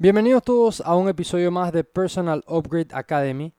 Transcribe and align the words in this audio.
Bienvenidos 0.00 0.42
todos 0.42 0.80
a 0.80 0.94
un 0.94 1.08
episodio 1.08 1.50
más 1.50 1.70
de 1.70 1.84
Personal 1.84 2.42
Upgrade 2.46 2.88
Academy. 2.92 3.52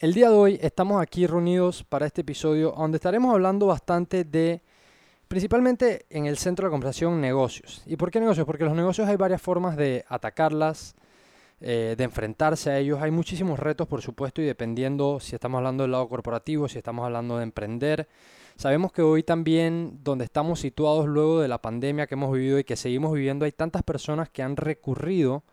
El 0.00 0.12
día 0.12 0.28
de 0.28 0.34
hoy 0.34 0.58
estamos 0.60 1.00
aquí 1.00 1.24
reunidos 1.24 1.84
para 1.84 2.04
este 2.04 2.22
episodio 2.22 2.74
donde 2.76 2.96
estaremos 2.96 3.32
hablando 3.32 3.66
bastante 3.66 4.24
de, 4.24 4.60
principalmente 5.28 6.06
en 6.10 6.26
el 6.26 6.36
centro 6.36 6.64
de 6.64 6.68
la 6.68 6.72
conversación, 6.72 7.20
negocios. 7.20 7.80
¿Y 7.86 7.96
por 7.96 8.10
qué 8.10 8.18
negocios? 8.18 8.44
Porque 8.44 8.64
los 8.64 8.74
negocios 8.74 9.06
hay 9.06 9.14
varias 9.14 9.40
formas 9.40 9.76
de 9.76 10.04
atacarlas, 10.08 10.96
eh, 11.60 11.94
de 11.96 12.04
enfrentarse 12.04 12.70
a 12.70 12.78
ellos. 12.78 13.00
Hay 13.00 13.12
muchísimos 13.12 13.60
retos, 13.60 13.86
por 13.86 14.02
supuesto, 14.02 14.42
y 14.42 14.46
dependiendo 14.46 15.20
si 15.20 15.36
estamos 15.36 15.58
hablando 15.58 15.84
del 15.84 15.92
lado 15.92 16.08
corporativo, 16.08 16.68
si 16.68 16.76
estamos 16.76 17.04
hablando 17.04 17.36
de 17.36 17.44
emprender. 17.44 18.08
Sabemos 18.56 18.90
que 18.90 19.02
hoy 19.02 19.22
también, 19.22 20.00
donde 20.02 20.24
estamos 20.24 20.58
situados 20.58 21.06
luego 21.06 21.40
de 21.40 21.46
la 21.46 21.62
pandemia 21.62 22.08
que 22.08 22.14
hemos 22.14 22.32
vivido 22.32 22.58
y 22.58 22.64
que 22.64 22.74
seguimos 22.74 23.12
viviendo, 23.12 23.44
hay 23.44 23.52
tantas 23.52 23.84
personas 23.84 24.28
que 24.28 24.42
han 24.42 24.56
recurrido 24.56 25.44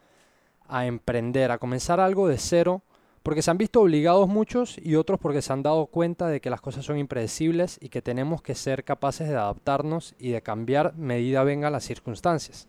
a 0.68 0.88
emprender, 0.88 1.52
a 1.52 1.60
comenzar 1.60 2.00
algo 2.00 2.28
de 2.28 2.40
cero, 2.40 2.82
porque 3.24 3.42
se 3.42 3.52
han 3.52 3.58
visto 3.58 3.82
obligados 3.82 4.28
muchos 4.28 4.78
y 4.82 4.96
otros 4.96 5.20
porque 5.20 5.42
se 5.42 5.54
han 5.54 5.64
dado 5.64 5.86
cuenta 5.88 6.28
de 6.28 6.42
que 6.42 6.50
las 6.50 6.62
cosas 6.62 6.86
son 6.86 6.98
impredecibles 6.98 7.78
y 7.82 7.90
que 7.90 8.02
tenemos 8.02 8.42
que 8.42 8.56
ser 8.56 8.84
capaces 8.84 9.30
de 9.30 9.36
adaptarnos 9.36 10.16
y 10.18 10.32
de 10.32 10.42
cambiar 10.42 10.96
medida 10.96 11.44
vengan 11.44 11.72
las 11.72 11.84
circunstancias. 11.84 12.68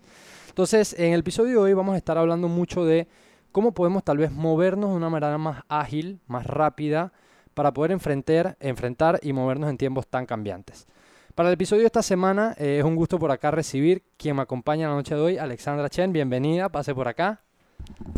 Entonces, 0.48 0.94
en 0.98 1.14
el 1.14 1.20
episodio 1.20 1.52
de 1.52 1.58
hoy 1.58 1.72
vamos 1.72 1.94
a 1.94 1.98
estar 1.98 2.18
hablando 2.18 2.48
mucho 2.48 2.84
de 2.84 3.08
cómo 3.52 3.72
podemos 3.72 4.04
tal 4.04 4.18
vez 4.18 4.30
movernos 4.30 4.90
de 4.90 4.96
una 4.96 5.08
manera 5.08 5.38
más 5.38 5.62
ágil, 5.68 6.20
más 6.26 6.46
rápida, 6.46 7.12
para 7.54 7.72
poder 7.72 7.92
enfrentar, 7.92 8.56
enfrentar 8.60 9.20
y 9.22 9.32
movernos 9.32 9.70
en 9.70 9.78
tiempos 9.78 10.06
tan 10.06 10.26
cambiantes. 10.26 10.86
Para 11.34 11.48
el 11.48 11.54
episodio 11.54 11.80
de 11.80 11.86
esta 11.86 12.02
semana 12.02 12.54
eh, 12.58 12.78
es 12.78 12.84
un 12.84 12.94
gusto 12.94 13.18
por 13.18 13.30
acá 13.30 13.50
recibir 13.50 14.02
quien 14.18 14.36
me 14.36 14.42
acompaña 14.42 14.88
la 14.88 14.94
noche 14.94 15.14
de 15.14 15.20
hoy, 15.20 15.38
Alexandra 15.38 15.88
Chen, 15.88 16.12
bienvenida, 16.12 16.68
pase 16.68 16.94
por 16.94 17.08
acá. 17.08 17.40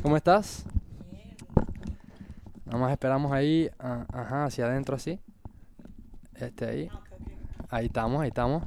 ¿Cómo 0.02 0.16
estás? 0.16 0.66
Nada 2.66 2.78
más 2.78 2.92
esperamos 2.92 3.32
ahí, 3.32 3.70
ah, 3.78 4.06
ajá, 4.12 4.44
hacia 4.46 4.66
adentro 4.66 4.96
así. 4.96 5.20
Este 6.34 6.66
ahí. 6.66 6.88
Ahí 7.68 7.86
estamos, 7.86 8.22
ahí 8.22 8.28
estamos. 8.28 8.62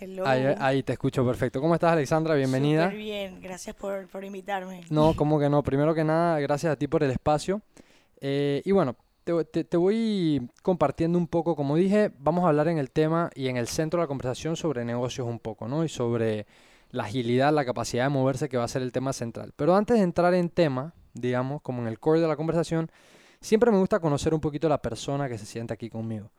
Hello. 0.00 0.26
Ahí, 0.26 0.44
ahí 0.58 0.82
te 0.82 0.92
escucho 0.92 1.24
perfecto. 1.24 1.60
¿Cómo 1.60 1.74
estás, 1.74 1.92
Alexandra? 1.92 2.34
Bienvenida. 2.34 2.84
Súper 2.84 2.98
bien, 2.98 3.40
gracias 3.40 3.74
por, 3.76 4.06
por 4.08 4.24
invitarme. 4.24 4.82
No, 4.90 5.14
como 5.16 5.38
que 5.38 5.48
no. 5.48 5.62
Primero 5.62 5.94
que 5.94 6.04
nada, 6.04 6.38
gracias 6.40 6.72
a 6.72 6.76
ti 6.76 6.86
por 6.88 7.02
el 7.02 7.10
espacio. 7.10 7.62
Eh, 8.20 8.60
y 8.64 8.72
bueno, 8.72 8.96
te, 9.24 9.44
te- 9.46 9.64
te 9.64 9.76
voy 9.78 10.50
compartiendo 10.62 11.16
un 11.16 11.26
poco, 11.26 11.56
como 11.56 11.76
dije, 11.76 12.10
vamos 12.18 12.44
a 12.44 12.48
hablar 12.48 12.68
en 12.68 12.78
el 12.78 12.90
tema 12.90 13.30
y 13.34 13.48
en 13.48 13.56
el 13.56 13.68
centro 13.68 13.98
de 14.00 14.04
la 14.04 14.08
conversación 14.08 14.56
sobre 14.56 14.84
negocios 14.84 15.26
un 15.26 15.38
poco, 15.38 15.68
¿no? 15.68 15.84
Y 15.84 15.88
sobre 15.88 16.46
la 16.90 17.04
agilidad, 17.04 17.52
la 17.52 17.64
capacidad 17.64 18.04
de 18.04 18.10
moverse, 18.10 18.48
que 18.48 18.56
va 18.58 18.64
a 18.64 18.68
ser 18.68 18.82
el 18.82 18.92
tema 18.92 19.12
central. 19.12 19.52
Pero 19.56 19.74
antes 19.74 19.96
de 19.96 20.02
entrar 20.02 20.34
en 20.34 20.50
tema, 20.50 20.92
digamos, 21.14 21.62
como 21.62 21.80
en 21.82 21.88
el 21.88 21.98
core 21.98 22.20
de 22.20 22.28
la 22.28 22.36
conversación, 22.36 22.90
siempre 23.40 23.70
me 23.70 23.78
gusta 23.78 24.00
conocer 24.00 24.34
un 24.34 24.40
poquito 24.40 24.68
la 24.68 24.82
persona 24.82 25.28
que 25.28 25.38
se 25.38 25.46
sienta 25.46 25.74
aquí 25.74 25.88
conmigo. 25.88 26.30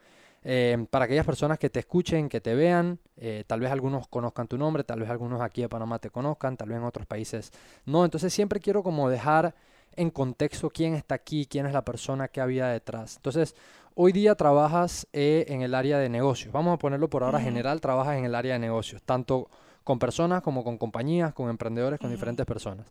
Eh, 0.48 0.86
para 0.92 1.06
aquellas 1.06 1.26
personas 1.26 1.58
que 1.58 1.72
te 1.72 1.80
escuchen, 1.80 2.30
que 2.30 2.40
te 2.40 2.54
vean, 2.54 3.00
eh, 3.18 3.44
tal 3.48 3.60
vez 3.60 3.72
algunos 3.72 4.08
conozcan 4.08 4.48
tu 4.48 4.60
nombre, 4.60 4.84
tal 4.84 5.00
vez 5.00 5.10
algunos 5.10 5.42
aquí 5.42 5.62
de 5.62 5.70
Panamá 5.70 5.98
te 5.98 6.12
conozcan, 6.12 6.56
tal 6.56 6.70
vez 6.70 6.78
en 6.78 6.84
otros 6.84 7.08
países 7.08 7.52
no. 7.86 8.06
Entonces 8.06 8.32
siempre 8.32 8.60
quiero 8.60 8.84
como 8.84 9.10
dejar 9.10 9.56
en 9.96 10.12
contexto 10.12 10.70
quién 10.70 10.94
está 10.94 11.16
aquí, 11.16 11.48
quién 11.48 11.66
es 11.66 11.74
la 11.74 11.84
persona 11.84 12.28
que 12.28 12.42
había 12.42 12.68
detrás. 12.68 13.16
Entonces, 13.16 13.56
hoy 13.96 14.12
día 14.12 14.36
trabajas 14.36 15.08
eh, 15.14 15.46
en 15.48 15.64
el 15.64 15.74
área 15.74 15.98
de 15.98 16.10
negocios. 16.10 16.54
Vamos 16.54 16.76
a 16.76 16.78
ponerlo 16.78 17.10
por 17.10 17.24
ahora 17.24 17.40
general, 17.40 17.82
trabajas 17.82 18.18
en 18.18 18.26
el 18.26 18.36
área 18.36 18.54
de 18.54 18.60
negocios, 18.60 19.02
tanto 19.02 19.50
con 19.84 19.98
personas 19.98 20.44
como 20.44 20.64
con 20.64 20.78
compañías, 20.78 21.34
con 21.34 21.50
emprendedores, 21.50 22.00
con 22.00 22.12
diferentes 22.12 22.46
personas. 22.46 22.86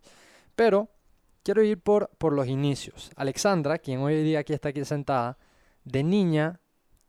Pero 0.55 0.89
quiero 1.45 1.63
ir 1.63 1.79
por, 1.79 2.09
por 2.17 2.33
los 2.33 2.47
inicios. 2.47 3.11
Alexandra, 3.15 3.77
quien 3.77 3.99
hoy 3.99 4.23
día 4.23 4.39
aquí 4.39 4.51
está 4.51 4.69
aquí 4.69 4.83
sentada, 4.83 5.37
de 5.83 6.03
niña 6.03 6.59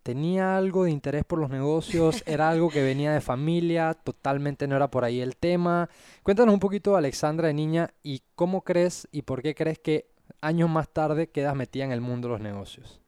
tenía 0.03 0.57
algo 0.57 0.85
de 0.85 0.91
interés 0.91 1.25
por 1.25 1.41
los 1.41 1.51
negocios, 1.51 2.23
era 2.27 2.51
algo 2.51 2.69
que 2.69 2.83
venía 2.83 3.13
de 3.13 3.23
familia, 3.23 3.95
totalmente 3.95 4.69
no 4.69 4.77
era 4.77 4.89
por 4.89 5.05
ahí 5.05 5.21
el 5.21 5.37
tema. 5.37 5.89
Cuéntanos 6.23 6.53
un 6.53 6.61
poquito, 6.61 6.97
Alexandra, 6.97 7.49
de 7.49 7.55
niña, 7.55 7.95
y 8.03 8.23
cómo 8.35 8.63
crees 8.63 9.09
y 9.11 9.23
por 9.23 9.43
qué 9.43 9.55
crees 9.55 9.79
que 9.79 10.07
años 10.43 10.69
más 10.69 10.91
tarde 10.91 11.31
quedas 11.31 11.57
metida 11.57 11.85
en 11.85 11.93
el 11.93 12.03
mundo 12.03 12.29
de 12.29 12.33
los 12.33 12.41
negocios. 12.41 13.01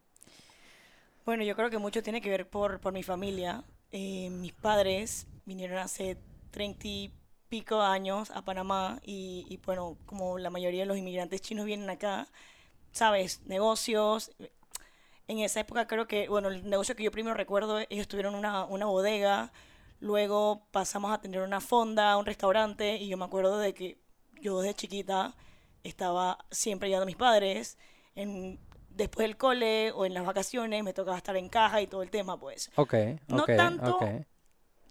Bueno, 1.27 1.45
yo 1.45 1.55
creo 1.55 1.69
que 1.69 1.79
mucho 1.79 2.03
tiene 2.03 2.23
que 2.23 2.31
ver 2.31 2.49
por, 2.49 2.81
por 2.81 2.95
mi 2.95 3.03
familia. 3.03 3.63
Eh, 3.93 4.31
mis 4.31 4.55
padres 4.55 5.27
vinieron 5.45 5.77
hace 5.77 6.17
treinta 6.51 6.89
y 6.89 7.13
pico 7.49 7.81
años 7.81 8.31
a 8.31 8.43
Panamá 8.43 9.01
y, 9.03 9.47
y, 9.49 9.59
bueno, 9.59 9.97
como 10.07 10.39
la 10.39 10.51
mayoría 10.51 10.81
de 10.81 10.87
los 10.87 10.99
inmigrantes 10.99 11.41
chinos 11.41 11.67
vienen 11.67 11.91
acá, 11.91 12.29
sabes, 12.93 13.43
negocios. 13.47 14.33
En 15.27 15.39
esa 15.39 15.61
época 15.61 15.87
creo 15.87 16.07
que, 16.07 16.29
bueno, 16.29 16.49
el 16.49 16.69
negocio 16.69 16.97
que 16.97 17.05
yo 17.05 17.11
primero 17.11 17.35
recuerdo, 17.35 17.81
ellos 17.91 18.09
tuvieron 18.09 18.35
una, 18.35 18.65
una 18.65 18.87
bodega, 18.87 19.53
luego 20.01 20.67
pasamos 20.71 21.13
a 21.13 21.21
tener 21.21 21.41
una 21.43 21.61
fonda, 21.61 22.17
un 22.17 22.27
restaurante 22.27 22.97
y 22.97 23.09
yo 23.09 23.17
me 23.17 23.25
acuerdo 23.25 23.59
de 23.59 23.75
que 23.75 23.99
yo 24.41 24.61
desde 24.61 24.75
chiquita 24.75 25.35
estaba 25.85 26.39
siempre 26.51 26.87
ayudando 26.87 27.05
a 27.05 27.07
mis 27.07 27.17
padres 27.17 27.79
en 28.15 28.59
después 28.99 29.27
del 29.27 29.37
cole 29.37 29.93
o 29.93 30.05
en 30.05 30.13
las 30.13 30.27
vacaciones 30.27 30.83
me 30.85 30.93
tocaba 30.93 31.17
estar 31.17 31.37
en 31.37 31.49
caja 31.49 31.81
y 31.81 31.87
todo 31.87 32.03
el 32.03 32.11
tema, 32.11 32.39
pues. 32.39 32.71
Ok, 32.75 32.95
No 33.29 33.45
tanto. 33.45 33.99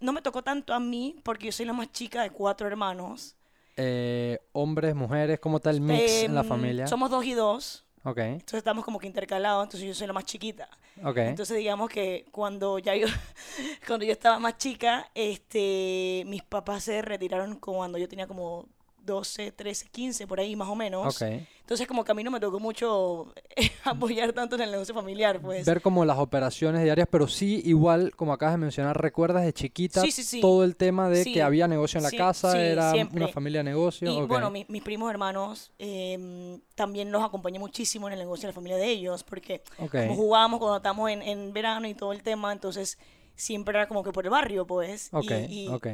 No 0.00 0.12
me 0.12 0.22
tocó 0.22 0.42
tanto 0.42 0.72
a 0.74 0.80
mí 0.80 1.16
porque 1.22 1.46
yo 1.46 1.52
soy 1.52 1.66
la 1.66 1.72
más 1.72 1.90
chica 1.92 2.22
de 2.22 2.30
cuatro 2.30 2.66
hermanos. 2.66 3.34
Eh, 3.76 4.38
hombres, 4.52 4.94
mujeres, 4.94 5.38
¿cómo 5.40 5.58
está 5.58 5.70
el 5.70 5.80
mix 5.80 6.24
en 6.24 6.34
la 6.34 6.40
Em, 6.40 6.46
familia? 6.48 6.86
Somos 6.86 7.10
dos 7.10 7.24
y 7.24 7.32
dos, 7.34 7.84
Ok, 8.04 8.18
entonces 8.18 8.58
estamos 8.58 8.84
como 8.84 8.98
que 8.98 9.06
intercalados, 9.06 9.64
entonces 9.64 9.86
yo 9.86 9.94
soy 9.94 10.06
la 10.06 10.12
más 10.12 10.24
chiquita. 10.24 10.68
ok. 11.04 11.16
Entonces 11.18 11.56
digamos 11.58 11.88
que 11.90 12.24
cuando 12.32 12.78
ya 12.78 12.94
yo, 12.96 13.06
cuando 13.86 14.04
yo 14.06 14.12
estaba 14.12 14.38
más 14.38 14.56
chica, 14.56 15.10
este, 15.14 16.22
mis 16.26 16.42
papás 16.42 16.84
se 16.84 17.02
retiraron 17.02 17.56
cuando 17.56 17.98
yo 17.98 18.08
tenía 18.08 18.26
como 18.26 18.66
12, 19.08 19.50
13, 19.52 19.86
15, 19.90 20.26
por 20.26 20.38
ahí 20.38 20.54
más 20.54 20.68
o 20.68 20.76
menos. 20.76 21.20
Ok. 21.20 21.28
Entonces 21.60 21.86
como 21.86 22.04
que 22.04 22.12
a 22.12 22.14
mí 22.14 22.22
no 22.24 22.30
me 22.30 22.38
tocó 22.40 22.60
mucho 22.60 23.34
apoyar 23.84 24.32
tanto 24.32 24.54
en 24.56 24.62
el 24.62 24.70
negocio 24.70 24.94
familiar, 24.94 25.40
pues. 25.40 25.66
Ver 25.66 25.82
como 25.82 26.04
las 26.04 26.18
operaciones 26.18 26.82
diarias, 26.84 27.08
pero 27.10 27.26
sí, 27.28 27.60
igual, 27.64 28.14
como 28.16 28.32
acabas 28.32 28.54
de 28.54 28.58
mencionar, 28.58 29.00
recuerdas 29.00 29.44
de 29.44 29.52
chiquita 29.52 30.00
Sí, 30.02 30.12
sí, 30.12 30.22
sí. 30.22 30.40
todo 30.40 30.62
el 30.64 30.76
tema 30.76 31.08
de 31.10 31.24
que 31.24 31.42
había 31.42 31.66
negocio 31.68 31.98
en 31.98 32.04
la 32.04 32.10
casa, 32.12 32.58
era 32.64 32.92
siempre. 32.92 33.16
una 33.24 33.28
familia 33.32 33.60
de 33.60 33.64
negocio. 33.64 34.10
Y 34.10 34.16
ok. 34.22 34.28
bueno, 34.28 34.50
mi- 34.50 34.64
mis 34.68 34.82
primos 34.82 35.10
hermanos 35.10 35.70
em, 35.78 36.60
también 36.74 37.10
los 37.10 37.22
acompañé 37.22 37.58
muchísimo 37.58 38.06
en 38.06 38.12
el 38.14 38.18
negocio 38.20 38.42
de 38.46 38.52
la 38.52 38.54
familia 38.54 38.76
de 38.76 38.86
ellos, 38.88 39.24
porque 39.24 39.62
Ok. 39.78 39.92
como 40.06 40.14
jugábamos 40.16 40.58
cuando 40.60 40.76
estábamos 40.76 41.10
en, 41.10 41.22
en 41.22 41.52
verano 41.52 41.88
y 41.88 41.94
todo 41.94 42.12
el 42.12 42.22
tema, 42.22 42.52
entonces 42.52 42.98
siempre 43.36 43.76
era 43.76 43.88
como 43.88 44.02
que 44.02 44.12
por 44.12 44.24
el 44.24 44.30
barrio, 44.30 44.66
pues. 44.66 45.08
Ok, 45.12 45.30
y, 45.48 45.64
y- 45.64 45.68
ok. 45.68 45.86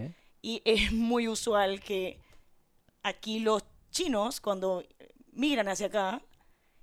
y 0.43 0.63
es 0.65 0.93
muy 0.93 1.27
usual 1.29 1.81
que 1.81 2.19
aquí 3.05 3.39
los 3.39 3.63
chinos, 3.91 4.41
cuando 4.41 4.83
migran 5.33 5.69
hacia 5.69 5.87
acá, 5.87 6.23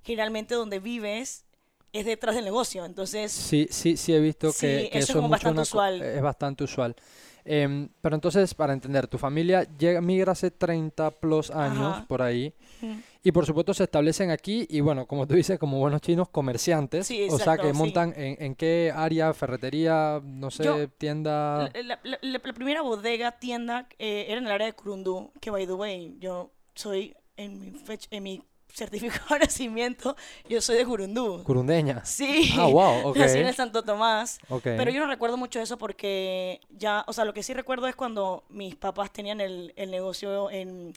generalmente 0.03 0.56
donde 0.56 0.79
vives 0.79 1.45
es 1.93 2.05
detrás 2.05 2.35
del 2.35 2.45
negocio, 2.45 2.85
entonces... 2.85 3.31
Sí, 3.31 3.67
sí, 3.69 3.97
sí 3.97 4.13
he 4.13 4.19
visto 4.19 4.51
Sí, 4.51 4.61
que, 4.67 4.89
que 4.91 4.97
eso 4.99 5.03
es 5.05 5.09
eso 5.09 5.21
mucho 5.21 5.29
bastante 5.31 5.53
una 5.53 5.61
usual. 5.63 6.01
Es 6.01 6.21
bastante 6.21 6.63
usual. 6.63 6.95
Em, 7.43 7.89
pero 8.01 8.13
entonces, 8.15 8.53
para 8.53 8.71
entender, 8.71 9.07
tu 9.07 9.17
familia 9.17 9.63
llega, 9.77 9.99
migra 9.99 10.33
hace 10.33 10.51
30 10.51 11.09
plus 11.09 11.49
años 11.49 11.95
Ajá. 11.97 12.05
por 12.07 12.21
ahí. 12.21 12.53
mm, 12.81 12.99
Y 13.23 13.31
por 13.31 13.47
supuesto 13.47 13.73
se 13.73 13.83
establecen 13.85 14.29
aquí 14.29 14.67
y 14.69 14.79
bueno, 14.81 15.07
como 15.07 15.25
tú 15.25 15.33
dices, 15.33 15.57
como 15.57 15.79
buenos 15.79 16.01
chinos, 16.01 16.29
comerciantes. 16.29 17.07
Sí, 17.07 17.23
o 17.23 17.38
sea, 17.38 17.57
que 17.57 17.63
exacto, 17.67 17.67
sí. 17.71 17.73
montan 17.77 18.13
en, 18.15 18.38
en 18.43 18.53
qué 18.55 18.93
área, 18.95 19.33
ferretería, 19.33 20.21
no 20.23 20.51
sé, 20.51 20.63
Yo- 20.65 20.88
tienda. 20.89 21.71
La, 21.73 21.81
la- 21.83 21.99
la- 22.03 22.19
la- 22.21 22.39
primera 22.39 22.83
bodega, 22.83 23.31
tienda, 23.39 23.88
eh, 23.97 24.25
era 24.29 24.38
en 24.38 24.45
el 24.45 24.51
área 24.51 24.67
de 24.67 24.73
Curundú, 24.73 25.31
que 25.41 25.49
by 25.49 25.65
the 25.65 25.73
way, 25.73 26.15
yo 26.19 26.51
soy 26.75 27.15
en 27.38 27.59
mi, 27.59 27.71
fech- 27.71 28.07
en 28.11 28.21
mi 28.23 28.43
certificado 28.73 29.35
de 29.35 29.39
nacimiento, 29.39 30.15
yo 30.50 30.62
soy 30.62 30.77
de 30.77 30.85
Curundú. 30.85 31.44
Curundeña. 31.44 32.03
Sí, 32.06 32.51
Ah, 32.57 32.68
wow, 32.68 33.07
ok. 33.09 33.18
nací 33.18 33.38
en 33.39 33.47
el 33.47 33.56
Santo 33.56 33.83
Tomás. 33.83 34.39
Ok. 34.50 34.63
Pero 34.63 34.91
yo 34.91 35.00
no 35.00 35.07
recuerdo 35.07 35.38
mucho 35.38 35.59
eso 35.59 35.77
porque 35.77 36.62
ya, 36.69 37.03
o 37.07 37.13
sea, 37.13 37.25
lo 37.25 37.33
que 37.33 37.44
sí 37.44 37.53
recuerdo 37.53 37.88
es 37.88 37.95
cuando 37.95 38.44
mis 38.50 38.75
papás 38.75 39.12
tenían 39.12 39.41
el, 39.41 39.73
el 39.75 39.91
negocio 39.91 40.50
en, 40.51 40.94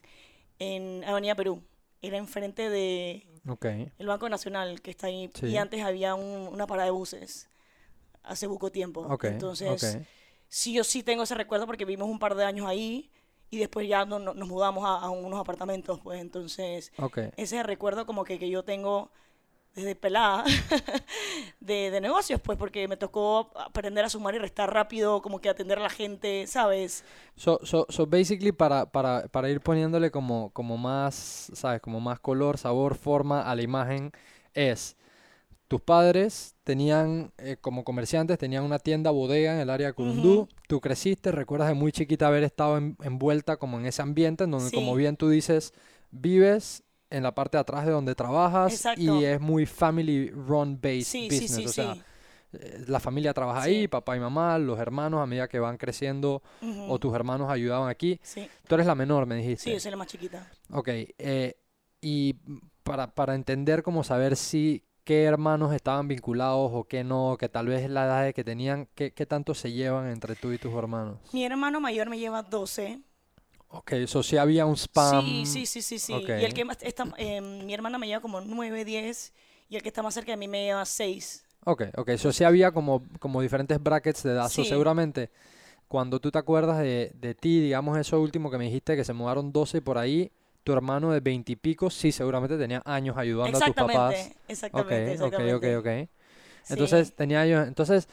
en 0.58 1.04
Avenida 1.04 1.34
Perú. 1.34 1.62
Era 2.02 2.18
enfrente 2.18 2.68
de 2.68 3.26
Ok. 3.48 3.64
el 3.98 4.06
Banco 4.06 4.28
Nacional 4.28 4.80
que 4.82 4.90
está 4.90 5.06
ahí. 5.06 5.30
Sí. 5.34 5.46
Y 5.46 5.56
antes 5.56 5.82
había 5.82 6.14
un- 6.14 6.48
una 6.52 6.66
parada 6.66 6.84
de 6.86 6.90
buses. 6.92 7.48
hace 8.22 8.48
poco 8.48 8.70
tiempo. 8.72 9.02
Ok, 9.02 9.24
Entonces, 9.24 9.98
sí, 10.48 10.72
yo 10.72 10.82
sí 10.84 11.02
tengo 11.02 11.22
ese 11.24 11.34
recuerdo 11.34 11.66
porque 11.66 11.84
vivimos 11.84 12.08
un 12.08 12.18
par 12.18 12.34
de 12.34 12.44
años 12.44 12.66
ahí 12.66 13.10
y 13.54 13.58
después 13.58 13.88
ya 13.88 14.04
no- 14.04 14.18
no- 14.18 14.34
nos 14.34 14.48
mudamos 14.48 14.84
a, 14.84 14.96
a 15.00 15.10
unos 15.10 15.40
apartamentos, 15.40 16.00
pues 16.02 16.20
entonces 16.20 16.92
Ok. 16.96 17.18
ese 17.36 17.62
recuerdo 17.62 18.06
como 18.06 18.24
que, 18.24 18.38
que 18.38 18.50
yo 18.50 18.64
tengo 18.64 19.10
desde 19.74 19.96
pelada 19.96 20.44
de, 21.60 21.90
de 21.90 22.00
negocios, 22.00 22.40
pues 22.40 22.58
porque 22.58 22.88
me 22.88 22.96
tocó 22.96 23.50
aprender 23.56 24.04
a 24.04 24.08
sumar 24.10 24.34
y 24.34 24.38
restar 24.38 24.72
rápido, 24.72 25.22
como 25.22 25.40
que 25.40 25.48
atender 25.48 25.78
a 25.78 25.82
la 25.82 25.90
gente, 25.90 26.46
¿sabes? 26.46 27.04
So, 27.36 27.58
so, 27.64 27.86
so 27.90 28.06
basically 28.06 28.52
para, 28.52 28.86
para, 28.86 29.26
para 29.28 29.50
ir 29.50 29.60
poniéndole 29.60 30.10
como, 30.10 30.50
como 30.52 30.76
más, 30.76 31.50
¿sabes? 31.54 31.80
Como 31.80 32.00
más 32.00 32.20
color, 32.20 32.58
sabor, 32.58 32.94
forma 32.94 33.42
a 33.42 33.54
la 33.56 33.62
imagen 33.62 34.12
es 34.54 34.96
tus 35.74 35.80
padres 35.82 36.54
tenían 36.62 37.32
eh, 37.36 37.56
como 37.60 37.82
comerciantes, 37.82 38.38
tenían 38.38 38.62
una 38.62 38.78
tienda 38.78 39.10
bodega 39.10 39.54
en 39.54 39.58
el 39.60 39.70
área 39.70 39.88
de 39.88 39.92
Curundú, 39.92 40.48
tú 40.68 40.80
creciste, 40.80 41.32
recuerdas 41.32 41.66
de 41.66 41.74
muy 41.74 41.90
chiquita 41.90 42.28
haber 42.28 42.44
estado 42.44 42.78
en- 42.78 42.96
envuelta 43.02 43.56
como 43.56 43.80
en 43.80 43.86
ese 43.86 44.00
ambiente 44.00 44.44
en 44.44 44.52
donde 44.52 44.70
como 44.70 44.92
Sí. 44.92 44.98
bien 44.98 45.16
tú 45.16 45.28
dices, 45.28 45.72
vives 46.12 46.84
en 47.10 47.24
la 47.24 47.34
parte 47.34 47.56
de 47.56 47.62
atrás 47.62 47.86
de 47.86 47.90
donde 47.90 48.14
trabajas 48.14 48.72
Exacto. 48.72 49.00
y 49.02 49.24
es 49.24 49.40
muy 49.40 49.66
family 49.66 50.30
run 50.30 50.78
based 50.80 51.06
Sí, 51.06 51.28
sí, 51.28 51.40
business, 51.40 51.56
sí, 51.56 51.66
o 51.66 51.72
sea, 51.72 51.94
sí. 51.94 52.02
eh, 52.52 52.84
la 52.86 53.00
familia 53.00 53.34
trabaja 53.34 53.64
Sí. 53.64 53.70
ahí, 53.70 53.88
papá 53.88 54.16
y 54.16 54.20
mamá, 54.20 54.56
los 54.60 54.78
hermanos 54.78 55.20
a 55.20 55.26
medida 55.26 55.48
que 55.48 55.58
van 55.58 55.76
creciendo 55.76 56.40
o 56.88 57.00
tus 57.00 57.12
hermanos 57.16 57.50
ayudaban 57.50 57.88
aquí. 57.88 58.20
Sí, 58.22 58.48
Tú 58.68 58.76
eres 58.76 58.86
la 58.86 58.94
menor, 58.94 59.26
me 59.26 59.34
sí, 59.34 59.42
dijiste. 59.42 59.72
yo 59.72 59.80
soy 59.80 59.90
la 59.90 59.96
más 59.96 60.06
chiquita. 60.06 60.48
Ok, 60.70 60.88
eh, 60.88 61.56
y 62.00 62.34
para, 62.84 63.12
para 63.12 63.34
entender 63.34 63.82
como 63.82 64.04
saber 64.04 64.36
si 64.36 64.84
qué 65.04 65.24
hermanos 65.24 65.72
estaban 65.72 66.08
vinculados 66.08 66.70
o 66.72 66.84
qué 66.84 67.04
no, 67.04 67.36
que 67.38 67.48
tal 67.48 67.66
vez 67.66 67.88
la 67.88 68.06
edad 68.06 68.24
de 68.24 68.34
que 68.34 68.42
tenían, 68.42 68.88
qué, 68.94 69.12
qué 69.12 69.26
tanto 69.26 69.54
se 69.54 69.72
llevan 69.72 70.08
entre 70.08 70.34
tú 70.34 70.52
y 70.52 70.58
tus 70.58 70.72
hermanos. 70.74 71.18
Mi 71.32 71.44
hermano 71.44 71.80
mayor 71.80 72.08
me 72.08 72.18
lleva 72.18 72.42
12. 72.42 73.00
Ok, 73.68 73.92
eso 73.92 74.22
sí 74.22 74.36
había 74.36 74.66
un 74.66 74.76
spam. 74.76 75.24
Sí, 75.24 75.46
sí, 75.46 75.66
sí, 75.66 75.82
sí, 75.82 75.98
sí. 75.98 76.12
Y 76.12 76.44
el 76.44 76.54
que 76.54 76.64
más 76.64 76.78
está, 76.80 77.04
eh, 77.18 77.40
mi 77.40 77.74
hermana 77.74 77.98
me 77.98 78.06
lleva 78.06 78.20
como 78.20 78.40
9, 78.40 78.84
10 78.84 79.32
y 79.68 79.76
el 79.76 79.82
que 79.82 79.88
está 79.88 80.02
más 80.02 80.14
cerca 80.14 80.32
de 80.32 80.36
mí 80.36 80.48
me 80.48 80.64
lleva 80.64 80.84
6. 80.84 81.44
Ok, 81.64 81.84
ok, 81.96 82.08
eso 82.10 82.32
sí 82.32 82.44
había 82.44 82.72
como, 82.72 83.02
como 83.18 83.40
diferentes 83.40 83.82
brackets 83.82 84.22
de 84.22 84.32
edad. 84.32 84.48
So, 84.48 84.64
seguramente 84.64 85.30
cuando 85.88 86.18
tú 86.18 86.30
te 86.30 86.38
acuerdas 86.38 86.78
de, 86.78 87.12
de 87.14 87.34
ti, 87.34 87.60
digamos 87.60 87.96
eso 87.98 88.20
último 88.20 88.50
que 88.50 88.58
me 88.58 88.64
dijiste, 88.64 88.96
que 88.96 89.04
se 89.04 89.12
mudaron 89.12 89.52
12 89.52 89.78
y 89.78 89.80
por 89.80 89.98
ahí, 89.98 90.32
tu 90.64 90.72
hermano 90.72 91.12
de 91.12 91.20
20 91.20 91.52
y 91.52 91.56
pico, 91.56 91.90
sí, 91.90 92.10
seguramente 92.10 92.56
tenía 92.56 92.82
años 92.84 93.16
ayudando 93.16 93.58
a 93.58 93.60
tus 93.60 93.74
papás. 93.74 94.32
Exactamente, 94.48 95.10
Ok, 95.10 95.12
exactamente, 95.12 95.54
ok, 95.54 95.64
ok, 95.64 95.86
ok. 95.86 96.08
Sí. 96.62 96.72
Entonces 96.72 97.14
tenía 97.14 97.42
años, 97.42 97.68
entonces 97.68 98.08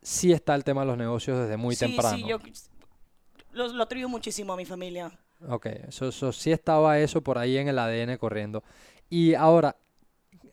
sí 0.00 0.32
está 0.32 0.54
el 0.54 0.64
tema 0.64 0.80
de 0.80 0.88
los 0.88 0.96
negocios 0.96 1.38
desde 1.38 1.58
muy 1.58 1.76
sí, 1.76 1.86
temprano. 1.86 2.16
Sí, 2.16 2.24
yo 2.26 2.38
lo, 3.52 3.68
lo 3.68 3.82
atribuyo 3.82 4.08
muchísimo 4.08 4.54
a 4.54 4.56
mi 4.56 4.64
familia. 4.64 5.12
Ok, 5.48 5.66
eso, 5.88 6.08
eso 6.08 6.32
sí 6.32 6.50
estaba 6.50 6.98
eso 6.98 7.20
por 7.20 7.36
ahí 7.36 7.58
en 7.58 7.68
el 7.68 7.78
ADN 7.78 8.16
corriendo. 8.16 8.64
Y 9.10 9.34
ahora, 9.34 9.76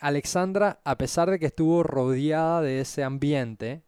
Alexandra, 0.02 0.80
a 0.84 0.98
pesar 0.98 1.30
de 1.30 1.40
que 1.40 1.46
estuvo 1.46 1.84
rodeada 1.84 2.62
de 2.62 2.82
ese 2.82 3.04
ambiente, 3.04 3.84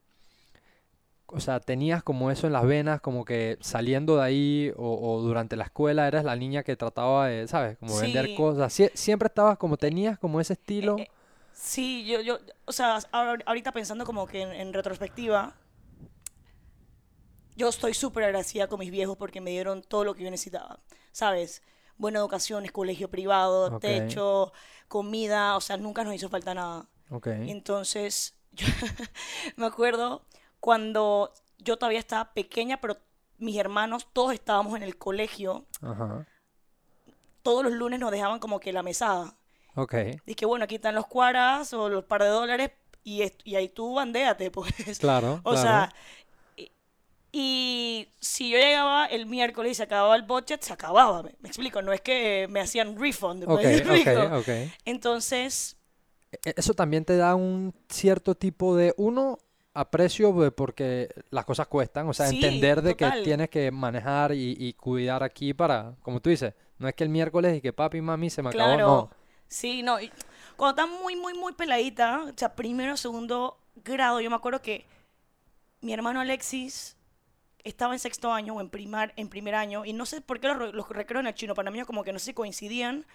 o 1.31 1.39
sea, 1.39 1.59
tenías 1.59 2.03
como 2.03 2.31
eso 2.31 2.47
en 2.47 2.53
las 2.53 2.65
venas, 2.65 3.01
como 3.01 3.25
que 3.25 3.57
saliendo 3.61 4.17
de 4.17 4.23
ahí 4.23 4.73
o, 4.77 4.99
o 5.17 5.21
durante 5.21 5.55
la 5.55 5.65
escuela 5.65 6.07
eras 6.07 6.23
la 6.25 6.35
niña 6.35 6.63
que 6.63 6.75
trataba 6.75 7.27
de, 7.27 7.47
¿sabes? 7.47 7.77
Como 7.79 7.97
vender 7.97 8.31
cosas. 8.31 8.73
Sie- 8.77 8.91
siempre 8.95 9.27
estabas 9.27 9.57
como, 9.57 9.77
tenías 9.77 10.19
como 10.19 10.41
ese 10.41 10.53
estilo. 10.53 10.97
eh, 10.97 11.09
Sí, 11.53 12.05
yo, 12.05 12.21
yo, 12.21 12.39
o 12.65 12.71
sea, 12.71 12.97
ahor- 13.11 13.43
ahorita 13.45 13.71
pensando 13.71 14.05
como 14.05 14.25
que 14.27 14.41
en, 14.41 14.51
en 14.51 14.73
retrospectiva, 14.73 15.55
yo 17.55 17.69
estoy 17.69 17.93
súper 17.93 18.23
agradecida 18.25 18.67
con 18.67 18.79
mis 18.79 18.91
viejos 18.91 19.17
porque 19.17 19.41
me 19.41 19.51
dieron 19.51 19.81
todo 19.83 20.03
lo 20.05 20.15
que 20.15 20.23
yo 20.23 20.31
necesitaba, 20.31 20.79
¿sabes? 21.11 21.61
Buena 21.97 22.19
educación, 22.19 22.65
colegio 22.69 23.09
privado, 23.09 23.71
techo, 23.73 24.53
comida, 24.87 25.55
o 25.57 25.61
sea, 25.61 25.77
nunca 25.77 26.03
nos 26.03 26.15
hizo 26.15 26.29
falta 26.29 26.53
nada. 26.53 26.87
Ok. 27.09 27.27
Entonces, 27.45 28.35
yo 28.53 28.67
me 29.57 29.65
acuerdo 29.67 30.25
cuando 30.61 31.33
yo 31.57 31.75
todavía 31.77 31.99
estaba 31.99 32.33
pequeña, 32.33 32.79
pero 32.79 32.97
mis 33.39 33.57
hermanos, 33.57 34.07
todos 34.13 34.33
estábamos 34.33 34.77
en 34.77 34.83
el 34.83 34.97
colegio, 34.97 35.65
Ajá. 35.81 36.25
todos 37.43 37.63
los 37.65 37.73
lunes 37.73 37.99
nos 37.99 38.11
dejaban 38.11 38.39
como 38.39 38.59
que 38.61 38.71
la 38.71 38.83
mesada. 38.83 39.35
Ok. 39.75 39.95
Dije, 40.25 40.45
bueno, 40.45 40.63
aquí 40.65 40.75
están 40.75 40.95
los 40.95 41.07
cuaras 41.07 41.73
o 41.73 41.89
los 41.89 42.05
par 42.05 42.21
de 42.23 42.29
dólares 42.29 42.71
y, 43.03 43.21
ahí 43.55 43.67
tú 43.69 43.95
bandéate, 43.95 44.51
pues. 44.51 44.99
Claro, 44.99 45.41
O 45.43 45.51
claro. 45.51 45.61
sea, 45.61 45.93
y, 46.55 46.71
y 47.31 48.07
si 48.19 48.49
yo 48.51 48.57
llegaba 48.57 49.07
el 49.07 49.25
miércoles 49.25 49.71
y 49.71 49.75
se 49.75 49.83
acababa 49.83 50.15
el 50.15 50.23
budget, 50.23 50.61
se 50.61 50.73
acababa. 50.73 51.23
Me, 51.23 51.35
me 51.39 51.49
explico, 51.49 51.81
no 51.81 51.93
es 51.93 52.01
que 52.01 52.47
me 52.49 52.59
hacían 52.59 52.99
refund. 52.99 53.45
Ok, 53.47 53.63
¿me 53.63 53.77
explico? 53.77 54.21
ok, 54.21 54.33
ok. 54.33 54.49
Entonces, 54.85 55.77
E- 56.31 56.53
Eso 56.55 56.73
también 56.73 57.03
te 57.05 57.17
da 57.17 57.35
un 57.35 57.73
cierto 57.89 58.35
tipo 58.35 58.75
de, 58.75 58.93
uno, 58.97 59.37
aprecio 59.73 60.33
de- 60.33 60.51
porque 60.51 61.09
las 61.29 61.45
cosas 61.45 61.67
cuestan, 61.67 62.07
o 62.07 62.13
sea, 62.13 62.27
Sí, 62.27 62.29
entender 62.29 62.81
de 62.81 62.95
que 62.95 63.11
tienes 63.13 63.49
que 63.49 63.71
manejar 63.71 64.33
y, 64.33 64.55
y 64.59 64.73
cuidar 64.73 65.23
aquí 65.23 65.53
para, 65.53 65.95
como 66.01 66.21
tú 66.21 66.29
dices, 66.29 66.53
no 66.79 66.87
es 66.87 66.95
que 66.95 67.03
el 67.03 67.09
miércoles 67.09 67.57
y 67.57 67.61
que 67.61 67.73
papi, 67.73 68.01
mami, 68.01 68.29
se 68.29 68.43
me 68.43 68.49
acabó, 68.49 68.79
claro, 68.79 68.81
no. 68.81 69.11
sí, 69.47 69.81
no. 69.83 69.99
y 69.99 70.11
cuando 70.55 70.81
estaba 70.81 71.01
muy, 71.01 71.15
muy, 71.15 71.33
muy 71.33 71.53
peladita, 71.53 72.23
o 72.25 72.33
sea, 72.35 72.55
primero, 72.55 72.97
segundo 72.97 73.57
grado, 73.83 74.19
yo 74.21 74.29
me 74.29 74.35
acuerdo 74.35 74.61
que 74.61 74.85
mi 75.81 75.93
hermano 75.93 76.19
Alexis 76.21 76.97
estaba 77.63 77.93
en 77.93 77.99
sexto 77.99 78.33
año 78.33 78.55
o 78.55 78.61
en, 78.61 78.69
primar, 78.69 79.13
en 79.17 79.29
primer 79.29 79.55
año, 79.55 79.85
y 79.85 79.93
no 79.93 80.05
sé 80.05 80.21
por 80.21 80.39
qué 80.39 80.47
los, 80.49 80.73
los 80.73 80.89
recreos 80.89 81.21
en 81.21 81.27
el 81.27 81.35
chino 81.35 81.55
panameño 81.55 81.85
como 81.87 82.03
que 82.03 82.13
no 82.13 82.19
se 82.19 82.33
coincidían, 82.35 83.05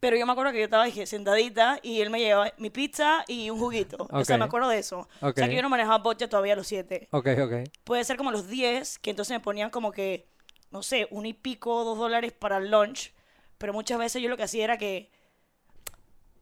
pero 0.00 0.16
yo 0.16 0.26
me 0.26 0.32
acuerdo 0.32 0.52
que 0.52 0.58
yo 0.58 0.64
estaba 0.64 0.84
dije, 0.84 1.06
sentadita 1.06 1.80
y 1.82 2.00
él 2.00 2.10
me 2.10 2.20
llevaba 2.20 2.52
mi 2.58 2.70
pizza 2.70 3.24
y 3.26 3.50
un 3.50 3.58
juguito. 3.58 4.06
O 4.10 4.24
sea, 4.24 4.38
me 4.38 4.44
acuerdo 4.44 4.68
de 4.68 4.78
eso. 4.78 5.08
O 5.20 5.32
sea, 5.32 5.48
que 5.48 5.56
yo 5.56 5.62
no 5.62 5.68
manejaba 5.68 5.98
budget 5.98 6.30
todavía 6.30 6.52
a 6.52 6.56
los 6.56 6.66
siete. 6.66 7.08
Ok, 7.10 7.28
ok. 7.42 7.52
Puede 7.84 8.04
ser 8.04 8.16
como 8.16 8.30
a 8.30 8.32
los 8.32 8.48
10, 8.48 8.98
que 9.00 9.10
entonces 9.10 9.34
me 9.36 9.40
ponían 9.40 9.70
como 9.70 9.90
que, 9.90 10.28
no 10.70 10.82
sé, 10.82 11.08
un 11.10 11.26
y 11.26 11.32
pico, 11.32 11.82
dos 11.84 11.98
dólares 11.98 12.32
para 12.32 12.58
el 12.58 12.70
lunch, 12.70 13.12
pero 13.58 13.72
muchas 13.72 13.98
veces 13.98 14.22
yo 14.22 14.28
lo 14.28 14.36
que 14.36 14.44
hacía 14.44 14.64
era 14.64 14.78
que, 14.78 15.10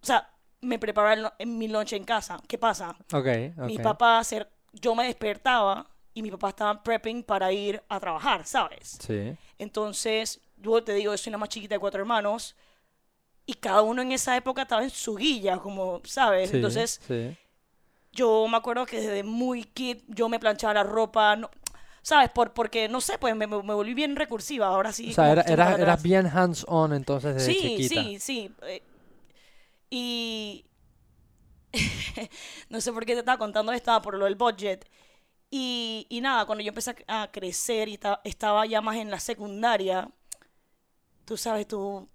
o 0.03 0.07
sea, 0.07 0.31
me 0.61 0.79
preparaba 0.79 1.15
el 1.15 1.27
en 1.39 1.57
mi 1.57 1.69
lunch 1.69 1.95
en 1.95 2.05
casa. 2.05 2.39
¿Qué 2.47 2.59
pasa? 2.59 2.97
Ok, 3.13 3.27
Mis 3.67 3.79
ok. 3.79 3.83
papás, 3.83 4.35
yo 4.73 4.95
me 4.95 5.07
despertaba 5.07 5.89
y 6.13 6.23
mis 6.23 6.33
papás 6.33 6.51
estaban 6.51 6.83
prepping 6.83 7.23
para 7.23 7.53
ir 7.53 7.83
a 7.89 7.99
trabajar, 8.01 8.47
¿sabes? 8.47 8.99
Sí. 9.01 9.35
Entonces, 9.59 10.41
yo 10.57 10.83
te 10.85 10.93
digo, 10.93 11.13
yo 11.13 11.19
soy 11.19 11.31
la 11.31 11.39
más 11.39 11.49
chiquita 11.49 11.75
de 11.75 11.79
cuatro 11.79 12.01
hermanos 12.01 12.55
y 13.47 13.55
cada 13.55 13.83
uno 13.83 14.03
en 14.03 14.13
esa 14.13 14.37
época 14.37 14.63
estaba 14.63 14.83
en 14.83 14.91
su 14.91 15.17
guilla, 15.17 15.59
como, 15.59 16.01
¿sabes? 16.05 16.51
Sí, 16.51 16.57
Entonces, 16.57 17.01
sí. 17.07 17.37
yo 18.13 18.47
me 18.49 18.57
acuerdo 18.57 18.87
que 18.87 19.01
desde 19.01 19.23
muy 19.23 19.65
kid 19.65 19.99
yo 20.09 20.29
me 20.29 20.39
planchaba 20.41 20.75
la 20.75 20.83
ropa, 20.85 21.37
no- 21.37 21.51
¿sabes? 22.03 22.31
Por, 22.31 22.53
porque, 22.53 22.89
no 22.89 23.01
sé, 23.01 23.19
pues 23.19 23.37
me, 23.37 23.47
me- 23.47 23.57
volví 23.63 23.95
bien 23.95 24.17
recursiva, 24.17 24.67
ahora 24.69 24.93
sí. 24.93 25.11
O 25.11 25.15
sea, 25.15 25.33
era- 25.33 25.43
eras, 25.77 26.03
bien 26.03 26.27
hands-on 26.27 26.93
entonces 26.93 27.35
desde 27.35 27.53
Sí, 27.55 27.61
chiquita. 27.61 28.03
sí, 28.03 28.19
sí. 28.21 28.53
eh, 28.63 28.83
y 29.91 30.65
no 32.71 32.81
sé 32.81 32.93
por 32.93 33.05
qué 33.05 33.13
te 33.15 33.21
estaba 33.21 33.39
contando 33.39 33.73
esto, 33.73 34.01
por 34.03 34.17
lo 34.17 34.25
del 34.25 34.37
budget. 34.37 34.89
Y, 35.51 36.07
y 36.11 36.21
nada, 36.21 36.47
cuando 36.47 36.63
yo 36.65 36.71
empecé 36.71 36.97
a 37.07 37.31
crecer 37.33 37.89
y 37.89 37.99
ta- 37.99 38.21
estaba 38.25 38.67
ya 38.67 38.81
más 38.81 38.97
en 38.97 39.11
la 39.11 39.21
secundaria, 39.21 40.09
tú 41.25 41.37
sabes, 41.37 41.67
tú- 41.69 42.09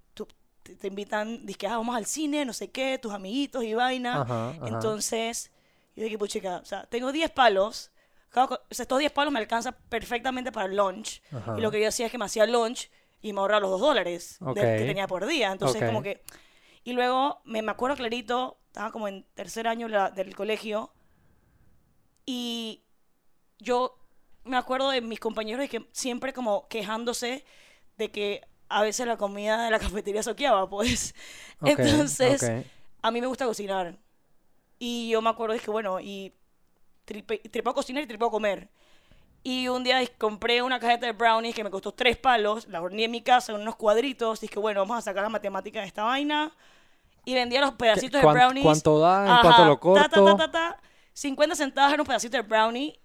te, 0.63 0.75
te 0.75 0.87
invitan, 0.87 1.45
dices, 1.45 1.69
ah, 1.69 1.77
vamos 1.77 1.95
al 1.95 2.05
cine, 2.05 2.45
no 2.45 2.53
sé 2.53 2.69
qué, 2.71 2.97
tus 2.99 3.11
amiguitos 3.13 3.63
y 3.63 3.73
vaina. 3.73 4.21
Ajá, 4.21 4.49
ajá. 4.51 4.67
Entonces, 4.67 5.51
yo 5.95 6.03
dije, 6.03 6.17
pues 6.17 6.31
chica, 6.31 6.57
o 6.61 6.65
sea, 6.65 6.83
tengo 6.85 7.11
10 7.11 7.29
palos, 7.31 7.91
cada 8.29 8.45
o 8.47 8.59
sea, 8.71 8.83
estos 8.83 8.99
10 8.99 9.11
palos 9.11 9.33
me 9.33 9.39
alcanzan 9.39 9.75
perfectamente 9.89 10.51
para 10.51 10.67
el 10.67 10.75
lunch. 10.77 11.21
Ajá. 11.31 11.55
Y 11.57 11.61
lo 11.61 11.69
que 11.71 11.81
yo 11.81 11.87
hacía 11.89 12.05
es 12.05 12.11
que 12.11 12.17
me 12.17 12.25
hacía 12.25 12.45
lunch 12.45 12.89
y 13.21 13.33
me 13.33 13.39
ahorraba 13.39 13.61
los 13.61 13.71
2 13.71 13.81
dólares 13.81 14.37
de- 14.39 14.45
Ok. 14.49 14.55
que 14.55 14.85
tenía 14.85 15.07
por 15.07 15.25
día. 15.25 15.51
Entonces, 15.51 15.81
Ok. 15.81 15.87
como 15.87 16.01
que... 16.01 16.23
Y 16.83 16.93
luego, 16.93 17.41
me, 17.45 17.61
me 17.61 17.71
acuerdo 17.71 17.95
clarito, 17.97 18.57
estaba 18.67 18.91
como 18.91 19.07
en 19.07 19.23
tercer 19.35 19.67
año 19.67 19.87
la- 19.87 20.09
del 20.11 20.35
colegio, 20.35 20.91
y 22.25 22.83
yo 23.59 23.97
me 24.43 24.57
acuerdo 24.57 24.89
de 24.89 25.01
mis 25.01 25.19
compañeros 25.19 25.59
de 25.61 25.69
que 25.69 25.87
siempre 25.91 26.33
como 26.33 26.67
quejándose 26.67 27.45
de 27.97 28.11
que 28.11 28.41
a 28.71 28.81
veces 28.83 29.07
la 29.07 29.17
comida 29.17 29.63
de 29.65 29.71
la 29.71 29.79
cafetería 29.79 30.23
soqueaba, 30.23 30.69
pues. 30.69 31.15
Ok, 31.61 31.79
Entonces, 31.79 32.43
ok. 32.43 32.65
a 33.01 33.11
mí 33.11 33.21
me 33.21 33.27
gusta 33.27 33.45
cocinar. 33.45 33.97
Y 34.79 35.09
yo 35.09 35.21
me 35.21 35.29
acuerdo, 35.29 35.53
dije, 35.53 35.71
bueno, 35.71 35.99
y 35.99 36.33
tripe, 37.05 37.39
tripeo 37.39 37.73
cocinar 37.73 38.03
y 38.03 38.07
tripeo 38.07 38.31
comer. 38.31 38.69
Y 39.43 39.67
un 39.69 39.83
día 39.83 39.99
compré 40.17 40.61
una 40.61 40.79
cajeta 40.79 41.07
de 41.07 41.13
brownies 41.13 41.55
que 41.55 41.63
me 41.63 41.71
costó 41.71 41.93
tres 41.93 42.17
palos, 42.17 42.67
la 42.67 42.81
horneé 42.81 43.05
en 43.05 43.11
mi 43.11 43.23
casa 43.23 43.53
en 43.53 43.61
unos 43.61 43.75
cuadritos. 43.75 44.41
Dije, 44.41 44.59
bueno, 44.59 44.81
vamos 44.81 44.99
a 44.99 45.01
sacar 45.01 45.23
la 45.23 45.29
matemática 45.29 45.81
de 45.81 45.87
esta 45.87 46.03
vaina. 46.03 46.51
Y 47.25 47.33
vendía 47.35 47.61
los 47.61 47.73
pedacitos 47.75 48.21
de 48.21 48.27
brownies. 48.27 48.63
cuánto 48.63 48.99
da? 48.99 49.29
¿En 49.31 49.37
cuánto 49.37 49.65
lo 49.65 49.79
Ta, 49.93 50.09
ta, 50.09 50.21
corto? 50.21 50.23
ta, 50.23 50.35
ta, 50.35 50.51
ta. 50.51 50.81
50 51.13 51.55
centavos 51.55 51.93
era 51.93 52.01
un 52.01 52.07
pedacito 52.07 52.37
de 52.37 52.43
brownie, 52.43 52.99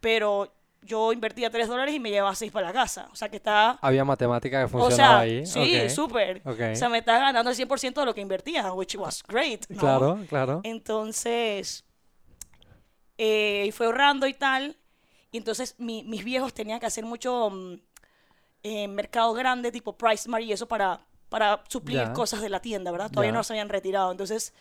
pero 0.00 0.52
yo 0.84 1.12
invertía 1.12 1.50
3 1.50 1.66
dólares 1.66 1.94
y 1.94 1.98
me 2.00 2.10
llevaba 2.10 2.34
6 2.34 2.52
para 2.52 2.66
la 2.68 2.72
casa. 2.72 3.08
O 3.12 3.16
sea, 3.16 3.28
que 3.30 3.36
está... 3.36 3.78
Había 3.80 4.04
matemática 4.04 4.58
que 4.60 4.64
O 4.64 4.68
funcionaba 4.68 5.12
sea, 5.14 5.18
ahí. 5.20 5.46
sí, 5.46 5.90
súper. 5.90 6.42
O 6.44 6.54
sea, 6.76 6.88
me 6.88 6.98
estaba 6.98 7.18
ganando 7.20 7.50
el 7.50 7.56
100% 7.56 8.00
de 8.00 8.06
lo 8.06 8.14
que 8.14 8.20
invertía, 8.20 8.72
which 8.72 8.94
was 8.96 9.22
great. 9.26 9.64
¿no? 9.70 9.78
Claro, 9.80 10.18
claro. 10.28 10.60
Entonces, 10.62 11.84
eh, 13.18 13.70
fue 13.72 13.86
ahorrando 13.86 14.26
y 14.26 14.34
tal. 14.34 14.76
Y 15.30 15.38
entonces 15.38 15.74
mi- 15.78 16.04
mis 16.04 16.24
viejos 16.24 16.54
tenían 16.54 16.80
que 16.80 16.86
hacer 16.86 17.04
mucho 17.04 17.50
mm, 17.50 17.74
eh, 18.62 18.88
mercado 18.88 19.32
grande, 19.34 19.72
tipo 19.72 19.96
Price 19.96 20.28
Mart 20.28 20.44
y 20.44 20.52
eso 20.52 20.66
para, 20.68 21.00
para 21.28 21.62
suplir 21.68 22.12
cosas 22.12 22.40
de 22.40 22.48
la 22.48 22.60
tienda, 22.60 22.90
¿verdad? 22.90 23.10
Todavía 23.10 23.32
no 23.32 23.42
se 23.44 23.52
habían 23.52 23.68
retirado. 23.68 24.10
Entonces, 24.12 24.54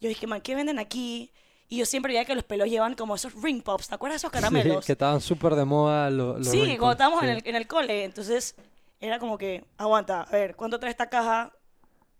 yo 0.00 0.08
dije, 0.08 0.26
man, 0.26 0.40
¿qué 0.40 0.54
venden 0.54 0.78
aquí? 0.78 1.32
Y 1.74 1.78
yo 1.78 1.86
siempre 1.86 2.12
veía 2.12 2.24
que 2.24 2.36
los 2.36 2.44
pelos 2.44 2.68
llevan 2.68 2.94
como 2.94 3.16
esos 3.16 3.34
ring 3.42 3.60
pops, 3.60 3.88
¿te 3.88 3.96
acuerdas 3.96 4.14
de 4.22 4.26
esos 4.28 4.30
caramelos? 4.30 4.84
Sí, 4.84 4.86
que 4.86 4.92
estaban 4.92 5.20
súper 5.20 5.56
de 5.56 5.64
moda 5.64 6.08
los, 6.08 6.38
los 6.38 6.46
Sí, 6.46 6.60
ring 6.64 6.78
cuando 6.78 6.92
estábamos 6.92 7.22
en, 7.24 7.30
el, 7.30 7.42
en 7.44 7.56
el 7.56 7.66
cole. 7.66 8.04
Entonces, 8.04 8.54
era 9.00 9.18
como 9.18 9.36
que, 9.36 9.64
aguanta, 9.76 10.22
a 10.22 10.30
ver, 10.30 10.54
¿cuánto 10.54 10.78
trae 10.78 10.92
esta 10.92 11.08
caja? 11.10 11.52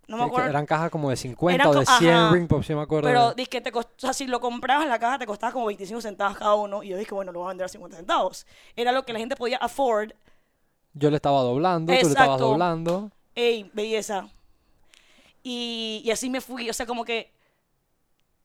No 0.09 0.17
me 0.17 0.25
acuerdo. 0.25 0.51
eran 0.51 0.67
cajas 0.67 0.91
como 0.91 1.09
de 1.09 1.15
50 1.17 1.55
Eran 1.55 1.69
o 1.69 1.79
de 1.79 1.87
co- 1.87 1.93
100 1.99 2.11
ajá. 2.13 2.33
ring 2.33 2.49
pops, 2.49 2.67
sí 2.67 2.75
me 2.75 2.83
acuerdo. 2.83 3.09
Pero 3.09 3.33
dije 3.35 3.49
que 3.49 3.61
te 3.61 3.71
cost- 3.73 3.91
o 3.97 4.01
sea, 4.01 4.13
si 4.13 4.27
lo 4.27 4.41
comprabas 4.41 4.83
en 4.87 4.91
la 4.91 4.99
caja 4.99 5.21
te 5.21 5.27
costaba 5.27 5.53
como 5.53 5.67
25 5.67 6.01
centavos 6.01 6.37
cada 6.37 6.55
uno. 6.57 6.83
Y 6.83 6.89
yo 6.89 6.97
dije, 6.97 7.15
bueno, 7.15 7.31
lo 7.31 7.39
voy 7.39 7.47
a 7.47 7.49
vender 7.51 7.67
a 7.67 7.69
50 7.69 7.97
centavos. 7.97 8.47
Era 8.75 8.91
lo 8.91 9.05
que 9.05 9.13
la 9.13 9.21
gente 9.21 9.37
podía 9.37 9.59
afford. 9.59 10.11
Yo 10.95 11.11
le 11.11 11.17
estaba 11.17 11.41
doblando, 11.43 11.93
tú 11.93 11.93
le 11.93 12.01
estabas 12.01 12.27
Exacto. 12.27 12.49
doblando. 12.49 13.11
Ey, 13.37 13.71
belleza. 13.73 14.29
Y, 15.45 16.03
y 16.05 16.11
así 16.11 16.29
me 16.31 16.41
fui. 16.41 16.69
O 16.69 16.73
sea, 16.75 16.87
como 16.87 17.05
que. 17.05 17.33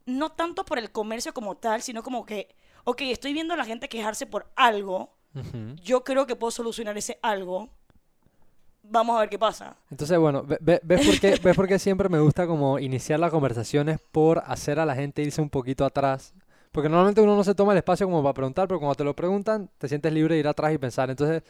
No 0.09 0.31
tanto 0.31 0.65
por 0.65 0.79
el 0.79 0.91
comercio 0.91 1.33
como 1.33 1.55
tal, 1.57 1.81
sino 1.81 2.03
como 2.03 2.25
que. 2.25 2.55
Ok, 2.83 3.01
estoy 3.01 3.33
viendo 3.33 3.53
a 3.53 3.57
la 3.57 3.65
gente 3.65 3.89
quejarse 3.89 4.25
por 4.25 4.51
algo. 4.55 5.13
Ujú. 5.35 5.75
Yo 5.83 6.03
creo 6.03 6.25
que 6.25 6.35
puedo 6.35 6.51
solucionar 6.51 6.97
ese 6.97 7.19
algo. 7.21 7.69
Vamos 8.81 9.17
a 9.17 9.19
ver 9.21 9.29
qué 9.29 9.37
pasa. 9.37 9.75
Entonces, 9.91 10.17
bueno, 10.17 10.43
ve- 10.43 10.57
ve- 10.61 10.79
¿ves 10.83 11.05
por, 11.05 11.19
qué, 11.19 11.37
¿ves 11.43 11.55
por 11.55 11.67
qué 11.67 11.77
siempre 11.77 12.09
me 12.09 12.19
gusta 12.19 12.47
como 12.47 12.79
iniciar 12.79 13.19
las 13.19 13.29
conversaciones 13.29 13.99
por 14.11 14.41
hacer 14.45 14.79
a 14.79 14.85
la 14.85 14.95
gente 14.95 15.21
irse 15.21 15.41
un 15.41 15.49
poquito 15.49 15.85
atrás? 15.85 16.33
Porque 16.71 16.87
normalmente 16.89 17.21
uno 17.21 17.35
no 17.35 17.43
se 17.43 17.53
toma 17.53 17.73
el 17.73 17.79
espacio 17.79 18.07
como 18.07 18.23
para 18.23 18.33
preguntar, 18.33 18.67
pero 18.67 18.79
cuando 18.79 18.95
te 18.95 19.03
lo 19.03 19.15
preguntan, 19.15 19.69
te 19.77 19.87
sientes 19.87 20.11
libre 20.13 20.35
de 20.35 20.39
ir 20.39 20.47
atrás 20.47 20.73
y 20.73 20.77
pensar. 20.77 21.09
Entonces, 21.09 21.43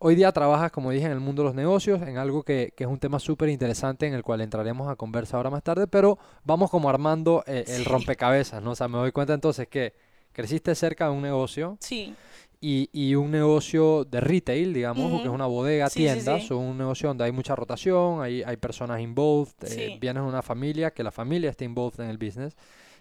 hoy 0.00 0.14
día 0.14 0.32
trabajas, 0.32 0.70
como 0.72 0.90
dije, 0.90 1.06
en 1.06 1.12
el 1.12 1.20
mundo 1.20 1.42
de 1.42 1.48
los 1.48 1.54
negocios, 1.54 2.00
en 2.02 2.18
algo 2.18 2.42
que, 2.42 2.72
que 2.76 2.84
es 2.84 2.90
un 2.90 2.98
tema 2.98 3.18
súper 3.18 3.48
interesante 3.48 4.06
en 4.06 4.14
el 4.14 4.22
cual 4.22 4.40
entraremos 4.40 4.88
a 4.88 4.96
conversar 4.96 5.38
ahora 5.38 5.50
más 5.50 5.62
tarde, 5.62 5.86
pero 5.86 6.18
vamos 6.44 6.70
como 6.70 6.88
armando 6.88 7.42
eh, 7.46 7.64
el 7.66 7.82
Sí. 7.84 7.84
rompecabezas, 7.84 8.62
¿no? 8.62 8.72
O 8.72 8.74
sea, 8.74 8.88
me 8.88 8.98
doy 8.98 9.12
cuenta 9.12 9.34
entonces 9.34 9.68
que 9.68 9.94
creciste 10.32 10.74
cerca 10.74 11.06
de 11.06 11.12
un 11.12 11.22
negocio, 11.22 11.76
Sí. 11.80 12.14
y, 12.60 12.90
y 12.92 13.14
un 13.14 13.30
negocio 13.30 14.04
de 14.04 14.20
retail, 14.20 14.72
digamos, 14.74 15.10
porque 15.10 15.26
es 15.26 15.28
Ujú. 15.28 15.34
una 15.34 15.46
bodega, 15.46 15.88
Sí, 15.90 16.00
tienda, 16.00 16.40
sí. 16.40 16.52
un 16.52 16.76
negocio 16.78 17.08
donde 17.08 17.24
hay 17.24 17.32
mucha 17.32 17.54
rotación, 17.54 18.20
hay, 18.20 18.42
hay 18.42 18.56
personas 18.56 19.00
involved, 19.00 19.52
eh, 19.62 19.96
vienes 20.00 20.22
de 20.22 20.28
una 20.28 20.42
familia, 20.42 20.90
que 20.90 21.02
la 21.04 21.12
familia 21.12 21.50
esté 21.50 21.64
involved 21.64 22.00
en 22.00 22.10
el 22.10 22.18
business. 22.18 22.56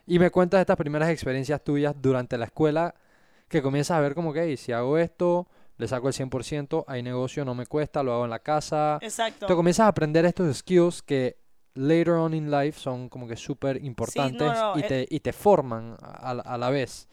Y 0.06 0.20
me 0.20 0.30
cuentas 0.30 0.62
estas 0.62 0.78
primeras 0.78 1.10
experiencias 1.10 1.64
tuyas 1.64 1.96
durante 2.00 2.38
la 2.38 2.46
escuela, 2.46 2.94
que 3.50 3.62
comienzas 3.62 3.98
a 3.98 4.02
ver 4.02 4.14
como 4.14 4.32
que, 4.32 4.42
"Hey, 4.44 4.58
si 4.58 4.72
hago 4.74 4.98
esto, 4.98 5.48
le 5.78 5.88
saco 5.88 6.08
el 6.08 6.14
100%, 6.14 6.86
hay 6.88 7.04
negocio, 7.04 7.46
no 7.46 7.54
me 7.56 7.66
cuesta, 7.66 8.04
lo 8.04 8.14
hago 8.14 8.24
en 8.26 8.32
la 8.32 8.40
casa. 8.40 9.00
Exacto. 9.02 9.46
Te 9.46 9.56
comienzas 9.56 9.86
a 9.86 9.90
aprender 9.90 10.26
estos 10.26 10.58
skills 10.58 11.02
que 11.04 11.38
later 11.76 12.14
on 12.14 12.34
in 12.34 12.50
life 12.50 12.80
son 12.80 13.10
como 13.10 13.28
que 13.28 13.36
súper 13.36 13.84
importantes 13.84 14.52
no, 14.54 14.76
y, 14.78 14.80
eh. 14.82 14.88
te, 14.88 15.08
y 15.10 15.20
te 15.20 15.32
forman 15.34 15.96
a, 16.02 16.34
la- 16.34 16.42
a 16.42 16.58
la 16.58 16.70
vez 16.72 17.08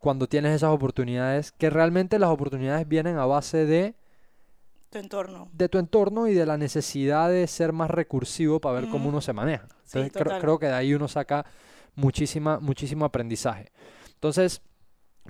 cuando 0.00 0.26
tienes 0.28 0.54
esas 0.54 0.70
oportunidades, 0.70 1.52
que 1.52 1.70
realmente 1.70 2.18
las 2.18 2.30
oportunidades 2.30 2.86
vienen 2.86 3.16
a 3.18 3.26
base 3.26 3.64
de, 3.66 3.94
Tu 4.90 4.98
entorno. 4.98 5.48
de 5.52 5.68
tu 5.68 5.78
entorno 5.78 6.28
y 6.28 6.34
de 6.34 6.46
la 6.46 6.56
necesidad 6.58 7.28
de 7.30 7.46
ser 7.46 7.72
más 7.72 7.90
recursivo 7.90 8.60
para 8.60 8.80
ver 8.80 8.88
cómo 8.88 9.04
Ujú. 9.04 9.10
uno 9.10 9.20
se 9.20 9.32
maneja. 9.32 9.66
Sí, 9.84 9.98
Entonces 9.98 10.12
creo, 10.12 10.24
total. 10.24 10.40
creo 10.40 10.58
que 10.58 10.66
de 10.66 10.72
ahí 10.74 10.94
uno 10.94 11.08
saca 11.08 11.46
muchísima, 11.94 12.58
muchísimo 12.60 13.04
aprendizaje. 13.04 13.72
Entonces, 14.14 14.62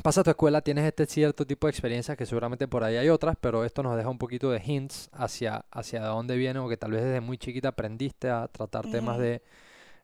pasa 0.02 0.20
a 0.20 0.24
tu 0.24 0.30
escuela, 0.30 0.60
tienes 0.60 0.84
este 0.84 1.06
cierto 1.06 1.46
tipo 1.46 1.66
de 1.66 1.70
experiencias 1.70 2.16
que 2.16 2.26
seguramente 2.26 2.66
por 2.68 2.84
ahí 2.84 2.96
hay 2.96 3.08
otras, 3.08 3.36
pero 3.40 3.64
esto 3.64 3.82
nos 3.82 3.96
deja 3.96 4.08
un 4.08 4.18
poquito 4.18 4.50
de 4.50 4.60
hints 4.64 5.08
hacia, 5.12 5.64
hacia 5.70 6.04
dónde 6.04 6.36
viene 6.36 6.58
o 6.58 6.68
que 6.68 6.76
tal 6.76 6.90
vez 6.92 7.02
desde 7.04 7.20
muy 7.20 7.38
chiquita 7.38 7.68
aprendiste 7.68 8.28
a 8.30 8.48
tratar 8.48 8.90
temas 8.90 9.18
de 9.18 9.42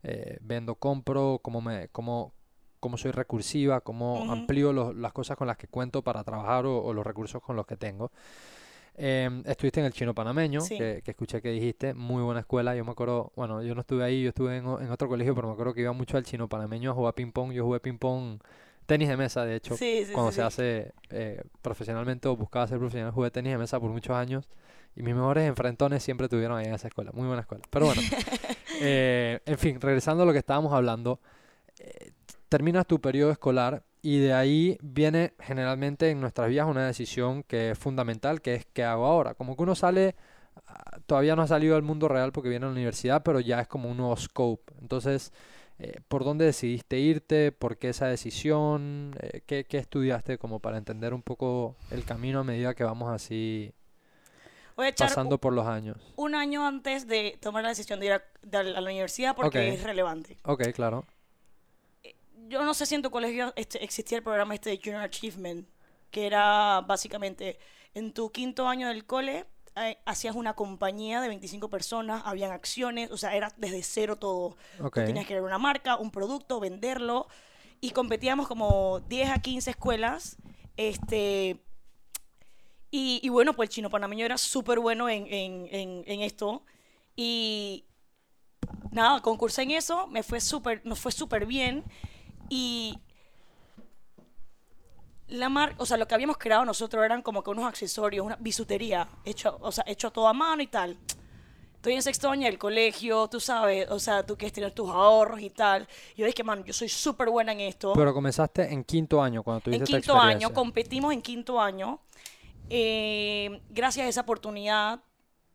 eh, 0.02 0.38
vendo, 0.40 0.76
compro, 0.76 1.40
cómo, 1.42 1.61
me, 1.61 1.88
cómo, 1.88 2.32
cómo 2.78 2.97
soy 2.97 3.11
recursiva, 3.11 3.80
cómo 3.82 4.23
Ujú. 4.23 4.32
amplío 4.32 4.73
los- 4.73 4.94
las 4.97 5.12
cosas 5.12 5.37
con 5.37 5.47
las 5.47 5.56
que 5.59 5.66
cuento 5.68 6.02
para 6.02 6.25
trabajar 6.25 6.64
o, 6.66 6.82
o 6.82 6.94
los 6.94 7.04
recursos 7.06 7.42
con 7.42 7.54
los 7.56 7.66
que 7.66 7.76
tengo. 7.76 8.11
Em, 8.94 9.42
estuviste 9.47 9.80
en 9.80 9.87
el 9.87 9.92
chino 9.92 10.14
panameño, 10.14 10.61
Sí. 10.61 10.76
que, 10.76 11.00
que 11.04 11.11
escuché 11.12 11.40
que 11.40 11.50
dijiste, 11.50 11.94
muy 11.94 12.23
buena 12.23 12.40
escuela. 12.40 12.75
Yo 12.76 12.85
me 12.85 12.90
acuerdo, 12.92 13.32
bueno, 13.37 13.62
yo 13.62 13.75
no 13.75 13.80
estuve 13.82 14.04
ahí, 14.04 14.23
yo 14.23 14.28
estuve 14.30 14.59
en, 14.59 14.64
en 14.66 14.90
otro 14.90 15.09
colegio, 15.09 15.35
pero 15.35 15.49
me 15.49 15.52
acuerdo 15.54 15.73
que 15.75 15.80
iba 15.82 15.92
mucho 15.92 16.16
al 16.16 16.25
chino 16.25 16.49
panameño 16.49 16.90
a 16.90 16.94
jugar 16.94 17.14
ping 17.14 17.32
pong. 17.32 17.52
Yo 17.52 17.64
jugué 17.64 17.80
ping 17.80 17.99
pong, 17.99 18.40
tenis 18.90 19.09
de 19.09 19.16
mesa, 19.16 19.44
de 19.44 19.54
hecho, 19.54 19.76
Sí, 19.76 20.04
sí, 20.04 20.12
cuando 20.12 20.32
sí, 20.32 20.37
se 20.37 20.42
hace 20.42 20.92
eh, 21.11 21.40
profesionalmente 21.62 22.26
o 22.26 22.37
buscaba 22.37 22.66
ser 22.66 22.78
profesional, 22.78 23.12
jugué 23.12 23.30
tenis 23.30 23.52
de 23.52 23.59
mesa 23.59 23.78
por 23.78 23.88
muchos 23.88 24.16
años. 24.16 24.49
Y 24.97 25.04
mis 25.04 25.14
mejores 25.14 25.47
enfrentones 25.47 26.02
siempre 26.02 26.28
tuvieron 26.28 26.59
ahí 26.59 26.66
en 26.66 26.75
esa 26.75 26.88
escuela. 26.88 27.12
Muy 27.14 27.28
buena 27.28 27.42
escuela. 27.42 27.62
Pero 27.70 27.87
bueno, 27.87 28.02
eh, 28.80 29.38
en 29.47 29.59
fin, 29.59 29.80
regresando 29.80 30.25
a 30.25 30.26
lo 30.26 30.32
que 30.32 30.40
estábamos 30.40 30.73
hablando, 30.73 31.20
eh, 31.78 32.11
terminas 32.49 32.85
tu 32.85 33.00
periodo 33.00 33.30
escolar 33.30 33.85
y 34.02 34.18
de 34.18 34.32
ahí 34.32 34.76
viene 34.82 35.35
generalmente 35.38 36.11
en 36.11 36.20
nuestras 36.20 36.49
vidas 36.49 36.66
una 36.66 36.85
decisión 36.85 37.44
que 37.44 37.70
es 37.70 37.78
fundamental, 37.78 38.40
que 38.40 38.56
es 38.56 38.66
qué 38.73 38.82
hago 38.82 39.06
ahora. 39.06 39.35
Como 39.35 39.54
que 39.54 39.62
uno 39.62 39.76
sale, 39.76 40.16
ah, 40.66 40.99
todavía 41.06 41.37
no 41.37 41.42
ha 41.42 41.47
salido 41.47 41.76
al 41.76 41.85
mundo 41.85 42.09
real 42.09 42.32
porque 42.32 42.49
viene 42.49 42.64
a 42.66 42.70
la 42.70 42.75
universidad, 42.75 43.23
pero 43.23 43.38
ya 43.38 43.61
es 43.61 43.68
como 43.68 43.88
un 43.88 43.99
nuevo 43.99 44.16
scope. 44.16 44.73
Entonces, 44.80 45.32
eh, 45.83 46.01
¿por 46.09 46.25
dónde 46.25 46.45
decidiste 46.45 46.99
irte? 46.99 47.53
¿Por 47.53 47.79
qué 47.79 47.89
esa 47.89 48.07
decisión? 48.07 49.17
Eh, 49.21 49.41
¿qué, 49.47 49.65
qué 49.65 49.79
estudiaste 49.79 50.37
como 50.37 50.61
para 50.61 50.77
entender 50.77 51.15
un 51.15 51.23
poco 51.23 51.75
el 51.91 52.05
camino 52.05 52.41
a 52.41 52.45
medida 52.45 52.75
que 52.75 52.85
vamos 52.85 53.11
así 53.11 53.73
pasando 54.99 55.39
por 55.39 55.55
los 55.55 55.67
años? 55.67 55.97
un 56.17 56.35
año 56.35 56.67
antes 56.67 57.07
de 57.07 57.39
tomar 57.41 57.63
la 57.63 57.71
decisión 57.71 57.99
de 57.99 58.07
ir 58.07 58.13
a, 58.13 58.25
de 58.43 58.59
a 58.59 58.63
la 58.63 58.83
universidad 58.83 59.35
porque 59.35 59.71
es 59.71 59.83
relevante. 59.83 60.37
Ok, 60.45 60.65
claro. 60.75 61.07
Yo 62.49 62.63
no 62.65 62.75
sé 62.75 62.85
si 62.85 62.95
en 62.95 63.03
tu 63.03 63.11
colegio 63.11 63.55
este, 63.57 63.83
existía 63.83 64.19
el 64.19 64.25
programa 64.25 64.55
este 64.55 64.71
de 64.71 64.81
Junior 64.83 65.03
Achievement, 65.03 65.67
que 66.11 66.27
era 66.27 66.83
básicamente 66.83 67.59
en 67.95 68.13
tu 68.13 68.31
quinto 68.31 68.69
año 68.69 68.89
del 68.89 69.07
cole 69.07 69.47
eh, 69.81 69.99
hacías 70.05 70.35
una 70.35 70.55
compañía 70.55 71.21
de 71.21 71.29
25 71.29 71.69
personas, 71.69 72.23
habían 72.25 72.53
acciones, 72.53 73.11
o 73.11 73.17
sea, 73.17 73.35
era 73.35 73.53
desde 73.57 73.83
cero 73.83 74.17
todo. 74.17 74.57
Ok. 74.81 74.95
Tú 74.95 75.05
tenías 75.05 75.25
que 75.27 75.35
crear 75.35 75.43
una 75.43 75.59
marca, 75.59 75.97
un 75.97 76.11
producto, 76.11 76.61
venderlo 76.61 77.27
y 77.81 77.91
competíamos 77.91 78.47
como 78.47 79.01
10 79.09 79.31
a 79.31 79.39
15 79.39 79.71
escuelas. 79.71 80.37
Este, 80.77 81.61
y, 82.91 83.21
y 83.23 83.29
bueno, 83.29 83.55
pues 83.55 83.69
el 83.69 83.75
chino 83.75 83.91
panameño 83.91 84.25
era 84.25 84.39
súper 84.39 84.81
bueno 84.81 85.09
en, 85.09 85.27
en, 85.27 85.69
en, 85.71 86.05
en 86.07 86.21
esto. 86.21 86.63
Y 87.17 87.85
nada, 88.91 89.21
concursé 89.21 89.63
en 89.63 89.73
eso, 89.73 90.07
me 90.09 90.23
fue 90.23 90.41
súper, 90.41 90.83
nos 90.85 90.99
fue 90.99 91.13
súper 91.13 91.47
bien. 91.47 91.85
Y 92.49 92.99
la 95.31 95.49
mar, 95.49 95.75
o 95.79 95.87
sea, 95.87 95.97
lo 95.97 96.07
que 96.07 96.15
habíamos 96.15 96.37
creado 96.39 96.65
nosotros 96.65 97.05
eran 97.05 97.23
como 97.23 97.43
que 97.43 97.51
unos 97.51 97.65
accesorios, 97.65 98.27
una 98.27 98.37
bisutería, 98.37 99.09
hecho, 99.25 99.59
o 99.61 99.73
sea, 99.73 99.85
hecho 99.87 100.11
todo 100.11 100.29
a 100.29 100.33
mano 100.33 100.63
y 100.63 100.67
tal. 100.67 100.99
Estoy 101.77 101.95
en 101.95 102.03
sexto 102.03 102.29
año 102.29 102.45
del 102.45 102.59
colegio, 102.59 103.27
tú 103.29 103.41
sabes, 103.41 103.91
o 103.91 103.99
sea, 103.99 104.27
tú 104.27 104.37
quieres 104.37 104.53
tener 104.53 104.73
tus 104.73 104.91
ahorros 104.91 105.41
y 105.41 105.49
tal. 105.49 105.89
Y 106.15 106.21
yo 106.21 106.27
dije, 106.27 106.45
man, 106.45 106.63
yo 106.65 106.75
soy 106.75 106.91
súper 106.91 107.31
buena 107.31 107.53
en 107.53 107.61
esto. 107.61 107.95
Pero 107.95 108.13
comenzaste 108.13 108.71
en 108.71 108.85
quinto 108.85 109.23
año 109.23 109.43
cuando 109.43 109.59
en 109.61 109.63
tuviste 109.63 109.85
esta 109.85 109.97
quinto 109.97 110.13
año, 110.15 110.23
experiencia. 110.25 110.55
competimos 110.55 111.13
en 111.15 111.23
quinto 111.23 111.59
año. 111.59 112.01
Eh, 112.69 113.63
gracias 113.71 114.05
a 114.05 114.09
esa 114.11 114.21
oportunidad 114.21 115.01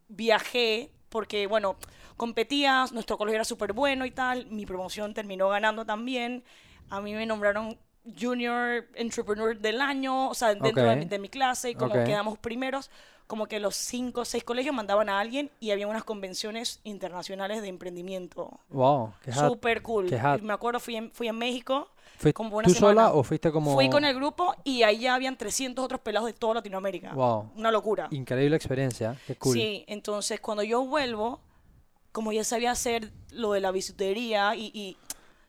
viajé 0.07 0.91
porque, 1.09 1.45
bueno, 1.45 1.75
competías, 2.17 2.91
nuestro 2.91 3.19
colegio 3.19 3.35
era 3.35 3.45
súper 3.45 3.73
bueno 3.73 4.05
y 4.05 4.11
tal. 4.11 4.47
Mi 4.47 4.65
promoción 4.65 5.13
terminó 5.13 5.49
ganando 5.49 5.85
también. 5.85 6.43
A 6.89 7.01
mí 7.01 7.13
me 7.13 7.27
nombraron 7.27 7.77
Junior 8.19 8.85
Entrepreneur 8.95 9.57
del 9.57 9.81
año, 9.81 10.29
o 10.29 10.33
sea, 10.33 10.49
dentro 10.53 10.83
de, 10.83 10.91
Ok. 10.91 10.97
mi- 10.99 11.05
de 11.05 11.19
mi 11.19 11.29
clase, 11.29 11.71
y 11.71 11.75
como 11.75 11.95
Ok. 11.95 12.03
quedamos 12.05 12.37
primeros, 12.37 12.89
como 13.27 13.47
que 13.47 13.59
los 13.59 13.75
cinco 13.75 14.21
o 14.21 14.25
seis 14.25 14.43
colegios 14.43 14.75
mandaban 14.75 15.09
a 15.09 15.19
alguien 15.19 15.49
y 15.59 15.71
había 15.71 15.87
unas 15.87 16.03
convenciones 16.03 16.79
internacionales 16.83 17.61
de 17.63 17.69
emprendimiento. 17.69 18.59
Wow, 18.69 19.13
qué. 19.23 19.33
Súper 19.33 19.81
cool. 19.81 20.07
qué. 20.07 20.19
Me 20.43 20.53
acuerdo, 20.53 20.79
fui 20.79 20.95
en, 20.95 21.11
fui 21.11 21.27
en 21.27 21.37
México. 21.37 21.89
¿Fuiste 22.17 22.33
como 22.33 22.55
una 22.57 22.67
¿Tú 22.67 22.73
sola 22.75 23.01
semana. 23.01 23.11
o 23.13 23.23
fuiste 23.23 23.51
como...? 23.51 23.73
Fui 23.73 23.89
con 23.89 24.05
el 24.05 24.15
grupo 24.15 24.53
y 24.63 24.83
allá 24.83 25.15
habían 25.15 25.35
300 25.37 25.83
otros 25.83 25.99
pelados 26.01 26.27
de 26.27 26.33
toda 26.33 26.53
Latinoamérica. 26.55 27.13
Wow, 27.13 27.51
Una 27.55 27.71
locura. 27.71 28.07
increíble 28.11 28.55
experiencia, 28.55 29.17
qué 29.27 29.35
cool. 29.35 29.53
Sí, 29.53 29.83
entonces 29.87 30.39
cuando 30.39 30.63
yo 30.63 30.85
vuelvo, 30.85 31.41
como 32.13 32.31
ya 32.31 32.43
sabía 32.45 32.71
hacer 32.71 33.11
lo 33.31 33.51
de 33.51 33.59
la 33.59 33.71
bisutería 33.71 34.55
y, 34.55 34.71
y 34.73 34.97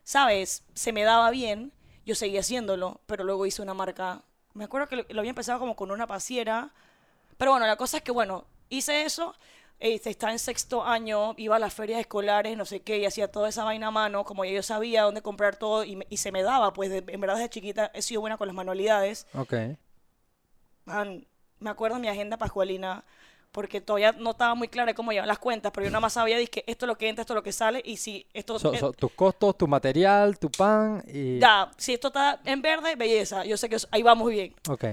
¿sabes? 0.03 0.65
Se 0.75 0.93
me 0.93 1.05
daba 1.05 1.31
bien, 1.31 1.71
yo 2.07 2.15
seguía 2.15 2.41
haciéndolo, 2.41 3.01
pero 3.07 3.25
luego 3.25 3.45
hice 3.45 3.61
una 3.61 3.75
marca. 3.75 4.23
Me 4.55 4.65
acuerdo 4.65 4.89
que 4.89 4.97
lo, 4.97 5.05
lo 5.11 5.21
había 5.21 5.31
empezado 5.31 5.59
como 5.59 5.77
con 5.77 5.91
una 5.91 6.07
pasiera. 6.07 6.71
Pero 7.37 7.51
bueno, 7.51 7.67
la 7.67 7.77
cosa 7.77 7.99
es 7.99 8.03
que, 8.03 8.13
bueno, 8.13 8.47
hice 8.71 9.03
eso. 9.03 9.35
eh, 9.79 10.01
estaba 10.03 10.33
en 10.33 10.39
sexto 10.39 10.83
año, 10.85 11.35
iba 11.37 11.57
a 11.57 11.59
las 11.59 11.75
ferias 11.75 12.01
escolares, 12.01 12.57
no 12.57 12.65
sé 12.65 12.81
qué, 12.81 12.97
y 12.97 13.05
hacía 13.05 13.31
toda 13.31 13.51
esa 13.51 13.63
vaina 13.65 13.89
a 13.89 13.91
mano, 13.91 14.25
como 14.25 14.43
ya 14.47 14.53
yo 14.53 14.63
sabía 14.63 15.03
dónde 15.03 15.21
comprar 15.21 15.57
todo, 15.57 15.85
y, 15.85 15.97
me- 15.97 16.07
y 16.09 16.17
se 16.17 16.33
me 16.33 16.43
daba, 16.43 16.73
pues 16.73 16.89
de- 16.89 17.05
en 17.07 17.21
verdad 17.21 17.35
desde 17.37 17.51
chiquita 17.51 17.91
he 17.93 18.01
sido 18.01 18.23
buena 18.23 18.39
con 18.39 18.47
las 18.49 18.55
manualidades. 18.57 19.27
Ok. 19.35 19.53
Man, 20.87 21.27
me 21.61 21.71
acuerdo 21.71 21.99
mi 21.99 22.09
agenda 22.09 22.37
pascualina, 22.37 23.05
porque 23.57 23.81
todavía 23.81 24.13
no 24.13 24.33
estaba 24.33 24.55
muy 24.55 24.69
clara 24.69 24.93
cómo 24.93 25.13
llevar 25.13 25.27
las 25.27 25.39
cuentas, 25.39 25.73
pero 25.75 25.87
yo 25.87 25.91
nada 25.91 26.01
más 26.01 26.13
sabía 26.13 26.45
que 26.45 26.63
esto 26.67 26.85
es 26.85 26.89
lo 26.89 26.99
que 26.99 27.09
entra, 27.09 27.23
esto 27.23 27.33
es 27.33 27.37
lo 27.37 27.43
que 27.43 27.53
sale, 27.53 27.81
y 27.83 27.97
si 27.97 28.27
esto, 28.35 28.59
So- 28.59 28.75
eh, 28.75 28.79
so, 28.79 28.93
tus 28.93 29.11
costos, 29.13 29.57
tu 29.57 29.67
material, 29.67 30.39
tu 30.39 30.51
pan 30.51 31.03
y... 31.07 31.39
ya, 31.39 31.71
si 31.79 31.95
esto 31.95 32.09
está 32.09 32.39
en 32.45 32.61
verde, 32.61 32.97
belleza, 32.97 33.47
yo 33.47 33.57
sé 33.57 33.71
que 33.71 33.79
ahí 33.93 34.03
vamos 34.03 34.29
bien. 34.31 34.55
Ok. 34.69 34.85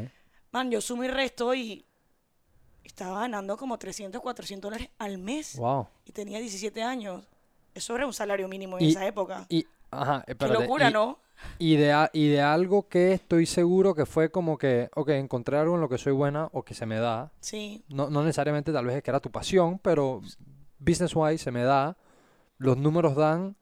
Man, 0.53 0.71
yo 0.71 0.79
sumo 0.79 1.03
y 1.03 1.09
resto 1.09 1.53
y 1.53 1.85
estaba 2.85 3.19
ganando 3.19 3.57
como 3.57 3.77
300, 3.77 4.21
400 4.21 4.71
dólares 4.71 4.89
al 4.97 5.17
mes, 5.17 5.57
Wow. 5.57 5.89
y 6.05 6.13
tenía 6.13 6.39
17 6.39 6.81
años. 6.83 7.21
Eso 7.73 7.93
era 7.97 8.05
un 8.05 8.13
salario 8.13 8.47
mínimo 8.47 8.77
en 8.77 8.85
Y- 8.85 8.91
esa 8.91 9.05
época. 9.05 9.45
Y, 9.49 9.67
ajá, 9.91 10.23
Qué 10.25 10.31
espérate, 10.31 10.61
locura, 10.61 10.89
y- 10.89 10.93
¿no? 10.93 11.19
Y 11.59 11.75
de, 11.75 11.91
a- 11.91 12.09
y 12.13 12.29
de 12.29 12.41
algo 12.41 12.87
que 12.87 13.13
estoy 13.13 13.45
seguro 13.45 13.93
que 13.95 14.05
fue 14.05 14.31
como 14.31 14.57
que, 14.57 14.89
ok, 14.95 15.09
encontré 15.09 15.57
algo 15.57 15.75
en 15.75 15.81
lo 15.81 15.89
que 15.89 15.97
soy 15.97 16.13
buena 16.13 16.49
o 16.53 16.63
que 16.63 16.73
se 16.73 16.85
me 16.85 16.99
da. 16.99 17.31
Sí, 17.41 17.83
No, 17.89 18.09
no 18.09 18.23
necesariamente 18.23 18.71
tal 18.71 18.85
vez 18.85 18.97
es 18.97 19.03
que 19.03 19.11
era 19.11 19.19
tu 19.19 19.31
pasión, 19.31 19.79
pero 19.79 20.21
business 20.79 21.15
wise 21.15 21.43
se 21.43 21.51
me 21.51 21.63
da. 21.63 21.97
Los 22.57 22.77
números 22.77 23.15
dan. 23.15 23.55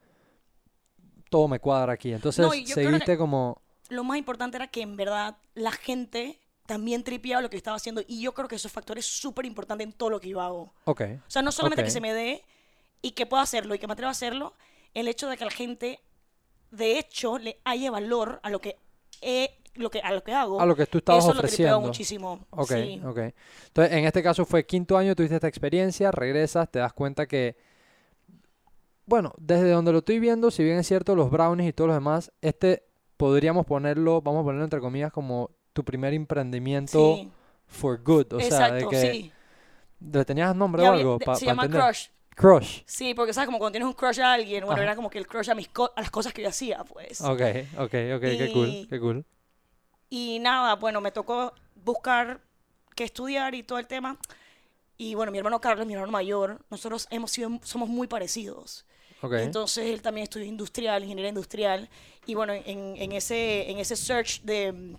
Todo 1.30 1.48
me 1.48 1.60
cuadra 1.60 1.94
aquí. 1.94 2.12
Entonces 2.13 2.46
No, 2.46 2.51
seguiste 2.51 3.18
como. 3.18 3.62
lo 3.90 4.04
más 4.04 4.18
importante 4.18 4.58
era 4.58 4.68
que 4.68 4.82
en 4.82 4.96
verdad 4.98 5.38
la 5.56 5.72
gente 5.72 6.40
también 6.66 7.04
tripeaba 7.04 7.42
lo 7.42 7.50
que 7.50 7.58
estaba 7.58 7.78
haciendo 7.78 8.01
y 8.08 8.22
yo 8.22 8.34
creo 8.34 8.48
que 8.48 8.56
esos 8.56 8.72
factores 8.72 9.06
súper 9.06 9.46
importantes 9.46 9.86
en 9.88 9.94
todo 9.94 10.10
lo 10.10 10.20
que 10.20 10.30
yo 10.30 10.40
hago. 10.42 10.74
Ok. 10.86 11.01
O 11.28 11.30
sea, 11.32 11.42
no 11.42 11.51
solamente 11.51 11.84
que 11.84 11.90
se 11.92 12.00
me 12.01 12.13
dé 12.13 12.44
y 13.01 13.12
que 13.12 13.25
pueda 13.25 13.44
hacerlo 13.44 13.75
y 13.75 13.80
que 13.80 13.88
me 13.88 13.94
atreva 13.94 14.10
a 14.10 14.12
hacerlo, 14.12 14.54
el 14.94 15.08
hecho 15.08 15.28
de 15.30 15.38
que 15.38 15.46
la 15.46 15.51
gente, 15.51 16.00
de 16.72 16.98
hecho, 17.00 17.38
le 17.38 17.60
haya 17.63 17.92
valor 17.92 18.40
a 18.44 18.50
lo 18.50 18.60
que, 18.60 18.78
he- 19.22 19.51
lo 19.75 19.90
que, 19.90 20.00
a 20.00 20.12
lo 20.12 20.24
que 20.24 20.34
hago. 20.34 20.60
A 20.60 20.66
lo 20.66 20.75
que 20.75 20.86
tú 20.86 20.98
estabas 21.00 21.24
eso 21.24 21.34
lo 21.34 21.40
ofreciendo. 21.40 21.80
muchísimo. 21.82 22.46
Ok, 22.51 22.72
sí. 22.72 23.01
ok. 23.06 23.18
Entonces, 23.68 23.94
en 23.98 24.06
este 24.06 24.24
caso 24.24 24.46
fue 24.46 24.66
quinto 24.66 24.98
año, 24.98 25.16
tuviste 25.16 25.36
esta 25.36 25.48
experiencia, 25.48 26.12
regresas, 26.12 26.70
te 26.72 26.80
das 26.80 26.94
cuenta 26.94 27.28
que, 27.28 27.56
bueno, 29.06 29.34
desde 29.38 29.70
donde 29.72 29.92
lo 29.92 30.00
estoy 30.00 30.20
viendo, 30.20 30.51
si 30.51 30.63
bien 30.63 30.78
es 30.78 30.88
cierto, 30.88 31.16
los 31.16 31.30
brownies 31.32 31.70
y 31.70 31.74
todos 31.74 31.90
los 31.90 31.98
demás, 31.98 32.32
este 32.42 32.84
podríamos 33.18 33.66
ponerlo, 33.66 34.22
vamos 34.22 34.42
a 34.42 34.44
ponerlo 34.46 34.63
entre 34.63 34.80
comillas, 34.80 35.12
como 35.12 35.51
tu 35.74 35.84
primer 35.84 36.13
emprendimiento 36.13 37.16
Sí, 37.18 37.32
for 37.68 38.01
good. 38.04 38.34
O 38.34 38.40
sea, 38.40 38.72
de 38.72 38.88
que 38.88 39.12
sí. 39.12 39.32
¿le 40.00 40.25
tenías 40.25 40.56
nombre 40.56 40.84
Ya 40.84 40.92
o 40.92 40.94
algo 40.94 41.20
para 41.20 41.38
se 41.38 41.46
llama 41.46 41.66
entender? 41.66 41.86
crush. 41.86 42.08
Crush. 42.41 42.81
Sí, 42.86 43.13
porque 43.13 43.33
sabes 43.33 43.45
como 43.45 43.57
cuando 43.60 43.74
tienes 43.74 43.88
un 43.88 43.93
crush 43.93 44.19
a 44.19 44.33
alguien, 44.33 44.62
bueno, 44.65 44.74
Ajá. 44.81 44.83
era 44.83 44.95
como 44.95 45.10
que 45.10 45.19
el 45.19 45.27
crush 45.27 45.50
a, 45.51 45.55
mis 45.55 45.67
co- 45.69 45.91
a 45.95 46.01
las 46.01 46.10
cosas 46.12 46.33
que 46.33 46.41
yo 46.41 46.50
hacía, 46.50 46.83
pues. 46.83 47.21
Ok, 47.21 47.41
ok, 47.77 47.93
ok, 48.15 48.21
qué 48.21 48.50
cool, 48.53 48.67
Y- 48.69 48.88
qué 48.89 49.00
cool. 49.00 49.25
Y 50.10 50.39
nada, 50.39 50.75
bueno, 50.75 51.00
me 51.01 51.12
tocó 51.12 51.53
buscar 51.75 52.41
qué 52.95 53.03
estudiar 53.05 53.55
y 53.55 53.63
todo 53.63 53.79
el 53.79 53.88
tema. 53.88 54.17
Y 54.98 55.15
bueno, 55.15 55.31
mi 55.31 55.38
hermano 55.38 55.62
Carlos, 55.62 55.88
mi 55.88 55.93
hermano 55.93 56.12
mayor, 56.12 56.60
nosotros 56.69 57.07
hemos 57.12 57.31
sido, 57.31 57.50
somos 57.63 57.88
muy 57.89 58.07
parecidos. 58.07 58.86
Ok, 59.21 59.33
Entonces 59.33 59.86
él 59.88 60.01
también 60.01 60.24
estudió 60.24 60.45
industrial, 60.48 61.03
ingeniería 61.03 61.29
industrial. 61.29 61.89
Y 62.25 62.33
bueno, 62.36 62.53
en, 62.53 62.95
en 62.98 63.11
ese, 63.13 63.70
en 63.72 63.77
ese 63.77 63.96
search 63.96 64.42
de, 64.42 64.96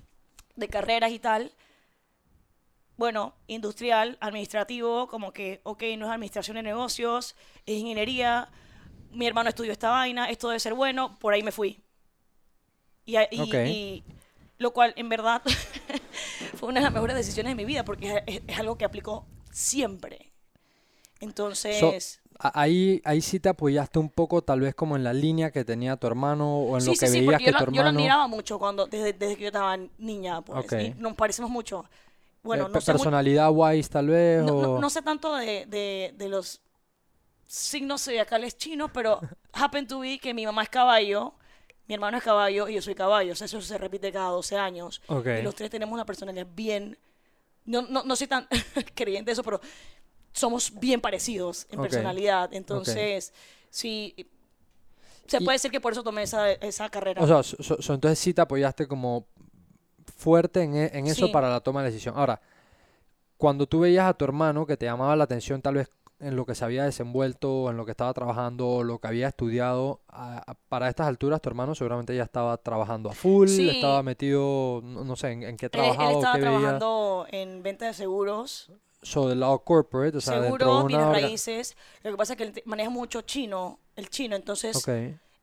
de 0.57 0.69
carreras 0.69 1.11
y 1.12 1.19
tal, 1.19 1.53
bueno, 3.03 3.35
industrial, 3.49 4.17
administrativo, 4.21 5.09
como 5.09 5.33
que, 5.33 5.61
ok, 5.65 5.83
no 5.99 6.07
es 6.07 6.12
administración 6.12 6.55
de 6.55 6.62
negocios, 6.62 7.35
es 7.67 7.75
ingeniería. 7.81 8.49
Mi 9.11 9.27
hermano 9.27 9.49
estudió 9.49 9.73
esta 9.73 9.91
vaina, 9.91 10.31
esto 10.31 10.47
debe 10.47 10.61
ser 10.61 10.75
bueno, 10.75 11.19
por 11.19 11.35
ahí 11.35 11.43
me 11.43 11.51
fui. 11.51 11.81
Y, 13.05 13.17
y- 13.19 13.41
Ok. 13.41 13.55
y 13.67 14.05
lo 14.59 14.73
cual, 14.73 14.93
en 14.95 15.09
verdad, 15.09 15.43
fue 16.55 16.69
una 16.69 16.79
de 16.79 16.85
las 16.85 16.93
mejores 16.93 17.17
decisiones 17.17 17.51
de 17.51 17.57
mi 17.57 17.65
vida, 17.65 17.85
porque 17.85 18.23
es, 18.25 18.41
es 18.47 18.59
algo 18.61 18.79
que 18.79 18.85
aplico 18.85 19.27
siempre. 19.51 20.31
Entonces... 21.19 22.21
A- 22.38 22.61
Ahí, 22.62 23.03
ahí 23.05 23.21
sí 23.21 23.41
te 23.41 23.49
apoyaste 23.49 23.99
un 23.99 24.11
poco, 24.11 24.43
tal 24.43 24.61
vez 24.61 24.75
como 24.77 24.95
en 24.97 25.03
la 25.03 25.12
línea 25.12 25.51
que 25.51 25.65
tenía 25.65 25.97
tu 25.97 26.07
hermano 26.07 26.57
o 26.59 26.79
en 26.79 26.85
lo 26.87 26.93
Sí, 26.93 26.99
que 26.99 27.07
sí, 27.07 27.12
sí, 27.12 27.19
veías 27.19 27.33
porque 27.41 27.45
que 27.47 27.51
yo, 27.53 27.59
tu 27.59 27.65
lo, 27.65 27.71
yo 27.73 27.83
lo 27.83 27.88
hermano... 27.88 27.99
admiraba 27.99 28.27
mucho 28.29 28.59
cuando, 28.61 28.87
desde, 28.87 29.12
desde 29.12 29.35
que 29.37 29.43
yo 29.43 29.49
estaba 29.49 29.77
niña, 29.99 30.41
pues, 30.43 30.65
Ok. 30.65 30.73
y 30.73 30.95
nos 31.01 31.15
parecemos 31.15 31.51
mucho. 31.51 31.85
Bueno, 32.43 32.67
eh, 32.67 32.71
no 32.73 32.81
sé, 32.81 32.93
muy- 32.93 32.99
personalidad 32.99 33.51
wise 33.53 33.89
tal 33.89 34.09
vez 34.09 34.43
no, 34.43 34.61
no- 34.63 34.73
o... 34.75 34.81
no 34.81 34.91
sé 34.91 35.03
tanto 35.03 35.35
de, 35.37 35.67
de, 35.67 36.13
de 36.17 36.29
los 36.29 36.61
signos 37.47 38.03
zodiacales 38.03 38.57
chinos, 38.57 38.91
pero 38.93 39.21
happen 39.53 39.87
to 39.87 40.01
be 40.01 40.19
que 40.19 40.35
mi 40.35 40.45
mamá 40.47 40.63
es 40.63 40.69
caballo, 40.69 41.35
mi 41.87 41.95
hermano 41.95 42.17
es 42.19 42.25
caballo 42.25 42.69
y 42.69 42.75
yo 42.75 42.83
soy 42.83 42.95
caballo. 42.95 43.33
O 43.33 43.37
sea, 43.37 43.45
eso 43.45 43.61
se 43.61 43.77
repite 43.79 44.11
cada 44.13 44.31
12 44.31 44.57
años. 44.57 45.03
Ok. 45.09 45.27
Y 45.41 45.43
los 45.43 45.55
tres 45.55 45.71
tenemos 45.71 45.93
una 45.95 46.07
personalidad 46.07 46.47
bien... 46.55 46.99
No, 47.65 47.83
no, 47.83 48.03
no 48.03 48.17
soy 48.17 48.27
tan 48.27 48.49
creyente 48.95 49.29
de 49.31 49.33
eso, 49.33 49.43
pero 49.45 49.61
somos 50.33 50.73
bien 50.81 51.01
parecidos 51.01 51.67
en 51.71 51.81
personalidad. 51.83 52.53
Entonces, 52.55 53.33
sí... 53.71 54.15
Se 55.27 55.37
Y- 55.41 55.45
puede 55.45 55.55
decir 55.57 55.71
que 55.71 55.81
por 55.81 55.93
eso 55.93 56.03
tomé 56.03 56.23
esa, 56.25 56.51
esa 56.53 56.89
carrera. 56.91 57.23
O 57.23 57.27
sea, 57.27 57.43
so 57.43 57.95
entonces 57.95 58.19
sí 58.19 58.35
te 58.35 58.41
apoyaste 58.41 58.87
como 58.89 59.27
fuerte 60.16 60.62
en, 60.62 60.77
e- 60.77 60.90
en 60.94 61.07
eso 61.07 61.27
Sí. 61.27 61.33
para 61.33 61.48
la 61.51 61.61
toma 61.61 61.83
de 61.83 61.90
decisión. 61.90 62.14
Ahora, 62.16 62.40
cuando 63.37 63.66
tú 63.66 63.81
veías 63.81 64.07
a 64.07 64.14
tu 64.14 64.25
hermano 64.25 64.66
que 64.66 64.77
te 64.77 64.87
llamaba 64.87 65.16
la 65.16 65.25
atención 65.25 65.61
tal 65.62 65.75
vez 65.75 65.90
en 66.20 66.37
lo 66.37 66.46
que 66.46 66.55
se 66.55 66.64
había 66.64 66.85
desenvuelto, 66.85 67.68
en 67.68 67.77
lo 67.77 67.85
que 67.85 67.90
estaba 67.90 68.14
trabajando, 68.14 68.85
lo 68.85 69.01
que 69.01 69.09
había 69.09 69.27
estudiado, 69.27 70.01
a- 70.07 70.38
a- 70.46 70.55
para 70.68 70.88
estas 70.88 71.09
alturas 71.09 71.40
tu 71.40 71.48
hermano 71.48 71.75
seguramente 71.75 72.14
ya 72.14 72.22
estaba 72.22 72.57
trabajando 72.59 73.11
a 73.11 73.12
full, 73.12 73.48
Sí. 73.48 73.68
estaba 73.68 74.05
metido, 74.05 74.81
no, 74.85 75.03
no 75.05 75.16
sé, 75.16 75.33
en, 75.33 75.42
en 75.42 75.57
qué 75.57 75.66
Él, 75.66 75.72
trabajaba 75.72 76.11
él 76.11 76.14
o 76.14 76.18
estaba 76.18 76.35
qué 76.37 76.40
veía. 76.42 76.51
trabajando 76.59 77.27
en 77.31 77.62
venta 77.64 77.87
de 77.87 77.94
seguros, 77.94 78.70
So, 79.05 79.29
del 79.29 79.40
lado 79.40 79.59
corporate, 79.64 80.16
o 80.16 80.20
sea, 80.20 80.37
de 80.38 80.44
seguros, 80.44 80.85
una 80.85 81.09
orga- 81.09 81.12
raíces. 81.22 81.77
Lo 82.05 82.12
que 82.12 82.16
pasa 82.16 82.35
es 82.35 82.37
que 82.37 82.44
él 82.44 82.62
maneja 82.66 82.88
mucho 82.88 83.22
chino, 83.22 83.81
el 83.96 84.09
chino. 84.09 84.37
Entonces, 84.37 84.77
Ok, 84.77 84.88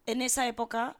en 0.05 0.21
esa 0.21 0.47
época, 0.47 0.95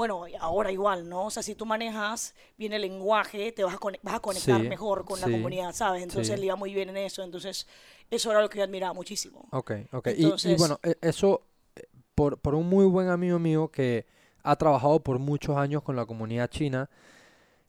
bueno, 0.00 0.24
ahora 0.40 0.72
igual, 0.72 1.08
¿no? 1.08 1.26
O 1.26 1.30
sea, 1.30 1.42
si 1.42 1.54
tú 1.54 1.66
manejas 1.66 2.34
bien 2.58 2.72
el 2.72 2.82
lenguaje, 2.82 3.52
te 3.52 3.64
vas 3.64 3.74
a, 3.74 3.78
cone- 3.78 4.00
vas 4.02 4.14
a 4.14 4.20
conectar 4.20 4.64
Sí, 4.64 4.66
mejor 4.66 5.04
con 5.04 5.20
la 5.20 5.28
comunidad, 5.30 5.72
¿sabes? 5.74 6.02
Entonces, 6.02 6.34
sí. 6.34 6.34
él 6.36 6.44
iba 6.44 6.56
muy 6.56 6.74
bien 6.74 6.88
en 6.90 6.96
eso. 6.98 7.22
Entonces, 7.22 7.66
eso 8.10 8.30
era 8.30 8.40
lo 8.42 8.48
que 8.50 8.58
yo 8.58 8.64
admiraba 8.64 8.94
muchísimo. 8.94 9.48
ok, 9.50 9.72
ok. 9.92 10.08
Y- 10.16 10.36
y, 10.42 10.54
bueno, 10.54 10.78
e- 10.82 10.96
eso 11.00 11.42
eh, 11.76 11.84
por, 12.14 12.38
por 12.40 12.54
un 12.54 12.68
muy 12.68 12.86
buen 12.86 13.08
amigo 13.08 13.38
mío 13.38 13.68
que 13.70 14.06
ha 14.42 14.56
trabajado 14.56 15.00
por 15.02 15.18
muchos 15.18 15.56
años 15.56 15.82
con 15.82 15.96
la 15.96 16.06
comunidad 16.06 16.48
china, 16.50 16.88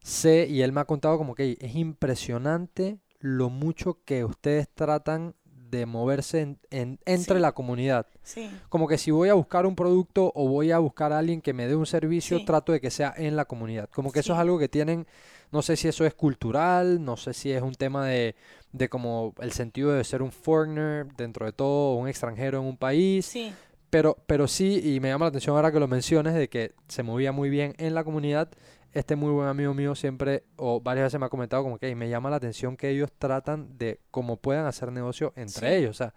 sé 0.02 0.46
y 0.48 0.62
él 0.62 0.72
me 0.72 0.80
ha 0.82 0.86
contado 0.86 1.18
como 1.18 1.34
que 1.34 1.58
es 1.60 1.76
impresionante 1.76 2.98
lo 3.20 3.50
mucho 3.50 3.98
que 4.04 4.24
ustedes 4.24 4.68
tratan 4.74 5.34
de 5.72 5.86
moverse 5.86 6.40
en- 6.42 6.58
en- 6.70 6.98
entre 7.06 7.36
Sí. 7.36 7.40
la 7.40 7.52
comunidad. 7.52 8.06
Sí, 8.22 8.48
Como 8.68 8.86
que 8.86 8.98
si 8.98 9.10
voy 9.10 9.30
a 9.30 9.34
buscar 9.34 9.64
un 9.66 9.74
producto 9.74 10.30
o 10.34 10.46
voy 10.46 10.70
a 10.70 10.78
buscar 10.78 11.12
a 11.12 11.18
alguien 11.18 11.40
que 11.40 11.52
me 11.54 11.66
dé 11.66 11.74
un 11.74 11.86
servicio, 11.86 12.38
Sí. 12.38 12.44
trato 12.44 12.72
de 12.72 12.80
que 12.80 12.90
sea 12.90 13.12
en 13.16 13.34
la 13.36 13.46
comunidad. 13.46 13.88
Como 13.90 14.12
que 14.12 14.20
eso 14.20 14.34
es 14.34 14.38
algo 14.38 14.58
que 14.58 14.68
tienen, 14.68 15.06
no 15.50 15.62
sé 15.62 15.76
si 15.76 15.88
eso 15.88 16.04
es 16.04 16.14
cultural, 16.14 17.02
no 17.02 17.16
sé 17.16 17.32
si 17.32 17.50
es 17.50 17.62
un 17.62 17.74
tema 17.74 18.06
de, 18.06 18.36
de 18.72 18.88
como 18.90 19.34
el 19.40 19.52
sentido 19.52 19.92
de 19.92 20.04
ser 20.04 20.22
un 20.22 20.30
foreigner 20.30 21.06
dentro 21.16 21.46
de 21.46 21.52
todo, 21.52 21.94
un 21.96 22.06
extranjero 22.06 22.58
en 22.60 22.64
un 22.66 22.76
país, 22.76 23.24
sí, 23.26 23.52
pero, 23.90 24.16
pero 24.26 24.48
sí, 24.48 24.80
y 24.94 25.00
me 25.00 25.08
llama 25.08 25.24
la 25.26 25.30
atención 25.30 25.56
ahora 25.56 25.72
que 25.72 25.80
lo 25.80 25.88
menciones, 25.88 26.34
de 26.34 26.48
que 26.48 26.72
se 26.88 27.02
movía 27.02 27.32
muy 27.32 27.48
bien 27.50 27.74
en 27.78 27.94
la 27.94 28.04
comunidad. 28.04 28.50
Este 28.92 29.16
muy 29.16 29.30
buen 29.32 29.48
amigo 29.48 29.72
mío 29.72 29.94
siempre, 29.94 30.44
o 30.56 30.80
varias 30.80 31.04
veces 31.06 31.18
me 31.20 31.26
ha 31.26 31.30
comentado 31.30 31.62
como 31.62 31.78
que 31.78 31.86
"Ey, 31.88 31.94
me 31.94 32.08
llama 32.10 32.28
la 32.30 32.36
atención 32.36 32.76
que 32.76 32.90
ellos 32.90 33.10
tratan 33.18 33.78
de 33.78 34.00
cómo 34.10 34.36
puedan 34.36 34.66
hacer 34.66 34.92
negocio 34.92 35.32
entre 35.34 35.68
Sí. 35.70 35.74
ellos, 35.76 35.90
o 35.90 35.94
sea, 35.94 36.14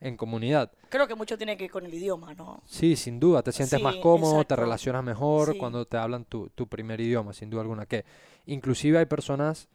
en 0.00 0.16
comunidad. 0.16 0.72
creo 0.90 1.06
que 1.08 1.14
mucho 1.14 1.36
tiene 1.36 1.56
que 1.56 1.64
ver 1.64 1.70
con 1.70 1.84
el 1.86 1.92
idioma, 1.94 2.34
¿no? 2.34 2.62
Sí, 2.66 2.94
sin 2.96 3.18
duda, 3.18 3.42
te 3.42 3.52
sientes 3.52 3.80
más 3.80 3.96
cómodo, 3.96 4.44
te 4.44 4.54
relacionas 4.56 5.02
mejor 5.04 5.52
Sí. 5.52 5.58
cuando 5.58 5.86
te 5.86 5.96
hablan 5.96 6.24
tu, 6.24 6.48
tu 6.50 6.66
primer 6.68 7.00
idioma, 7.00 7.32
sin 7.32 7.50
duda 7.50 7.62
alguna. 7.62 7.84
Que 7.86 8.04
inclusive 8.46 8.98
hay 8.98 9.06
personas 9.06 9.68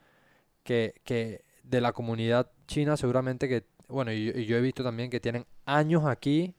que, 0.63 0.93
que 1.03 1.43
de 1.63 1.81
la 1.81 1.93
comunidad 1.93 2.51
china 2.67 2.95
seguramente 2.97 3.47
que, 3.49 3.65
bueno, 3.87 4.11
y, 4.11 4.29
y 4.29 4.45
yo 4.45 4.55
he 4.57 4.61
visto 4.61 4.83
también 4.83 5.09
que 5.09 5.19
tienen 5.19 5.45
años 5.65 6.05
aquí 6.05 6.53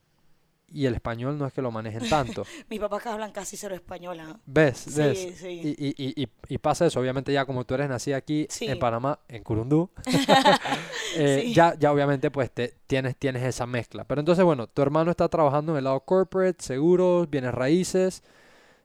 y 0.72 0.86
el 0.86 0.94
español 0.94 1.36
no 1.36 1.46
es 1.46 1.52
que 1.52 1.60
lo 1.62 1.70
manejen 1.70 2.08
tanto. 2.08 2.44
Mis 2.70 2.78
papás 2.80 3.02
que 3.02 3.08
hablan 3.08 3.32
casi 3.32 3.56
cero 3.56 3.74
española. 3.74 4.38
¿Ves? 4.46 4.78
Sí, 4.78 5.00
¿Ves? 5.00 5.34
sí. 5.38 5.48
Y, 5.48 5.68
y, 5.86 5.94
y, 5.96 6.22
y- 6.24 6.28
y 6.48 6.58
pasa 6.58 6.86
eso, 6.86 7.00
obviamente 7.00 7.32
ya 7.32 7.44
como 7.44 7.64
tú 7.64 7.74
eres 7.74 7.88
nacida 7.88 8.16
aquí 8.16 8.46
Sí. 8.50 8.66
en 8.66 8.78
Panamá, 8.78 9.18
en 9.28 9.42
Curundú, 9.42 9.90
eh, 11.16 11.42
Sí. 11.44 11.54
ya, 11.54 11.74
ya 11.78 11.92
obviamente 11.92 12.30
pues 12.30 12.50
te, 12.50 12.74
tienes, 12.86 13.16
tienes 13.16 13.42
esa 13.42 13.66
mezcla. 13.66 14.04
Pero 14.04 14.20
entonces, 14.20 14.44
bueno, 14.44 14.66
tu 14.66 14.82
hermano 14.82 15.10
está 15.10 15.28
trabajando 15.28 15.72
en 15.72 15.78
el 15.78 15.84
lado 15.84 16.00
corporate, 16.00 16.62
seguros, 16.62 17.28
bienes 17.28 17.52
raíces. 17.54 18.22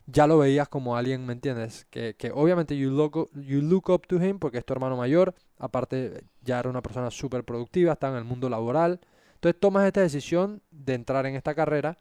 Ya 0.08 0.28
lo 0.28 0.38
veías 0.38 0.69
como 0.69 0.95
alguien, 0.95 1.26
¿me 1.26 1.34
entiendes? 1.34 1.88
Que, 1.89 2.15
que 2.15 2.32
obviamente 2.32 2.78
you 2.78 2.91
look, 2.91 3.28
you 3.34 3.62
look 3.62 3.89
up 3.89 4.06
to 4.08 4.24
him 4.24 4.38
porque 4.38 4.60
es 4.60 4.65
tu 4.65 4.74
hermano 4.74 4.95
mayor. 4.95 5.34
Aparte, 5.58 6.24
ya 6.43 6.60
era 6.60 6.69
una 6.69 6.84
persona 6.84 7.10
súper 7.10 7.43
productiva, 7.43 7.93
está 7.93 8.10
en 8.10 8.15
el 8.17 8.24
mundo 8.24 8.48
laboral. 8.48 9.00
Entonces 9.36 9.60
tomas 9.60 9.86
esta 9.86 10.02
decisión 10.02 10.62
de 10.71 10.95
entrar 10.95 11.26
en 11.26 11.36
esta 11.36 11.54
carrera. 11.54 11.98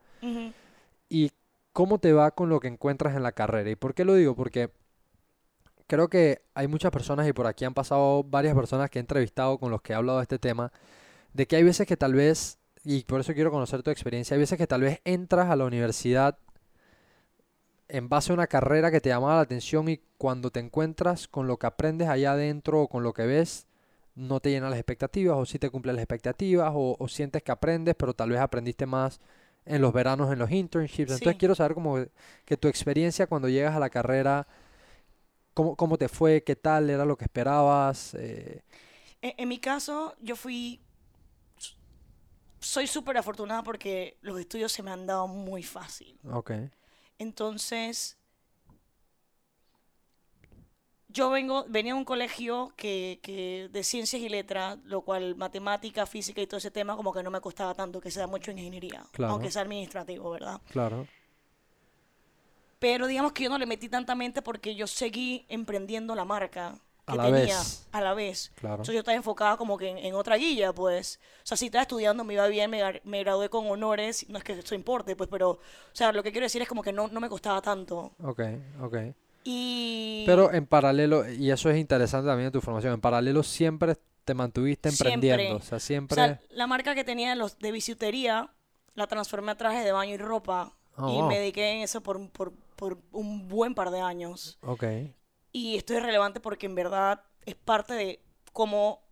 ¿Y 1.08 1.30
cómo 1.72 1.98
te 1.98 2.12
va 2.12 2.30
con 2.30 2.48
lo 2.48 2.60
que 2.60 2.68
encuentras 2.68 3.14
en 3.14 3.22
la 3.22 3.32
carrera? 3.32 3.70
¿Y 3.70 3.76
por 3.76 3.94
qué 3.94 4.04
lo 4.04 4.14
digo? 4.14 4.34
Porque 4.34 4.70
creo 5.86 6.08
que 6.08 6.42
hay 6.54 6.66
muchas 6.66 6.90
personas, 6.90 7.28
y 7.28 7.32
por 7.32 7.46
aquí 7.46 7.64
han 7.64 7.74
pasado 7.74 8.24
varias 8.24 8.54
personas 8.54 8.90
que 8.90 8.98
he 8.98 9.00
entrevistado 9.00 9.58
con 9.58 9.70
los 9.70 9.82
que 9.82 9.92
he 9.92 9.96
hablado 9.96 10.18
de 10.18 10.22
este 10.22 10.38
tema, 10.38 10.72
de 11.32 11.46
que 11.46 11.56
hay 11.56 11.62
veces 11.62 11.86
que 11.86 11.96
tal 11.96 12.14
vez, 12.14 12.58
y 12.84 13.04
por 13.04 13.20
eso 13.20 13.34
quiero 13.34 13.50
conocer 13.50 13.82
tu 13.82 13.90
experiencia, 13.90 14.34
hay 14.34 14.40
veces 14.40 14.56
que 14.56 14.66
tal 14.66 14.80
vez 14.80 15.00
entras 15.04 15.50
a 15.50 15.56
la 15.56 15.64
universidad 15.64 16.38
en 17.88 18.08
base 18.08 18.32
a 18.32 18.34
una 18.34 18.46
carrera 18.46 18.90
que 18.90 19.00
te 19.00 19.10
llamaba 19.10 19.36
la 19.36 19.42
atención 19.42 19.88
y 19.88 20.00
cuando 20.16 20.50
te 20.50 20.60
encuentras 20.60 21.28
con 21.28 21.46
lo 21.46 21.58
que 21.58 21.66
aprendes 21.66 22.08
allá 22.08 22.32
adentro 22.32 22.80
o 22.80 22.88
con 22.88 23.02
lo 23.02 23.12
que 23.12 23.26
ves, 23.26 23.66
no 24.14 24.40
te 24.40 24.50
llena 24.50 24.70
las 24.70 24.78
expectativas 24.78 25.36
o 25.38 25.44
sí 25.46 25.58
te 25.58 25.70
cumple 25.70 25.92
las 25.92 26.02
expectativas 26.02 26.72
o, 26.74 26.96
o 26.98 27.08
sientes 27.08 27.42
que 27.42 27.52
aprendes, 27.52 27.94
pero 27.96 28.14
tal 28.14 28.30
vez 28.30 28.40
aprendiste 28.40 28.86
más 28.86 29.20
en 29.66 29.82
los 29.82 29.92
veranos, 29.92 30.32
en 30.32 30.38
los 30.38 30.50
internships. 30.50 31.12
Entonces 31.12 31.36
quiero 31.38 31.54
saber 31.54 31.74
como 31.74 31.98
que 32.44 32.56
tu 32.56 32.68
experiencia 32.68 33.26
cuando 33.26 33.48
llegas 33.48 33.74
a 33.76 33.80
la 33.80 33.90
carrera, 33.90 34.46
cómo, 35.54 35.76
cómo 35.76 35.98
te 35.98 36.08
fue, 36.08 36.42
qué 36.44 36.56
tal, 36.56 36.90
era 36.90 37.04
lo 37.04 37.16
que 37.16 37.24
esperabas. 37.24 38.14
eh, 38.14 38.62
En, 39.22 39.34
en 39.38 39.48
mi 39.48 39.58
caso, 39.58 40.14
yo 40.20 40.36
fui. 40.36 40.80
Soy 42.60 42.86
súper 42.86 43.16
afortunada 43.18 43.62
porque 43.62 44.18
los 44.22 44.38
estudios 44.40 44.72
se 44.72 44.82
me 44.82 44.90
han 44.90 45.06
dado 45.06 45.26
muy 45.28 45.62
fácil. 45.62 46.18
ok, 46.24 46.50
Entonces, 47.18 48.18
yo 51.14 51.30
vengo, 51.30 51.64
venía 51.68 51.94
de 51.94 51.98
un 51.98 52.04
colegio 52.04 52.72
que, 52.76 53.20
que 53.22 53.70
de 53.72 53.82
ciencias 53.84 54.20
y 54.20 54.28
letras, 54.28 54.78
lo 54.84 55.00
cual 55.02 55.34
matemática, 55.36 56.04
física 56.06 56.42
y 56.42 56.46
todo 56.46 56.58
ese 56.58 56.70
tema 56.70 56.96
como 56.96 57.12
que 57.12 57.22
no 57.22 57.30
me 57.30 57.40
costaba 57.40 57.72
tanto, 57.74 58.00
que 58.00 58.10
sea 58.10 58.26
mucho 58.26 58.50
ingeniería, 58.50 59.02
Claro. 59.12 59.32
aunque 59.34 59.50
sea 59.50 59.62
administrativo, 59.62 60.30
¿verdad? 60.30 60.60
claro, 60.70 61.06
Pero 62.78 63.06
digamos 63.06 63.32
que 63.32 63.44
yo 63.44 63.50
no 63.50 63.58
le 63.58 63.66
metí 63.66 63.88
tanta 63.88 64.14
mente 64.14 64.42
porque 64.42 64.74
yo 64.74 64.86
seguí 64.86 65.46
emprendiendo 65.48 66.14
la 66.14 66.24
marca 66.26 66.78
A 67.06 67.12
que 67.12 67.16
la 67.18 67.24
tenía 67.24 67.58
vez. 67.58 67.86
a 67.92 68.00
la 68.02 68.12
vez. 68.14 68.52
claro. 68.56 68.74
Entonces 68.74 68.94
yo 68.94 68.98
estaba 69.00 69.16
enfocada 69.16 69.56
como 69.56 69.78
que 69.78 69.88
en, 69.88 69.98
en 69.98 70.14
otra 70.14 70.36
guía, 70.36 70.72
pues. 70.72 71.18
O 71.42 71.46
sea, 71.46 71.56
si 71.56 71.66
estaba 71.66 71.82
estudiando, 71.82 72.24
me 72.24 72.34
iba 72.34 72.46
bien, 72.48 72.70
me, 72.70 73.00
me 73.04 73.20
gradué 73.20 73.48
con 73.48 73.66
honores, 73.70 74.28
no 74.28 74.36
es 74.38 74.44
que 74.44 74.52
eso 74.52 74.74
importe, 74.74 75.16
pues, 75.16 75.30
pero, 75.30 75.50
o 75.50 75.60
sea, 75.92 76.12
lo 76.12 76.22
que 76.22 76.32
quiero 76.32 76.44
decir 76.44 76.60
es 76.60 76.68
como 76.68 76.82
que 76.82 76.92
no, 76.92 77.08
no 77.08 77.20
me 77.20 77.28
costaba 77.28 77.62
tanto. 77.62 78.12
Ok, 78.22 78.40
ok. 78.82 78.96
Y... 79.44 80.24
Pero 80.26 80.52
en 80.52 80.66
paralelo, 80.66 81.30
y 81.30 81.50
eso 81.50 81.68
es 81.70 81.78
interesante 81.78 82.26
también 82.28 82.48
de 82.48 82.52
tu 82.52 82.60
formación, 82.62 82.94
en 82.94 83.00
paralelo 83.00 83.42
siempre 83.42 83.96
te 84.24 84.32
mantuviste 84.34 84.88
emprendiendo. 84.88 85.42
Siempre. 85.42 85.64
O 85.66 85.68
sea, 85.68 85.76
O 85.76 85.80
siempre... 85.80 86.14
sea, 86.14 86.40
la 86.50 86.66
marca 86.66 86.94
que 86.94 87.04
tenía 87.04 87.30
de, 87.30 87.36
los, 87.36 87.58
de 87.58 87.70
bisutería 87.70 88.54
la 88.94 89.06
transformé 89.06 89.52
a 89.52 89.56
trajes 89.56 89.84
de 89.84 89.92
baño 89.92 90.14
y 90.14 90.18
ropa. 90.18 90.72
Oh, 90.96 91.10
y 91.10 91.20
wow. 91.20 91.28
me 91.28 91.38
dediqué 91.38 91.72
en 91.72 91.82
eso 91.82 92.02
por, 92.02 92.30
por, 92.30 92.54
por 92.76 92.98
un 93.12 93.48
buen 93.48 93.74
par 93.74 93.90
de 93.90 94.00
años. 94.00 94.58
Ok, 94.62 94.84
Y 95.52 95.76
esto 95.76 95.92
es 95.94 96.02
relevante 96.02 96.40
porque 96.40 96.66
en 96.66 96.74
verdad 96.74 97.22
es 97.44 97.54
parte 97.56 97.94
de 97.94 98.22
cómo 98.52 99.02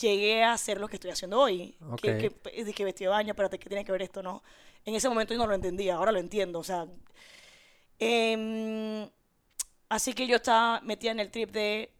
llegué 0.00 0.42
a 0.42 0.52
hacer 0.54 0.80
lo 0.80 0.88
que 0.88 0.96
estoy 0.96 1.10
haciendo 1.10 1.38
hoy. 1.40 1.76
Que, 2.02 2.26
Ok. 2.26 2.42
que, 2.42 2.64
de 2.64 2.72
que 2.72 2.84
vestido 2.84 3.12
de 3.12 3.16
baño, 3.18 3.30
espérate, 3.32 3.58
¿qué 3.58 3.68
tiene 3.68 3.84
que 3.84 3.92
ver 3.92 4.02
esto, 4.02 4.22
no? 4.22 4.42
En 4.84 4.94
ese 4.96 5.08
momento 5.08 5.32
yo 5.34 5.38
no 5.38 5.46
lo 5.46 5.54
entendía, 5.54 5.94
ahora 5.96 6.10
lo 6.10 6.18
entiendo. 6.18 6.58
O 6.58 6.64
sea, 6.64 6.86
em, 7.98 9.08
así 9.94 10.12
que 10.12 10.26
yo 10.26 10.36
estaba 10.36 10.80
metida 10.80 11.12
en 11.12 11.20
el 11.20 11.30
trip 11.30 11.50
de 11.50 11.92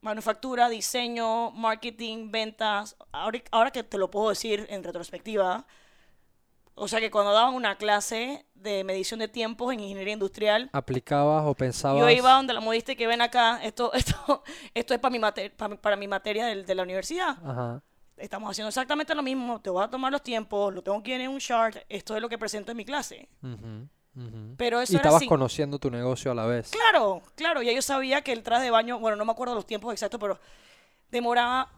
manufactura, 0.00 0.68
diseño, 0.68 1.50
marketing, 1.52 2.30
ventas. 2.30 2.96
Ahora, 3.12 3.42
ahora 3.50 3.70
que 3.70 3.82
te 3.82 3.98
lo 3.98 4.10
puedo 4.10 4.28
decir 4.30 4.66
en 4.70 4.82
retrospectiva, 4.84 5.66
o 6.74 6.88
sea 6.88 7.00
que 7.00 7.10
cuando 7.10 7.32
daban 7.32 7.54
una 7.54 7.76
clase 7.76 8.46
de 8.54 8.84
medición 8.84 9.20
de 9.20 9.28
tiempos 9.28 9.72
en 9.72 9.80
ingeniería 9.80 10.14
industrial, 10.14 10.70
¿aplicabas 10.72 11.44
o 11.46 11.54
pensabas? 11.54 12.00
yo 12.00 12.10
iba 12.10 12.32
donde 12.32 12.52
la 12.52 12.60
modista 12.60 12.92
y 12.92 12.96
que 12.96 13.06
ven 13.06 13.20
acá, 13.22 13.60
esto, 13.62 13.92
esto, 14.00 14.42
esto 14.74 14.94
es 14.94 15.00
para 15.00 15.12
mi, 15.12 15.18
mate- 15.18 15.50
pa 15.50 15.68
mi- 15.68 15.76
para 15.76 15.96
mi 15.96 16.08
materia 16.08 16.46
de, 16.46 16.74
la 16.74 16.82
universidad. 16.82 17.36
Ajá, 17.44 17.82
Estamos 18.16 18.48
haciendo 18.50 18.68
exactamente 18.68 19.14
lo 19.14 19.22
mismo, 19.22 19.60
te 19.60 19.70
voy 19.70 19.82
a 19.84 19.88
tomar 19.88 20.12
los 20.12 20.22
tiempos, 20.22 20.72
lo 20.72 20.82
tengo 20.82 21.02
que 21.02 21.14
ir 21.16 21.20
en 21.20 21.30
un 21.30 21.40
chart, 21.40 21.76
esto 21.88 22.14
es 22.14 22.22
lo 22.22 22.28
que 22.28 22.38
presento 22.38 22.70
en 22.70 22.76
mi 22.76 22.84
clase. 22.84 23.28
Pero 24.56 24.80
Y 24.80 24.84
eso 24.84 24.96
estabas 24.96 25.22
conociendo 25.24 25.78
tu 25.78 25.90
negocio 25.90 26.30
a 26.30 26.34
la 26.34 26.46
vez. 26.46 26.70
Claro, 26.70 27.22
claro, 27.34 27.62
ya 27.62 27.72
yo 27.72 27.82
sabía 27.82 28.22
que 28.22 28.32
el 28.32 28.42
traje 28.42 28.64
de 28.64 28.70
baño, 28.70 28.98
bueno, 29.00 29.16
no 29.16 29.24
me 29.24 29.32
acuerdo 29.32 29.54
los 29.54 29.66
tiempos 29.66 29.92
exactos, 29.92 30.20
pero 30.20 30.38
demoraba 31.10 31.70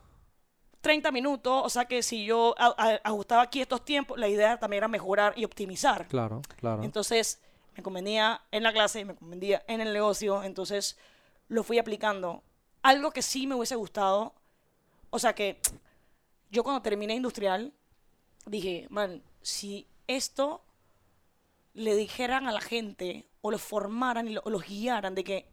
30 0.83 1.11
minutos, 1.11 1.63
o 1.65 1.69
sea 1.71 1.87
que 1.87 2.03
si 2.03 2.25
yo 2.27 2.55
a- 2.59 2.75
a- 2.77 3.01
ajustaba 3.05 3.43
aquí 3.43 3.61
estos 3.61 3.85
tiempos, 3.85 4.19
la 4.19 4.29
idea 4.29 4.59
también 4.59 4.79
era 4.79 4.89
mejorar 4.89 5.33
y 5.37 5.45
optimizar. 5.45 6.07
Claro, 6.09 6.43
claro. 6.57 6.83
Entonces, 6.85 7.41
me 7.77 7.83
convenía 7.83 8.43
en 8.51 8.63
la 8.63 8.73
clase, 8.73 9.05
me 9.05 9.15
convenía 9.15 9.63
en 9.67 9.81
el 9.81 9.93
negocio, 9.93 10.43
entonces 10.43 10.97
lo 11.49 11.63
fui 11.65 11.79
aplicando. 11.79 12.43
Algo 12.83 13.11
que 13.11 13.23
sí 13.23 13.47
me 13.47 13.55
hubiese 13.55 13.75
gustado, 13.77 14.35
o 15.11 15.19
sea 15.19 15.35
que 15.35 15.59
yo 16.51 16.63
cuando 16.63 16.83
terminé 16.83 17.15
industrial, 17.15 17.73
dije, 18.45 18.87
man, 18.91 19.23
si 19.43 19.87
esto 20.07 20.63
le 21.77 21.95
dijeran 21.95 22.47
a 22.49 22.53
la 22.53 22.61
gente 22.61 23.29
o 23.43 23.51
los 23.51 23.63
formaran 23.63 24.27
y 24.29 24.33
lo- 24.33 24.43
o 24.45 24.51
los 24.51 24.65
guiaran 24.67 25.15
de 25.15 25.23
que, 25.25 25.49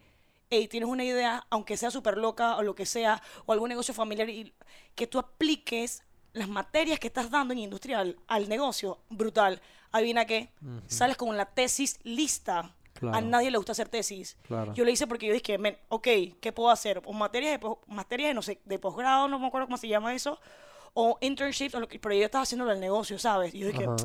hey, 0.50 0.68
tienes 0.68 0.90
una 0.90 1.04
idea, 1.04 1.46
aunque 1.50 1.78
sea 1.78 1.92
súper 1.92 2.18
loca 2.18 2.56
o 2.58 2.64
lo 2.64 2.76
que 2.76 2.86
sea, 2.86 3.22
o 3.46 3.52
algún 3.54 3.70
negocio 3.70 3.94
familiar, 3.94 4.30
y 4.30 4.54
que 4.96 5.06
tú 5.08 5.20
apliques 5.20 6.04
las 6.32 6.48
materias 6.48 6.98
que 7.00 7.08
estás 7.08 7.30
dando 7.30 7.54
en 7.54 7.60
industrial 7.60 8.18
al 8.28 8.48
negocio, 8.50 9.00
brutal. 9.10 9.62
Adivina 9.92 10.26
qué, 10.26 10.50
sales 10.88 11.18
con 11.18 11.36
la 11.38 11.46
tesis 11.46 12.00
lista. 12.04 12.60
A 12.60 13.00
Claro. 13.00 13.22
nadie 13.28 13.52
le 13.52 13.58
gusta 13.58 13.74
hacer 13.74 13.90
tesis. 13.90 14.38
Claro. 14.44 14.74
Yo 14.74 14.86
lo 14.86 14.90
hice 14.92 15.08
porque 15.08 15.28
yo 15.28 15.34
dije, 15.34 15.58
men, 15.58 15.78
ok, 15.90 16.08
¿qué 16.40 16.52
puedo 16.54 16.70
hacer? 16.70 17.02
O 17.06 17.12
materias 17.12 17.60
de, 17.60 17.76
materias 17.88 18.30
de, 18.30 18.34
no 18.34 18.42
sé, 18.42 18.62
de 18.64 18.80
posgrado, 18.80 19.28
no 19.28 19.40
me 19.40 19.48
acuerdo 19.48 19.68
cómo 19.68 19.78
se 19.78 19.88
llama 19.90 20.14
eso, 20.14 20.40
o 20.94 21.18
internships, 21.22 21.76
o 21.76 21.80
lo 21.82 21.88
que- 21.88 22.00
pero 22.00 22.16
yo 22.16 22.24
estaba 22.24 22.44
haciendo 22.44 22.72
el 22.72 22.80
negocio, 22.80 23.20
¿sabes? 23.20 23.54
Y 23.54 23.60
yo 23.60 23.68
dije, 23.68 23.84
Ajá, 23.86 23.96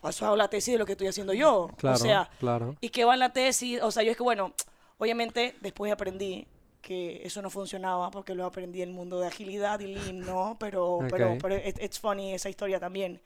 paso 0.00 0.26
hago 0.26 0.36
la 0.36 0.48
tesis 0.48 0.74
de 0.74 0.78
lo 0.78 0.86
que 0.86 0.92
estoy 0.92 1.08
haciendo 1.08 1.32
yo. 1.32 1.68
Claro, 1.76 1.96
o 1.96 1.98
sea, 1.98 2.30
claro. 2.38 2.76
¿y 2.80 2.88
qué 2.90 3.04
va 3.04 3.14
en 3.14 3.20
la 3.20 3.32
tesis? 3.32 3.80
O 3.82 3.90
sea, 3.90 4.02
yo 4.02 4.10
es 4.10 4.16
que, 4.16 4.22
bueno, 4.22 4.52
obviamente 4.98 5.56
después 5.60 5.92
aprendí 5.92 6.46
que 6.82 7.22
eso 7.26 7.42
no 7.42 7.50
funcionaba 7.50 8.10
porque 8.12 8.34
lo 8.34 8.44
aprendí 8.46 8.80
en 8.82 8.90
el 8.90 8.94
mundo 8.94 9.18
de 9.18 9.26
agilidad 9.26 9.80
y 9.80 9.88
lean, 9.88 10.20
¿no? 10.20 10.56
Pero, 10.60 11.00
pero, 11.10 11.32
Ok. 11.32 11.38
pero 11.42 11.56
it- 11.56 11.78
it's 11.82 11.98
funny 11.98 12.32
esa 12.34 12.48
historia 12.48 12.78
también. 12.78 13.20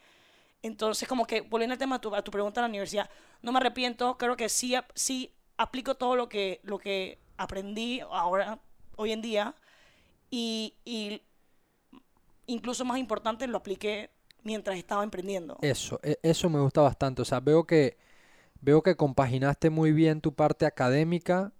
Entonces, 0.63 1.09
como 1.09 1.27
que, 1.27 1.41
volviendo 1.43 1.73
al 1.75 1.79
tema, 1.79 1.97
a 1.97 2.01
tu, 2.01 2.15
a 2.15 2.23
tu 2.23 2.31
pregunta 2.31 2.61
en 2.61 2.65
la 2.65 2.69
universidad, 2.69 3.09
no 3.43 3.53
me 3.53 3.59
arrepiento, 3.59 4.17
creo 4.19 4.37
que 4.37 4.49
sí, 4.49 4.75
sí 4.95 5.31
aplico 5.57 5.95
todo 5.95 6.17
lo 6.17 6.29
que, 6.29 6.61
lo 6.63 6.79
que 6.79 7.19
aprendí 7.37 8.01
ahora, 8.01 8.59
hoy 8.97 9.13
en 9.13 9.23
día, 9.23 9.55
y, 10.31 10.75
y 10.85 11.23
incluso 12.47 12.85
más 12.85 12.99
importante, 12.99 13.47
lo 13.47 13.59
apliqué 13.59 14.11
mientras 14.45 14.77
estaba 14.79 15.05
emprendiendo. 15.05 15.59
Eso, 15.61 16.01
e- 16.03 16.19
eso 16.23 16.49
me 16.49 16.61
gusta 16.61 16.81
bastante. 16.83 17.23
O 17.23 17.25
sea, 17.25 17.41
veo 17.41 17.65
que 17.65 17.97
veo 18.61 18.83
que 18.83 18.97
compaginaste 18.97 19.71
muy 19.71 19.93
bien 19.93 20.21
tu 20.21 20.35
parte 20.35 20.67
académica 20.67 21.53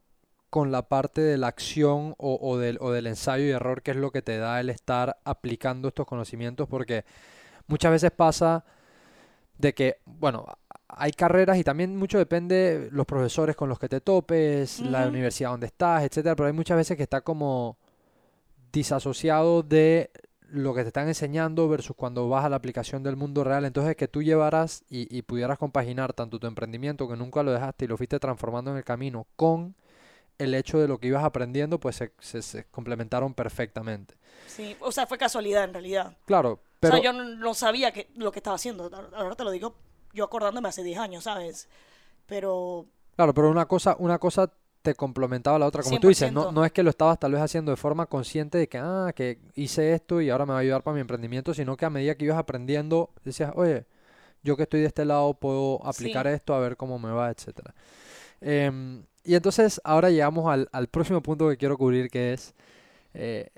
con 0.51 0.73
la 0.73 0.89
parte 0.89 1.21
de 1.23 1.39
la 1.39 1.49
acción 1.49 2.15
o, 2.19 2.39
o 2.41 2.59
del, 2.59 2.79
o 2.81 2.93
del 2.93 3.07
ensayo 3.09 3.45
y 3.45 3.51
error, 3.51 3.83
que 3.83 3.93
es 3.93 3.99
lo 3.99 4.13
que 4.13 4.23
te 4.23 4.39
da 4.39 4.61
el 4.61 4.71
estar 4.71 5.19
aplicando 5.25 5.89
estos 5.89 6.07
conocimientos, 6.07 6.69
porque 6.69 7.05
muchas 7.69 7.93
veces 7.93 8.11
pasa 8.13 8.65
de 9.59 9.75
que, 9.75 9.99
bueno, 10.07 10.47
hay 10.89 11.13
carreras 11.13 11.59
y 11.59 11.65
también 11.65 11.97
mucho 11.97 12.19
depende 12.19 12.89
los 12.93 13.07
profesores 13.07 13.57
con 13.57 13.69
los 13.69 13.79
que 13.79 13.89
te 13.89 14.01
topes, 14.01 14.81
la 14.83 15.09
universidad 15.09 15.51
donde 15.51 15.67
estás, 15.69 16.05
etcétera, 16.05 16.37
pero 16.37 16.49
hay 16.49 16.53
muchas 16.55 16.77
veces 16.77 16.97
que 16.97 17.05
está 17.05 17.23
como 17.23 17.79
disasociado 18.73 19.63
de 19.63 20.11
lo 20.53 20.75
que 20.75 20.83
te 20.83 20.89
están 20.89 21.09
enseñando 21.09 21.69
versus 21.69 21.97
cuando 21.97 22.29
vas 22.29 22.45
a 22.45 22.49
la 22.49 22.57
aplicación 22.57 23.03
del 23.03 23.17
mundo 23.17 23.45
real. 23.45 23.65
Entonces, 23.65 23.97
que 23.97 24.09
tú 24.09 24.23
llevaras 24.23 24.85
y, 24.91 25.15
y 25.17 25.23
pudieras 25.23 25.59
compaginar 25.59 26.13
tanto 26.13 26.39
tu 26.39 26.47
emprendimiento, 26.47 27.09
que 27.09 27.17
nunca 27.17 27.43
lo 27.43 27.53
dejaste 27.53 27.85
y 27.85 27.89
lo 27.89 27.97
fuiste 27.97 28.19
transformando 28.19 28.71
en 28.73 28.79
el 28.79 28.85
camino, 28.85 29.27
con 29.37 29.75
el 30.39 30.55
hecho 30.55 30.79
de 30.79 30.89
lo 30.89 30.99
que 30.99 31.09
ibas 31.09 31.25
aprendiendo, 31.25 31.79
pues 31.81 31.97
se, 31.97 32.13
se- 32.19 32.43
se 32.43 32.65
complementaron 32.65 33.35
perfectamente. 33.35 34.15
Sí, 34.47 34.77
o 34.81 34.91
sea, 34.93 35.07
fue 35.07 35.19
casualidad 35.19 35.65
en 35.65 35.75
realidad. 35.75 36.17
Claro, 36.27 36.61
pero 36.81 36.95
o 36.95 36.97
sea, 36.97 37.05
yo 37.05 37.13
no, 37.13 37.25
no 37.25 37.55
sabía 37.55 37.93
que, 37.93 38.09
lo 38.17 38.33
que 38.33 38.39
estaba 38.39 38.57
haciendo. 38.57 38.91
Ahora 39.15 39.37
te 39.37 39.45
lo 39.45 39.51
digo 39.51 39.75
yo 40.13 40.25
acordándome 40.25 40.69
hace 40.69 40.83
10 40.83 40.99
años, 40.99 41.25
¿sabes? 41.25 41.69
Pero 42.27 42.87
claro, 43.17 43.35
pero 43.35 43.51
una 43.51 43.67
cosa, 43.67 43.97
una 43.99 44.19
cosa 44.19 44.51
te 44.83 44.95
complementaba 44.95 45.59
la 45.59 45.67
otra. 45.67 45.83
Como 45.83 46.01
tú 46.01 46.09
dices, 46.09 46.33
no, 46.33 46.53
no 46.53 46.65
es 46.65 46.73
que 46.73 46.83
lo 46.83 46.91
estabas 46.91 47.19
tal 47.19 47.33
vez 47.33 47.43
haciendo 47.43 47.71
de 47.71 47.77
forma 47.77 48.07
consciente 48.07 48.59
de 48.59 48.69
que, 48.69 48.79
ah, 48.79 49.13
que 49.15 49.39
hice 49.55 49.93
esto 49.93 50.21
y 50.21 50.31
ahora 50.31 50.47
me 50.47 50.53
va 50.53 50.59
a 50.59 50.63
ayudar 50.63 50.83
para 50.83 50.95
mi 50.95 51.01
emprendimiento, 51.01 51.53
sino 51.55 51.77
que 51.77 51.85
a 51.85 51.91
medida 51.91 52.15
que 52.15 52.25
ibas 52.25 52.39
aprendiendo, 52.39 53.11
decías, 53.25 53.53
oye, 53.55 53.85
yo 54.43 54.57
que 54.57 54.63
estoy 54.63 54.81
de 54.81 54.87
este 54.87 55.05
lado 55.05 55.35
puedo 55.35 55.85
aplicar 55.87 56.27
esto 56.27 56.55
a 56.55 56.61
ver 56.61 56.77
cómo 56.77 56.99
me 56.99 57.11
va, 57.11 57.31
etcétera. 57.31 57.75
Em, 58.41 59.05
y 59.23 59.35
entonces 59.35 59.81
ahora 59.85 60.09
llegamos 60.09 60.51
al, 60.51 60.69
al, 60.73 60.89
próximo 60.89 61.23
punto 61.23 61.49
que 61.51 61.59
quiero 61.59 61.77
cubrir, 61.77 62.09
que 62.09 62.33
es, 62.33 62.55
eh, 63.13 63.51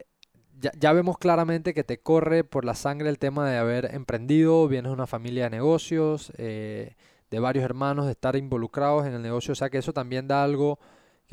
ya, 0.61 0.73
ya, 0.79 0.93
vemos 0.93 1.19
claramente 1.19 1.73
que 1.73 1.85
te 1.85 2.01
corre 2.01 2.43
por 2.43 2.65
la 2.65 2.75
sangre 2.75 3.09
el 3.09 3.19
tema 3.19 3.49
de 3.49 3.59
haber 3.59 3.95
emprendido, 3.95 4.67
vienes 4.67 4.91
de 4.91 4.95
una 4.95 5.07
familia 5.07 5.45
de 5.45 5.51
negocios, 5.51 6.33
eh, 6.37 6.97
de 7.31 7.39
varios 7.39 7.65
hermanos, 7.65 8.07
de 8.07 8.13
estar 8.13 8.35
involucrados 8.35 9.07
en 9.07 9.15
el 9.15 9.23
negocio, 9.23 9.53
o 9.53 9.55
sea 9.55 9.71
que 9.71 9.79
eso 9.79 9.93
también 9.93 10.27
da 10.27 10.43
algo 10.43 10.81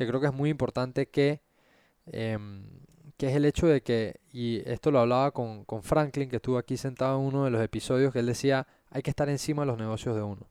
que 0.00 0.06
creo 0.06 0.20
que 0.20 0.28
es 0.28 0.32
muy 0.32 0.48
importante 0.48 1.08
que, 1.08 1.42
em, 2.06 2.64
que 3.18 3.28
es 3.28 3.36
el 3.36 3.44
hecho 3.44 3.66
de 3.66 3.82
que, 3.82 4.20
y 4.32 4.62
esto 4.64 4.90
lo 4.90 4.98
hablaba 4.98 5.30
con, 5.30 5.64
con, 5.66 5.82
Franklin, 5.82 6.30
que 6.30 6.36
estuvo 6.36 6.56
aquí 6.56 6.78
sentado 6.78 7.20
en 7.20 7.26
uno 7.26 7.44
de 7.44 7.50
los 7.50 7.62
episodios, 7.62 8.10
que 8.10 8.20
él 8.20 8.26
decía, 8.26 8.66
hay 8.88 9.02
que 9.02 9.10
estar 9.10 9.28
encima 9.28 9.62
de 9.62 9.66
los 9.66 9.76
negocios 9.76 10.16
de 10.16 10.22
uno. 10.22 10.46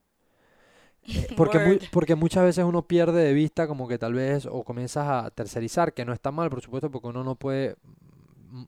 Eh, 1.07 1.29
porque, 1.35 1.79
porque 1.91 2.13
muchas 2.13 2.43
veces 2.43 2.63
uno 2.63 2.83
pierde 2.83 3.23
de 3.23 3.33
vista 3.33 3.67
como 3.67 3.87
que 3.87 3.97
tal 3.97 4.13
vez 4.13 4.45
o 4.45 4.63
comienzas 4.63 5.07
a 5.07 5.31
tercerizar, 5.31 5.93
que 5.93 6.05
no 6.05 6.13
está 6.13 6.31
mal, 6.31 6.51
por 6.51 6.61
supuesto, 6.61 6.91
porque 6.91 7.07
uno 7.07 7.23
no 7.23 7.33
puede 7.33 7.75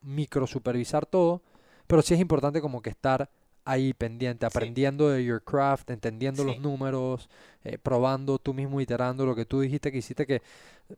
micro 0.02 0.48
supervisar 0.48 1.06
todo, 1.06 1.44
pero 1.86 2.02
sí 2.02 2.15
es 2.15 2.20
importante 2.20 2.60
como 2.60 2.82
que 2.82 2.89
estar 2.89 3.30
ahí 3.65 3.93
pendiente, 3.93 4.45
aprendiendo 4.45 5.10
de 5.10 5.24
your 5.24 5.43
craft, 5.43 5.89
entendiendo 5.89 6.43
los 6.43 6.60
números, 6.60 7.30
eh, 7.63 7.78
probando 7.78 8.39
tú 8.39 8.54
mismo, 8.54 8.82
iterando 8.82 9.26
lo 9.26 9.36
que 9.36 9.45
tú 9.45 9.62
dijiste 9.62 9.91
que 9.91 10.00
hiciste, 10.00 10.26
que 10.26 10.41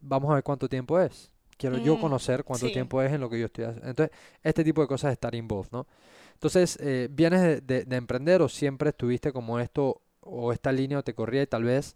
vamos 0.02 0.32
a 0.32 0.36
ver 0.36 0.44
cuánto 0.44 0.70
tiempo 0.70 1.00
es. 1.00 1.32
Quiero 1.58 1.78
yo 1.78 1.98
mm, 1.98 2.02
conocer 2.02 2.44
cuánto 2.44 2.72
tiempo 2.72 3.02
es 3.02 3.12
en 3.12 3.22
lo 3.22 3.30
que 3.30 3.40
yo 3.40 3.46
estoy 3.46 3.66
haciendo. 3.66 3.90
Entonces, 3.90 4.16
este 4.42 4.64
tipo 4.64 4.82
de 4.82 4.88
cosas 4.88 5.10
es 5.10 5.14
estar 5.14 5.36
involved, 5.36 5.72
¿no? 5.72 5.88
Entonces, 6.34 6.78
eh, 6.82 7.08
¿vienes 7.12 7.66
de, 7.66 7.86
de, 7.86 7.96
emprender 7.96 8.42
o 8.42 8.50
siempre 8.50 8.90
estuviste 8.90 9.32
como 9.32 9.60
esto 9.60 10.02
o 10.20 10.52
esta 10.52 10.72
línea 10.72 11.00
o 11.00 11.04
te 11.04 11.14
corría 11.14 11.44
y 11.44 11.48
tal 11.48 11.64
vez 11.64 11.96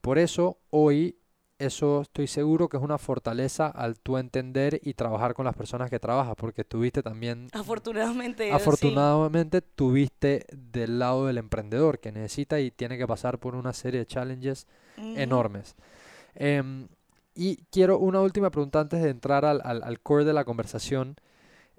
por 0.00 0.18
eso 0.18 0.58
hoy 0.70 1.16
eso 1.66 2.02
estoy 2.02 2.26
seguro 2.26 2.68
que 2.68 2.76
es 2.76 2.82
una 2.82 2.98
fortaleza 2.98 3.68
al 3.68 3.98
tú 3.98 4.18
entender 4.18 4.80
y 4.82 4.94
trabajar 4.94 5.34
con 5.34 5.44
las 5.44 5.54
personas 5.54 5.90
que 5.90 5.98
trabajas, 5.98 6.34
porque 6.36 6.64
tuviste 6.64 7.02
también... 7.02 7.48
Afortunadamente. 7.52 8.52
Afortunadamente 8.52 9.62
tuviste 9.62 10.46
del 10.52 10.98
lado 10.98 11.26
del 11.26 11.38
emprendedor 11.38 12.00
que 12.00 12.12
necesita 12.12 12.60
y 12.60 12.70
tiene 12.70 12.98
que 12.98 13.06
pasar 13.06 13.38
por 13.38 13.54
una 13.54 13.72
serie 13.72 14.00
de 14.00 14.06
challenges 14.06 14.66
enormes. 14.96 15.76
Em, 16.34 16.88
y 17.34 17.56
quiero 17.70 17.98
una 17.98 18.20
última 18.20 18.50
pregunta 18.50 18.80
antes 18.80 19.02
de 19.02 19.10
entrar 19.10 19.44
al, 19.44 19.60
al, 19.64 20.00
core 20.00 20.24
de 20.24 20.32
la 20.32 20.44
conversación. 20.44 21.16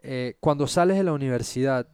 Eh, 0.01 0.35
cuando 0.39 0.67
sales 0.67 0.97
de 0.97 1.03
la 1.03 1.13
universidad, 1.13 1.87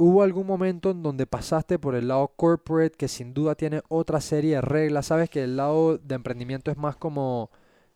¿Hubo 0.00 0.22
algún 0.22 0.46
momento 0.46 0.92
en 0.92 1.02
donde 1.02 1.26
pasaste 1.26 1.76
por 1.78 1.96
el 1.96 2.06
lado 2.06 2.28
corporate 2.36 2.96
que 2.96 3.08
sin 3.08 3.34
duda 3.34 3.56
tiene 3.56 3.82
otra 3.88 4.20
serie 4.20 4.54
de 4.54 4.60
reglas? 4.60 5.06
Sabes 5.06 5.28
que 5.28 5.42
el 5.42 5.56
lado 5.56 5.98
de 5.98 6.14
emprendimiento 6.14 6.70
es 6.70 6.76
más 6.76 6.96
como 6.96 7.50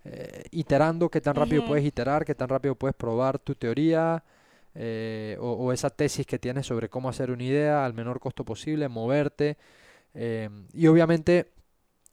eh, 0.04 0.42
iterando, 0.50 1.08
qué 1.10 1.20
tan 1.20 1.36
rápido 1.36 1.64
puedes 1.64 1.84
iterar, 1.84 2.24
qué 2.24 2.34
tan 2.34 2.48
rápido 2.48 2.74
puedes 2.74 2.96
probar 2.96 3.38
tu 3.38 3.54
teoría 3.54 4.24
eh, 4.74 5.36
o, 5.40 5.72
esa 5.72 5.90
tesis 5.90 6.26
que 6.26 6.40
tienes 6.40 6.66
sobre 6.66 6.88
cómo 6.88 7.08
hacer 7.08 7.30
una 7.30 7.44
idea 7.44 7.84
al 7.84 7.94
menor 7.94 8.18
costo 8.18 8.44
posible, 8.44 8.88
moverte. 8.88 9.56
Eh, 10.14 10.50
y 10.72 10.88
obviamente 10.88 11.52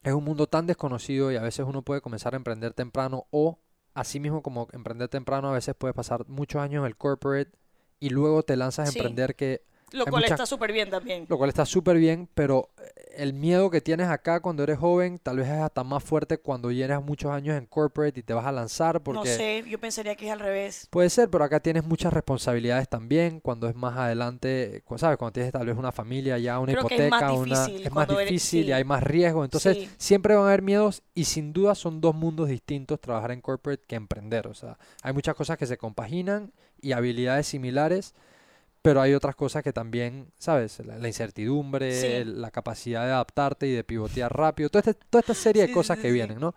es 0.04 0.12
un 0.12 0.22
mundo 0.22 0.46
tan 0.46 0.68
desconocido 0.68 1.32
y 1.32 1.36
a 1.36 1.42
veces 1.42 1.66
uno 1.68 1.82
puede 1.82 2.00
comenzar 2.00 2.34
a 2.34 2.36
emprender 2.36 2.74
temprano 2.74 3.26
o 3.30 3.58
así 3.94 4.20
mismo 4.20 4.40
como 4.40 4.68
emprender 4.72 5.08
temprano 5.08 5.48
a 5.50 5.54
veces 5.54 5.74
puede 5.74 5.94
pasar 5.94 6.28
muchos 6.28 6.62
años 6.62 6.82
en 6.82 6.86
el 6.86 6.96
corporate 6.96 7.50
y 7.98 8.10
luego 8.10 8.44
te 8.44 8.56
lanzas 8.56 8.86
a 8.86 8.92
emprender 8.92 9.34
que 9.34 9.62
lo 9.92 10.06
cual 10.06 10.24
está 10.24 10.46
súper 10.46 10.72
bien 10.72 10.90
también. 10.90 11.26
Lo 11.28 11.38
cual 11.38 11.48
está 11.48 11.66
súper 11.66 11.96
bien, 11.96 12.28
pero 12.34 12.70
eh, 12.78 13.14
el 13.16 13.32
miedo 13.32 13.70
que 13.70 13.80
tienes 13.80 14.08
acá 14.08 14.40
cuando 14.40 14.62
eres 14.62 14.78
joven 14.78 15.18
tal 15.18 15.38
vez 15.38 15.48
es 15.48 15.60
hasta 15.60 15.84
más 15.84 16.02
fuerte 16.02 16.38
cuando 16.38 16.70
llenas 16.70 17.02
muchos 17.02 17.30
años 17.30 17.56
en 17.56 17.66
corporate 17.66 18.20
y 18.20 18.22
te 18.22 18.32
vas 18.32 18.46
a 18.46 18.52
lanzar 18.52 19.02
porque... 19.02 19.18
No 19.18 19.24
sé, 19.24 19.64
yo 19.68 19.78
pensaría 19.78 20.14
que 20.14 20.26
es 20.26 20.32
al 20.32 20.40
revés. 20.40 20.86
Puede 20.90 21.10
ser, 21.10 21.28
pero 21.28 21.44
acá 21.44 21.60
tienes 21.60 21.84
muchas 21.84 22.12
responsabilidades 22.12 22.88
también 22.88 23.40
cuando 23.40 23.68
es 23.68 23.74
más 23.74 23.96
adelante, 23.96 24.82
¿sabes? 24.96 25.18
Cuando 25.18 25.32
tienes 25.32 25.52
tal 25.52 25.66
vez 25.66 25.76
una 25.76 25.92
familia 25.92 26.38
ya, 26.38 26.58
una 26.58 26.72
hipoteca, 26.72 27.04
es 27.04 27.10
más 27.10 27.32
una... 27.32 27.66
Es 27.66 27.92
más 27.92 28.08
difícil 28.08 28.68
y 28.68 28.72
hay 28.72 28.84
más 28.84 29.02
riesgo. 29.02 29.44
Entonces 29.44 29.88
siempre 29.98 30.34
van 30.34 30.44
a 30.44 30.48
haber 30.48 30.62
miedos 30.62 31.02
y 31.14 31.24
sin 31.24 31.52
duda 31.52 31.74
son 31.74 32.00
dos 32.00 32.14
mundos 32.14 32.48
distintos 32.48 33.00
trabajar 33.00 33.32
en 33.32 33.40
corporate 33.40 33.82
que 33.86 33.96
emprender. 33.96 34.46
O 34.46 34.54
sea, 34.54 34.78
hay 35.02 35.12
muchas 35.12 35.34
cosas 35.34 35.58
que 35.58 35.66
se 35.66 35.76
compaginan 35.76 36.52
y 36.80 36.92
habilidades 36.92 37.46
similares 37.46 38.14
pero 38.82 39.00
hay 39.00 39.14
otras 39.14 39.36
cosas 39.36 39.62
que 39.62 39.72
también, 39.72 40.28
¿sabes? 40.38 40.80
La, 40.84 41.06
incertidumbre, 41.06 42.24
la 42.24 42.50
capacidad 42.50 43.04
de 43.04 43.12
adaptarte 43.12 43.66
y 43.66 43.72
de 43.72 43.84
pivotear 43.84 44.34
rápido, 44.34 44.70
toda, 44.70 44.80
este, 44.80 44.94
toda 45.10 45.20
esta 45.20 45.34
serie 45.34 45.66
de 45.66 45.72
cosas 45.72 45.98
que 45.98 46.10
vienen, 46.10 46.40
¿no? 46.40 46.54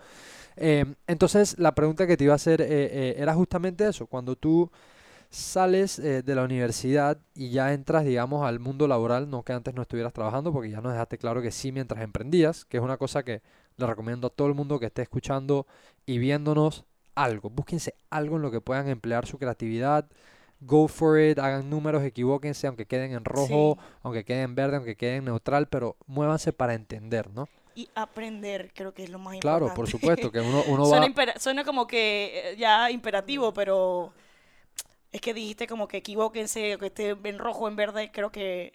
Em, 0.56 0.96
entonces, 1.08 1.58
la 1.58 1.74
pregunta 1.76 2.08
que 2.08 2.16
te 2.16 2.24
iba 2.26 2.34
a 2.34 2.36
hacer 2.36 2.62
eh, 2.62 2.68
eh, 2.70 3.16
era 3.18 3.34
justamente 3.34 3.88
eso, 3.88 4.08
cuando 4.08 4.36
tú 4.36 4.72
sales 5.30 5.98
eh, 6.00 6.22
de 6.22 6.36
la 6.36 6.44
universidad 6.44 7.18
y 7.34 7.50
ya 7.50 7.74
entras, 7.74 8.06
digamos, 8.06 8.46
al 8.46 8.60
mundo 8.60 8.88
laboral, 8.88 9.30
no 9.30 9.44
que 9.44 9.52
antes 9.52 9.74
no 9.74 9.82
estuvieras 9.82 10.14
trabajando, 10.14 10.54
porque 10.54 10.70
ya 10.70 10.80
nos 10.80 10.94
dejaste 10.94 11.18
claro 11.18 11.42
que 11.42 11.52
sí 11.52 11.72
mientras 11.72 12.04
emprendías, 12.04 12.66
que 12.66 12.78
es 12.78 12.84
una 12.84 12.98
cosa 12.98 13.24
que 13.24 13.42
le 13.78 13.88
recomiendo 13.88 14.28
a 14.28 14.30
todo 14.30 14.48
el 14.48 14.54
mundo 14.54 14.80
que 14.80 14.86
esté 14.86 15.02
escuchando 15.02 15.66
y 16.06 16.20
viéndonos 16.20 16.86
algo, 17.16 17.50
búsquense 17.50 17.96
algo 18.12 18.38
en 18.38 18.44
lo 18.44 18.52
que 18.52 18.62
puedan 18.62 18.88
emplear 18.88 19.26
su 19.26 19.40
creatividad, 19.40 20.08
go 20.66 20.88
for 20.88 21.20
it, 21.20 21.40
hagan 21.40 21.70
números, 21.70 22.04
equivóquense, 22.04 22.68
aunque 22.68 22.86
queden 22.86 23.14
en 23.14 23.26
rojo, 23.26 23.78
aunque 24.02 24.24
queden 24.24 24.44
en 24.44 24.56
verde, 24.56 24.78
aunque 24.78 24.96
queden 24.96 25.18
en 25.20 25.26
neutral, 25.26 25.68
pero 25.68 25.98
muévanse 26.06 26.54
para 26.54 26.74
entender, 26.74 27.30
¿no? 27.32 27.48
Y 27.76 27.90
aprender, 27.96 28.72
creo 28.74 28.94
que 28.94 29.04
es 29.04 29.10
lo 29.10 29.18
más 29.18 29.36
importante. 29.36 29.66
Claro, 29.66 29.76
por 29.76 29.90
supuesto, 29.90 30.32
que 30.32 30.40
uno, 30.40 30.64
uno 30.68 30.86
suena, 30.86 31.08
va... 31.10 31.40
suena 31.40 31.64
como 31.64 31.88
que 31.88 32.52
eh, 32.52 32.56
ya 32.58 32.92
imperativo, 32.92 33.54
pero 33.54 34.14
es 35.12 35.22
que 35.22 35.34
dijiste 35.34 35.68
como 35.68 35.88
que 35.88 35.98
equivóquense, 35.98 36.78
que 36.78 36.86
esté 36.88 37.18
en 37.24 37.40
rojo, 37.40 37.68
en 37.68 37.76
verde, 37.76 38.12
creo 38.12 38.32
que 38.32 38.74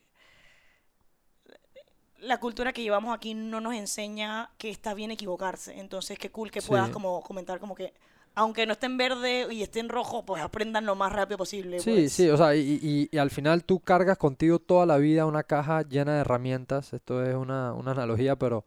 la 2.21 2.41
cultura 2.41 2.73
que 2.73 2.83
llevamos 2.83 3.15
aquí 3.15 3.35
no 3.35 3.61
nos 3.61 3.75
enseña 3.75 4.51
que 4.59 4.71
está 4.71 4.95
bien 4.95 5.11
equivocarse. 5.11 5.79
Entonces, 5.79 6.19
qué 6.19 6.31
cool 6.31 6.51
que 6.51 6.63
puedas 6.63 6.91
como 6.91 7.23
comentar 7.23 7.61
como 7.61 7.75
que 7.75 7.95
aunque 8.35 8.67
no 8.67 8.73
esté 8.73 8.87
en 8.87 8.97
verde 8.97 9.47
y 9.53 9.63
esté 9.63 9.81
en 9.81 9.89
rojo, 9.89 10.25
pues 10.25 10.43
aprendan 10.43 10.87
lo 10.87 10.95
más 10.95 11.13
rápido 11.13 11.39
posible. 11.39 11.81
Sí, 11.81 11.93
pues. 11.93 12.13
sí, 12.13 12.29
o 12.29 12.37
sea, 12.37 12.55
y, 12.55 13.09
y, 13.11 13.19
al 13.19 13.31
final 13.31 13.65
tú 13.65 13.81
cargas 13.81 14.19
contigo 14.19 14.59
toda 14.59 14.87
la 14.87 14.97
vida 14.99 15.27
una 15.27 15.43
caja 15.43 15.83
llena 15.83 16.15
de 16.15 16.21
herramientas. 16.21 16.93
Esto 16.93 17.25
es 17.25 17.35
una, 17.35 17.73
una 17.73 17.93
analogía, 17.93 18.37
pero 18.37 18.65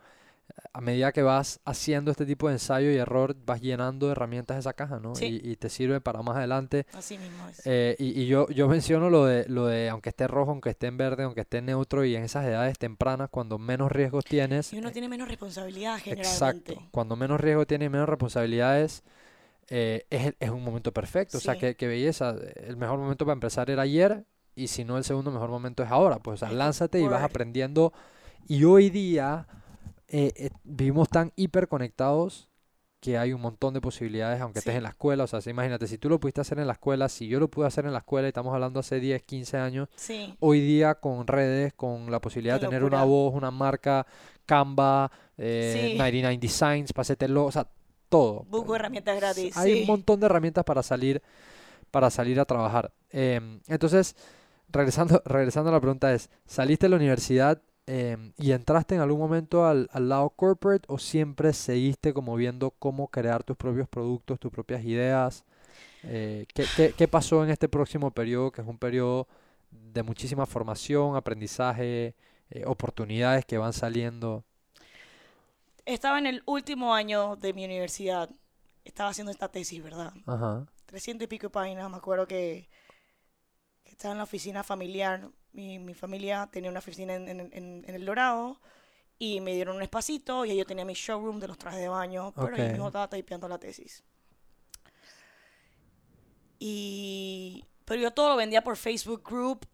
a 0.74 0.82
medida 0.82 1.12
que 1.12 1.21
vas 1.21 1.60
haciendo 1.65 2.12
este 2.12 2.26
tipo 2.26 2.47
de 2.47 2.54
ensayo 2.54 2.91
y 2.91 2.95
error, 2.95 3.36
vas 3.45 3.62
llenando 3.62 4.08
de 4.08 4.13
herramientas 4.13 4.58
esa 4.58 4.74
caja, 4.74 5.00
¿no? 5.00 5.13
Y, 5.19 5.52
y, 5.52 5.56
te 5.56 5.69
sirve 5.69 6.02
para 6.02 6.21
más 6.21 6.38
adelante. 6.38 6.86
Así 6.93 7.17
mismo 7.17 7.47
es. 7.50 7.62
Eh, 7.65 7.95
y, 8.00 8.26
yo, 8.28 8.47
yo 8.50 8.67
menciono 8.67 9.10
lo 9.10 9.26
de, 9.26 9.45
lo 9.47 9.67
de, 9.67 9.89
aunque 9.89 10.10
esté 10.10 10.28
rojo, 10.28 10.52
aunque 10.52 10.71
esté 10.71 10.88
en 10.88 10.97
verde, 10.97 11.24
aunque 11.24 11.41
esté 11.41 11.58
en 11.60 11.67
neutro, 11.67 12.06
y 12.06 12.15
en 12.15 12.24
esas 12.24 12.45
edades 12.45 12.78
tempranas, 12.78 13.30
cuando 13.30 13.58
menos 13.58 13.91
riesgos 13.91 14.26
tienes. 14.26 14.74
Y 14.74 14.80
uno 14.80 14.91
tiene 14.91 15.10
menos 15.10 15.28
responsabilidad 15.28 15.97
generalmente. 15.97 16.30
Exacto. 16.30 16.88
Cuando 16.91 17.15
menos 17.15 17.39
riesgo 17.39 17.65
tiene 17.65 17.86
y 17.86 17.89
menos 17.89 18.10
responsabilidades 18.10 19.04
eh, 19.73 20.05
es, 20.10 20.34
es, 20.38 20.49
un 20.49 20.65
momento 20.65 20.91
perfecto. 20.91 21.38
O 21.38 21.39
sea, 21.39 21.57
qué, 21.57 21.88
belleza. 21.88 22.36
El 22.57 22.75
mejor 22.75 22.99
momento 22.99 23.23
para 23.25 23.36
empezar 23.36 23.69
era 23.69 23.84
ayer 23.84 24.25
y 24.53 24.67
si 24.67 24.84
no 24.84 24.97
el 24.97 25.05
segundo 25.05 25.31
mejor 25.31 25.49
momento 25.49 25.81
es 25.81 25.89
ahora. 25.89 26.19
Pues 26.19 26.43
o 26.43 26.45
sea, 26.45 26.53
lánzate 26.53 26.99
y 26.99 27.07
vas 27.07 27.23
aprendiendo. 27.23 27.93
Y 28.49 28.65
hoy 28.65 28.89
día 28.89 29.47
eh, 30.10 30.34
eh, 30.36 30.49
vivimos 30.65 31.07
tan 31.07 31.31
hiperconectados 31.38 32.49
que 32.99 33.17
hay 33.17 33.31
un 33.31 33.39
montón 33.39 33.73
de 33.73 33.79
posibilidades, 33.79 34.41
aunque 34.41 34.60
estés 34.60 34.75
en 34.75 34.84
la 34.84 34.89
escuela. 34.89 35.23
O 35.23 35.27
sea, 35.27 35.39
imagínate, 35.49 35.88
si 35.88 35.97
tú 35.97 36.10
lo 36.10 36.19
pudiste 36.19 36.41
hacer 36.41 36.60
en 36.60 36.67
la 36.67 36.73
escuela, 36.73 37.07
si 37.07 37.29
yo 37.29 37.39
lo 37.39 37.49
pude 37.49 37.65
hacer 37.65 37.86
en 37.86 37.93
la 37.93 37.99
escuela, 37.99 38.27
y 38.27 38.29
estamos 38.29 38.53
hablando 38.53 38.81
hace 38.81 38.99
10, 38.99 39.23
15 39.23 39.57
años, 39.57 39.88
hoy 40.41 40.60
día 40.60 40.95
con 40.95 41.25
redes, 41.27 41.71
con 41.73 42.12
la 42.12 42.19
posibilidad 42.19 42.60
de 42.60 42.67
tener 42.67 42.84
una 42.84 43.05
voz, 43.05 43.34
una 43.34 43.51
marca, 43.51 44.05
Canva, 44.45 45.10
eh, 45.38 45.95
99 45.97 46.38
Designs, 46.39 46.91
pasételo, 46.91 47.45
o 47.45 47.51
sea, 47.53 47.67
todo. 48.12 48.45
Busco 48.50 48.76
herramientas 48.76 49.15
gratis. 49.15 49.58
Hay 49.58 49.82
un 49.82 49.88
montón 49.88 50.19
de 50.19 50.26
herramientas 50.26 50.65
para 50.65 50.84
salir, 50.84 51.24
para 51.89 52.10
salir 52.12 52.39
a 52.39 52.45
trabajar. 52.45 52.91
Em, 53.10 53.62
entonces, 53.67 54.15
regresando, 54.69 55.21
regresando 55.26 55.69
a 55.69 55.74
la 55.74 55.80
pregunta 55.80 56.13
es, 56.13 56.30
¿saliste 56.45 56.86
de 56.86 56.89
la 56.89 56.97
universidad 56.97 57.62
em, 57.88 58.34
y 58.38 58.52
entraste 58.52 58.95
en 58.95 59.02
algún 59.02 59.19
momento 59.19 59.65
al, 59.65 59.89
lado 59.93 60.30
corporate 60.32 60.86
o 60.89 61.00
siempre 61.00 61.54
seguiste 61.54 62.13
como 62.13 62.36
viendo 62.36 62.71
cómo 62.71 63.08
crear 63.08 63.43
tus 63.43 63.56
propios 63.56 63.88
productos, 63.88 64.39
tus 64.39 64.52
propias 64.52 64.84
ideas? 64.84 65.45
Eh, 66.04 66.45
¿qué, 66.54 66.93
qué, 66.97 67.08
pasó 67.08 67.45
en 67.45 67.50
este 67.50 67.69
próximo 67.69 68.12
periodo, 68.12 68.52
que 68.52 68.62
es 68.62 68.67
un 68.67 68.78
periodo 68.78 69.28
de 69.71 70.04
muchísima 70.04 70.45
formación, 70.45 71.15
aprendizaje, 71.15 72.13
eh, 72.50 72.63
oportunidades 72.65 73.45
que 73.45 73.58
van 73.58 73.71
saliendo? 73.71 74.43
Estaba 75.86 76.20
en 76.20 76.26
el 76.28 76.44
último 76.46 76.94
año 76.94 77.36
de 77.36 77.54
mi 77.54 77.65
universidad. 77.65 78.30
Estaba 78.84 79.10
haciendo 79.10 79.32
esta 79.32 79.50
tesis, 79.52 79.82
¿verdad? 79.84 80.13
Ajá. 80.26 80.65
300 80.86 81.26
y 81.26 81.28
pico 81.28 81.48
de 81.48 81.52
páginas. 81.52 81.89
Me 81.89 81.98
acuerdo 81.98 82.28
que, 82.28 82.70
que 83.84 83.91
estaba 83.91 84.12
en 84.13 84.17
la 84.20 84.24
oficina 84.24 84.63
familiar. 84.63 85.30
Mi, 85.54 85.80
mi 85.80 85.94
familia 85.94 86.50
tenía 86.52 86.70
una 86.70 86.80
oficina 86.80 87.13
en, 87.15 87.28
en- 87.28 87.39
en- 87.54 87.84
en 87.88 87.96
El 87.96 88.06
Dorado. 88.06 88.60
Y 89.20 89.39
me 89.41 89.54
dieron 89.54 89.76
un 89.76 89.84
espacito. 89.84 90.46
Y 90.46 90.52
ahí 90.52 90.58
yo 90.58 90.65
tenía 90.65 90.84
mi 90.86 90.94
showroom 90.94 91.39
de 91.39 91.48
los 91.48 91.58
trajes 91.58 91.80
de 91.80 91.88
baño. 91.89 92.34
Pero 92.34 92.56
ahí 92.56 92.62
Ok. 92.63 92.70
mismo 92.72 92.88
estaba 92.88 93.08
typeando 93.10 93.48
la 93.48 93.60
tesis. 93.60 94.04
Y... 96.60 97.65
Pero 97.86 98.02
yo 98.02 98.12
todo 98.12 98.30
lo 98.30 98.36
vendía 98.36 98.63
por 98.63 98.78
Facebook 98.78 99.24
Group. 99.28 99.67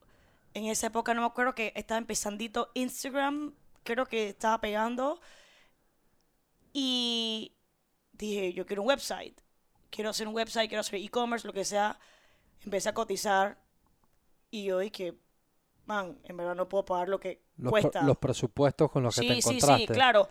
En 0.53 0.65
esa 0.65 0.87
época 0.87 1.13
no 1.13 1.21
me 1.21 1.27
acuerdo 1.27 1.53
que 1.53 1.71
estaba 1.75 1.97
empezandito 1.99 2.71
Instagram. 2.73 3.53
Creo 3.83 4.05
que 4.07 4.29
estaba 4.29 4.59
pegando. 4.59 5.19
Y 6.73 7.53
dije, 8.13 8.53
yo 8.53 8.65
quiero 8.65 8.81
un 8.83 8.87
website. 8.89 9.39
Quiero 9.89 10.09
hacer 10.09 10.27
un 10.27 10.35
website, 10.35 10.69
quiero 10.69 10.81
hacer 10.81 10.95
e-commerce, 11.01 11.47
lo 11.47 11.53
que 11.53 11.65
sea. 11.65 11.99
Empecé 12.63 12.89
a 12.89 12.93
cotizar. 12.93 13.57
Y 14.51 14.65
yo 14.65 14.79
dije, 14.79 15.15
man, 15.85 16.19
en 16.23 16.37
verdad 16.37 16.55
no 16.55 16.69
puedo 16.69 16.85
pagar 16.85 17.09
lo 17.09 17.19
que 17.19 17.41
Los, 17.57 17.71
cuesta. 17.71 18.01
los 18.03 18.17
presupuestos 18.17 18.91
con 18.91 19.03
los 19.03 19.15
que 19.15 19.21
te 19.21 19.35
Sí, 19.35 19.41
sí, 19.41 19.49
encontraste. 19.49 19.87
sí, 19.87 19.87
claro. 19.87 20.29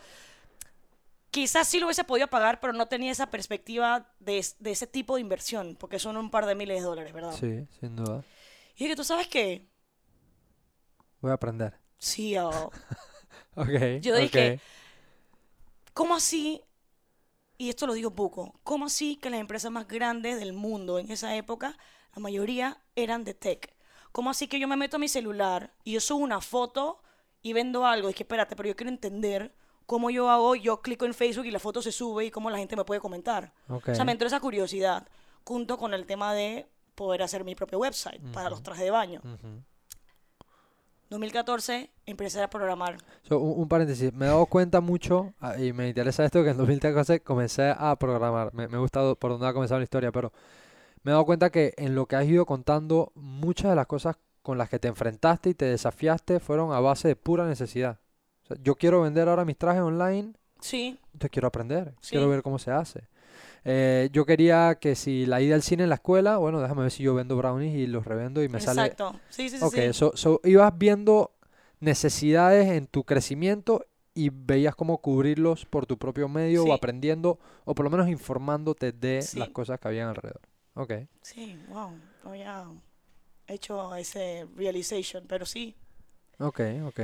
Quizás 1.31 1.69
sí 1.69 1.79
lo 1.79 1.87
hubiese 1.87 2.05
podido 2.05 2.29
pagar, 2.29 2.61
pero 2.61 2.73
no 2.73 2.87
tenía 2.87 3.13
esa 3.13 3.31
perspectiva 3.31 4.11
de, 4.21 4.45
de 4.59 4.71
ese 4.71 4.87
tipo 4.87 5.17
de 5.17 5.21
inversión, 5.21 5.77
porque 5.79 5.99
son 5.99 6.17
un 6.17 6.31
par 6.31 6.47
de 6.47 6.55
miles 6.55 6.79
de 6.79 6.85
dólares, 6.85 7.13
¿verdad? 7.13 7.33
Sí, 7.33 7.67
sin 7.81 7.97
duda. 7.97 8.25
Y 8.77 8.85
dije, 8.85 8.97
¿tú 8.97 9.05
sabes 9.05 9.29
qué? 9.29 9.69
Voy 11.21 11.31
a 11.31 11.35
aprender. 11.35 11.75
Sí, 11.99 12.37
oh, 12.39 12.71
Ok. 13.57 14.01
Yo 14.01 14.15
dije, 14.17 14.55
ok. 14.55 14.61
¿Cómo 15.97 16.15
así? 16.15 16.63
Y 17.57 17.71
esto 17.71 17.87
lo 17.87 17.95
digo 17.95 18.15
poco. 18.15 18.61
¿Cómo 18.63 18.85
así 18.85 19.17
que 19.17 19.31
las 19.31 19.41
empresas 19.41 19.73
más 19.73 19.89
grandes 19.89 20.39
del 20.39 20.53
mundo 20.53 20.99
en 20.99 21.11
esa 21.11 21.35
época, 21.35 21.79
la 22.15 22.21
mayoría 22.21 22.83
eran 22.95 23.25
de 23.25 23.33
tech? 23.33 23.75
¿Cómo 24.13 24.29
así 24.29 24.47
que 24.47 24.61
yo 24.61 24.69
me 24.69 24.77
meto 24.77 24.97
a 24.97 25.01
mi 25.01 25.09
celular 25.09 25.73
y 25.85 25.93
yo 25.93 26.01
subo 26.01 26.23
una 26.23 26.43
foto 26.43 27.03
y 27.41 27.55
vendo 27.55 27.87
algo? 27.87 28.11
Y 28.11 28.15
que 28.15 28.25
espérate, 28.25 28.55
pero 28.57 28.69
yo 28.69 28.77
quiero 28.77 28.91
entender 28.91 29.55
cómo 29.87 30.11
yo 30.11 30.29
hago, 30.29 30.55
yo 30.55 30.83
clico 30.83 31.07
en 31.07 31.15
Facebook 31.15 31.47
y 31.47 31.51
la 31.51 31.59
foto 31.59 31.81
se 31.81 31.93
sube 31.93 32.27
y 32.27 32.31
cómo 32.31 32.51
la 32.51 32.59
gente 32.59 32.77
me 32.77 32.85
puede 32.85 33.01
comentar. 33.01 33.55
Ok. 33.69 33.89
O 33.89 33.95
sea, 33.95 34.05
me 34.05 34.13
entró 34.13 34.27
esa 34.27 34.41
curiosidad 34.41 35.09
junto 35.45 35.79
con 35.79 35.95
el 35.95 36.05
tema 36.05 36.35
de 36.35 36.67
poder 36.95 37.23
hacer 37.23 37.43
mi 37.43 37.55
propio 37.55 37.79
website 37.79 38.21
para 38.35 38.51
los 38.51 38.63
trajes 38.63 38.85
de 38.85 38.91
baño. 38.91 39.23
Ujú. 39.25 39.63
2014 41.11 41.91
empecé 42.07 42.43
a 42.43 42.49
programar. 42.51 42.97
So, 43.23 43.39
un, 43.39 43.61
un 43.63 43.69
paréntesis, 43.69 44.13
me 44.13 44.27
he 44.27 44.29
dado 44.29 44.47
cuenta 44.47 44.81
mucho, 44.81 45.35
ah, 45.41 45.57
y 45.59 45.73
me 45.73 45.89
interesa 45.89 46.25
esto, 46.25 46.43
que 46.43 46.51
en 46.51 46.57
2014 46.57 47.21
comencé 47.21 47.73
a 47.77 47.97
programar. 47.97 48.53
Me, 48.55 48.69
me 48.69 48.79
gusta 48.79 49.01
do- 49.01 49.17
por 49.17 49.31
dónde 49.33 49.47
ha 49.47 49.53
comenzado 49.53 49.79
la 49.81 49.85
historia, 49.85 50.11
pero 50.13 50.33
me 51.03 51.11
he 51.11 51.13
dado 51.13 51.25
cuenta 51.25 51.51
que 51.51 51.75
en 51.77 51.95
lo 51.95 52.07
que 52.07 52.17
has 52.17 52.27
ido 52.27 52.45
contando, 52.47 53.13
muchas 53.15 53.71
de 53.71 53.77
las 53.77 53.87
cosas 53.87 54.17
con 54.43 54.59
las 54.59 54.69
que 54.69 54.79
te 54.79 54.89
enfrentaste 54.89 55.51
y 55.51 55.55
te 55.55 55.65
desafiaste 55.67 56.41
fueron 56.41 56.73
a 56.73 56.81
base 56.81 57.09
de 57.09 57.17
pura 57.17 57.47
necesidad. 57.47 57.99
O 58.45 58.47
sea, 58.47 58.57
yo 58.63 58.75
quiero 58.77 59.03
vender 59.03 59.29
ahora 59.29 59.45
mis 59.45 59.57
trajes 59.59 59.83
online, 59.83 60.35
Sí, 60.61 60.99
entonces 61.13 61.31
quiero 61.31 61.49
aprender, 61.49 61.95
Sí. 62.01 62.11
quiero 62.13 62.29
ver 62.29 62.43
cómo 62.43 62.59
se 62.59 62.71
hace. 62.71 63.09
Eh, 63.69 64.11
yo 64.13 64.25
quería 64.25 64.77
que 64.81 64.95
si 64.95 65.27
la 65.27 65.41
ida 65.41 65.57
al 65.57 65.63
cine 65.63 65.83
en 65.83 65.89
la 65.89 65.97
escuela, 65.97 66.37
bueno, 66.37 66.61
déjame 66.61 66.83
ver 66.83 66.91
si 66.93 67.03
yo 67.03 67.15
vendo 67.15 67.37
brownies 67.37 67.75
y 67.77 67.87
los 67.89 68.07
revendo 68.07 68.43
y 68.45 68.49
me 68.49 68.61
sale 68.61 68.83
exacto. 68.83 69.19
Sí, 69.29 69.49
sí, 69.51 69.59
sí. 69.59 69.65
Ok, 69.65 69.75
sí. 69.75 69.93
so, 69.93 70.13
so 70.15 70.41
ibas 70.45 70.77
viendo 70.79 71.33
necesidades 71.81 72.69
en 72.69 72.87
tu 72.87 73.03
crecimiento 73.05 73.85
y 74.15 74.31
veías 74.31 74.77
cómo 74.77 74.99
cubrirlos 74.99 75.67
por 75.67 75.85
tu 75.85 75.99
propio 75.99 76.29
medio 76.29 76.63
Sí. 76.63 76.71
o 76.71 76.73
aprendiendo 76.75 77.39
o 77.65 77.75
por 77.75 77.85
lo 77.85 77.91
menos 77.91 78.09
informándote 78.09 78.93
de 78.93 79.21
Sí. 79.23 79.39
las 79.39 79.49
cosas 79.49 79.81
que 79.81 79.89
habían 79.89 80.09
alrededor. 80.09 80.41
Ok, 80.75 80.93
Sí, 81.23 81.59
wow, 81.69 81.91
había 82.25 82.67
hecho 83.49 83.95
ese 83.97 84.47
realization, 84.55 85.25
pero 85.27 85.45
sí. 85.45 85.75
ok, 86.39 86.61
ok. 86.87 87.01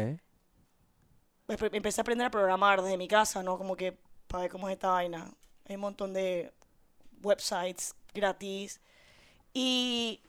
Empe- 1.48 1.70
Empecé 1.72 2.00
a 2.00 2.02
aprender 2.02 2.26
a 2.26 2.30
programar 2.30 2.82
desde 2.82 2.96
mi 2.96 3.08
casa, 3.08 3.42
¿no? 3.42 3.58
Como 3.58 3.76
que 3.76 3.96
para 4.26 4.42
ver 4.42 4.50
cómo 4.50 4.68
es 4.68 4.74
esta 4.74 4.90
vaina. 4.90 5.30
Un 5.74 5.80
montón 5.80 6.12
de 6.12 6.52
websites 7.22 7.94
gratis. 8.14 8.80
Y 9.54 10.20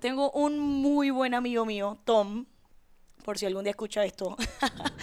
tengo 0.00 0.30
un 0.30 0.58
muy 0.58 1.10
buen 1.10 1.34
amigo 1.34 1.64
mío, 1.64 1.98
Tom, 2.04 2.46
por 3.24 3.38
si 3.38 3.46
algún 3.46 3.64
día 3.64 3.70
escucha 3.70 4.04
esto. 4.04 4.36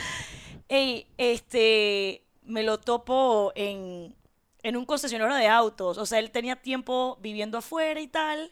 Ey, 0.70 1.08
este, 1.18 2.24
me 2.44 2.64
lo 2.64 2.80
topo 2.80 3.52
en, 3.56 4.16
en 4.64 4.78
un 4.78 4.86
concesionario 4.86 5.36
de 5.36 5.48
autos. 5.48 5.98
O 5.98 6.06
sea, 6.06 6.20
él 6.20 6.32
tenía 6.32 6.56
tiempo 6.56 7.18
viviendo 7.22 7.58
afuera 7.58 8.00
y 8.00 8.08
tal. 8.08 8.52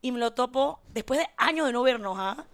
Y 0.00 0.12
me 0.12 0.20
lo 0.20 0.32
topo 0.32 0.80
después 0.92 1.18
de 1.18 1.26
años 1.36 1.66
de 1.66 1.72
no 1.72 1.82
vernos, 1.82 2.16
¿ah? 2.18 2.46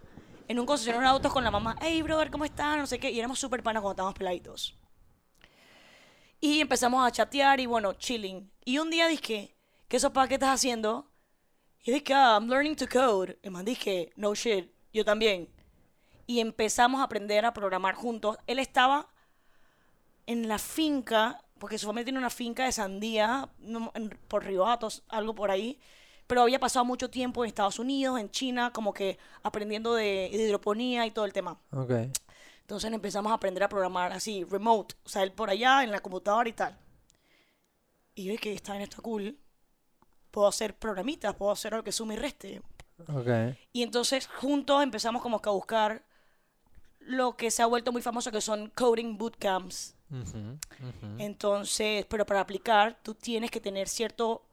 En 0.47 0.59
un 0.59 0.65
concesionario 0.65 1.07
de 1.07 1.13
autos 1.13 1.33
con 1.33 1.43
la 1.43 1.51
mamá. 1.51 1.75
Hey, 1.81 2.01
brother, 2.01 2.31
¿cómo 2.31 2.45
estás? 2.45 2.77
No 2.77 2.87
sé 2.87 2.99
qué. 2.99 3.11
Y 3.11 3.19
éramos 3.19 3.39
súper 3.39 3.61
panas 3.61 3.81
cuando 3.81 3.93
estábamos 3.93 4.17
peladitos. 4.17 4.75
Y 6.45 6.61
empezamos 6.61 7.03
a 7.03 7.11
chatear 7.11 7.59
y 7.59 7.65
bueno, 7.65 7.93
chilling. 7.93 8.51
Y 8.63 8.77
un 8.77 8.91
día 8.91 9.07
dije, 9.07 9.57
¿qué 9.87 9.99
sopa 9.99 10.27
qué 10.27 10.35
estás 10.35 10.53
haciendo? 10.53 11.11
Y 11.83 11.91
dije, 11.91 12.13
ah, 12.13 12.37
I'm 12.39 12.47
learning 12.47 12.75
to 12.75 12.85
code. 12.87 13.39
Y 13.41 13.49
man 13.49 13.65
dije, 13.65 14.11
no 14.15 14.35
shit, 14.35 14.71
yo 14.93 15.03
también. 15.03 15.49
Y 16.27 16.41
empezamos 16.41 17.01
a 17.01 17.05
aprender 17.05 17.45
a 17.45 17.53
programar 17.53 17.95
juntos. 17.95 18.37
Él 18.45 18.59
estaba 18.59 19.09
en 20.27 20.47
la 20.47 20.59
finca, 20.59 21.43
porque 21.57 21.79
su 21.79 21.87
familia 21.87 22.05
tiene 22.05 22.19
una 22.19 22.29
finca 22.29 22.65
de 22.65 22.71
sandía 22.71 23.49
por 24.27 24.45
Río 24.45 24.67
Hatos, 24.67 25.01
algo 25.07 25.33
por 25.33 25.49
ahí. 25.49 25.79
Pero 26.27 26.43
había 26.43 26.59
pasado 26.59 26.85
mucho 26.85 27.09
tiempo 27.09 27.43
en 27.43 27.47
Estados 27.47 27.79
Unidos, 27.79 28.19
en 28.19 28.29
China, 28.29 28.71
como 28.71 28.93
que 28.93 29.17
aprendiendo 29.41 29.95
de 29.95 30.29
hidroponía 30.31 31.07
y 31.07 31.11
todo 31.11 31.25
el 31.25 31.33
tema. 31.33 31.59
Ok, 31.71 31.91
Entonces 32.65 32.91
empezamos 32.91 33.31
a 33.31 33.35
aprender 33.35 33.61
a 33.61 33.69
programar 33.69 34.11
así, 34.11 34.43
remote. 34.43 34.95
O 35.05 35.09
sea, 35.09 35.21
él 35.21 35.31
por 35.31 35.51
allá, 35.51 35.83
en 35.83 35.91
la 35.91 35.99
computadora 35.99 36.49
y 36.49 36.53
tal. 36.53 36.75
Y 38.15 38.25
yo 38.25 38.31
dije, 38.31 38.53
esta 38.53 38.71
vaina 38.71 38.85
está 38.85 39.03
cool. 39.03 39.37
Puedo 40.31 40.47
hacer 40.47 40.75
programitas, 40.75 41.35
puedo 41.35 41.51
hacer 41.51 41.75
algo 41.75 41.83
que 41.83 41.91
sume 41.91 42.15
y 42.15 42.17
reste. 42.17 42.63
ok. 43.07 43.55
Y 43.71 43.83
entonces 43.83 44.25
juntos 44.27 44.81
empezamos 44.81 45.21
como 45.21 45.43
que 45.43 45.49
a 45.49 45.51
buscar 45.51 46.03
lo 47.01 47.37
que 47.37 47.51
se 47.51 47.61
ha 47.61 47.67
vuelto 47.67 47.91
muy 47.91 48.01
famoso, 48.01 48.31
que 48.31 48.41
son 48.41 48.71
coding 48.71 49.15
bootcamps. 49.15 49.93
Ujú, 50.09 50.57
ujú. 50.57 51.15
Entonces, 51.19 52.07
pero 52.07 52.25
para 52.25 52.39
aplicar, 52.41 52.97
tú 53.03 53.13
tienes 53.13 53.51
que 53.51 53.61
tener 53.61 53.87
cierto, 53.87 54.43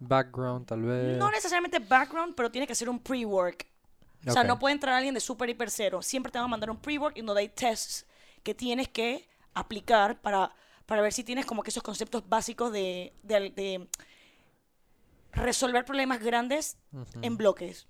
Background 0.00 0.66
tal 0.66 0.82
vez. 0.82 1.18
no 1.18 1.30
necesariamente 1.30 1.78
background, 1.78 2.34
pero 2.34 2.50
tienes 2.50 2.66
que 2.66 2.74
hacer 2.74 2.90
un 2.90 2.98
pre-work. 2.98 3.66
O 4.30 4.32
sea, 4.32 4.42
no 4.48 4.58
puede 4.58 4.72
entrar 4.74 4.94
alguien 4.94 5.14
de 5.14 5.20
super 5.20 5.48
hiper 5.48 5.70
cero. 5.70 6.02
Siempre 6.02 6.30
te 6.32 6.38
van 6.38 6.46
a 6.46 6.48
mandar 6.48 6.70
un 6.70 6.78
pre-work 6.78 7.16
en 7.18 7.26
donde 7.26 7.42
hay 7.42 7.48
tests 7.48 8.06
que 8.42 8.54
tienes 8.54 8.88
que 8.88 9.28
aplicar 9.54 10.20
para, 10.20 10.54
para 10.86 11.02
ver 11.02 11.12
si 11.12 11.24
tienes 11.24 11.46
como 11.46 11.62
que 11.62 11.70
esos 11.70 11.82
conceptos 11.82 12.28
básicos 12.28 12.72
de, 12.72 13.12
de- 13.22 13.50
de 13.50 13.88
resolver 15.32 15.84
problemas 15.84 16.20
grandes 16.20 16.76
en 17.22 17.36
bloques. 17.36 17.86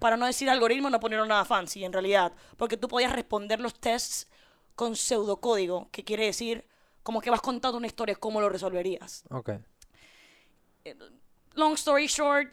Para 0.00 0.16
no 0.16 0.26
decir 0.26 0.50
algoritmo, 0.50 0.90
no 0.90 0.98
ponerlo 0.98 1.26
nada 1.26 1.44
fancy 1.44 1.84
en 1.84 1.92
realidad. 1.92 2.32
Porque 2.56 2.76
tú 2.76 2.88
podías 2.88 3.12
responder 3.12 3.60
los 3.60 3.74
tests 3.78 4.26
con 4.74 4.96
pseudocódigo, 4.96 5.88
que 5.90 6.04
quiere 6.04 6.24
decir 6.26 6.64
como 7.02 7.20
que 7.20 7.30
vas 7.30 7.40
contando 7.40 7.78
una 7.78 7.86
historia, 7.86 8.14
cómo 8.16 8.40
lo 8.40 8.48
resolverías. 8.48 9.24
ok. 9.30 9.50
Long 11.54 11.74
story 11.74 12.06
short, 12.06 12.52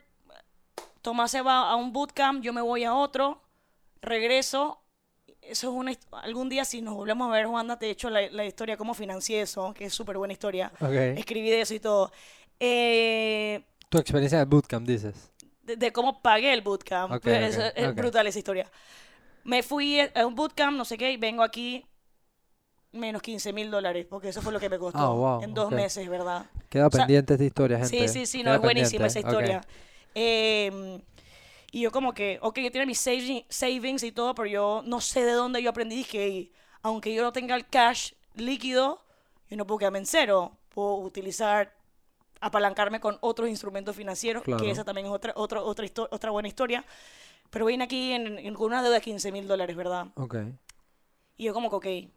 Tomás 1.05 1.29
se 1.29 1.43
va 1.43 1.69
a 1.69 1.75
un 1.75 1.93
bootcamp, 1.93 2.41
yo 2.43 2.51
me 2.51 2.61
voy 2.61 2.83
a 2.83 2.95
otro, 2.95 3.39
regreso. 4.01 4.81
Eso 5.39 5.67
es 5.69 5.73
una 5.75 5.91
algún 6.23 6.49
día 6.49 6.65
si 6.65 6.81
nos 6.81 6.95
volvemos 6.95 7.29
a 7.29 7.31
ver, 7.31 7.45
Juanda, 7.45 7.77
te 7.77 7.85
he 7.85 7.89
hecho 7.91 8.09
la, 8.09 8.27
la 8.31 8.43
historia 8.43 8.75
cómo 8.75 8.95
financié 8.95 9.41
eso, 9.41 9.71
que 9.75 9.85
es 9.85 9.93
súper 9.93 10.17
buena 10.17 10.33
historia. 10.33 10.71
Escribí 11.15 11.51
de 11.51 11.61
eso 11.61 11.75
y 11.75 11.79
todo. 11.79 12.11
Eh, 12.59 13.63
Tu 13.89 13.99
experiencia 13.99 14.39
de 14.39 14.45
bootcamp, 14.45 14.87
dices. 14.87 15.31
de, 15.61 15.75
de 15.75 15.93
cómo 15.93 16.23
pagué 16.23 16.51
el 16.51 16.61
bootcamp. 16.61 17.23
Es, 17.27 17.95
brutal 17.95 18.25
esa 18.25 18.39
historia. 18.39 18.71
Me 19.43 19.61
fui 19.61 19.99
a 19.99 20.25
un 20.25 20.33
bootcamp, 20.33 20.75
no 20.75 20.85
sé 20.85 20.97
qué, 20.97 21.11
y 21.11 21.17
vengo 21.17 21.43
aquí 21.43 21.85
menos 22.93 23.21
15 23.21 23.53
mil 23.53 23.69
dólares, 23.69 24.07
porque 24.09 24.29
eso 24.29 24.41
fue 24.41 24.51
lo 24.51 24.59
que 24.59 24.69
me 24.69 24.79
costó 24.79 24.97
Ah, 24.97 25.09
wow, 25.09 25.43
en 25.43 25.53
dos 25.53 25.69
meses, 25.69 26.09
¿verdad? 26.09 26.47
Queda 26.67 26.87
O 26.87 26.91
sea, 26.91 27.01
pendiente 27.01 27.33
esta 27.35 27.45
historia, 27.45 27.77
gente. 27.77 28.07
Sí, 28.07 28.07
sí, 28.07 28.25
sí, 28.25 28.37
no, 28.39 28.45
Queda 28.45 28.55
es 28.55 28.61
buenísima 28.61 29.05
esa 29.05 29.21
pendiente, 29.21 29.53
historia. 29.53 29.61
Eh, 30.15 31.01
y 31.71 31.81
yo 31.81 31.91
como 31.91 32.13
que, 32.13 32.39
ok, 32.41 32.59
yo 32.59 32.71
tenía 32.71 32.85
mis 32.85 33.05
saving- 33.05 33.45
savings 33.49 34.03
y 34.03 34.11
todo, 34.11 34.33
pero 34.33 34.47
yo 34.47 34.81
no 34.85 35.01
sé 35.01 35.25
de 35.25 35.33
dónde 35.33 35.61
yo 35.61 35.69
aprendí 35.69 36.03
que 36.05 36.51
aunque 36.81 37.13
yo 37.13 37.21
no 37.23 37.31
tenga 37.33 37.55
el 37.55 37.67
cash 37.67 38.13
líquido, 38.35 39.03
yo 39.49 39.57
no 39.57 39.67
puedo 39.67 39.79
quedarme 39.79 39.99
en 39.99 40.05
cero. 40.05 40.57
Puedo 40.69 40.95
utilizar, 40.97 41.73
apalancarme 42.41 42.99
con 42.99 43.17
otros 43.21 43.49
instrumentos 43.49 43.95
financieros, 43.95 44.43
Claro. 44.43 44.63
que 44.63 44.71
esa 44.71 44.83
también 44.83 45.07
es 45.07 45.13
otra, 45.13 45.33
otra, 45.35 45.61
otra, 45.61 45.85
otra 46.11 46.31
buena 46.31 46.47
historia. 46.47 46.85
Pero 47.49 47.65
vine 47.65 47.83
aquí 47.83 48.11
en, 48.13 48.37
en- 48.39 48.53
con 48.53 48.67
una 48.67 48.81
deuda 48.81 48.95
de 48.95 49.01
15 49.01 49.31
mil 49.31 49.47
dólares, 49.47 49.75
¿verdad? 49.75 50.07
Ok. 50.15 50.35
Y 51.37 51.45
yo 51.45 51.53
como 51.53 51.69
que, 51.69 51.75
ok, 52.05 52.11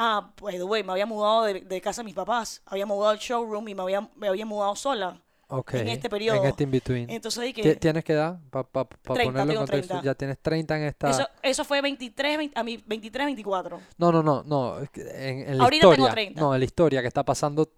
Ah, 0.00 0.32
way, 0.40 0.84
me 0.84 0.92
había 0.92 1.06
mudado 1.06 1.42
de, 1.42 1.60
de 1.60 1.80
casa 1.80 2.02
de 2.02 2.06
mis 2.06 2.14
papás. 2.14 2.62
Había 2.66 2.86
mudado 2.86 3.10
al 3.10 3.18
showroom 3.18 3.66
y 3.68 3.74
me 3.74 3.82
había, 3.82 4.08
me 4.14 4.28
había 4.28 4.46
mudado 4.46 4.76
sola. 4.76 5.20
Ok. 5.50 5.74
en 5.74 5.88
este 5.88 6.10
periodo. 6.10 6.42
En 6.42 6.48
este 6.48 6.64
in-between. 6.64 7.08
Entonces 7.10 7.54
Ti- 7.54 7.76
¿Tienes 7.76 8.04
qué 8.04 8.12
edad? 8.12 8.38
Para 8.50 8.64
30, 8.66 8.98
ponerlo 9.02 9.40
en 9.42 9.48
tengo 9.48 9.60
contexto. 9.60 9.94
30. 9.94 10.04
Ya 10.04 10.14
tienes 10.14 10.38
30 10.40 10.76
en 10.76 10.82
esta... 10.84 11.10
eso, 11.10 11.28
eso 11.42 11.64
fue 11.64 11.80
23, 11.80 12.36
20 12.38 12.58
a 12.60 12.62
mí 12.62 12.82
23, 12.86 13.26
24. 13.26 13.80
No, 13.96 14.12
no, 14.12 14.22
no, 14.22 14.42
no. 14.44 14.76
que 14.92 15.00
En, 15.02 15.48
en 15.48 15.58
la 15.58 15.64
Ahorita 15.64 15.80
tengo 15.82 15.92
historia. 15.94 16.12
30. 16.12 16.40
No, 16.40 16.54
en 16.54 16.60
la 16.60 16.64
historia 16.64 17.00
que 17.00 17.08
está 17.08 17.24
pasando. 17.24 17.68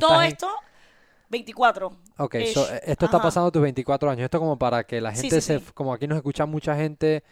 Todo 0.00 0.20
en- 0.22 0.28
esto, 0.28 0.48
24. 1.30 1.96
Ok, 2.18 2.36
so, 2.52 2.68
esto 2.72 3.06
está 3.06 3.16
Ajá. 3.16 3.22
pasando 3.22 3.48
a 3.48 3.52
tus 3.52 3.62
24 3.62 4.10
años. 4.10 4.24
Esto 4.24 4.38
como 4.38 4.58
para 4.58 4.84
que 4.84 5.00
la 5.00 5.14
Sí, 5.14 5.22
gente 5.22 5.40
sí, 5.40 5.46
se... 5.46 5.58
sí. 5.60 5.64
Como 5.74 5.92
aquí 5.94 6.06
nos 6.06 6.16
escucha 6.16 6.46
mucha 6.46 6.76
gente, 6.76 7.24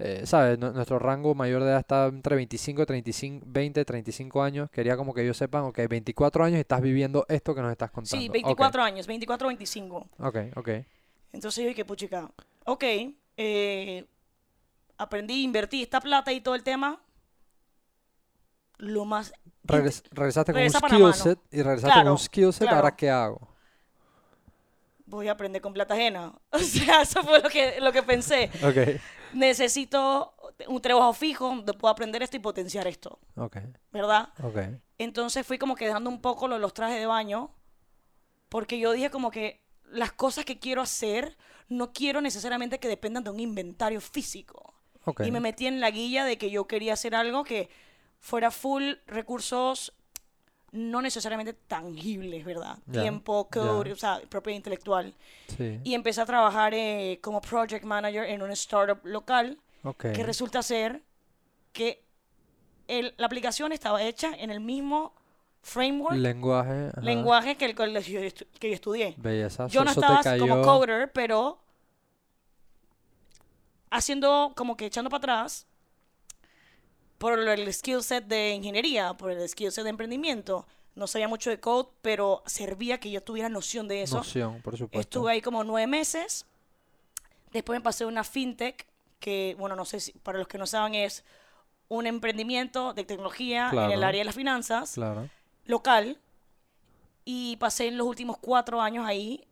eh, 0.00 0.22
¿sabes? 0.26 0.58
Nu- 0.58 0.72
Nuestro 0.72 0.98
rango 0.98 1.34
mayor 1.34 1.62
de 1.62 1.70
edad 1.70 1.78
está 1.80 2.06
entre 2.06 2.36
25, 2.36 2.84
35, 2.86 3.44
20, 3.48 3.84
35 3.84 4.42
años. 4.42 4.70
Quería 4.70 4.96
como 4.96 5.14
que 5.14 5.22
ellos 5.22 5.36
sepan, 5.36 5.64
ok, 5.64 5.78
24 5.88 6.44
años 6.44 6.56
y 6.58 6.60
estás 6.60 6.80
viviendo 6.80 7.24
esto 7.28 7.54
que 7.54 7.62
nos 7.62 7.70
estás 7.72 7.90
contando. 7.90 8.20
Sí, 8.20 8.28
Ok, 8.28 8.32
24 8.32 8.82
años, 8.82 9.06
24, 9.06 9.48
25. 9.48 10.08
Ok, 10.18 10.36
ok. 10.56 10.68
Entonces 11.32 11.62
yo 11.62 11.68
dije, 11.68 11.84
puchica, 11.84 12.30
ok, 12.64 12.84
eh, 13.36 14.04
aprendí, 14.98 15.42
invertí 15.44 15.82
esta 15.82 16.00
plata 16.00 16.32
y 16.32 16.40
todo 16.40 16.54
el 16.54 16.62
tema. 16.62 17.00
Lo 18.78 19.04
más... 19.04 19.32
Regres- 19.64 20.02
regresaste 20.10 20.52
con 20.52 20.62
un 20.62 20.70
skill 20.70 21.14
set 21.14 21.38
y 21.50 21.62
regresaste 21.62 22.00
con 22.02 22.12
un 22.12 22.18
skill 22.18 22.52
set. 22.52 22.62
claro. 22.62 22.76
¿Ahora 22.78 22.96
qué 22.96 23.10
hago? 23.10 23.48
Voy 25.06 25.28
a 25.28 25.32
aprender 25.32 25.60
con 25.60 25.72
plata 25.72 25.94
ajena. 25.94 26.32
O 26.50 26.58
sea, 26.58 27.02
eso 27.02 27.22
fue 27.22 27.40
lo 27.42 27.48
que, 27.50 27.80
lo 27.80 27.92
que 27.92 28.02
pensé. 28.02 28.50
Ok, 28.64 29.00
Necesito 29.32 30.34
un 30.68 30.80
trabajo 30.80 31.12
fijo 31.12 31.46
donde 31.48 31.72
pueda 31.74 31.92
aprender 31.92 32.22
esto 32.22 32.36
y 32.36 32.40
potenciar 32.40 32.86
esto, 32.86 33.18
ok, 33.36 33.56
¿verdad? 33.92 34.28
ok. 34.42 34.58
Entonces 34.98 35.46
fui 35.46 35.58
como 35.58 35.74
que 35.74 35.86
dejando 35.86 36.10
un 36.10 36.20
poco 36.20 36.48
lo 36.48 36.56
de 36.56 36.60
los 36.60 36.74
trajes 36.74 36.98
de 36.98 37.06
baño, 37.06 37.54
porque 38.48 38.78
yo 38.78 38.92
dije 38.92 39.10
como 39.10 39.30
que 39.30 39.64
las 39.84 40.12
cosas 40.12 40.44
que 40.44 40.58
quiero 40.58 40.82
hacer 40.82 41.36
no 41.68 41.92
quiero 41.92 42.20
necesariamente 42.20 42.78
que 42.80 42.88
dependan 42.88 43.24
de 43.24 43.30
un 43.30 43.40
inventario 43.40 44.00
físico. 44.00 44.74
ok. 45.04 45.22
Y 45.26 45.30
me 45.30 45.40
metí 45.40 45.66
en 45.66 45.80
la 45.80 45.90
guía 45.90 46.24
de 46.24 46.36
que 46.36 46.50
yo 46.50 46.66
quería 46.66 46.94
hacer 46.94 47.14
algo 47.14 47.44
que 47.44 47.70
fuera 48.18 48.50
full 48.50 48.94
recursos 49.06 49.94
no 50.72 51.02
necesariamente 51.02 51.52
tangibles, 51.52 52.44
¿verdad? 52.44 52.78
Tiempo, 52.92 53.48
code, 53.50 53.92
o 53.92 53.96
sea, 53.96 54.20
propiedad 54.28 54.56
intelectual. 54.56 55.14
Sí, 55.56 55.80
Y 55.84 55.94
empecé 55.94 56.20
a 56.20 56.26
trabajar 56.26 56.72
eh, 56.74 57.18
como 57.22 57.40
project 57.40 57.84
manager 57.84 58.24
en 58.24 58.42
una 58.42 58.52
startup 58.52 59.04
local 59.04 59.58
ok. 59.82 60.12
que 60.12 60.22
resulta 60.22 60.62
ser 60.62 61.02
que 61.72 62.02
el- 62.88 63.14
la 63.16 63.26
aplicación 63.26 63.72
estaba 63.72 64.02
hecha 64.02 64.32
en 64.36 64.50
el 64.50 64.60
mismo 64.60 65.12
framework, 65.62 66.16
Lenguaje. 66.16 66.88
ajá. 66.92 67.00
lenguaje 67.02 67.56
que 67.56 67.64
el 67.66 67.74
que 67.74 68.68
yo 68.68 68.74
estudié. 68.74 69.14
Belleza. 69.18 69.66
Yo 69.68 69.84
no 69.84 69.90
estaba 69.90 70.22
como 70.38 70.62
coder, 70.62 71.10
pero 71.12 71.58
haciendo 73.90 74.52
como 74.56 74.76
que 74.76 74.86
echando 74.86 75.10
para 75.10 75.18
atrás 75.18 75.66
por 77.20 77.38
el 77.38 77.70
skill 77.74 78.02
set 78.02 78.24
de 78.24 78.52
ingeniería, 78.54 79.12
por 79.12 79.30
el 79.30 79.46
skill 79.46 79.70
set 79.70 79.84
de 79.84 79.90
emprendimiento. 79.90 80.66
No 80.94 81.06
sabía 81.06 81.28
mucho 81.28 81.50
de 81.50 81.60
code, 81.60 81.90
pero 82.00 82.42
servía 82.46 82.98
que 82.98 83.10
yo 83.10 83.22
tuviera 83.22 83.50
noción 83.50 83.86
de 83.88 84.00
eso. 84.02 84.16
Noción, 84.16 84.62
por 84.62 84.78
supuesto. 84.78 84.98
Estuve 85.18 85.32
ahí 85.32 85.42
como 85.42 85.62
nueve 85.62 85.86
meses. 85.86 86.46
Después 87.52 87.78
me 87.78 87.82
pasé 87.84 88.04
a 88.04 88.06
una 88.06 88.24
fintech, 88.24 88.86
que, 89.18 89.54
bueno, 89.58 89.76
no 89.76 89.84
sé 89.84 90.00
si 90.00 90.12
para 90.12 90.38
los 90.38 90.48
que 90.48 90.56
no 90.56 90.66
saben, 90.66 90.94
es 90.94 91.22
un 91.88 92.06
emprendimiento 92.06 92.94
de 92.94 93.04
tecnología 93.04 93.64
en 93.70 93.78
el 93.78 93.86
Claro. 93.88 94.06
área 94.06 94.20
de 94.20 94.24
las 94.24 94.34
finanzas, 94.34 94.92
Claro. 94.94 95.28
local. 95.66 96.18
Y 97.26 97.56
pasé 97.56 97.88
en 97.88 97.98
los 97.98 98.06
últimos 98.06 98.38
cuatro 98.38 98.80
años 98.80 99.04
ahí. 99.06 99.46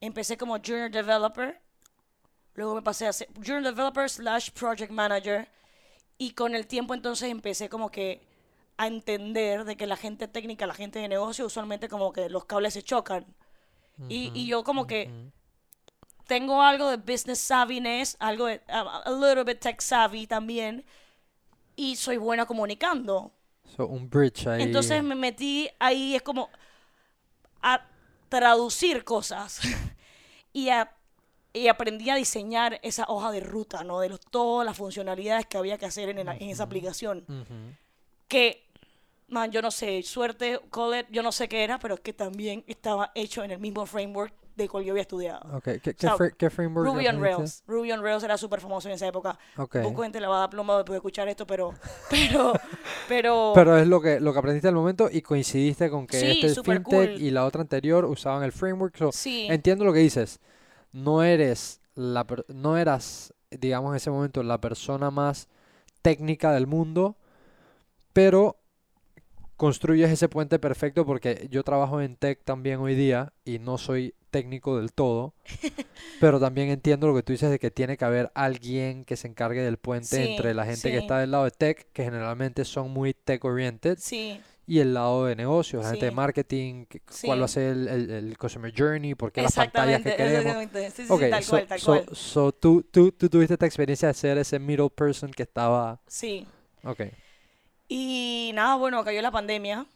Empecé 0.00 0.38
como 0.38 0.54
Junior 0.56 0.90
Developer. 0.90 1.60
Luego 2.54 2.74
me 2.76 2.80
pasé 2.82 3.06
a 3.06 3.12
ser 3.12 3.28
Junior 3.36 3.62
Developer 3.62 4.08
slash 4.08 4.50
Project 4.52 4.90
Manager. 4.90 5.46
Y 6.18 6.32
con 6.32 6.54
el 6.54 6.66
tiempo 6.66 6.94
entonces 6.94 7.30
empecé 7.30 7.68
como 7.68 7.90
que 7.90 8.22
a 8.78 8.86
entender 8.86 9.64
de 9.64 9.76
que 9.76 9.86
la 9.86 9.96
gente 9.96 10.28
técnica, 10.28 10.66
la 10.66 10.74
gente 10.74 10.98
de 10.98 11.08
negocio, 11.08 11.46
usualmente 11.46 11.88
como 11.88 12.12
que 12.12 12.28
los 12.30 12.44
cables 12.44 12.74
se 12.74 12.82
chocan. 12.82 13.26
Y, 14.08 14.30
y 14.34 14.46
yo 14.46 14.64
como 14.64 14.86
que 14.86 15.08
ujú. 15.08 15.32
tengo 16.26 16.62
algo 16.62 16.90
de 16.90 16.96
business 16.96 17.38
savviness, 17.40 18.16
algo 18.20 18.46
de 18.46 18.60
a, 18.68 19.02
a 19.04 19.10
little 19.10 19.44
bit 19.44 19.60
tech 19.60 19.80
savvy 19.80 20.26
también. 20.26 20.84
Y 21.76 21.96
soy 21.96 22.16
buena 22.16 22.46
comunicando. 22.46 23.32
So, 23.76 23.86
un 23.86 24.08
bridge 24.08 24.46
ahí. 24.46 24.62
Entonces 24.62 25.02
me 25.02 25.14
metí 25.14 25.68
ahí, 25.78 26.14
es 26.16 26.22
como 26.22 26.48
a 27.62 27.86
traducir 28.28 29.04
cosas. 29.04 29.60
y, 30.52 30.68
a- 30.70 30.92
y 31.56 31.68
aprendí 31.68 32.10
a 32.10 32.14
diseñar 32.16 32.78
esa 32.82 33.04
hoja 33.08 33.30
de 33.32 33.40
ruta, 33.40 33.82
¿no? 33.84 34.00
De 34.00 34.08
los, 34.08 34.20
todas 34.20 34.64
las 34.66 34.76
funcionalidades 34.76 35.46
que 35.46 35.56
había 35.58 35.78
que 35.78 35.86
hacer 35.86 36.08
en, 36.10 36.18
el- 36.18 36.28
en 36.28 36.50
esa 36.50 36.64
aplicación. 36.64 37.24
Ujú. 37.28 37.74
Que, 38.28 38.66
man, 39.28 39.50
yo 39.50 39.62
no 39.62 39.70
sé, 39.70 40.02
suerte, 40.02 40.52
it, 40.54 41.06
yo 41.10 41.22
no 41.22 41.32
sé 41.32 41.48
qué 41.48 41.64
era, 41.64 41.78
pero 41.78 41.96
que 41.96 42.12
también 42.12 42.64
estaba 42.66 43.12
hecho 43.14 43.42
en 43.44 43.50
el 43.52 43.58
mismo 43.58 43.86
framework 43.86 44.34
de 44.56 44.68
cual 44.70 44.84
yo 44.84 44.92
había 44.92 45.02
estudiado. 45.02 45.40
Ok, 45.54 45.64
¿Qué, 45.64 45.80
qué, 45.80 45.94
sea, 45.98 46.16
fra- 46.16 46.30
qué 46.30 46.48
framework 46.48 46.86
Ruby 46.88 47.06
on? 47.08 47.20
Rails. 47.20 47.62
Ruby 47.66 47.92
on 47.92 48.02
Rails 48.02 48.22
era 48.24 48.38
súper 48.38 48.58
famoso 48.60 48.88
en 48.88 48.94
esa 48.94 49.06
época. 49.06 49.38
Ok. 49.58 49.82
Poco 49.82 50.02
gente 50.02 50.18
le 50.18 50.26
va 50.26 50.36
a 50.36 50.40
dar 50.40 50.50
plomo 50.50 50.74
después 50.76 50.94
de 50.94 50.96
escuchar 50.96 51.28
esto, 51.28 51.46
pero, 51.46 51.74
pero, 52.10 52.52
pero, 53.06 53.52
Pero 53.54 53.76
es 53.76 53.86
lo 53.86 54.00
que, 54.00 54.18
lo 54.18 54.32
que 54.32 54.38
aprendiste 54.38 54.66
al 54.68 54.74
momento 54.74 55.08
y 55.12 55.20
coincidiste 55.20 55.90
con 55.90 56.06
que 56.06 56.18
Sí, 56.18 56.40
este 56.42 56.62
fintech 56.62 56.84
cool. 56.84 57.20
y 57.22 57.30
la 57.30 57.44
otra 57.44 57.60
anterior 57.60 58.06
usaban 58.06 58.42
el 58.44 58.52
framework. 58.52 58.96
so, 58.96 59.12
sí, 59.12 59.46
Entiendo 59.50 59.84
lo 59.84 59.92
que 59.92 59.98
dices. 60.00 60.40
No 60.96 61.22
eres 61.22 61.82
la 61.94 62.26
no 62.48 62.78
eras, 62.78 63.34
digamos, 63.50 63.90
en 63.90 63.96
ese 63.96 64.10
momento 64.10 64.42
la 64.42 64.60
persona 64.60 65.10
más 65.10 65.48
técnica 66.00 66.52
del 66.52 66.66
mundo, 66.66 67.16
pero 68.14 68.56
construyes 69.56 70.10
ese 70.10 70.28
puente 70.28 70.58
perfecto 70.58 71.04
porque 71.04 71.48
yo 71.50 71.64
trabajo 71.64 72.00
en 72.00 72.16
tech 72.16 72.42
también 72.44 72.80
hoy 72.80 72.94
día 72.94 73.34
y 73.44 73.58
no 73.58 73.76
soy 73.76 74.14
técnico 74.30 74.78
del 74.78 74.92
todo, 74.92 75.34
pero 76.20 76.40
también 76.40 76.70
entiendo 76.70 77.06
lo 77.06 77.14
que 77.14 77.22
tú 77.22 77.32
dices 77.32 77.50
de 77.50 77.58
que 77.58 77.70
tiene 77.70 77.98
que 77.98 78.04
haber 78.06 78.30
alguien 78.34 79.04
que 79.04 79.16
se 79.16 79.28
encargue 79.28 79.62
del 79.62 79.76
puente 79.76 80.16
Sí, 80.16 80.30
entre 80.32 80.54
la 80.54 80.64
gente 80.64 80.90
que 80.90 80.98
está 80.98 81.18
del 81.18 81.30
lado 81.30 81.44
de 81.44 81.50
tech, 81.50 81.86
que 81.92 82.04
generalmente 82.04 82.64
son 82.64 82.90
muy 82.90 83.12
tech 83.12 83.44
oriented, 83.44 83.98
sí, 84.00 84.40
y 84.66 84.80
el 84.80 84.94
lado 84.94 85.26
de 85.26 85.36
negocios, 85.36 85.82
la 85.84 85.90
gente 85.90 86.06
de 86.06 86.10
marketing, 86.10 86.86
cuál 87.24 87.40
va 87.40 87.44
a 87.44 87.48
ser 87.48 87.72
el, 87.72 87.88
el- 87.88 88.10
el 88.10 88.38
customer 88.38 88.72
journey, 88.76 89.14
por 89.14 89.32
qué 89.32 89.42
las 89.42 89.54
pantallas 89.54 90.02
que 90.02 90.14
queremos. 90.14 90.56
Sí, 90.72 90.90
sí, 90.90 91.06
sí, 91.06 91.12
Ok, 91.12 91.20
tal 91.30 91.42
so, 91.44 91.50
cual, 91.52 91.66
tal 91.68 91.78
so- 91.80 92.04
cual. 92.04 92.16
so 92.16 92.52
tú, 92.52 92.82
tú, 92.90 93.12
tú 93.12 93.28
tuviste 93.28 93.54
esta 93.54 93.66
experiencia 93.66 94.08
de 94.08 94.14
ser 94.14 94.38
ese 94.38 94.58
middle 94.58 94.90
person 94.90 95.30
que 95.30 95.44
estaba... 95.44 96.00
Sí. 96.06 96.46
Ok, 96.84 97.00
Y 97.88 98.50
nada, 98.54 98.76
bueno, 98.76 99.02
cayó 99.04 99.22
la 99.22 99.30
pandemia. 99.30 99.86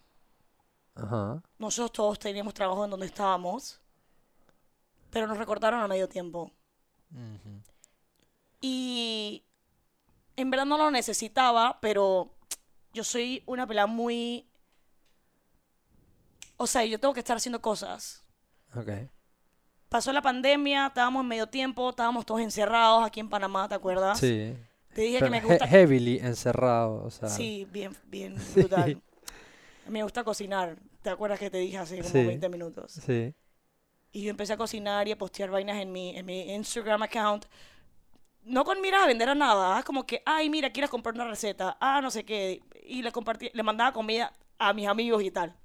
ajá, 0.95 1.43
Nosotros 1.61 1.93
todos 1.93 2.19
teníamos 2.19 2.55
trabajo 2.55 2.85
en 2.85 2.91
donde 2.91 3.07
estábamos, 3.07 3.81
pero 5.11 5.27
nos 5.27 5.39
recortaron 5.39 5.81
a 5.81 5.89
medio 5.89 6.09
tiempo. 6.09 6.51
ujú, 7.15 7.63
Y 8.61 9.45
en 10.37 10.51
verdad 10.51 10.67
no 10.67 10.79
lo 10.79 10.91
necesitaba, 10.93 11.81
pero 11.83 12.35
yo 12.95 13.05
soy 13.05 13.45
una 13.47 13.67
pelada 13.69 13.89
muy... 13.89 14.50
O 16.63 16.67
sea, 16.67 16.85
yo 16.85 17.01
tengo 17.01 17.15
que 17.15 17.21
estar 17.21 17.39
haciendo 17.39 17.63
cosas. 17.63 18.23
ok, 18.77 18.91
Pasó 19.89 20.13
la 20.13 20.21
pandemia, 20.21 20.89
estábamos 20.89 21.23
en 21.23 21.29
medio 21.29 21.47
tiempo, 21.47 21.89
estábamos 21.89 22.27
todos 22.27 22.43
encerrados 22.43 23.03
aquí 23.03 23.19
en 23.19 23.31
Panamá, 23.31 23.67
¿te 23.67 23.75
acuerdas? 23.77 24.21
sí, 24.21 24.55
Te 24.95 25.01
dije 25.01 25.19
pero 25.21 25.27
que 25.27 25.31
me 25.31 25.39
he- 25.39 25.41
gusta... 25.41 25.67
heavily 25.67 26.19
encerrado, 26.19 27.03
o 27.03 27.11
sea, 27.11 27.29
Sí, 27.31 27.67
bien, 27.73 27.97
bien 28.05 28.39
Sí. 28.55 28.61
brutal. 28.61 29.03
Me 29.89 30.03
gusta 30.03 30.23
cocinar. 30.23 30.77
¿Te 31.03 31.09
acuerdas 31.09 31.39
que 31.39 31.49
te 31.51 31.57
dije 31.57 31.79
hace 31.79 31.97
como 31.97 32.11
Sí. 32.11 32.27
20 32.27 32.49
minutos? 32.51 32.93
sí, 32.93 33.35
Y 34.13 34.23
yo 34.25 34.31
empecé 34.31 34.53
a 34.53 34.57
cocinar 34.59 35.09
y 35.09 35.13
a 35.13 35.19
postear 35.19 35.49
vainas 35.51 35.79
en 35.79 35.91
mi, 35.91 36.15
en 36.15 36.27
mi 36.27 36.43
Instagram 36.55 37.03
account. 37.05 37.47
No 38.43 38.65
con 38.65 38.83
miras 38.83 39.05
a 39.05 39.07
vender 39.07 39.31
a 39.31 39.35
nada. 39.35 39.79
ah, 39.79 39.83
Como 39.83 40.05
que, 40.07 40.23
ay, 40.27 40.51
mira, 40.51 40.71
quieres 40.71 40.91
comprar 40.91 41.15
una 41.15 41.25
receta. 41.25 41.79
Ah, 41.81 42.01
no 42.03 42.11
sé 42.11 42.25
qué. 42.25 42.61
Y 42.85 43.01
le 43.03 43.13
compartí, 43.13 43.51
le 43.55 43.63
mandaba 43.63 43.93
comida 43.95 44.33
a 44.59 44.73
mis 44.75 44.87
amigos 44.87 45.23
y 45.23 45.31
tal. 45.31 45.57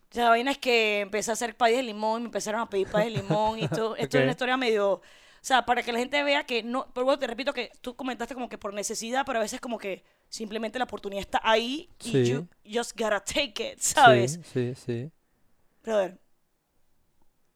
Ya 0.00 0.01
la 0.14 0.28
vaina 0.28 0.50
es 0.52 0.58
que 0.58 1.00
empecé 1.00 1.30
a 1.30 1.34
hacer 1.34 1.56
payas 1.56 1.78
de 1.78 1.82
limón 1.84 2.20
y 2.20 2.22
me 2.22 2.26
empezaron 2.26 2.60
a 2.60 2.68
pedir 2.68 2.88
payas 2.88 3.12
de 3.12 3.22
limón 3.22 3.58
y 3.58 3.68
todo. 3.68 3.96
Esto 3.96 4.18
es 4.18 4.22
una 4.22 4.32
historia 4.32 4.56
medio... 4.56 4.94
O 4.94 5.44
sea, 5.44 5.64
para 5.66 5.82
que 5.82 5.92
la 5.92 5.98
gente 5.98 6.22
vea 6.22 6.44
que 6.46 6.62
no... 6.62 6.86
Pero 6.94 7.04
bueno, 7.04 7.18
te 7.18 7.26
repito 7.26 7.52
que 7.52 7.72
tú 7.80 7.96
comentaste 7.96 8.34
como 8.34 8.48
que 8.48 8.58
por 8.58 8.72
necesidad, 8.74 9.24
pero 9.26 9.40
a 9.40 9.42
veces 9.42 9.60
como 9.60 9.76
que 9.78 10.04
simplemente 10.28 10.78
la 10.78 10.84
oportunidad 10.84 11.20
está 11.20 11.40
ahí 11.42 11.90
y 12.04 12.12
Sí. 12.12 12.24
you 12.26 12.48
just 12.72 12.92
gotta 12.98 13.18
take 13.24 13.72
it, 13.72 13.78
¿sabes? 13.80 14.34
sí, 14.34 14.42
sí, 14.44 14.74
sí, 14.76 15.10
Brother, 15.82 16.16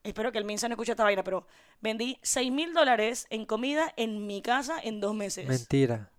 espero 0.03 0.31
que 0.31 0.37
el 0.37 0.45
Minsa 0.45 0.67
no 0.67 0.73
escuche 0.73 0.91
esta 0.91 1.03
vaina, 1.03 1.23
pero 1.23 1.47
vendí 1.81 2.17
6 2.23 2.51
mil 2.51 2.73
dólares 2.73 3.25
en 3.29 3.45
comida 3.45 3.93
en 3.97 4.25
mi 4.27 4.41
casa 4.41 4.79
en 4.83 4.99
dos 4.99 5.15
meses. 5.15 5.47
mentira, 5.47 6.11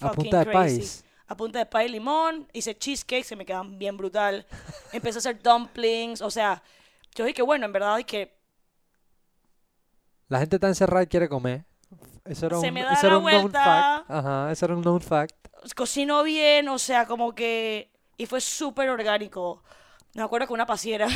A 0.00 0.08
fucking 0.08 0.14
punta 0.14 0.38
de 0.38 0.44
crazy. 0.46 0.78
país. 0.78 1.04
A 1.26 1.36
punta 1.36 1.58
de 1.58 1.66
pay 1.66 1.86
y 1.86 1.90
limón, 1.90 2.48
hice 2.52 2.76
cheesecake, 2.76 3.24
se 3.24 3.36
me 3.36 3.46
quedaban 3.46 3.78
bien 3.78 3.96
brutal. 3.96 4.46
Empecé 4.92 5.18
a 5.18 5.20
hacer 5.20 5.42
dumplings, 5.42 6.20
o 6.20 6.30
sea, 6.30 6.62
yo 7.14 7.24
dije 7.24 7.34
que 7.34 7.42
bueno, 7.42 7.64
en 7.66 7.72
verdad 7.72 7.98
es 7.98 8.04
que 8.06 8.36
La 10.28 10.38
gente 10.40 10.56
está 10.56 10.68
encerrada 10.68 11.02
y 11.04 11.06
quiere 11.06 11.28
comer. 11.28 11.64
Eso 12.24 12.46
era 12.46 12.58
Se 12.60 12.68
un, 12.68 12.74
me 12.74 12.82
da 12.82 12.92
eso 12.94 13.06
era 13.06 13.16
la 13.16 13.18
un 13.18 13.24
known 13.26 13.42
vuelta. 13.42 13.64
fact. 13.64 14.10
Ajá, 14.10 14.52
eso 14.52 14.64
era 14.66 14.74
un 14.76 14.82
known 14.82 15.00
fact. 15.00 15.36
cocino 15.76 16.22
bien, 16.22 16.68
o 16.68 16.78
sea, 16.78 17.06
como 17.06 17.34
que... 17.34 17.90
Y 18.16 18.26
fue 18.26 18.40
súper 18.40 18.88
orgánico. 18.90 19.62
Me 20.14 20.22
acuerdo 20.22 20.46
que 20.46 20.52
una 20.52 20.64
pasiera 20.66 21.08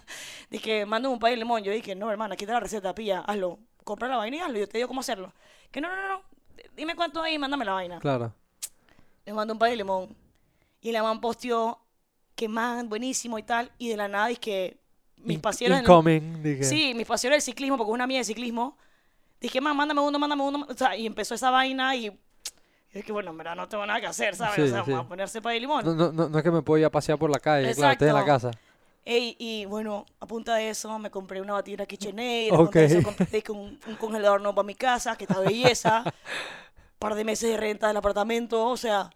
dije, 0.50 0.86
manda 0.86 1.08
un 1.08 1.18
pay 1.18 1.32
de 1.32 1.38
limón. 1.38 1.62
Yo 1.64 1.72
dije, 1.72 1.94
no, 1.94 2.10
hermana, 2.10 2.34
aquí 2.34 2.44
está 2.44 2.54
la 2.54 2.60
receta, 2.60 2.94
pilla, 2.94 3.20
hazlo. 3.20 3.58
Compra 3.84 4.08
la 4.08 4.16
vaina 4.16 4.36
y 4.36 4.40
hazlo. 4.40 4.58
Yo 4.58 4.68
te 4.68 4.78
digo 4.78 4.88
cómo 4.88 5.00
hacerlo. 5.00 5.32
Que 5.70 5.80
no, 5.80 5.88
no, 5.88 5.96
no, 5.96 6.08
no. 6.08 6.22
Dime 6.74 6.94
cuánto 6.94 7.20
hay 7.22 7.34
y 7.34 7.38
mándame 7.38 7.64
la 7.64 7.72
vaina. 7.72 7.98
Claro. 7.98 8.32
Le 9.26 9.32
mando 9.34 9.52
un 9.52 9.58
pay 9.58 9.72
de 9.72 9.76
limón. 9.76 10.16
Y 10.80 10.92
la 10.92 11.02
man 11.02 11.20
posteó 11.20 11.78
que 12.34 12.48
man, 12.48 12.88
buenísimo 12.88 13.38
y 13.38 13.42
tal. 13.42 13.70
Y 13.76 13.88
de 13.88 13.96
la 13.96 14.08
nada 14.08 14.30
es 14.30 14.38
que 14.38 14.78
mis 15.18 15.38
pasiones... 15.38 15.80
Incoming, 15.80 16.42
dije. 16.42 16.62
Sí, 16.62 16.94
mis 16.94 17.06
pasiones 17.06 17.38
del 17.38 17.42
ciclismo, 17.42 17.76
porque 17.76 17.90
es 17.90 17.94
una 17.94 18.06
mía 18.06 18.18
de 18.18 18.24
ciclismo. 18.24 18.78
Dije, 19.40 19.60
man, 19.60 19.76
mándame 19.76 20.00
uno, 20.00 20.18
mándame 20.18 20.42
uno. 20.42 20.66
O 20.68 20.74
sea, 20.74 20.96
y 20.96 21.06
empezó 21.06 21.34
esa 21.34 21.50
vaina 21.50 21.94
y... 21.96 22.16
es 22.92 23.04
que, 23.04 23.12
bueno, 23.12 23.32
en 23.32 23.38
verdad 23.38 23.56
no 23.56 23.68
tengo 23.68 23.84
nada 23.84 24.00
que 24.00 24.06
hacer, 24.06 24.36
¿sabes? 24.36 24.54
Sí, 24.54 24.60
o 24.62 24.68
sea, 24.68 24.84
sí. 24.84 24.90
vamos 24.92 25.06
a 25.06 25.08
ponerse 25.08 25.42
pay 25.42 25.54
de 25.54 25.60
limón. 25.60 25.84
No, 25.84 25.94
no, 25.94 26.12
no, 26.12 26.28
no 26.28 26.38
es 26.38 26.44
que 26.44 26.50
me 26.50 26.62
puedo 26.62 26.78
ir 26.78 26.84
a 26.86 26.90
pasear 26.90 27.18
por 27.18 27.30
la 27.30 27.40
calle, 27.40 27.74
claro, 27.74 27.92
estoy 27.92 28.08
en 28.08 28.14
la 28.14 28.20
Exacto. 28.20 28.48
casa. 28.50 28.58
Ey, 29.04 29.36
y 29.38 29.64
bueno, 29.66 30.04
a 30.18 30.26
punta 30.26 30.56
de 30.56 30.68
eso 30.70 30.98
me 30.98 31.10
compré 31.12 31.40
una 31.40 31.52
batidora 31.52 31.86
KitchenAid, 31.86 32.50
a 32.52 32.54
Ok. 32.54 32.64
punta 32.64 32.78
de 32.80 32.86
eso 32.86 33.02
compré 33.02 33.42
un, 33.50 33.80
un 33.86 33.96
congelador 33.96 34.40
nuevo 34.40 34.54
para 34.54 34.66
mi 34.66 34.74
casa, 34.74 35.16
que 35.16 35.24
está 35.24 35.40
belleza, 35.40 36.04
par 36.98 37.14
de 37.14 37.24
meses 37.24 37.50
de 37.50 37.56
renta 37.56 37.88
del 37.88 37.96
apartamento, 37.96 38.66
o 38.68 38.76
sea, 38.76 39.10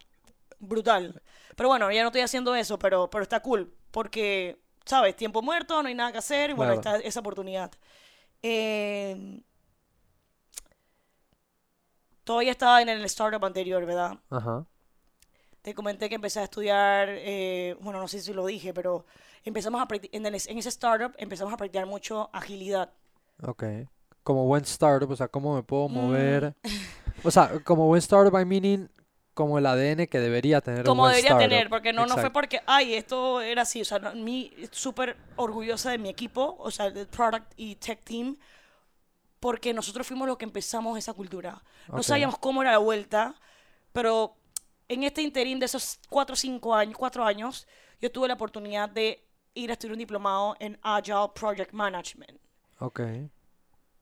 brutal. 0.58 1.22
Pero 1.56 1.68
bueno, 1.68 1.90
ya 1.90 2.02
no 2.02 2.08
estoy 2.08 2.22
haciendo 2.22 2.54
eso, 2.54 2.78
pero, 2.78 3.08
pero 3.10 3.22
está 3.22 3.40
cool, 3.40 3.72
porque, 3.90 4.60
¿sabes? 4.84 5.16
Tiempo 5.16 5.42
muerto, 5.42 5.82
no 5.82 5.88
hay 5.88 5.94
nada 5.94 6.12
que 6.12 6.18
hacer, 6.18 6.50
y 6.50 6.52
bueno, 6.54 6.80
Claro. 6.80 6.98
está 6.98 7.08
esa 7.08 7.20
oportunidad. 7.20 7.70
Eh, 8.42 9.42
todavía 12.24 12.52
estaba 12.52 12.80
en 12.82 12.88
el 12.88 13.04
startup 13.06 13.44
anterior, 13.44 13.84
¿verdad? 13.84 14.18
Ajá. 14.30 14.64
Te 15.62 15.74
comenté 15.74 16.08
que 16.08 16.14
empecé 16.14 16.40
a 16.40 16.44
estudiar, 16.44 17.08
eh, 17.10 17.76
bueno, 17.80 18.00
no 18.00 18.08
sé 18.08 18.20
si 18.20 18.32
lo 18.32 18.46
dije, 18.46 18.72
pero 18.72 19.04
empezamos 19.44 19.80
a 19.82 19.86
en, 20.12 20.24
el- 20.26 20.34
en 20.46 20.58
ese 20.58 20.68
startup 20.70 21.12
empezamos 21.18 21.52
a 21.52 21.56
practicar 21.56 21.86
mucho 21.86 22.30
agilidad. 22.32 22.92
Ok. 23.42 23.64
Como 24.22 24.46
buen 24.46 24.64
startup, 24.64 25.10
o 25.10 25.16
sea, 25.16 25.28
cómo 25.28 25.54
me 25.54 25.62
puedo 25.62 25.88
Mm. 25.88 25.92
O 27.22 27.30
sea, 27.30 27.60
como 27.64 27.86
buen 27.86 27.98
startup, 28.00 28.38
I 28.38 28.44
meaning 28.44 28.88
como 29.34 29.58
el 29.58 29.66
ADN 29.66 30.06
que 30.06 30.18
debería 30.20 30.60
tener 30.60 30.86
un 30.86 30.86
Como 30.86 31.02
buen 31.02 31.12
debería 31.12 31.32
startup. 31.32 31.48
tener, 31.48 31.68
porque 31.70 31.92
no, 31.92 32.06
no 32.06 32.18
fue 32.18 32.30
porque, 32.30 32.60
ay, 32.66 32.94
esto 32.94 33.40
era 33.40 33.62
así, 33.62 33.80
o 33.80 33.84
sea, 33.84 33.98
no, 33.98 34.14
mi 34.14 34.52
súper 34.70 35.16
orgullosa 35.36 35.90
de 35.90 35.98
mi 35.98 36.08
equipo, 36.08 36.56
o 36.58 36.70
sea, 36.70 36.90
del 36.90 37.08
product 37.08 37.52
y 37.56 37.76
tech 37.76 38.02
team, 38.04 38.36
porque 39.40 39.72
nosotros 39.72 40.06
fuimos 40.06 40.28
los 40.28 40.36
que 40.36 40.44
empezamos 40.44 40.98
esa 40.98 41.12
cultura. 41.14 41.62
No 41.88 41.98
Ok. 41.98 42.02
sabíamos 42.02 42.38
cómo 42.38 42.62
era 42.62 42.72
la 42.72 42.78
vuelta, 42.78 43.34
pero 43.92 44.36
en 44.88 45.04
este 45.04 45.22
interín 45.22 45.58
de 45.58 45.66
esos 45.66 45.98
cuatro 46.08 46.34
o 46.34 46.36
cinco 46.36 46.74
años, 46.74 46.96
cuatro 46.98 47.24
años, 47.24 47.66
yo 48.00 48.10
tuve 48.12 48.28
la 48.28 48.34
oportunidad 48.34 48.88
de 48.90 49.24
ir 49.54 49.70
a 49.70 49.74
estudiar 49.74 49.92
un 49.94 49.98
diplomado 49.98 50.56
en 50.60 50.78
Agile 50.82 51.30
Project 51.34 51.72
Management. 51.72 52.38
Ok. 52.80 53.00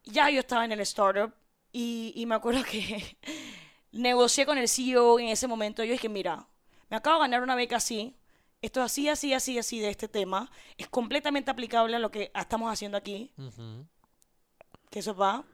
ya 0.05 0.31
yo 0.31 0.41
estaba 0.41 0.65
en 0.65 0.73
el 0.73 0.81
startup 0.81 1.33
y, 1.79 2.13
y 2.17 2.27
me 2.27 2.35
acuerdo 2.35 2.65
que 2.65 3.17
negocié 3.93 4.45
con 4.47 4.59
el 4.59 4.69
CEO 4.69 5.21
en 5.21 5.29
ese 5.29 5.47
momento. 5.47 5.85
Yo 5.85 5.93
dije, 5.93 6.09
mira, 6.09 6.49
me 6.91 6.97
acabo 6.97 7.17
de 7.17 7.21
ganar 7.21 7.43
una 7.45 7.55
beca 7.55 7.77
así, 7.77 8.17
esto 8.61 8.81
es 8.81 8.87
así, 8.87 9.09
así, 9.09 9.33
así, 9.33 9.59
así 9.59 9.79
de 9.79 9.89
este 9.89 10.09
tema, 10.09 10.51
es 10.77 10.89
completamente 10.89 11.53
aplicable 11.53 11.95
a 11.95 12.01
lo 12.01 12.11
que 12.11 12.33
estamos 12.35 12.73
haciendo 12.73 12.99
aquí, 12.99 13.31
Ujú. 13.39 13.87
que 14.91 14.99
eso 14.99 15.15
va, 15.15 15.45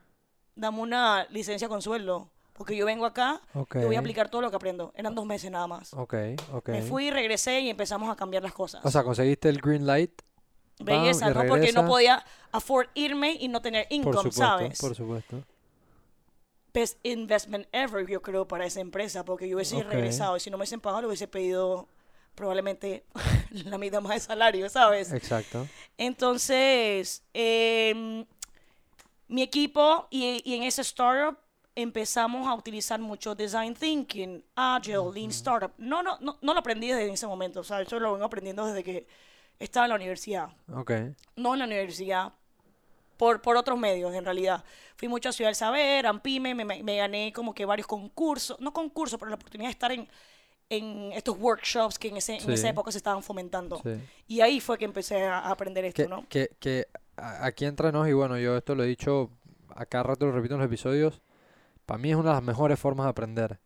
dame 0.54 0.78
una 0.80 1.26
licencia 1.28 1.68
con 1.68 1.82
sueldo, 1.82 2.30
porque 2.54 2.74
yo 2.74 2.86
vengo 2.86 3.04
acá 3.04 3.42
y 3.74 3.84
voy 3.84 3.96
a 3.96 3.98
aplicar 3.98 4.30
todo 4.30 4.40
lo 4.40 4.48
que 4.48 4.56
aprendo. 4.56 4.94
Eran 4.96 5.14
dos 5.14 5.26
meses 5.26 5.50
nada 5.50 5.66
más. 5.66 5.92
Ok, 5.92 6.14
ok. 6.54 6.68
Me 6.70 6.80
fui, 6.80 7.10
regresé 7.10 7.60
y 7.60 7.68
empezamos 7.68 8.10
a 8.10 8.16
cambiar 8.16 8.42
las 8.42 8.54
cosas. 8.54 8.82
O 8.82 8.90
sea, 8.90 9.02
conseguiste 9.04 9.50
el 9.50 9.60
green 9.60 9.86
light. 9.86 10.22
Belleza, 10.78 11.30
y 11.30 11.34
¿no? 11.34 11.46
Porque 11.46 11.72
no 11.72 11.84
podía 11.84 12.24
afford 12.50 12.88
irme 12.94 13.36
y 13.38 13.48
no 13.48 13.60
tener 13.60 13.86
Por 13.88 13.96
income, 13.96 14.16
supuesto, 14.16 14.40
¿sabes? 14.40 14.80
por 14.80 14.94
supuesto. 14.94 15.44
Best 16.74 16.98
investment 17.04 17.66
ever, 17.72 18.06
yo 18.06 18.20
creo, 18.20 18.46
para 18.46 18.66
esa 18.66 18.80
empresa, 18.80 19.24
porque 19.24 19.48
yo 19.48 19.56
hubiese 19.56 19.76
Ok. 19.76 19.84
regresado 19.84 20.36
y 20.36 20.40
si 20.40 20.50
no 20.50 20.58
me 20.58 20.62
hubiesen 20.62 20.80
pagado, 20.80 21.02
le 21.02 21.06
hubiese 21.06 21.28
pedido 21.28 21.88
probablemente 22.34 23.04
la 23.50 23.78
mitad 23.78 24.02
más 24.02 24.14
de 24.14 24.20
salario, 24.20 24.68
¿sabes? 24.68 25.12
Exacto. 25.12 25.66
Entonces, 25.96 27.22
em, 27.32 28.26
mi 29.28 29.42
equipo 29.42 30.08
y, 30.10 30.42
y 30.44 30.54
en 30.56 30.64
ese 30.64 30.82
startup 30.82 31.38
empezamos 31.76 32.46
a 32.48 32.54
utilizar 32.54 33.00
mucho 33.00 33.34
design 33.34 33.74
thinking, 33.74 34.44
agile, 34.56 35.10
lean 35.12 35.30
startup. 35.30 35.72
No, 35.78 36.02
no, 36.02 36.18
no, 36.20 36.38
no 36.42 36.52
lo 36.54 36.58
aprendí 36.60 36.88
desde 36.88 37.12
ese 37.12 37.26
momento, 37.26 37.60
o 37.60 37.64
sea, 37.64 37.80
eso 37.80 37.98
lo 38.00 38.12
vengo 38.12 38.24
aprendiendo 38.26 38.66
desde 38.66 38.82
que 38.82 39.06
estaba 39.60 39.86
en 39.86 39.90
la 39.90 39.96
universidad 39.96 40.48
Ok. 40.72 40.90
no 41.36 41.52
en 41.54 41.58
la 41.60 41.64
universidad, 41.66 42.32
por, 43.16 43.40
por 43.42 43.56
otros 43.56 43.78
medios 43.78 44.14
en 44.14 44.24
realidad. 44.24 44.64
Fui 44.96 45.08
mucho 45.08 45.28
a 45.28 45.32
Ciudad 45.32 45.48
del 45.48 45.56
Saber, 45.56 46.06
a 46.06 46.10
Ampime, 46.10 46.54
me, 46.54 46.64
me- 46.64 46.96
gané 46.96 47.32
como 47.32 47.54
que 47.54 47.64
varios 47.64 47.86
concursos, 47.86 48.58
no 48.60 48.72
concursos, 48.72 49.18
pero 49.18 49.28
la 49.30 49.36
oportunidad 49.36 49.68
de 49.68 49.72
estar 49.72 49.92
en, 49.92 50.08
en 50.70 51.12
estos 51.12 51.36
workshops 51.38 51.98
que 51.98 52.08
en, 52.08 52.16
ese, 52.16 52.34
en 52.34 52.40
Sí. 52.40 52.52
esa 52.52 52.68
época 52.68 52.90
se 52.92 52.98
estaban 52.98 53.22
fomentando. 53.22 53.80
Sí. 53.82 54.00
Y 54.28 54.40
ahí 54.40 54.60
fue 54.60 54.78
que 54.78 54.84
empecé 54.84 55.24
a, 55.24 55.50
aprender 55.50 55.84
esto, 55.84 56.02
Que, 56.02 56.08
¿no? 56.08 56.24
que, 56.28 56.50
que 56.58 56.86
aquí 57.16 57.64
entre 57.64 57.92
nos, 57.92 58.08
y 58.08 58.12
bueno, 58.12 58.38
yo 58.38 58.56
esto 58.56 58.74
lo 58.74 58.84
he 58.84 58.86
dicho, 58.86 59.30
a 59.74 59.84
cada 59.86 60.04
rato 60.04 60.26
lo 60.26 60.32
repito 60.32 60.54
en 60.54 60.60
los 60.60 60.66
episodios, 60.66 61.20
para 61.86 61.98
mí 61.98 62.10
es 62.10 62.16
una 62.16 62.30
de 62.30 62.34
las 62.36 62.42
mejores 62.42 62.78
formas 62.78 63.06
de 63.06 63.10
aprender. 63.10 63.58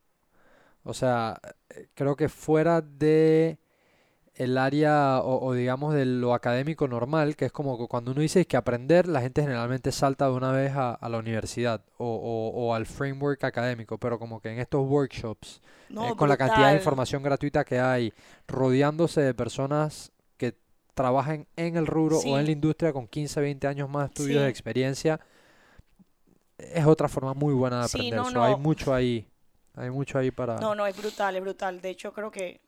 O 0.84 0.94
sea, 0.94 1.38
eh, 1.70 1.88
creo 1.94 2.16
que 2.16 2.28
fuera 2.28 2.80
de 2.80 3.59
el 4.39 4.57
área 4.57 5.20
o, 5.20 5.45
o 5.47 5.53
digamos 5.53 5.95
de 5.95 6.05
lo 6.07 6.32
académico 6.34 6.89
normal, 6.89 7.36
que 7.36 7.47
es 7.47 7.53
como 7.53 7.76
que 7.78 7.86
cuando 7.89 8.12
uno 8.12 8.20
dice 8.20 8.47
que 8.47 8.57
aprender, 8.57 9.09
la 9.09 9.20
gente 9.20 9.43
generalmente 9.43 9.93
salta 9.93 10.26
de 10.26 10.32
una 10.32 10.53
vez 10.53 10.72
a, 10.76 10.95
a 10.95 11.09
la 11.09 11.18
universidad 11.18 11.82
o, 11.99 12.07
o- 12.07 12.51
o 12.68 12.74
al 12.74 12.86
framework 12.86 13.43
académico, 13.45 13.99
pero 13.99 14.18
como 14.18 14.41
que 14.41 14.51
en 14.53 14.59
estos 14.61 14.86
workshops, 14.89 15.61
No, 15.91 16.05
eh, 16.07 16.14
con 16.16 16.28
la 16.28 16.36
cantidad 16.36 16.68
de 16.70 16.76
información 16.76 17.22
gratuita 17.22 17.64
que 17.64 17.80
hay, 17.80 18.12
rodeándose 18.47 19.20
de 19.20 19.34
personas 19.34 20.12
que 20.36 20.55
trabajen 20.95 21.47
en 21.57 21.76
el 21.76 21.86
rubro 21.86 22.18
o 22.18 22.22
Sí. 22.22 22.30
en 22.30 22.45
la 22.47 22.51
industria 22.53 22.93
con 22.93 23.07
15, 23.09 23.41
20 23.41 23.66
años 23.66 23.91
más 23.91 24.03
de 24.05 24.14
estudios 24.14 24.41
de 24.43 24.47
Sí. 24.47 24.51
experiencia, 24.51 25.20
es 26.59 26.86
otra 26.86 27.09
forma 27.09 27.34
muy 27.34 27.55
buena 27.55 27.82
de 27.82 27.89
Sí, 27.89 27.99
aprender. 27.99 28.18
no, 28.20 28.30
So, 28.30 28.43
hay 28.43 28.53
no. 28.53 28.59
mucho 28.59 28.95
ahí, 28.95 29.26
hay 29.74 29.91
mucho 29.91 30.18
ahí 30.18 30.30
para... 30.30 30.57
No, 30.61 30.74
no, 30.74 30.86
es 30.86 30.97
brutal, 30.97 31.36
es 31.36 31.43
brutal. 31.43 31.80
De 31.80 31.91
hecho, 31.91 32.12
creo 32.12 32.30
que 32.30 32.61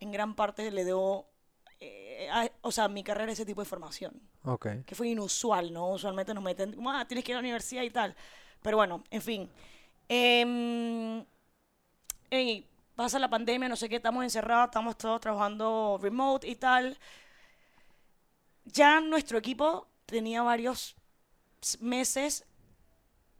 en 0.00 0.12
gran 0.12 0.34
parte 0.34 0.70
le 0.70 0.84
debo, 0.84 1.28
eh, 1.80 2.28
a- 2.30 2.50
o 2.62 2.70
sea, 2.72 2.88
mi 2.88 3.02
carrera 3.02 3.32
ese 3.32 3.44
tipo 3.46 3.60
de 3.60 3.66
formación. 3.68 4.20
Ok, 4.44 4.66
que 4.86 4.94
fue 4.94 5.08
inusual, 5.08 5.72
¿no? 5.72 5.90
Usualmente 5.90 6.32
nos 6.34 6.42
meten, 6.44 6.72
como, 6.74 6.90
ah, 6.90 7.06
tienes 7.06 7.24
que 7.24 7.32
ir 7.32 7.36
a 7.36 7.40
la 7.40 7.44
universidad 7.44 7.82
y 7.82 7.90
tal. 7.90 8.14
Pero 8.62 8.76
bueno, 8.76 9.02
en 9.10 9.22
fin. 9.22 9.50
Em, 10.08 11.24
pasa 12.94 13.18
la 13.18 13.28
pandemia, 13.28 13.68
no 13.68 13.76
sé 13.76 13.88
qué, 13.88 13.96
estamos 13.96 14.24
encerrados, 14.24 14.66
estamos 14.66 14.96
todos 14.96 15.20
trabajando 15.20 15.98
remote 16.00 16.48
y 16.48 16.56
tal. 16.56 16.96
Ya 18.64 19.00
nuestro 19.00 19.38
equipo 19.38 19.86
tenía 20.06 20.42
varios 20.42 20.96
meses 21.80 22.44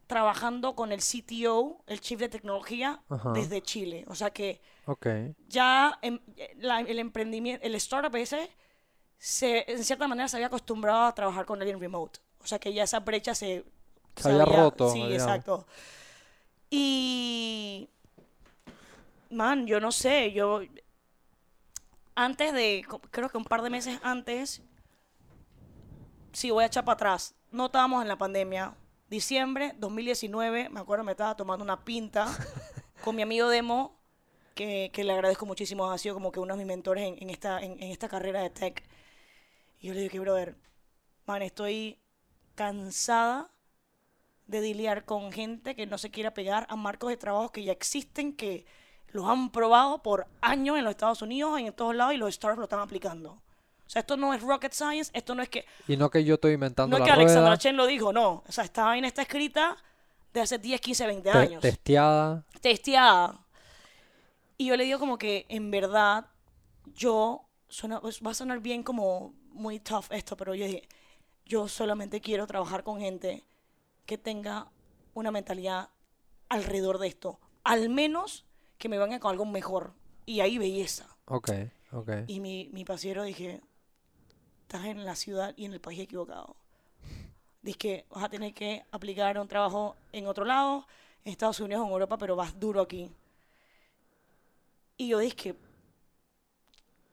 trabajando 0.07 0.75
con 0.75 0.91
el 0.91 1.01
CTO, 1.01 1.83
el 1.87 1.99
Chief 2.01 2.19
de 2.19 2.29
Tecnología, 2.29 3.01
Ajá. 3.09 3.31
desde 3.33 3.61
Chile. 3.61 4.05
O 4.07 4.15
sea 4.15 4.31
que 4.31 4.61
ok, 4.85 5.07
ya 5.47 5.99
em- 6.01 6.19
la- 6.57 6.79
el 6.81 6.99
emprendimiento, 6.99 7.65
el 7.65 7.75
startup 7.75 8.15
ese, 8.15 8.49
se, 9.17 9.69
en 9.71 9.83
cierta 9.83 10.07
manera 10.07 10.27
se 10.27 10.37
había 10.37 10.47
acostumbrado 10.47 11.05
a 11.05 11.13
trabajar 11.15 11.45
con 11.45 11.59
alguien 11.59 11.79
remote. 11.79 12.19
O 12.39 12.47
sea 12.47 12.59
que 12.59 12.73
ya 12.73 12.83
esa 12.83 12.99
brecha 13.01 13.35
se... 13.35 13.65
Se 14.15 14.29
había 14.31 14.45
roto, 14.45 14.89
Sí, 14.91 15.01
exacto. 15.11 15.67
Y... 16.69 17.89
Man, 19.29 19.67
yo 19.67 19.79
no 19.79 19.91
sé, 19.91 20.31
yo... 20.31 20.61
Antes 22.15 22.53
de, 22.53 22.83
creo 23.11 23.29
que 23.29 23.37
un 23.37 23.43
par 23.43 23.61
de 23.61 23.69
meses 23.69 23.99
antes, 24.01 24.61
sí, 26.31 26.49
voy 26.49 26.63
a 26.63 26.67
echar 26.67 26.83
para 26.85 26.93
atrás. 26.95 27.35
No 27.51 27.67
estábamos 27.67 28.01
en 28.01 28.07
la 28.07 28.17
pandemia. 28.17 28.73
Diciembre 29.09 29.73
2019, 29.77 30.67
me 30.69 30.79
acuerdo, 30.81 31.05
me 31.05 31.13
estaba 31.13 31.35
tomando 31.37 31.63
una 31.63 31.85
pinta 31.85 32.27
con 33.03 33.15
mi 33.15 33.21
amigo 33.21 33.47
Demo, 33.47 33.97
que, 34.53 34.91
que 34.93 35.05
le 35.05 35.13
agradezco 35.13 35.45
muchísimo, 35.45 35.89
ha 35.89 35.97
sido 35.97 36.13
como 36.13 36.31
que 36.31 36.41
uno 36.41 36.53
de 36.53 36.57
mis 36.57 36.67
mentores 36.67 37.05
en, 37.05 37.15
en 37.21 37.29
esta, 37.29 37.61
en, 37.61 37.81
en 37.81 37.91
esta 37.91 38.09
carrera 38.09 38.41
de 38.41 38.49
tech. 38.49 38.83
Y 39.79 39.87
yo 39.87 39.93
le 39.93 40.09
que, 40.09 40.19
brother, 40.19 40.57
man, 41.25 41.41
estoy 41.41 41.99
cansada 42.55 43.49
de 44.45 44.61
lidiar 44.61 45.05
con 45.05 45.31
gente 45.31 45.75
que 45.75 45.85
no 45.85 45.97
se 45.97 46.11
quiera 46.11 46.33
pegar 46.33 46.65
a 46.69 46.75
marcos 46.75 47.09
de 47.09 47.17
trabajo 47.17 47.51
que 47.51 47.63
ya 47.63 47.71
existen, 47.71 48.35
que 48.35 48.65
Los 49.07 49.25
han 49.25 49.51
probado 49.51 50.03
por 50.03 50.27
años 50.41 50.77
en 50.77 50.83
los 50.83 50.91
Estados 50.91 51.21
Unidos, 51.21 51.57
en 51.59 51.71
todos 51.73 51.95
lados, 51.95 52.13
y 52.13 52.17
los 52.17 52.33
startups 52.35 52.57
lo 52.57 52.63
están 52.65 52.81
aplicando. 52.81 53.41
O 53.87 53.89
sea, 53.89 54.01
esto 54.01 54.17
no 54.17 54.33
es 54.33 54.41
rocket 54.41 54.73
science, 54.73 55.09
esto 55.13 55.33
no 55.33 55.41
es 55.41 55.49
que... 55.49 55.65
Y 55.87 55.95
no 55.97 56.09
que 56.11 56.23
yo 56.23 56.35
estoy 56.35 56.53
inventando 56.53 56.95
No 56.97 57.03
es 57.03 57.07
que 57.09 57.13
Alexandra 57.13 57.57
Chen 57.57 57.77
lo 57.77 57.85
dijo, 57.87 58.11
no. 58.13 58.43
O 58.47 58.51
sea, 58.51 58.65
esta 58.65 58.83
vaina 58.83 59.07
está 59.07 59.21
escrita 59.21 59.77
de 60.33 60.41
hace 60.41 60.59
10, 60.59 60.81
15, 60.81 61.07
20 61.07 61.31
te- 61.31 61.37
años. 61.37 61.61
testeada. 61.61 62.43
Testeada. 62.61 63.39
Y 64.57 64.67
yo 64.67 64.75
le 64.75 64.83
digo 64.83 64.99
como 64.99 65.17
que, 65.17 65.45
en 65.49 65.71
verdad, 65.71 66.27
yo... 66.93 67.43
Suena, 67.69 67.99
pues, 67.99 68.21
va 68.25 68.31
a 68.31 68.33
sonar 68.33 68.59
bien 68.59 68.81
como 68.81 69.33
muy 69.51 69.79
tough 69.81 70.05
esto, 70.11 70.37
pero 70.37 70.55
yo 70.55 70.65
dije, 70.65 70.87
yo 71.45 71.67
solamente 71.67 72.21
quiero 72.21 72.47
trabajar 72.47 72.83
con 72.83 72.99
gente 73.01 73.43
que 74.05 74.17
tenga 74.17 74.71
una 75.13 75.31
mentalidad 75.31 75.89
alrededor 76.47 76.97
de 76.97 77.07
esto. 77.07 77.39
Al 77.65 77.89
menos 77.89 78.45
que 78.77 78.87
me 78.87 78.97
venga 78.97 79.19
con 79.19 79.31
algo 79.31 79.45
mejor. 79.45 79.93
Y 80.25 80.39
ahí 80.39 80.57
belleza. 80.57 81.07
Ok, 81.25 81.51
ok. 81.91 82.09
Y 82.27 82.39
mi, 82.39 82.69
mi 82.71 82.85
pasiero 82.85 83.23
dije, 83.23 83.61
estás 84.67 84.83
en 84.85 85.05
la 85.05 85.15
ciudad 85.15 85.53
y 85.55 85.63
en 85.63 85.71
el 85.71 85.79
país 85.79 85.97
equivocado. 85.97 86.57
Dice 87.61 87.77
que 87.77 88.05
vas 88.09 88.25
a 88.25 88.29
tener 88.29 88.53
que 88.53 88.83
aplicar 88.91 89.39
un 89.39 89.47
trabajo 89.47 89.95
en 90.11 90.27
otro 90.27 90.43
lado, 90.43 90.85
en 91.23 91.31
Estados 91.31 91.61
Unidos 91.61 91.83
o 91.83 91.85
en 91.85 91.93
Europa, 91.93 92.17
pero 92.17 92.35
vas 92.35 92.59
duro 92.59 92.81
aquí. 92.81 93.09
Y 94.97 95.07
yo 95.07 95.19
dije, 95.19 95.55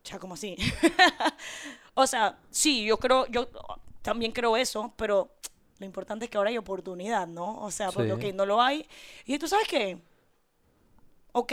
ya, 0.03 0.19
como 0.19 0.35
así? 0.35 0.57
o 1.95 2.09
sea, 2.09 2.37
sí, 2.51 2.85
yo 2.85 2.99
creo, 2.99 3.27
yo 3.29 3.49
también 4.03 4.33
creo 4.33 4.57
eso, 4.57 4.93
pero 4.97 5.31
lo 5.79 5.87
importante 5.87 6.25
es 6.25 6.31
que 6.33 6.37
ahora 6.39 6.51
hay 6.51 6.59
oportunidad, 6.59 7.29
¿no? 7.29 7.61
O 7.63 7.71
sea, 7.71 7.93
porque, 7.93 8.17
Sí. 8.17 8.31
ok, 8.31 8.35
no 8.35 8.47
lo 8.47 8.61
hay. 8.61 8.85
Y 9.27 9.39
tú 9.39 9.47
sabes 9.47 9.69
qué, 9.69 9.97
ok, 11.33 11.53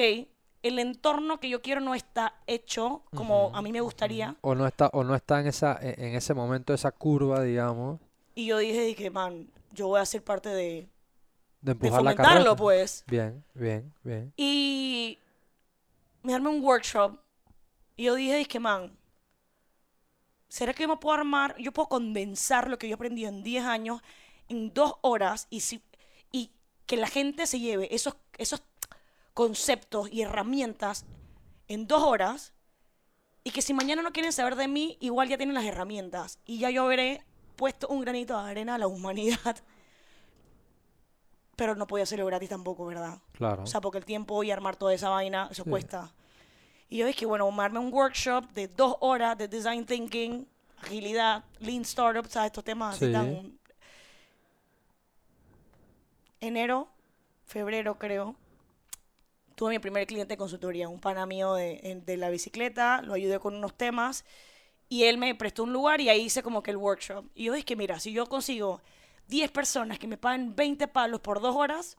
el 0.64 0.80
entorno 0.80 1.40
que 1.40 1.50
yo 1.50 1.62
quiero 1.62 1.82
no 1.82 1.96
está 1.96 2.36
hecho 2.48 3.04
como 3.16 3.52
a 3.56 3.62
mí 3.62 3.72
me 3.72 3.82
gustaría. 3.82 4.36
O 4.42 4.54
no 4.56 4.68
está, 4.68 4.88
o 4.94 5.04
no 5.04 5.16
está 5.16 5.40
en 5.40 5.48
esa, 5.48 5.78
en 5.82 6.04
en 6.04 6.16
ese 6.16 6.34
momento 6.34 6.74
esa 6.74 6.92
curva, 6.92 7.42
digamos, 7.44 8.00
Y 8.36 8.46
yo 8.48 8.58
dije, 8.60 8.82
dije, 8.82 9.10
man, 9.10 9.50
yo 9.72 9.88
voy 9.88 10.00
a 10.00 10.06
ser 10.06 10.24
parte 10.24 10.50
de, 10.50 10.88
de 11.62 11.74
de 11.80 11.90
empujar 11.90 12.02
la 12.04 12.12
fomentarlo, 12.12 12.38
carrera. 12.40 12.56
pues. 12.56 13.04
Bien, 13.08 13.44
bien, 13.54 13.94
bien. 14.04 14.34
Y 14.38 15.18
me 16.24 16.34
armé 16.34 16.50
un 16.50 16.64
workshop. 16.64 17.18
Y 17.98 18.06
yo 18.06 18.16
dije, 18.16 18.36
dije, 18.38 18.60
man, 18.60 18.98
¿será 20.48 20.74
que 20.74 20.84
yo 20.84 20.90
me 20.90 20.98
puedo 20.98 21.16
armar? 21.18 21.56
Yo 21.58 21.72
puedo 21.72 21.88
condensar 21.90 22.70
lo 22.70 22.78
que 22.78 22.88
yo 22.88 22.94
he 22.94 22.96
aprendido 22.96 23.30
en 23.30 23.44
10 23.44 23.66
años 23.66 24.02
en 24.50 24.74
dos 24.74 24.96
horas 25.02 25.48
y, 25.50 25.62
si, 25.62 25.82
y 26.32 26.52
que 26.86 26.98
la 26.98 27.08
gente 27.08 27.48
se 27.48 27.60
lleve 27.60 27.94
esos, 27.94 28.16
esos 28.38 28.62
conceptos 29.42 30.08
y 30.12 30.22
herramientas 30.22 31.04
en 31.68 31.88
dos 31.88 32.04
horas 32.04 32.54
y 33.44 33.50
que 33.50 33.64
si 33.64 33.74
mañana 33.74 34.04
no 34.04 34.12
quieren 34.12 34.32
saber 34.32 34.56
de 34.56 34.68
mí, 34.68 34.98
igual 35.00 35.30
ya 35.30 35.38
tienen 35.38 35.56
las 35.56 35.66
herramientas 35.66 36.38
y 36.46 36.60
ya 36.60 36.70
yo 36.70 36.84
habré 36.84 37.24
puesto 37.56 37.88
un 37.88 38.02
granito 38.02 38.40
de 38.44 38.52
arena 38.52 38.76
a 38.76 38.78
la 38.78 38.86
humanidad. 38.86 39.56
Pero 41.56 41.76
no 41.76 41.88
podía 41.88 42.04
hacerlo 42.04 42.28
gratis 42.28 42.50
tampoco, 42.50 42.86
¿verdad? 42.86 43.18
Claro. 43.32 43.64
O 43.64 43.66
sea, 43.66 43.82
porque 43.82 43.98
el 43.98 44.06
tiempo 44.06 44.44
y 44.44 44.52
armar 44.52 44.76
toda 44.76 44.94
esa 44.94 45.10
vaina, 45.10 45.48
eso 45.50 45.64
Sí. 45.64 45.70
cuesta. 45.72 46.14
Y 46.88 46.98
yo 46.98 47.08
dije, 47.08 47.26
bueno, 47.26 47.48
armarme 47.48 47.80
un 47.80 47.92
workshop 47.92 48.46
de 48.52 48.68
dos 48.68 48.96
horas 49.00 49.36
de 49.40 49.48
design 49.48 49.88
thinking, 49.88 50.48
agilidad, 50.84 51.44
lean 51.60 51.82
startup, 51.82 52.28
¿sabes? 52.30 52.48
Estos 52.48 52.64
temas 52.64 52.96
así 52.96 53.08
Sí. 53.08 53.12
tan... 53.12 53.58
Enero, 56.42 56.90
febrero 57.46 57.98
creo, 57.98 58.36
tuve 59.62 59.74
mi 59.74 59.78
primer 59.80 60.08
cliente 60.08 60.34
de 60.34 60.38
consultoría, 60.38 60.90
un 60.90 61.00
pana 61.00 61.28
mío 61.28 61.54
de, 61.54 62.18
la 62.18 62.32
bicicleta, 62.32 63.04
lo 63.04 63.14
ayudé 63.14 63.38
con 63.38 63.56
unos 63.56 63.78
temas 63.78 64.26
y 64.90 65.04
él 65.04 65.20
me 65.20 65.36
prestó 65.36 65.66
un 65.66 65.72
lugar 65.72 66.02
y 66.02 66.10
ahí 66.10 66.22
hice 66.22 66.42
como 66.42 66.64
que 66.64 66.72
el 66.72 66.78
workshop. 66.78 67.26
Y 67.36 67.44
yo 67.44 67.54
dije, 67.54 67.76
mira, 67.76 68.00
si 68.00 68.12
yo 68.12 68.26
consigo 68.26 68.82
10 69.28 69.52
personas 69.52 70.00
que 70.00 70.08
me 70.08 70.18
paguen 70.18 70.56
20 70.56 70.88
palos 70.88 71.20
por 71.20 71.40
dos 71.42 71.56
horas, 71.56 71.96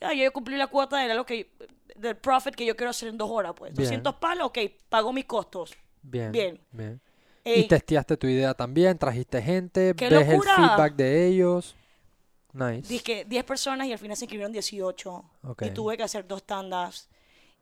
ya 0.00 0.12
yo 0.12 0.32
cumplí 0.32 0.56
la 0.56 0.66
cuota 0.66 0.96
de 0.96 1.14
lo 1.14 1.24
que, 1.24 1.52
del 1.94 2.16
profit 2.16 2.56
que 2.56 2.66
yo 2.66 2.74
quiero 2.74 2.90
hacer 2.90 3.10
en 3.10 3.16
dos 3.16 3.30
horas, 3.30 3.52
pues. 3.56 3.72
Bien. 3.74 3.84
200 3.84 4.16
palos, 4.16 4.48
ok, 4.48 4.58
pago 4.88 5.12
mis 5.12 5.26
costos. 5.26 5.76
Bien, 6.02 6.32
bien. 6.32 6.60
bien. 6.72 7.00
Ey, 7.44 7.60
Y 7.60 7.68
testeaste 7.68 8.16
tu 8.16 8.26
idea 8.26 8.54
también, 8.54 8.98
trajiste 8.98 9.40
gente, 9.40 9.94
¡Qué 9.96 10.10
ves 10.10 10.28
locura! 10.28 10.50
el 10.50 10.64
feedback 10.64 10.96
de 10.96 11.28
ellos. 11.28 11.76
Nice. 12.58 12.88
Dije 12.88 13.24
10 13.24 13.44
personas 13.44 13.86
y 13.86 13.92
al 13.92 13.98
final 13.98 14.16
se 14.16 14.24
inscribieron 14.24 14.52
18. 14.52 15.24
Ok. 15.44 15.62
Y 15.62 15.70
tuve 15.70 15.96
que 15.96 16.02
hacer 16.02 16.26
dos 16.26 16.42
tandas. 16.42 17.08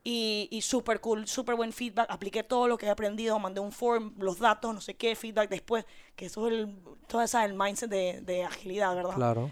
Y, 0.03 0.47
y 0.51 0.61
súper 0.61 1.01
cool, 1.01 1.27
súper 1.27 1.55
buen 1.55 1.73
feedback. 1.73 2.09
Apliqué 2.09 2.43
todo 2.43 2.67
lo 2.67 2.77
que 2.77 2.85
he 2.85 2.89
aprendido, 2.89 3.37
mandé 3.39 3.59
un 3.59 3.71
form, 3.71 4.13
los 4.17 4.39
datos, 4.39 4.73
no 4.73 4.79
sé 4.79 4.95
qué, 4.95 5.15
feedback 5.15 5.49
después. 5.49 5.85
Que 6.15 6.27
eso 6.27 6.47
es 6.47 6.53
el, 6.53 6.75
todo 7.07 7.21
esa 7.21 7.43
el 7.45 7.53
mindset 7.53 7.89
de, 7.89 8.21
de 8.21 8.43
agilidad, 8.43 8.95
¿verdad? 8.95 9.15
Claro. 9.15 9.51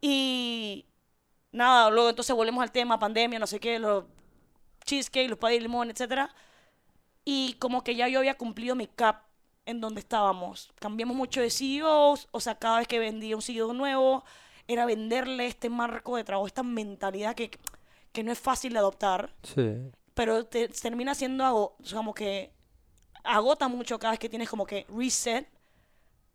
Y 0.00 0.84
nada, 1.52 1.90
luego 1.90 2.10
entonces 2.10 2.34
volvemos 2.34 2.62
al 2.62 2.72
tema, 2.72 2.98
pandemia, 2.98 3.38
no 3.38 3.46
sé 3.46 3.60
qué, 3.60 3.78
los 3.78 4.04
cheesecake, 4.84 5.28
los 5.28 5.38
pay 5.38 5.56
de 5.56 5.62
limón, 5.62 5.90
etcétera. 5.90 6.34
Y 7.24 7.54
como 7.54 7.84
que 7.84 7.94
ya 7.94 8.08
yo 8.08 8.18
había 8.18 8.36
cumplido 8.36 8.74
mi 8.74 8.86
cap 8.86 9.24
en 9.66 9.80
donde 9.80 10.00
estábamos. 10.00 10.72
Cambiamos 10.80 11.16
mucho 11.16 11.40
de 11.40 11.50
CEOs, 11.50 12.28
o 12.30 12.40
sea, 12.40 12.54
cada 12.58 12.78
vez 12.78 12.88
que 12.88 12.98
vendía 12.98 13.36
un 13.36 13.42
CEO 13.42 13.72
nuevo, 13.74 14.24
era 14.68 14.84
venderle 14.86 15.46
este 15.46 15.70
marco 15.70 16.16
de 16.16 16.24
trabajo, 16.24 16.46
esta 16.46 16.62
mentalidad 16.62 17.34
que, 17.34 17.50
que 18.12 18.22
no 18.22 18.30
es 18.30 18.38
fácil 18.38 18.74
de 18.74 18.78
adoptar, 18.78 19.32
Sí. 19.42 19.90
pero 20.14 20.44
te 20.44 20.68
termina 20.68 21.14
siendo 21.14 21.44
ago- 21.44 21.74
o 21.82 21.84
sea, 21.86 21.96
como 21.98 22.14
que 22.14 22.52
agota 23.24 23.66
mucho 23.68 23.98
cada 23.98 24.12
vez 24.12 24.20
que 24.20 24.28
tienes 24.28 24.48
como 24.48 24.66
que 24.66 24.86
reset 24.94 25.48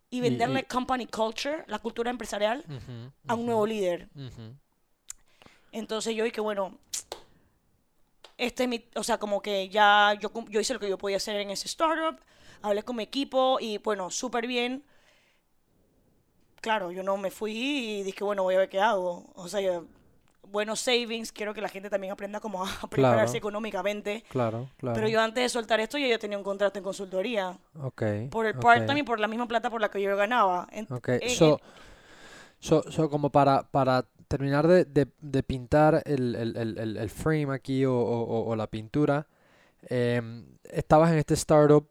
y 0.10 0.20
venderle 0.20 0.62
y- 0.62 0.64
company 0.64 1.06
culture, 1.08 1.64
la 1.68 1.80
cultura 1.80 2.10
empresarial, 2.10 2.64
Ujú, 2.68 3.12
a 3.28 3.36
un 3.36 3.46
nuevo 3.46 3.66
líder. 3.68 4.10
ujú. 4.16 4.56
Entonces 5.72 6.16
yo 6.16 6.24
dije, 6.24 6.42
bueno, 6.42 6.78
este 8.38 8.64
es 8.64 8.70
mi, 8.70 8.84
o 8.96 9.04
sea, 9.04 9.18
como 9.20 9.42
que 9.42 9.70
ya 9.70 10.14
yo, 10.20 10.32
yo 10.50 10.60
hice 10.60 10.74
lo 10.74 10.80
que 10.80 10.90
yo 10.90 10.98
podía 10.98 11.18
hacer 11.18 11.36
en 11.38 11.50
ese 11.52 11.68
startup, 11.68 12.20
hablé 12.62 12.84
con 12.84 12.96
mi 12.96 13.04
equipo 13.04 13.58
y 13.60 13.78
bueno, 13.78 14.10
súper 14.10 14.48
bien. 14.48 14.84
Claro, 16.64 16.92
yo 16.92 17.04
no 17.04 17.18
me 17.18 17.30
fui 17.30 17.52
y 18.00 18.04
dije, 18.04 18.24
bueno, 18.24 18.42
voy 18.44 18.56
a 18.56 18.60
ver 18.60 18.70
qué 18.70 18.80
hago. 18.80 19.26
O 19.36 19.48
sea, 19.50 19.60
yo- 19.60 19.84
buenos 20.50 20.80
savings, 20.80 21.32
quiero 21.34 21.54
que 21.54 21.60
la 21.62 21.68
gente 21.68 21.90
también 21.90 22.14
aprenda 22.14 22.40
cómo 22.40 22.64
a 22.64 22.68
prepararse 22.90 23.36
económicamente. 23.38 24.24
Claro, 24.30 24.70
claro. 24.78 24.96
Pero 24.96 25.10
yo 25.10 25.20
antes 25.20 25.44
de 25.44 25.50
soltar 25.50 25.80
esto, 25.82 25.98
ya 25.98 26.08
yo 26.08 26.18
tenía 26.20 26.38
un 26.38 26.44
contrato 26.44 26.80
en 26.80 26.84
consultoría. 26.86 27.58
Ok. 27.82 28.04
Por 28.32 28.46
el 28.46 28.54
part-time 28.56 29.00
y 29.02 29.04
por 29.04 29.20
la 29.20 29.28
misma 29.28 29.46
plata 29.48 29.70
por 29.70 29.82
la 29.82 29.90
que 29.90 30.02
yo 30.02 30.16
ganaba. 30.16 30.68
En- 30.72 30.88
Ok. 30.90 31.10
en- 31.10 31.30
So, 31.32 31.60
so, 32.60 32.84
so 32.90 33.10
como 33.10 33.30
para, 33.30 33.64
para 33.64 34.06
terminar 34.30 34.66
de, 34.68 34.86
de- 34.86 35.08
de 35.20 35.44
pintar 35.44 36.02
el, 36.06 36.34
el- 36.36 36.56
el- 36.56 36.98
el- 36.98 37.10
frame 37.10 37.54
aquí 37.54 37.84
o, 37.86 37.94
o- 37.94 38.56
la 38.56 38.68
pintura, 38.68 39.28
em, 39.90 40.46
estabas 40.64 41.12
en 41.12 41.18
este 41.18 41.34
startup, 41.34 41.88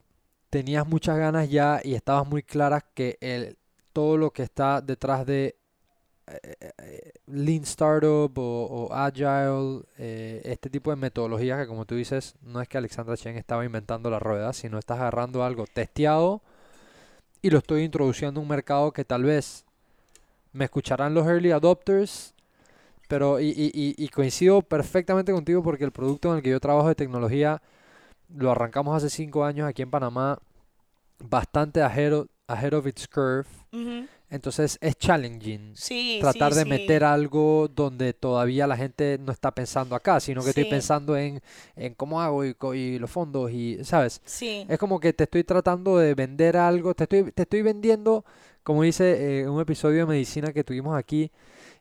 tenías 0.50 0.86
muchas 0.86 1.18
ganas 1.18 1.48
ya 1.50 1.80
y 1.84 1.94
estabas 1.94 2.26
muy 2.26 2.42
claras 2.42 2.84
que 2.94 3.18
el, 3.20 3.56
todo 3.92 4.16
lo 4.16 4.30
que 4.32 4.42
está 4.42 4.80
detrás 4.80 5.26
de 5.26 5.56
eh, 6.26 6.56
eh, 6.78 7.12
Lean 7.26 7.62
Startup 7.64 8.32
o, 8.38 8.88
Agile, 8.92 9.82
eh, 9.98 10.40
este 10.44 10.70
tipo 10.70 10.90
de 10.90 10.96
metodologías 10.96 11.60
que 11.60 11.66
como 11.66 11.84
tú 11.86 11.96
dices, 11.96 12.34
no 12.42 12.60
es 12.60 12.68
que 12.68 12.78
Alexandra 12.78 13.16
Chen 13.16 13.36
estaba 13.36 13.64
inventando 13.64 14.10
la 14.10 14.18
rueda, 14.20 14.52
sino 14.52 14.78
estás 14.78 15.00
agarrando 15.00 15.44
algo 15.44 15.66
testeado 15.66 16.42
y 17.40 17.50
lo 17.50 17.58
estoy 17.58 17.82
introduciendo 17.82 18.40
a 18.40 18.42
un 18.42 18.48
mercado 18.48 18.92
que 18.92 19.04
tal 19.04 19.24
vez 19.24 19.64
me 20.52 20.64
escucharán 20.66 21.14
los 21.14 21.26
early 21.26 21.52
adopters, 21.52 22.34
pero 23.08 23.40
y, 23.40 23.48
y- 23.50 23.94
y- 23.96 24.08
coincido 24.08 24.62
perfectamente 24.62 25.32
contigo 25.32 25.62
porque 25.62 25.84
el 25.84 25.92
producto 25.92 26.30
en 26.30 26.38
el 26.38 26.42
que 26.42 26.50
yo 26.50 26.60
trabajo 26.60 26.88
de 26.88 26.94
tecnología 26.94 27.62
lo 28.36 28.50
arrancamos 28.52 28.96
hace 28.96 29.10
cinco 29.10 29.44
años 29.44 29.68
aquí 29.68 29.82
en 29.82 29.90
Panamá, 29.90 30.38
bastante 31.20 31.82
of, 31.82 32.28
ahead 32.52 32.74
of 32.74 32.86
its 32.86 33.06
curve, 33.08 33.46
entonces 34.30 34.78
es 34.80 34.96
challenging 34.96 35.72
Sí, 35.76 36.18
tratar 36.20 36.52
sí, 36.52 36.58
de 36.60 36.64
sí. 36.64 36.70
meter 36.70 37.04
algo 37.04 37.68
donde 37.68 38.12
todavía 38.14 38.66
la 38.66 38.76
gente 38.76 39.18
no 39.20 39.32
está 39.32 39.50
pensando 39.54 39.94
acá, 39.94 40.20
sino 40.20 40.42
que 40.42 40.50
estoy 40.50 40.64
pensando 40.64 41.16
en, 41.16 41.42
en 41.76 41.94
cómo 41.94 42.20
hago 42.20 42.44
y, 42.44 42.56
y 42.74 42.98
los 42.98 43.10
fondos 43.10 43.50
y, 43.50 43.84
¿sabes? 43.84 44.20
Sí. 44.24 44.64
Es 44.68 44.78
como 44.78 45.00
que 45.00 45.12
te 45.12 45.24
estoy 45.24 45.44
tratando 45.44 45.98
de 45.98 46.14
vender 46.14 46.56
algo, 46.56 46.94
te 46.94 47.04
estoy, 47.04 47.32
te 47.32 47.42
estoy 47.42 47.62
vendiendo, 47.62 48.24
como 48.62 48.82
dice 48.82 49.40
eh, 49.42 49.48
un 49.48 49.60
episodio 49.60 49.98
de 50.00 50.06
medicina 50.06 50.52
que 50.52 50.64
tuvimos 50.64 50.96
aquí, 50.96 51.30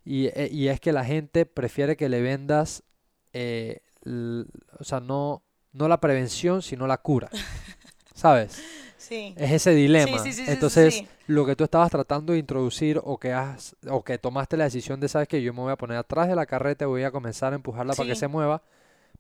y, 0.04 0.26
eh, 0.28 0.50
y 0.52 0.68
es 0.68 0.80
que 0.80 0.92
la 0.92 1.06
gente 1.06 1.46
prefiere 1.46 1.96
que 1.96 2.10
le 2.10 2.22
vendas, 2.22 2.84
eh, 3.34 3.82
o 4.80 4.84
sea, 4.84 5.00
no, 5.00 5.44
no 5.74 5.88
la 5.88 6.00
prevención, 6.02 6.62
sino 6.62 6.88
la 6.88 6.98
cura, 6.98 7.30
¿sabes? 8.14 8.62
Sí. 9.12 9.34
Es 9.38 9.52
ese 9.52 9.72
dilema. 9.72 10.20
sí, 10.20 10.32
sí, 10.32 10.46
Entonces, 10.48 11.04
lo 11.28 11.46
que 11.46 11.58
tú 11.58 11.66
estabas 11.66 11.92
tratando 11.92 12.32
de 12.32 12.40
introducir 12.40 13.02
o 13.04 13.18
que 13.18 13.34
has, 13.34 13.76
o 13.90 14.06
que 14.06 14.18
tomaste 14.18 14.56
la 14.56 14.64
decisión 14.64 15.02
de, 15.02 15.10
sabes 15.10 15.28
que 15.28 15.42
yo 15.42 15.54
me 15.54 15.60
voy 15.60 15.72
a 15.74 15.76
poner 15.76 15.98
atrás 15.98 16.30
de 16.30 16.36
la 16.38 16.46
carreta 16.46 16.86
y 16.86 16.88
voy 16.88 17.04
a 17.04 17.12
comenzar 17.12 17.52
a 17.52 17.58
empujarla 17.58 17.94
para 17.94 18.08
que 18.08 18.16
se 18.16 18.30
mueva, 18.30 18.64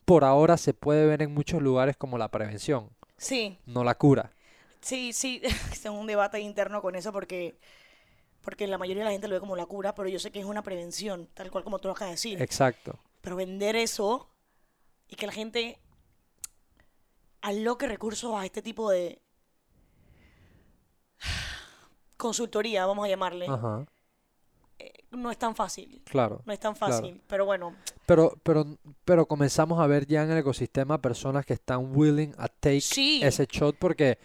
por 0.05 0.23
ahora 0.23 0.55
se 0.55 0.73
puede 0.73 1.05
ver 1.05 1.21
en 1.21 1.33
muchos 1.33 1.61
lugares 1.61 1.97
como 1.97 2.17
la 2.17 2.31
prevención, 2.31 2.89
Sí, 3.17 3.59
no 3.65 3.83
la 3.83 3.95
cura. 3.95 4.31
sí, 4.79 5.11
sí. 5.11 5.41
Tengo 5.83 5.99
un 5.99 6.07
debate 6.07 6.39
interno 6.39 6.81
con 6.81 6.95
eso 6.95 7.11
porque, 7.11 7.59
porque 8.43 8.67
la 8.67 8.77
mayoría 8.77 9.03
de 9.03 9.09
la 9.09 9.11
gente 9.11 9.27
lo 9.27 9.35
ve 9.35 9.39
como 9.41 9.57
la 9.57 9.65
cura, 9.65 9.93
pero 9.93 10.07
yo 10.07 10.19
sé 10.19 10.31
que 10.31 10.39
es 10.39 10.45
una 10.45 10.63
prevención, 10.63 11.27
tal 11.33 11.51
cual 11.51 11.65
como 11.65 11.79
tú 11.79 11.89
lo 11.89 11.95
acabas 11.95 12.11
de 12.11 12.13
decir. 12.15 12.41
Exacto. 12.41 12.97
Pero 13.19 13.35
vender 13.35 13.75
eso 13.75 14.29
y 15.09 15.17
que 15.17 15.25
la 15.27 15.33
gente 15.33 15.79
aloque 17.41 17.87
recursos 17.87 18.33
a 18.35 18.45
este 18.45 18.61
tipo 18.61 18.89
de 18.89 19.20
consultoría, 22.21 22.85
vamos 22.85 23.05
a 23.05 23.09
llamarle, 23.09 23.47
Ajá, 23.47 23.85
no 25.11 25.29
es 25.29 25.37
tan 25.37 25.55
fácil. 25.55 26.01
claro. 26.05 26.41
No 26.45 26.53
es 26.53 26.59
tan 26.59 26.73
Claro. 26.73 26.93
fácil. 26.95 27.21
Pero 27.27 27.45
bueno, 27.45 27.75
Pero, 28.05 28.33
pero, 28.43 28.65
pero 29.05 29.25
comenzamos 29.25 29.79
a 29.79 29.87
ver 29.87 30.05
ya 30.07 30.23
en 30.23 30.31
el 30.31 30.37
ecosistema 30.37 31.01
personas 31.01 31.45
que 31.45 31.53
están 31.53 31.95
willing 31.95 32.33
a 32.37 32.47
take 32.47 32.81
sí. 32.81 33.19
ese 33.23 33.45
shot 33.45 33.75
porque 33.77 34.17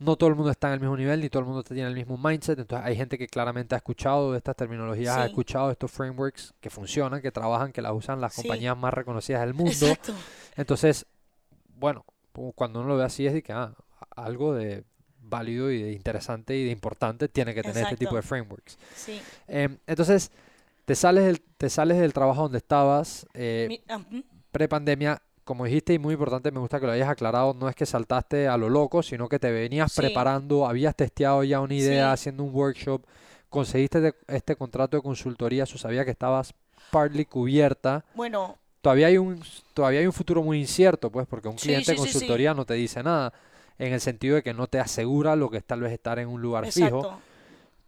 no 0.00 0.14
todo 0.16 0.28
el 0.28 0.36
mundo 0.36 0.50
está 0.50 0.68
en 0.68 0.74
el 0.74 0.80
mismo 0.80 0.96
nivel 0.96 1.20
ni 1.20 1.28
todo 1.28 1.40
el 1.40 1.46
mundo 1.46 1.62
tiene 1.64 1.88
el 1.88 1.94
mismo 1.94 2.16
mindset. 2.18 2.58
Entonces 2.58 2.86
hay 2.86 2.96
gente 2.96 3.16
que 3.18 3.26
claramente 3.26 3.74
ha 3.74 3.78
escuchado 3.78 4.32
de 4.32 4.38
estas 4.38 4.54
terminologías, 4.56 5.16
ha 5.16 5.26
escuchado 5.26 5.70
estos 5.70 5.90
frameworks 5.90 6.54
que 6.60 6.70
funcionan, 6.70 7.20
que 7.22 7.32
trabajan, 7.32 7.72
que 7.72 7.82
las 7.82 7.92
usan 7.92 8.20
las 8.20 8.34
Sí. 8.34 8.42
compañías 8.42 8.76
más 8.76 8.92
reconocidas 8.94 9.40
del 9.40 9.54
mundo. 9.54 9.72
Exacto. 9.86 10.14
Entonces, 10.56 11.06
bueno, 11.74 12.04
cuando 12.54 12.80
uno 12.80 12.88
lo 12.90 12.96
ve 12.96 13.04
así 13.04 13.26
es 13.26 13.32
de 13.32 13.42
que 13.42 13.52
ah, 13.52 13.74
algo 14.14 14.52
de 14.54 14.84
válido 15.28 15.70
y 15.70 15.82
de 15.82 15.92
interesante 15.92 16.56
y 16.56 16.64
de 16.64 16.70
importante 16.70 17.28
tiene 17.28 17.54
que 17.54 17.62
tener 17.62 17.84
este 17.84 17.96
tipo 17.96 18.16
de 18.16 18.22
frameworks. 18.22 18.78
Sí. 18.96 19.20
Em, 19.46 19.76
entonces, 19.86 20.30
te 20.84 20.94
sales 20.94 21.24
del, 21.24 21.40
te 21.40 21.68
sales 21.68 21.98
del 21.98 22.12
trabajo 22.12 22.42
donde 22.42 22.58
estabas, 22.58 23.26
eh, 23.34 23.80
pre-pandemia, 24.50 25.20
como 25.44 25.64
dijiste, 25.64 25.94
y 25.94 25.98
muy 25.98 26.14
importante, 26.14 26.50
me 26.50 26.60
gusta 26.60 26.78
que 26.80 26.86
lo 26.86 26.92
hayas 26.92 27.08
aclarado, 27.08 27.54
no 27.54 27.68
es 27.68 27.74
que 27.76 27.86
saltaste 27.86 28.48
a 28.48 28.56
lo 28.56 28.68
loco, 28.68 29.02
sino 29.02 29.28
que 29.28 29.38
te 29.38 29.50
venías 29.50 29.92
Sí. 29.92 30.00
preparando, 30.00 30.66
habías 30.66 30.94
testeado 30.94 31.42
ya 31.44 31.60
una 31.60 31.74
idea, 31.74 32.08
Sí. 32.08 32.12
haciendo 32.20 32.42
un 32.44 32.54
workshop, 32.54 33.02
conseguiste 33.48 34.00
de- 34.00 34.14
este 34.26 34.56
contrato 34.56 34.96
de 34.96 35.02
consultoría, 35.02 35.64
eso 35.64 35.78
sabía 35.78 36.04
que 36.04 36.10
estabas 36.10 36.52
partly 36.90 37.24
cubierta. 37.24 38.04
Bueno, 38.14 38.56
Todavía 38.80 39.08
hay 39.08 39.18
un, 39.18 39.42
todavía 39.74 39.98
hay 40.00 40.06
un 40.06 40.12
futuro 40.12 40.40
muy 40.40 40.60
incierto, 40.60 41.10
pues, 41.10 41.26
porque 41.26 41.48
un 41.48 41.56
cliente 41.56 41.90
de 41.90 41.96
sí, 41.98 42.02
consultoría 42.04 42.54
no 42.54 42.64
te 42.64 42.74
dice 42.74 43.02
nada, 43.02 43.32
en 43.78 43.92
el 43.92 44.00
sentido 44.00 44.36
de 44.36 44.42
que 44.42 44.54
no 44.54 44.66
te 44.66 44.80
asegura 44.80 45.36
lo 45.36 45.50
que 45.50 45.58
es 45.58 45.64
tal 45.64 45.80
vez 45.80 45.92
estar 45.92 46.18
en 46.18 46.28
un 46.28 46.40
lugar 46.42 46.70
fijo. 46.70 47.20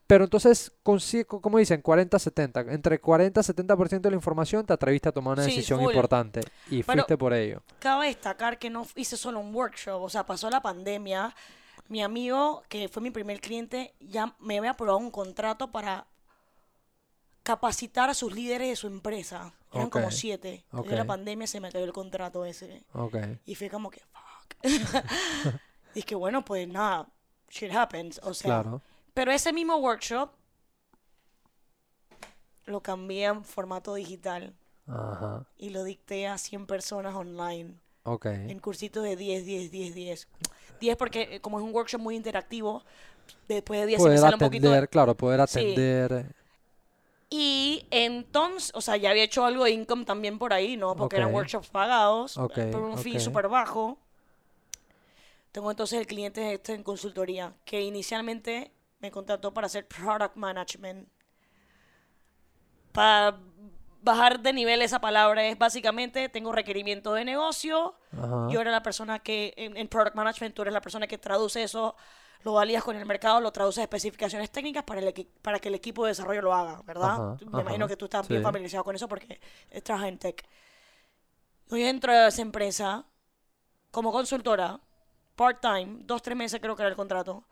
Pero 0.07 0.24
entonces, 0.24 0.72
como 0.82 1.59
dicen, 1.59 1.82
40-70. 1.84 2.72
Entre 2.72 3.01
40 3.01 3.41
y 3.41 3.45
70% 3.45 4.01
de 4.01 4.11
la 4.11 4.16
información 4.16 4.66
te 4.66 4.72
atreviste 4.72 5.09
a 5.09 5.12
tomar 5.12 5.34
una 5.34 5.45
Sí, 5.45 5.51
decisión 5.51 5.78
full. 5.80 5.91
importante 5.93 6.41
y 6.68 6.82
fuiste 6.82 7.16
por 7.16 7.32
ello. 7.32 7.62
Cabe 7.78 8.07
destacar 8.07 8.59
que 8.59 8.70
no 8.70 8.86
hice 8.97 9.16
solo 9.16 9.38
un 9.38 9.55
workshop, 9.55 10.03
o 10.03 10.09
sea, 10.09 10.26
pasó 10.26 10.51
la 10.51 10.61
pandemia. 10.62 11.32
Mi 11.88 12.03
amigo, 12.03 12.62
que 12.68 12.88
fue 12.88 13.03
mi 13.03 13.11
primer 13.12 13.41
cliente, 13.41 13.95
ya 14.01 14.34
me 14.41 14.59
había 14.59 14.70
aprobado 14.72 14.99
un 14.99 15.11
contrato 15.12 15.70
para 15.70 16.07
capacitar 17.45 18.11
a 18.11 18.14
sus 18.14 18.32
líderes 18.34 18.68
de 18.68 18.76
su 18.76 18.86
empresa. 18.88 19.53
Eran 19.72 19.91
como 19.91 20.11
siete. 20.11 20.64
ok. 20.72 20.88
En 20.91 20.97
la 20.97 21.05
pandemia 21.05 21.47
se 21.47 21.61
me 21.61 21.70
cayó 21.70 21.84
el 21.84 21.93
contrato 21.93 22.45
ese. 22.45 22.84
Y 23.47 23.55
fue 23.55 23.70
como 23.70 23.91
que, 23.91 24.01
fuck. 24.01 24.57
y 25.95 26.03
que 26.03 26.14
bueno, 26.14 26.45
pues 26.45 26.66
nada, 26.68 27.09
shit 27.49 27.72
happens. 27.74 28.20
O 28.22 28.34
sea, 28.34 28.62
Claro. 28.62 28.82
pero 29.14 29.32
ese 29.32 29.53
mismo 29.53 29.76
workshop 29.76 30.30
lo 32.66 32.80
cambié 32.82 33.24
en 33.26 33.45
formato 33.45 33.95
digital 33.95 34.55
Ajá. 34.86 35.45
y 35.59 35.70
lo 35.70 35.82
dicté 35.84 36.26
a 36.28 36.38
100 36.38 36.66
personas 36.66 37.14
online 37.14 37.74
Ok. 38.05 38.26
en 38.26 38.59
cursitos 38.61 39.03
de 39.03 39.16
10, 39.16 39.45
10, 39.45 39.70
10, 39.70 39.95
10. 39.95 40.28
10 40.80 40.97
porque 40.97 41.28
eh, 41.36 41.41
como 41.41 41.59
es 41.59 41.64
un 41.64 41.74
workshop 41.74 42.01
muy 42.01 42.16
interactivo, 42.16 42.82
después 43.49 43.80
de 43.80 43.86
10 43.86 43.99
se 43.99 44.05
me 44.05 44.09
Poder 44.11 44.20
sale 44.20 44.34
un 44.34 44.41
poquito... 44.41 44.68
de- 44.68 44.72
atender, 44.74 44.88
claro, 44.88 45.14
poder 45.16 45.47
Sí. 45.49 45.59
atender. 45.61 46.34
Y 47.32 47.86
entonces, 47.91 48.72
o 48.74 48.80
sea, 48.80 48.97
ya 48.97 49.11
había 49.11 49.22
hecho 49.22 49.45
algo 49.45 49.64
de 49.64 49.70
income 49.70 50.05
también 50.05 50.38
por 50.38 50.53
ahí, 50.53 50.76
¿no? 50.76 50.97
Porque 50.97 51.16
eran 51.16 51.28
Ok. 51.28 51.34
workshops 51.36 51.68
pagados 51.68 52.36
Ok, 52.36 52.59
eh, 52.59 52.70
por 52.72 52.82
un 52.82 52.99
fee 52.99 53.20
súper 53.20 53.49
bajo. 53.49 53.99
Tengo 55.53 55.71
entonces 55.71 55.99
el 55.99 56.07
cliente 56.07 56.55
este 56.55 56.75
en 56.75 56.83
consultoría, 56.83 57.55
que 57.65 57.81
inicialmente 57.83 58.73
me 59.01 59.11
contrató 59.11 59.53
para 59.53 59.67
hacer 59.67 59.89
product 59.89 60.37
management. 60.37 61.09
Para 62.93 63.39
bajar 64.03 64.41
de 64.41 64.53
nivel 64.53 64.83
esa 64.83 65.01
palabra 65.01 65.45
es 65.47 65.59
básicamente, 65.59 66.29
tengo 66.29 66.53
requerimiento 66.53 67.13
de 67.15 67.25
negocio, 67.25 67.95
Ajá. 68.13 68.49
yo 68.51 68.61
era 68.61 68.71
la 68.71 68.83
persona 68.83 69.19
que, 69.19 69.53
en, 69.57 69.77
en 69.77 69.89
Product 69.89 70.15
Management, 70.15 70.55
tú 70.55 70.63
eres 70.63 70.75
la 70.75 70.81
persona 70.81 71.07
que 71.07 71.19
traduce 71.19 71.63
eso, 71.63 71.97
lo 72.43 72.55
validas 72.55 72.83
con 72.83 72.97
el 72.97 73.05
mercado, 73.05 73.41
lo 73.41 73.53
traduces 73.53 73.81
a 73.81 73.83
especificaciones 73.83 74.51
técnicas 74.51 74.85
para, 74.85 75.01
el 75.01 75.29
para 75.43 75.59
que 75.59 75.69
el 75.69 75.75
equipo 75.75 76.05
de 76.05 76.11
desarrollo 76.11 76.41
lo 76.41 76.55
haga, 76.55 76.81
¿verdad? 76.87 77.11
Ajá, 77.11 77.37
Me 77.53 77.61
imagino 77.61 77.87
que 77.87 77.97
tú 77.97 78.07
estás 78.07 78.27
bien 78.29 78.43
familiarizado 78.43 78.85
con 78.85 78.97
eso 78.97 79.09
porque 79.09 79.41
trabajas 79.83 80.09
en 80.09 80.19
tech. 80.19 80.47
Yo 81.69 81.77
entro 81.77 82.13
a 82.13 82.29
esa 82.29 82.43
empresa 82.43 83.05
como 83.91 84.11
consultora, 84.11 84.81
part-time, 85.41 86.01
dos, 86.01 86.20
tres 86.20 86.36
meses 86.36 86.61
creo 86.61 86.76
que 86.76 86.82
era 86.82 86.91
el 86.91 86.97
contrato. 86.97 87.43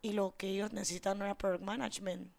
Y 0.00 0.14
lo 0.14 0.34
que 0.38 0.48
ellos 0.48 0.72
necesitan 0.72 1.20
era 1.20 1.36
Product 1.36 1.62
Management. 1.62 2.32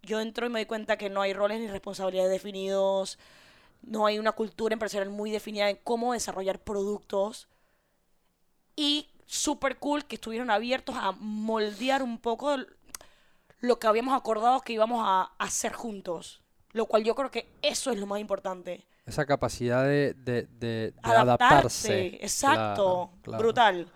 Yo 0.00 0.20
entro 0.22 0.46
y 0.46 0.48
me 0.48 0.60
doy 0.60 0.64
cuenta 0.64 0.96
que 0.96 1.10
no 1.10 1.20
hay 1.20 1.34
roles 1.34 1.60
ni 1.60 1.68
responsabilidades 1.68 2.32
definidos, 2.32 3.18
no 3.82 4.06
hay 4.06 4.18
una 4.18 4.32
cultura 4.32 4.72
empresarial 4.72 5.10
muy 5.10 5.30
definida 5.30 5.68
en 5.68 5.76
cómo 5.84 6.14
desarrollar 6.14 6.60
productos. 6.60 7.46
Y 8.74 9.10
súper 9.26 9.76
cool 9.76 10.06
que 10.06 10.14
estuvieron 10.14 10.48
abiertos 10.48 10.96
a 10.96 11.12
moldear 11.12 12.02
un 12.02 12.16
poco 12.16 12.56
lo 13.60 13.78
que 13.78 13.86
habíamos 13.86 14.18
acordado 14.18 14.62
que 14.62 14.72
íbamos 14.72 15.02
a 15.06 15.30
hacer 15.36 15.74
juntos. 15.74 16.40
Lo 16.72 16.86
cual 16.86 17.04
yo 17.04 17.14
creo 17.14 17.30
que 17.30 17.52
eso 17.60 17.90
es 17.90 17.98
lo 17.98 18.06
más 18.06 18.18
importante. 18.18 18.87
Esa 19.08 19.24
capacidad 19.26 19.84
de, 19.84 20.14
de, 20.14 20.42
de- 20.42 20.92
de 20.92 20.94
Adaptarse. 21.02 21.88
adaptarse. 21.92 22.06
Exacto. 22.20 22.84
Claro, 22.84 23.10
claro. 23.22 23.38
Brutal. 23.42 23.92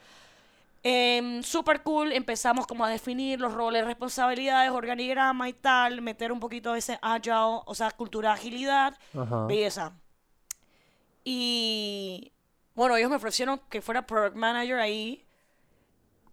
Em, 0.82 1.42
super 1.44 1.82
cool. 1.82 2.12
Empezamos 2.12 2.66
como 2.66 2.84
a 2.84 2.88
definir 2.90 3.38
los 3.38 3.52
roles, 3.52 3.84
responsabilidades, 3.84 4.70
organigrama 4.72 5.48
y 5.48 5.52
tal. 5.52 6.00
Meter 6.02 6.32
un 6.32 6.40
poquito 6.40 6.74
ese 6.74 6.98
agile, 7.02 7.34
o 7.66 7.74
sea, 7.74 7.90
cultura 7.92 8.30
de 8.30 8.34
agilidad. 8.34 8.98
Ajá. 9.16 9.46
Belleza. 9.46 9.92
Y 11.24 12.32
bueno, 12.74 12.96
ellos 12.96 13.10
me 13.10 13.16
ofrecieron 13.16 13.60
que 13.68 13.80
fuera 13.82 14.06
product 14.06 14.36
manager 14.36 14.78
ahí. 14.78 15.24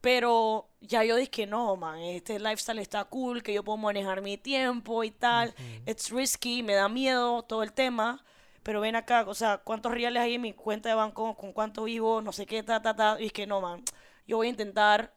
Pero 0.01 0.69
ya 0.79 1.03
yo 1.03 1.17
dije 1.17 1.29
que 1.29 1.45
no, 1.45 1.75
man, 1.75 1.99
este 1.99 2.39
lifestyle 2.39 2.79
está 2.79 3.03
cool, 3.03 3.43
que 3.43 3.53
yo 3.53 3.63
puedo 3.65 3.77
manejar 3.77 4.21
mi 4.21 4.37
tiempo 4.37 5.03
y 5.03 5.11
tal. 5.11 5.53
It's 5.85 6.09
risky, 6.09 6.63
me 6.63 6.73
da 6.73 6.87
miedo 6.87 7.43
todo 7.43 7.63
el 7.63 7.73
tema. 7.73 8.23
Pero 8.63 8.81
ven 8.81 8.95
acá, 8.95 9.25
o 9.27 9.33
sea, 9.33 9.57
¿cuántos 9.59 9.91
reales 9.91 10.21
hay 10.21 10.35
en 10.35 10.41
mi 10.41 10.53
cuenta 10.53 10.89
de 10.89 10.95
banco? 10.95 11.35
¿Con 11.35 11.53
cuánto 11.53 11.83
vivo? 11.85 12.21
No 12.21 12.31
sé 12.31 12.45
qué, 12.45 12.61
ta, 12.63 12.81
ta, 12.81 12.95
ta. 12.95 13.17
Y 13.19 13.27
es 13.27 13.33
que 13.33 13.47
no, 13.47 13.61
man. 13.61 13.81
Yo 14.27 14.37
voy 14.37 14.47
a 14.47 14.49
intentar 14.51 15.13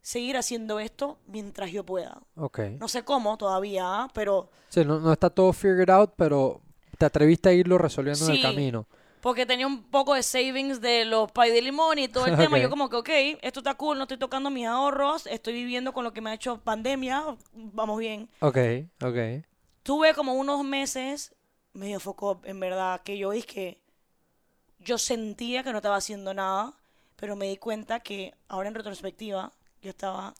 seguir 0.00 0.36
haciendo 0.36 0.78
esto 0.80 1.18
mientras 1.26 1.70
yo 1.72 1.84
pueda. 1.84 2.20
Ok. 2.36 2.58
No 2.78 2.88
sé 2.88 3.04
cómo 3.04 3.36
todavía, 3.38 4.06
pero 4.14 4.50
Sí, 4.68 4.84
no, 4.84 5.00
no 5.00 5.12
está 5.12 5.30
todo 5.30 5.52
figured 5.52 5.90
out, 5.90 6.12
pero 6.16 6.60
te 6.98 7.06
atreviste 7.06 7.48
a 7.48 7.52
irlo 7.52 7.78
resolviendo 7.78 8.24
en 8.26 8.32
el 8.32 8.42
camino. 8.42 8.86
porque 9.20 9.46
tenía 9.46 9.66
un 9.66 9.82
poco 9.84 10.14
de 10.14 10.22
savings 10.22 10.80
de 10.80 11.04
los 11.06 11.32
pay 11.32 11.50
de 11.50 11.62
limón 11.62 11.98
y 11.98 12.08
todo 12.08 12.26
el 12.26 12.36
tema. 12.36 12.58
Yo 12.58 12.68
como 12.70 12.88
que, 12.90 12.96
ok, 12.96 13.38
esto 13.42 13.60
está 13.60 13.74
cool, 13.74 13.96
no 13.96 14.04
estoy 14.04 14.18
tocando 14.18 14.50
mis 14.50 14.66
ahorros, 14.66 15.26
estoy 15.26 15.54
viviendo 15.54 15.92
con 15.92 16.04
lo 16.04 16.12
que 16.12 16.20
me 16.20 16.30
ha 16.30 16.34
hecho 16.34 16.58
pandemia, 16.60 17.24
vamos 17.54 17.98
bien. 17.98 18.28
Ok, 18.40 18.58
ok. 19.02 19.16
Tuve 19.82 20.12
como 20.14 20.34
unos 20.34 20.64
meses 20.64 21.34
medio 21.74 22.00
foco, 22.00 22.40
en 22.44 22.58
verdad, 22.60 23.02
que 23.02 23.18
yo 23.18 23.30
dije 23.30 23.46
que 23.46 23.80
yo 24.78 24.98
sentía 24.98 25.62
que 25.62 25.70
no 25.72 25.78
estaba 25.78 25.96
haciendo 25.96 26.34
nada, 26.34 26.74
pero 27.16 27.36
me 27.36 27.46
di 27.46 27.56
cuenta 27.56 28.00
que 28.00 28.34
ahora 28.48 28.68
en 28.68 28.74
retrospectiva 28.74 29.52
yo 29.82 29.90
estaba 29.90 30.34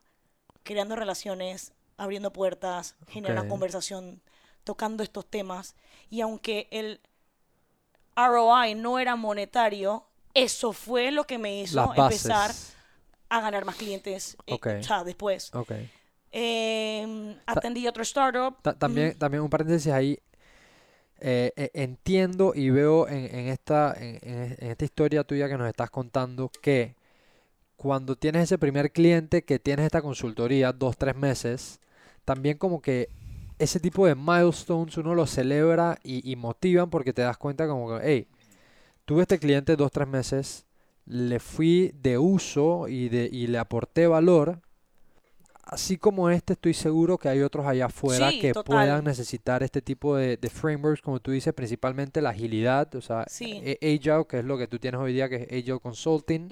creando 0.63 0.97
relaciones, 0.97 1.73
abriendo 1.97 2.33
puertas, 2.33 2.97
generando 3.09 3.45
conversación, 3.49 4.21
tocando 4.65 5.03
estos 5.03 5.27
temas. 5.27 5.75
Y 6.11 6.21
aunque 6.21 6.69
el 6.71 7.01
ROI 8.17 8.75
no 8.75 8.99
era 8.99 9.17
monetario, 9.17 10.05
eso 10.35 10.73
fue 10.73 11.11
lo 11.11 11.25
que 11.27 11.39
me 11.39 11.61
hizo 11.61 11.75
empezar 11.95 12.51
a 13.29 13.41
ganar 13.41 13.65
más 13.65 13.77
clientes 13.77 14.37
eh, 14.47 14.55
o 14.81 14.83
sea, 14.83 15.05
después. 15.05 15.55
Ok. 15.55 15.73
Eh, 16.33 17.37
atendí 17.47 17.87
otro 17.87 18.03
startup. 18.03 18.61
Ta- 18.63 18.75
también, 18.77 19.17
también 19.19 19.43
un 19.43 19.51
paréntesis 19.51 19.93
ahí. 19.93 20.19
Eh, 21.27 21.55
eh, 21.57 21.71
entiendo 21.73 22.53
y 22.55 22.69
veo 22.69 23.09
en, 23.09 23.35
en 23.35 23.49
esta, 23.49 23.95
en, 23.99 24.19
esta 24.59 24.85
historia 24.85 25.25
tuya 25.25 25.49
que 25.49 25.57
nos 25.57 25.67
estás 25.69 25.89
contando 25.89 26.51
que 26.61 26.97
cuando 27.77 28.15
tienes 28.15 28.43
ese 28.43 28.59
primer 28.59 28.93
cliente 28.93 29.43
que 29.43 29.59
tienes 29.59 29.87
esta 29.87 30.03
consultoría, 30.03 30.75
dos, 30.75 30.99
tres 30.99 31.17
meses, 31.17 31.81
también 32.27 32.59
como 32.59 32.83
que 32.83 33.09
ese 33.59 33.81
tipo 33.81 34.07
de 34.07 34.15
milestones 34.15 34.99
uno 34.99 35.15
los 35.15 35.31
celebra 35.31 35.99
y, 36.03 36.31
y 36.31 36.37
motivan 36.37 36.91
porque 36.91 37.15
te 37.15 37.23
das 37.23 37.39
cuenta 37.39 37.67
como 37.67 37.89
que, 37.89 38.05
hey, 38.05 38.29
tuve 39.07 39.23
este 39.23 39.39
cliente 39.39 39.77
dos, 39.77 39.93
tres 39.93 40.09
meses, 40.09 40.67
le 41.07 41.41
fui 41.41 41.93
de 42.03 42.19
uso 42.19 42.87
y, 42.87 43.09
de, 43.09 43.31
y 43.33 43.47
le 43.47 43.57
aporté 43.57 44.07
valor. 44.07 44.61
Así 45.67 45.97
como 45.97 46.29
este, 46.31 46.53
estoy 46.53 46.75
seguro 46.75 47.17
que 47.17 47.29
hay 47.29 47.41
otros 47.41 47.67
allá 47.67 47.87
afuera 47.87 48.31
Sí, 48.31 48.39
que 48.41 48.53
total. 48.53 48.65
puedan 48.77 49.05
necesitar 49.05 49.63
este 49.63 49.81
tipo 49.81 50.15
de, 50.17 50.37
de 50.37 50.51
frameworks, 50.51 51.01
como 51.01 51.21
tú 51.21 51.31
dices, 51.31 51.55
principalmente 51.55 52.21
la 52.21 52.31
agilidad, 52.31 52.95
o 52.95 53.01
sea, 53.01 53.25
Sí. 53.29 53.61
eh, 53.65 53.79
Agile, 53.99 54.25
que 54.29 54.41
es 54.41 54.45
lo 54.45 54.59
que 54.59 54.67
tú 54.69 54.79
tienes 54.79 55.01
hoy 55.01 55.13
día, 55.15 55.29
que 55.29 55.37
es 55.37 55.43
Agile 55.49 55.81
Consulting 55.81 56.49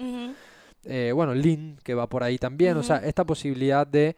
eh, 0.85 1.11
bueno, 1.15 1.33
Lean, 1.33 1.77
que 1.83 1.93
va 1.93 2.07
por 2.09 2.23
ahí 2.23 2.37
también, 2.37 2.75
o 2.75 2.83
sea, 2.83 2.97
esta 2.97 3.23
posibilidad 3.23 3.87
de 3.87 4.17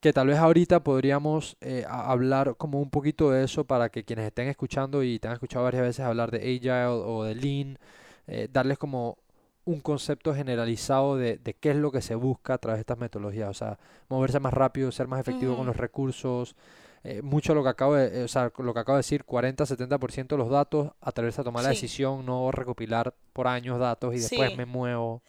que 0.00 0.12
tal 0.12 0.26
vez 0.26 0.38
ahorita 0.38 0.82
podríamos 0.82 1.56
eh, 1.60 1.84
hablar 1.88 2.56
como 2.56 2.80
un 2.80 2.90
poquito 2.90 3.30
de 3.30 3.44
eso 3.44 3.62
para 3.64 3.88
que 3.88 4.02
quienes 4.02 4.26
estén 4.26 4.48
escuchando 4.48 5.04
y 5.04 5.20
te 5.20 5.28
han 5.28 5.34
escuchado 5.34 5.64
varias 5.64 5.82
veces 5.84 6.00
hablar 6.04 6.32
de 6.32 6.38
Agile 6.38 6.86
o 6.86 7.22
de 7.22 7.36
Lean, 7.36 7.78
eh, 8.26 8.48
darles 8.52 8.78
como 8.78 9.16
un 9.64 9.80
concepto 9.80 10.34
generalizado 10.34 11.16
de, 11.16 11.38
de 11.38 11.54
qué 11.54 11.70
es 11.70 11.76
lo 11.76 11.92
que 11.92 12.02
se 12.02 12.14
busca 12.14 12.54
a 12.54 12.58
través 12.58 12.78
de 12.78 12.82
estas 12.82 12.98
metodologías, 12.98 13.48
o 13.50 13.54
sea, 13.54 13.78
moverse 14.08 14.40
más 14.40 14.52
rápido, 14.52 14.90
ser 14.90 15.06
más 15.06 15.20
efectivo 15.20 15.56
con 15.56 15.66
los 15.66 15.76
recursos, 15.76 16.56
eh, 17.04 17.22
mucho 17.22 17.54
lo 17.54 17.62
que 17.62 17.68
acabo 17.68 17.94
de, 17.94 18.20
eh, 18.20 18.24
o 18.24 18.28
sea, 18.28 18.52
lo 18.58 18.74
que 18.74 18.80
acabo 18.80 18.96
de 18.96 19.00
decir, 19.00 19.24
40-70% 19.24 20.36
de 20.36 20.38
los 20.38 20.50
datos, 20.50 20.92
a 21.00 21.12
tomar 21.12 21.62
la 21.62 21.70
decisión, 21.70 22.24
no 22.26 22.50
recopilar 22.50 23.14
por 23.32 23.46
años 23.48 23.78
datos 23.78 24.14
y 24.14 24.18
después 24.18 24.50
Sí. 24.50 24.56
me 24.56 24.66
muevo. 24.66 25.22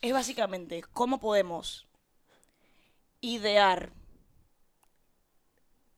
Es 0.00 0.12
básicamente 0.12 0.82
cómo 0.92 1.18
podemos 1.20 1.86
idear, 3.20 3.92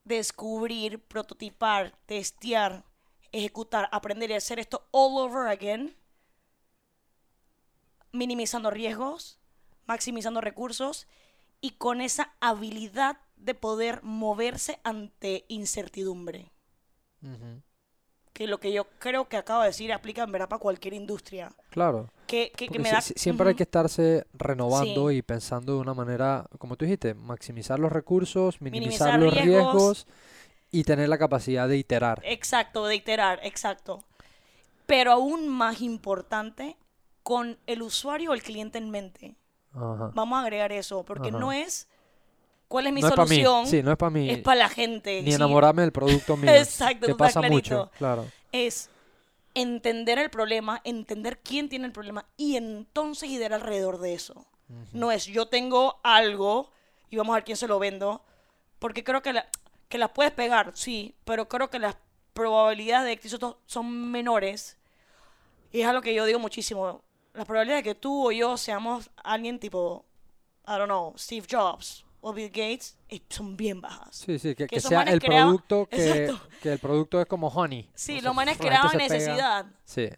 descubrir, 0.04 1.00
prototipar, 1.00 1.92
testear, 2.04 2.84
ejecutar, 3.36 3.88
aprender 3.92 4.30
y 4.30 4.34
hacer 4.34 4.58
esto 4.58 4.86
all 4.92 5.18
over 5.18 5.48
again, 5.48 5.94
minimizando 8.12 8.70
riesgos, 8.70 9.38
maximizando 9.86 10.40
recursos 10.40 11.06
y 11.60 11.72
con 11.72 12.00
esa 12.00 12.34
habilidad 12.40 13.18
de 13.36 13.54
poder 13.54 14.02
moverse 14.02 14.78
ante 14.84 15.44
incertidumbre. 15.48 16.52
Que 18.32 18.46
lo 18.46 18.58
que 18.60 18.72
yo 18.72 18.86
creo 18.98 19.28
que 19.28 19.36
acabo 19.36 19.62
de 19.62 19.68
decir 19.68 19.92
aplica 19.92 20.22
en 20.24 20.32
verdad 20.32 20.48
para 20.48 20.58
cualquier 20.60 20.94
industria. 20.94 21.52
Claro, 21.70 22.10
Que, 22.26 22.52
me 22.78 23.00
siempre 23.00 23.48
hay 23.48 23.54
que 23.54 23.62
estarse 23.62 24.26
renovando 24.34 25.08
Sí. 25.10 25.16
y 25.16 25.22
pensando 25.22 25.74
de 25.74 25.78
una 25.80 25.94
manera, 25.94 26.46
como 26.58 26.76
tú 26.76 26.84
dijiste, 26.84 27.14
maximizar 27.14 27.78
los 27.78 27.92
recursos, 27.92 28.60
minimizar 28.60 29.18
Minimizar 29.18 29.20
los 29.20 29.34
riesgos. 29.34 29.74
riesgos 29.74 30.06
y 30.74 30.82
tener 30.82 31.08
la 31.08 31.18
capacidad 31.18 31.68
de 31.68 31.76
iterar. 31.76 32.20
Exacto, 32.24 32.86
de 32.86 32.96
iterar, 32.96 33.38
exacto. 33.44 34.02
Pero 34.86 35.12
aún 35.12 35.48
más 35.48 35.80
importante, 35.80 36.76
con 37.22 37.58
el 37.68 37.80
usuario 37.82 38.32
o 38.32 38.34
el 38.34 38.42
cliente 38.42 38.78
en 38.78 38.90
mente. 38.90 39.36
Ajá. 39.72 40.10
Vamos 40.14 40.36
a 40.36 40.42
agregar 40.42 40.72
eso, 40.72 41.04
porque 41.04 41.28
Ajá. 41.28 41.38
no 41.38 41.52
es 41.52 41.86
cuál 42.66 42.88
es 42.88 42.92
mi 42.92 43.02
No 43.02 43.08
es 43.08 43.14
solución, 43.14 43.66
sí, 43.68 43.84
no 43.84 43.92
es 43.92 43.96
para 43.96 44.10
mí, 44.10 44.28
es 44.28 44.38
para 44.38 44.56
la 44.56 44.68
gente. 44.68 45.22
ni 45.22 45.30
sí. 45.30 45.34
enamorarme 45.36 45.82
del 45.82 45.92
producto 45.92 46.36
mío, 46.36 46.50
Exacto, 46.52 47.06
que 47.06 47.14
pasa 47.14 47.40
mucho, 47.40 47.92
claro. 47.96 48.26
Es 48.50 48.90
entender 49.54 50.18
el 50.18 50.28
problema, 50.28 50.80
entender 50.82 51.38
quién 51.38 51.68
tiene 51.68 51.86
el 51.86 51.92
problema 51.92 52.26
y 52.36 52.56
entonces 52.56 53.30
idear 53.30 53.52
alrededor 53.52 54.00
de 54.00 54.14
eso. 54.14 54.44
No 54.92 55.12
es 55.12 55.26
yo 55.26 55.46
tengo 55.46 56.00
algo 56.02 56.72
y 57.10 57.16
vamos 57.16 57.34
a 57.34 57.36
ver 57.36 57.44
quién 57.44 57.56
se 57.56 57.68
lo 57.68 57.78
vendo. 57.78 58.24
Porque 58.80 59.04
creo 59.04 59.22
que, 59.22 59.32
la, 59.32 59.46
que 59.88 59.98
las 59.98 60.10
puedes 60.10 60.32
pegar, 60.32 60.72
sí, 60.74 61.14
pero 61.24 61.48
creo 61.48 61.70
que 61.70 61.78
las 61.78 61.96
probabilidades 62.32 63.06
de 63.06 63.12
éxito 63.12 63.60
son 63.66 64.10
menores. 64.10 64.76
Y 65.72 65.80
es 65.80 65.86
algo 65.86 66.02
que 66.02 66.14
yo 66.14 66.24
digo 66.24 66.38
muchísimo. 66.38 67.02
Las 67.32 67.46
probabilidades 67.46 67.84
de 67.84 67.90
que 67.90 67.94
tú 68.00 68.28
o 68.28 68.32
yo 68.32 68.56
seamos 68.56 69.10
alguien 69.22 69.58
tipo, 69.58 70.04
I 70.66 70.72
don't 70.72 70.84
know, 70.86 71.14
Steve 71.18 71.46
Jobs 71.50 72.04
o 72.20 72.32
Bill 72.32 72.48
Gates 72.48 72.96
son 73.28 73.56
bien 73.56 73.80
bajas. 73.80 74.16
Sí, 74.16 74.38
sí, 74.38 74.54
que, 74.54 74.66
que 74.66 74.76
que 74.76 74.80
sea 74.80 75.02
el 75.02 75.20
creaban- 75.20 75.58
producto 75.66 75.86
que, 75.90 76.32
el 76.72 76.78
producto 76.78 77.20
es 77.20 77.26
como 77.26 77.48
honey. 77.48 77.90
Sí, 77.94 78.12
o 78.12 78.14
sea, 78.16 78.22
los 78.28 78.34
manes 78.34 78.56
creaban 78.56 78.96
necesidad. 78.96 79.66
Sí. 79.84 80.08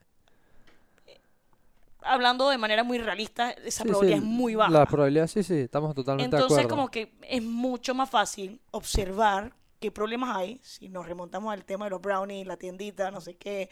Hablando 2.06 2.48
de 2.50 2.58
manera 2.58 2.84
muy 2.84 2.98
realista, 2.98 3.50
esa 3.52 3.84
Sí, 3.84 3.94
sí, 3.94 4.06
probabilidad 4.06 4.18
es 4.18 4.24
muy 4.24 4.54
baja. 4.54 4.72
La 4.72 4.86
probabilidad, 4.86 5.26
sí, 5.28 5.42
sí, 5.42 5.54
estamos 5.60 5.94
totalmente 5.94 6.36
de 6.36 6.40
Entonces, 6.40 6.42
acuerdo. 6.42 6.68
como 6.68 6.90
que 6.90 7.14
es 7.22 7.42
mucho 7.42 7.94
más 7.94 8.08
fácil 8.10 8.60
observar 8.70 9.54
qué 9.80 9.90
problemas 9.90 10.34
hay, 10.36 10.58
si 10.62 10.88
nos 10.88 11.06
remontamos 11.06 11.52
al 11.52 11.64
tema 11.64 11.86
de 11.86 11.90
los 11.90 12.00
brownies, 12.00 12.46
la 12.46 12.56
tiendita, 12.56 13.10
no 13.10 13.20
sé 13.20 13.36
qué, 13.36 13.68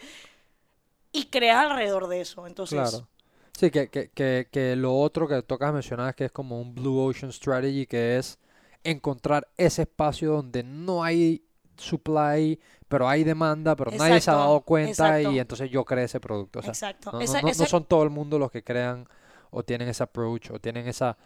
y 1.13 1.27
crear 1.27 1.67
alrededor 1.71 2.09
de 2.09 2.21
eso. 2.21 2.47
Entonces, 2.47 2.73
Claro. 2.73 3.09
Sí, 3.57 3.71
que, 3.71 3.89
que, 3.89 4.11
que, 4.11 4.49
que 4.51 4.75
lo 4.77 4.97
otro 4.99 5.29
que 5.29 5.43
tocas 5.43 5.73
mencionar 5.73 6.11
es 6.11 6.17
que 6.17 6.25
es 6.27 6.33
como 6.33 6.61
un 6.61 6.75
Blue 6.75 6.99
Ocean 7.01 7.33
Strategy, 7.33 7.87
que 7.87 8.19
es 8.19 8.39
encontrar 8.83 9.49
ese 9.57 9.83
espacio 9.83 10.33
donde 10.33 10.63
no 10.65 11.05
hay 11.05 11.45
supply, 11.77 12.59
pero 12.95 13.09
hay 13.09 13.25
demanda, 13.25 13.75
pero 13.75 13.91
nadie 13.91 14.21
se 14.21 14.31
ha 14.31 14.35
dado 14.35 14.61
cuenta 14.61 15.21
y 15.21 15.41
entonces 15.41 15.69
yo 15.69 15.85
creo 15.85 16.05
ese 16.05 16.21
producto. 16.21 16.61
O 16.61 16.63
sea, 16.63 16.71
exacto. 16.71 17.11
no, 17.11 17.19
no- 17.19 17.25
Esa- 17.25 17.39
no- 17.41 17.43
no 17.43 17.49
esa- 17.49 17.67
son 17.67 17.85
todo 17.87 18.05
el 18.05 18.11
mundo 18.11 18.39
los 18.39 18.53
que 18.53 18.63
crean 18.63 19.09
o 19.51 19.65
tienen 19.65 19.89
ese 19.89 20.05
approach 20.05 20.51
o 20.53 20.61
tienen 20.61 20.87
esa 20.87 21.17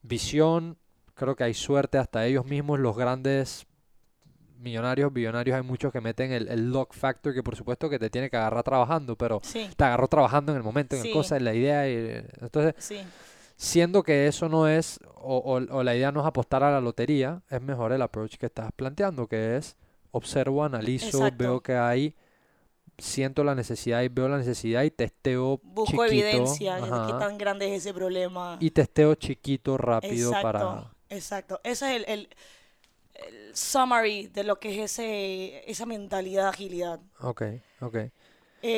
visión. 0.00 0.78
Creo 1.14 1.36
que 1.36 1.44
hay 1.44 1.52
suerte 1.52 1.98
hasta 1.98 2.24
ellos 2.24 2.46
mismos, 2.46 2.78
los 2.78 2.96
grandes 2.96 3.66
millonarios, 4.58 5.12
billonarios, 5.12 5.54
hay 5.54 5.62
muchos 5.62 5.92
que 5.92 6.00
meten 6.00 6.32
el, 6.32 6.48
el 6.48 6.70
luck 6.70 6.94
factor 6.94 7.34
que 7.34 7.42
por 7.42 7.54
supuesto 7.56 7.90
que 7.90 7.98
te 7.98 8.08
tiene 8.08 8.30
que 8.30 8.38
agarrar 8.38 8.62
trabajando, 8.62 9.14
pero 9.16 9.40
sí, 9.42 9.68
te 9.76 9.84
agarró 9.84 10.08
trabajando 10.08 10.52
en 10.52 10.56
el 10.56 10.64
momento, 10.64 10.96
en 10.96 11.02
el 11.02 11.08
Sí. 11.08 11.12
cosa, 11.12 11.36
en 11.36 11.44
la 11.44 11.52
idea. 11.52 11.86
Y, 11.90 12.24
entonces, 12.40 12.74
sí, 12.78 13.00
siendo 13.56 14.02
que 14.02 14.26
eso 14.28 14.48
no 14.48 14.66
es, 14.66 14.98
o, 15.16 15.36
o- 15.36 15.76
o 15.76 15.82
la 15.82 15.94
idea 15.94 16.10
no 16.10 16.20
es 16.20 16.26
apostar 16.26 16.62
a 16.62 16.70
la 16.70 16.80
lotería, 16.80 17.42
es 17.50 17.60
mejor 17.60 17.92
el 17.92 18.00
approach 18.00 18.36
que 18.38 18.46
estás 18.46 18.70
planteando, 18.72 19.26
que 19.26 19.56
es 19.58 19.76
observo, 20.16 20.64
analizo, 20.64 21.06
Exacto. 21.06 21.38
veo 21.38 21.60
que 21.62 21.74
hay, 21.76 22.14
siento 22.98 23.44
la 23.44 23.54
necesidad 23.54 24.02
y 24.02 24.08
veo 24.08 24.28
la 24.28 24.38
necesidad 24.38 24.82
y 24.84 24.90
testeo 24.90 25.60
busco 25.62 26.02
chiquito, 26.06 26.06
evidencia 26.06 26.76
de 26.76 27.02
qué 27.02 27.14
tan 27.14 27.38
grande 27.38 27.66
es 27.74 27.82
ese 27.82 27.92
problema. 27.94 28.58
y 28.60 28.70
testeo 28.70 29.14
chiquito, 29.14 29.76
rápido 29.78 30.30
exacto, 30.30 30.42
para... 30.42 30.92
exacto. 31.08 31.60
Ese 31.64 31.90
es 31.90 31.96
el, 31.96 32.04
el- 32.08 32.28
el 33.14 33.56
summary 33.56 34.28
de 34.28 34.44
lo 34.44 34.60
que 34.60 34.70
es 34.84 34.92
ese, 34.92 35.70
esa 35.70 35.86
mentalidad 35.86 36.44
de 36.44 36.48
agilidad. 36.50 37.00
Ok, 37.20 37.42
ok. 37.80 37.96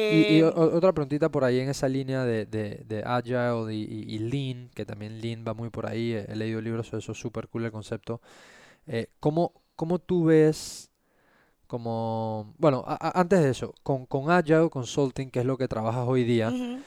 Y, 0.08 0.36
y 0.38 0.40
Eh, 0.40 0.42
o- 0.42 0.76
otra 0.76 0.92
preguntita 0.92 1.30
por 1.30 1.44
ahí 1.44 1.60
en 1.60 1.68
esa 1.70 1.88
línea 1.88 2.24
de, 2.24 2.46
de, 2.46 2.84
de 2.86 3.02
Agile 3.04 3.74
y, 3.74 3.82
y- 3.84 4.14
y 4.16 4.18
Lean, 4.20 4.70
que 4.74 4.86
también 4.86 5.20
Lean 5.20 5.44
va 5.46 5.54
muy 5.54 5.70
por 5.70 5.86
ahí, 5.86 6.12
he, 6.14 6.20
he 6.32 6.36
leído 6.36 6.60
libros 6.60 6.86
sobre 6.88 7.00
eso, 7.00 7.14
súper 7.14 7.48
cool 7.48 7.64
el 7.66 7.72
concepto. 7.72 8.20
Eh, 8.86 9.08
¿cómo, 9.20 9.54
cómo 9.76 9.98
tú 10.00 10.24
ves, 10.26 10.87
como, 11.68 12.52
bueno, 12.58 12.82
a- 12.86 13.20
antes 13.20 13.40
de 13.44 13.50
eso, 13.50 13.72
con, 13.84 14.06
con 14.06 14.30
Agile 14.30 14.68
Consulting, 14.70 15.30
que 15.30 15.40
es 15.40 15.46
lo 15.46 15.56
que 15.56 15.68
trabajas 15.68 16.04
hoy 16.08 16.24
día, 16.24 16.48
ujú, 16.48 16.80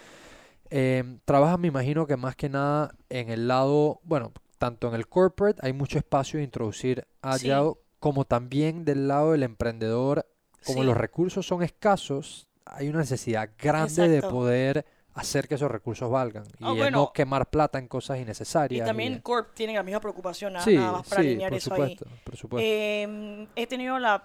em, 0.70 1.20
trabajas 1.26 1.60
me 1.60 1.68
imagino 1.70 2.06
que 2.08 2.18
más 2.18 2.36
que 2.36 2.50
nada 2.50 2.94
en 3.10 3.30
el 3.30 3.48
lado, 3.48 4.00
bueno, 4.04 4.34
tanto 4.58 4.88
en 4.90 4.96
el 4.96 5.08
corporate 5.08 5.60
hay 5.66 5.72
mucho 5.74 5.98
espacio 5.98 6.38
de 6.40 6.44
introducir 6.44 7.06
Sí. 7.08 7.08
Agile, 7.22 7.74
como 8.00 8.26
también 8.26 8.84
del 8.84 9.08
lado 9.08 9.32
del 9.32 9.44
emprendedor 9.44 10.26
como 10.66 10.82
sí. 10.82 10.86
los 10.88 10.98
recursos 10.98 11.46
son 11.46 11.64
escasos, 11.64 12.48
hay 12.66 12.90
una 12.90 13.00
necesidad 13.00 13.50
grande 13.58 14.08
de 14.08 14.16
Exacto. 14.18 14.36
poder 14.36 14.86
hacer 15.14 15.48
que 15.48 15.56
esos 15.56 15.70
recursos 15.70 16.10
valgan 16.10 16.44
y 16.60 16.64
Ah, 16.64 16.72
el 16.72 16.78
bueno. 16.78 16.98
no 17.00 17.12
quemar 17.14 17.50
plata 17.50 17.80
en 17.80 17.88
cosas 17.88 18.18
Y 18.18 18.22
innecesarias. 18.22 18.86
también 18.88 19.16
de- 19.16 19.22
Corp 19.22 19.54
tiene 19.54 19.74
la 19.74 19.84
misma 19.84 20.00
preocupación, 20.00 20.54
nada, 20.54 20.64
sí, 20.66 20.76
nada 20.76 20.92
más 20.94 21.08
para 21.10 21.22
sí, 21.22 21.28
alinear 21.30 21.50
por 21.50 21.58
eso 21.58 21.74
ahí. 21.74 21.80
supuesto, 21.96 22.06
por 22.24 22.36
supuesto. 22.38 22.66
Eh, 22.66 23.48
he 23.56 23.68
tenido 23.68 24.00
la 24.00 24.24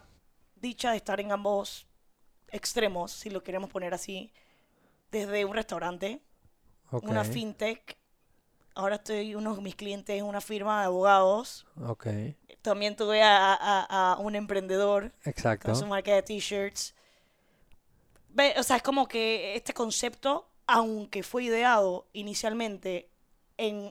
dicha 0.66 0.90
de 0.90 0.96
estar 0.96 1.20
en 1.20 1.32
ambos 1.32 1.86
extremos, 2.50 3.12
si 3.12 3.30
lo 3.30 3.42
queremos 3.42 3.70
poner 3.70 3.94
así, 3.94 4.32
desde 5.10 5.44
un 5.44 5.54
restaurante, 5.54 6.20
una 7.02 7.22
fintech, 7.24 7.96
ahora 8.74 8.96
estoy, 8.96 9.34
uno 9.34 9.54
de 9.54 9.62
mis 9.62 9.74
clientes 9.76 10.16
es 10.16 10.22
una 10.22 10.40
firma 10.40 10.80
de 10.80 10.86
abogados, 10.86 11.66
ok, 11.84 12.06
también 12.62 12.96
tuve 12.96 13.22
a, 13.22 13.54
a- 13.54 14.12
a 14.12 14.18
un 14.18 14.34
emprendedor 14.34 15.12
exacto. 15.24 15.66
con 15.66 15.76
su 15.76 15.86
marca 15.86 16.12
de 16.14 16.22
t-shirts. 16.22 16.94
O 18.58 18.62
sea, 18.62 18.76
es 18.76 18.82
como 18.82 19.06
que 19.08 19.54
este 19.56 19.72
concepto, 19.72 20.46
aunque 20.66 21.22
fue 21.22 21.44
ideado 21.44 22.06
inicialmente 22.12 23.08
en 23.56 23.90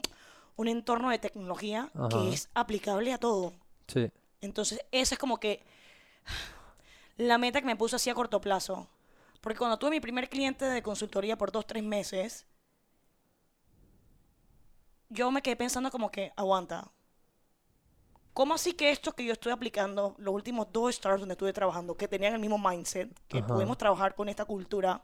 un 0.56 0.68
entorno 0.68 1.10
de 1.10 1.18
tecnología 1.18 1.90
Ajá. 1.94 2.08
que 2.10 2.32
es 2.32 2.48
aplicable 2.54 3.12
a 3.12 3.18
todo. 3.18 3.52
Sí, 3.88 4.08
Entonces, 4.40 4.80
esa 4.92 5.14
es 5.14 5.18
como 5.18 5.38
que 5.40 5.62
la 7.16 7.38
meta 7.38 7.60
que 7.60 7.66
me 7.66 7.76
puse 7.76 7.96
así 7.96 8.10
a 8.10 8.14
corto 8.14 8.40
plazo. 8.40 8.88
Porque 9.40 9.58
cuando 9.58 9.78
tuve 9.78 9.90
mi 9.90 10.00
primer 10.00 10.28
cliente 10.28 10.64
de 10.64 10.82
consultoría 10.82 11.38
por 11.38 11.52
dos, 11.52 11.66
tres 11.66 11.82
meses, 11.82 12.46
yo 15.08 15.30
me 15.30 15.42
quedé 15.42 15.56
pensando 15.56 15.90
como 15.90 16.10
que, 16.10 16.32
aguanta. 16.36 16.90
¿cómo 18.36 18.52
así 18.52 18.74
que 18.74 18.90
estos 18.90 19.14
que 19.14 19.24
yo 19.24 19.32
estoy 19.32 19.50
aplicando, 19.50 20.14
los 20.18 20.34
últimos 20.34 20.70
dos 20.70 20.90
stars 20.90 21.20
donde 21.20 21.32
estuve 21.32 21.54
trabajando, 21.54 21.96
que 21.96 22.06
tenían 22.06 22.34
el 22.34 22.38
mismo 22.38 22.58
mindset, 22.58 23.10
que 23.28 23.38
Ajá. 23.38 23.46
podemos 23.46 23.78
trabajar 23.78 24.14
con 24.14 24.28
esta 24.28 24.44
cultura, 24.44 25.00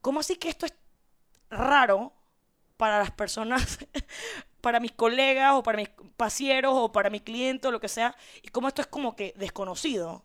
¿cómo 0.00 0.20
así 0.20 0.36
que 0.36 0.48
esto 0.48 0.64
es 0.64 0.72
raro 1.50 2.10
para 2.78 2.98
las 3.00 3.10
personas, 3.10 3.78
para 4.62 4.80
mis 4.80 4.92
colegas 4.92 5.52
o 5.54 5.62
para 5.62 5.76
mis 5.76 5.90
pasieros 6.16 6.72
o 6.74 6.90
para 6.90 7.10
mi 7.10 7.20
cliente 7.20 7.68
o 7.68 7.70
lo 7.70 7.80
que 7.80 7.88
sea, 7.88 8.16
y 8.42 8.48
cómo 8.48 8.68
esto 8.68 8.80
es 8.80 8.86
como 8.86 9.14
que 9.14 9.34
desconocido? 9.36 10.24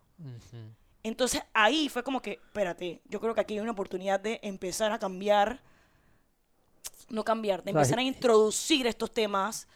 Entonces 1.03 1.41
ahí 1.53 1.89
fue 1.89 2.03
como 2.03 2.21
que, 2.21 2.33
espérate, 2.33 3.01
yo 3.05 3.19
creo 3.19 3.33
que 3.33 3.41
aquí 3.41 3.55
hay 3.55 3.59
una 3.59 3.71
oportunidad 3.71 4.19
de 4.19 4.39
empezar 4.43 4.91
a 4.91 4.99
cambiar, 4.99 5.61
no 7.09 7.23
cambiar, 7.23 7.63
de 7.63 7.71
empezar 7.71 7.99
a 7.99 8.03
introducir 8.03 8.88
estos 8.88 9.11
temas 9.13 9.67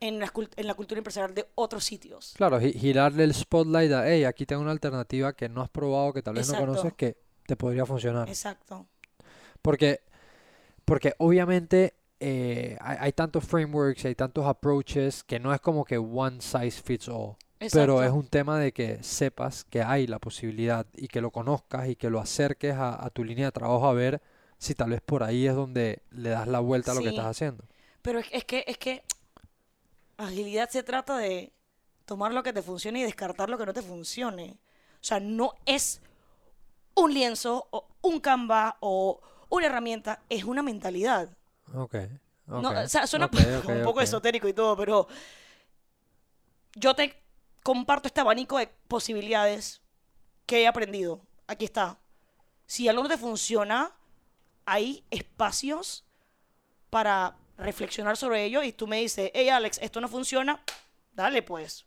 en 0.00 0.18
la, 0.18 0.32
cult- 0.32 0.52
en 0.56 0.66
la 0.66 0.74
cultura 0.74 0.98
empresarial 0.98 1.34
de 1.34 1.46
otros 1.54 1.84
sitios. 1.84 2.34
Claro, 2.36 2.60
gi- 2.60 2.72
girarle 2.72 3.24
el 3.24 3.34
spotlight 3.34 3.92
a, 3.92 4.08
hey, 4.08 4.24
aquí 4.24 4.46
tengo 4.46 4.62
una 4.62 4.70
alternativa 4.70 5.32
que 5.34 5.48
no 5.48 5.60
has 5.60 5.68
probado, 5.68 6.12
que 6.12 6.22
tal 6.22 6.34
vez 6.34 6.48
no 6.50 6.58
conoces, 6.58 6.92
que 6.94 7.16
te 7.46 7.56
podría 7.56 7.84
funcionar. 7.84 8.28
Exacto. 8.28 8.86
Porque, 9.60 10.00
porque 10.84 11.14
obviamente 11.18 11.94
eh, 12.20 12.76
hay, 12.80 12.96
hay 13.00 13.12
tantos 13.12 13.44
frameworks, 13.44 14.04
hay 14.04 14.14
tantos 14.14 14.46
approaches 14.46 15.22
que 15.24 15.38
no 15.38 15.52
es 15.52 15.60
como 15.60 15.84
que 15.84 15.98
one 15.98 16.40
size 16.40 16.82
fits 16.82 17.08
all. 17.08 17.36
Pero 17.72 18.04
es 18.04 18.12
un 18.12 18.28
tema 18.28 18.58
de 18.58 18.72
que 18.72 19.02
sepas 19.02 19.64
que 19.64 19.82
hay 19.82 20.06
la 20.06 20.20
posibilidad 20.20 20.86
y 20.94 21.08
que 21.08 21.20
lo 21.20 21.32
conozcas 21.32 21.88
y 21.88 21.96
que 21.96 22.08
lo 22.08 22.20
acerques 22.20 22.74
a, 22.74 23.04
a 23.04 23.10
tu 23.10 23.24
línea 23.24 23.46
de 23.46 23.52
trabajo 23.52 23.88
a 23.88 23.92
ver 23.92 24.22
si 24.58 24.74
tal 24.74 24.90
vez 24.90 25.00
por 25.00 25.22
ahí 25.22 25.46
es 25.46 25.54
donde 25.54 26.02
le 26.10 26.30
das 26.30 26.46
la 26.46 26.60
vuelta 26.60 26.92
a 26.92 26.94
lo 26.94 27.00
que 27.00 27.08
estás 27.08 27.26
haciendo. 27.26 27.64
Pero 28.02 28.20
es, 28.20 28.26
es 28.30 28.44
que, 28.44 28.64
es 28.66 28.78
que 28.78 29.02
agilidad 30.16 30.68
se 30.68 30.82
trata 30.82 31.16
de 31.16 31.52
tomar 32.04 32.32
lo 32.32 32.42
que 32.42 32.52
te 32.52 32.62
funcione 32.62 33.00
y 33.00 33.02
descartar 33.02 33.48
lo 33.48 33.58
que 33.58 33.66
no 33.66 33.72
te 33.72 33.82
funcione. 33.82 34.58
O 34.94 35.04
sea, 35.04 35.20
no 35.20 35.54
es 35.66 36.00
un 36.94 37.14
lienzo 37.14 37.68
o 37.70 37.86
un 38.02 38.20
Canva 38.20 38.76
o 38.80 39.20
una 39.48 39.66
herramienta, 39.66 40.22
es 40.28 40.44
una 40.44 40.62
mentalidad. 40.62 41.30
Ok, 41.74 41.94
No, 42.46 42.70
ok, 42.70 42.76
o 42.84 42.88
sea, 42.88 43.06
suena 43.06 43.30
un 43.32 43.82
poco 43.84 44.00
esotérico 44.00 44.48
y 44.48 44.52
todo, 44.52 44.76
pero 44.76 45.06
yo 46.74 46.94
te 46.94 47.22
comparto 47.62 48.08
este 48.08 48.20
abanico 48.20 48.58
de 48.58 48.68
posibilidades 48.88 49.82
que 50.46 50.62
he 50.62 50.66
aprendido. 50.66 51.20
Aquí 51.46 51.64
está. 51.64 51.98
Si 52.66 52.88
algo 52.88 53.02
no 53.02 53.08
te 53.08 53.18
funciona, 53.18 53.92
hay 54.64 55.04
espacios 55.10 56.04
para 56.90 57.36
reflexionar 57.56 58.16
sobre 58.16 58.44
ello 58.44 58.62
y 58.62 58.72
tú 58.72 58.86
me 58.86 59.00
dices, 59.00 59.30
hey 59.34 59.48
Alex, 59.48 59.78
esto 59.82 60.00
no 60.00 60.08
funciona, 60.08 60.62
dale 61.12 61.42
pues. 61.42 61.86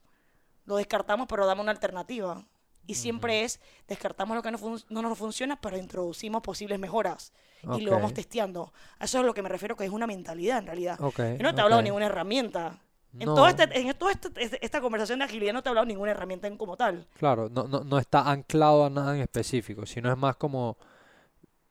Lo 0.65 0.75
descartamos, 0.75 1.27
pero 1.27 1.45
dame 1.45 1.61
una 1.61 1.71
alternativa. 1.71 2.45
Y 2.87 2.95
siempre 2.95 3.43
es, 3.43 3.59
descartamos 3.87 4.35
lo 4.35 4.41
que 4.43 4.51
no, 4.51 4.57
no 4.89 5.01
nos 5.01 5.17
funciona, 5.17 5.59
pero 5.61 5.77
introducimos 5.77 6.41
posibles 6.41 6.77
mejoras. 6.79 7.31
Y 7.77 7.81
lo 7.81 7.91
vamos 7.91 8.13
testeando. 8.13 8.73
Eso 8.99 9.17
es 9.19 9.23
a 9.23 9.25
lo 9.25 9.33
que 9.33 9.41
me 9.43 9.49
refiero, 9.49 9.75
que 9.75 9.85
es 9.85 9.91
una 9.91 10.07
mentalidad 10.07 10.57
en 10.57 10.65
realidad. 10.65 10.99
Ok, 10.99 11.19
Yo 11.37 11.43
no 11.43 11.53
te 11.53 11.61
he 11.61 11.63
hablado 11.63 11.77
de 11.77 11.83
ninguna 11.83 12.07
herramienta. 12.07 12.79
En, 13.19 13.27
No. 13.27 13.35
todo 13.35 13.47
este, 13.49 13.63
en 13.79 13.93
toda 13.93 14.11
este- 14.13 14.29
este- 14.43 14.65
esta 14.65 14.81
conversación 14.81 15.19
de 15.19 15.25
agilidad 15.25 15.53
no 15.53 15.61
te 15.61 15.67
he 15.67 15.71
hablado 15.71 15.85
de 15.85 15.93
ninguna 15.93 16.11
herramienta 16.11 16.47
en 16.47 16.57
como 16.57 16.75
tal. 16.77 17.07
Claro, 17.19 17.49
no, 17.49 17.65
no, 17.67 17.83
no 17.83 17.97
está 17.99 18.29
anclado 18.31 18.85
a 18.85 18.89
nada 18.89 19.15
en 19.15 19.21
específico, 19.21 19.85
sino 19.85 20.09
es 20.11 20.17
más 20.17 20.37
como 20.37 20.77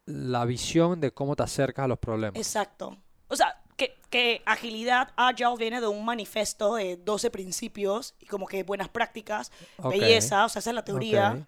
la 0.06 0.44
visión 0.44 1.00
de 1.00 1.12
cómo 1.12 1.34
te 1.36 1.42
acercas 1.42 1.84
a 1.84 1.88
los 1.88 1.98
problemas. 1.98 2.36
Exacto. 2.38 2.96
O 3.28 3.36
sea, 3.36 3.59
que, 3.80 3.96
que 4.10 4.42
agilidad, 4.44 5.12
agile, 5.16 5.54
viene 5.58 5.80
de 5.80 5.86
un 5.86 6.04
manifiesto 6.04 6.74
de 6.74 6.96
12 6.98 7.30
principios 7.30 8.14
y 8.20 8.26
como 8.26 8.46
que 8.46 8.62
buenas 8.62 8.88
prácticas, 8.90 9.50
belleza, 10.00 10.44
o 10.44 10.48
sea, 10.50 10.60
esa 10.60 10.70
es 10.70 10.74
la 10.74 10.84
teoría, 10.84 11.46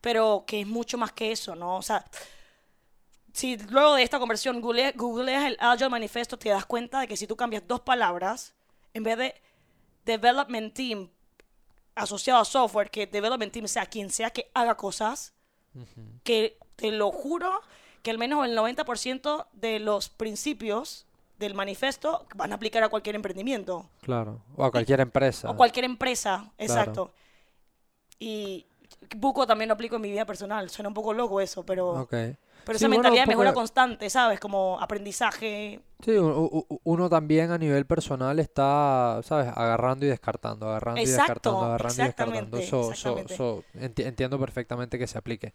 pero 0.00 0.44
que 0.46 0.60
es 0.60 0.66
mucho 0.66 0.98
más 0.98 1.12
que 1.12 1.32
eso, 1.32 1.54
¿no? 1.56 1.76
O 1.76 1.82
sea, 1.82 2.04
si 3.32 3.56
luego 3.56 3.94
de 3.94 4.02
esta 4.02 4.18
conversión 4.18 4.60
google- 4.60 4.92
googleas 4.94 5.44
el 5.46 5.56
Agile 5.60 5.88
Manifesto, 5.88 6.38
te 6.38 6.50
das 6.50 6.64
cuenta 6.66 7.00
de 7.00 7.08
que 7.08 7.16
si 7.16 7.26
tú 7.26 7.36
cambias 7.36 7.62
dos 7.66 7.80
palabras, 7.80 8.54
en 8.94 9.02
vez 9.02 9.16
de 9.18 9.34
Development 10.04 10.72
Team 10.74 11.10
asociado 11.94 12.40
a 12.40 12.44
software, 12.44 12.90
que 12.90 13.06
Development 13.06 13.52
Team 13.52 13.66
sea 13.68 13.86
quien 13.86 14.10
sea 14.10 14.30
que 14.30 14.50
haga 14.54 14.76
cosas, 14.76 15.32
que 16.24 16.58
te 16.76 16.90
lo 16.92 17.10
juro 17.10 17.60
que 18.02 18.10
al 18.10 18.18
menos 18.18 18.44
el 18.44 18.56
90% 18.56 19.46
de 19.52 19.78
los 19.78 20.08
principios 20.08 21.06
del 21.42 21.54
manifiesto 21.54 22.26
van 22.34 22.52
a 22.52 22.54
aplicar 22.56 22.82
a 22.82 22.88
cualquier 22.88 23.16
emprendimiento 23.16 23.88
Claro, 24.00 24.40
o 24.56 24.64
a 24.64 24.70
cualquier 24.70 25.00
empresa. 25.00 25.50
o 25.50 25.56
cualquier 25.56 25.84
empresa, 25.84 26.50
exacto. 26.58 27.10
Y 28.18 28.66
Buco 29.16 29.46
también 29.46 29.68
lo 29.68 29.74
aplico 29.74 29.96
en 29.96 30.02
mi 30.02 30.10
vida 30.10 30.24
personal, 30.24 30.70
suena 30.70 30.88
un 30.88 30.94
poco 30.94 31.12
loco 31.12 31.40
eso, 31.40 31.64
pero, 31.64 32.02
Ok. 32.02 32.10
pero 32.10 32.36
Sí, 32.66 32.72
esa 32.76 32.86
bueno, 32.88 33.02
mentalidad 33.02 33.24
de 33.24 33.28
mejora 33.28 33.52
constante, 33.52 34.08
¿sabes? 34.10 34.38
Como 34.38 34.78
aprendizaje. 34.80 35.80
Sí, 36.04 36.12
u- 36.18 36.28
u- 36.28 36.66
u- 36.68 36.80
uno 36.84 37.08
también 37.08 37.50
a 37.50 37.58
nivel 37.58 37.84
personal 37.86 38.38
está, 38.38 39.20
¿sabes? 39.24 39.48
Agarrando 39.54 40.04
y 40.06 40.08
descartando, 40.08 40.68
agarrando 40.68 41.00
y 41.00 41.04
Exacto, 41.04 41.22
descartando, 41.32 41.64
agarrando 41.64 42.02
y 42.02 42.06
descartando. 42.06 42.62
So- 42.62 42.94
so- 42.94 43.28
so, 43.28 43.64
enti- 43.74 44.04
entiendo 44.06 44.38
perfectamente 44.38 44.98
que 44.98 45.06
se 45.06 45.18
aplique. 45.18 45.52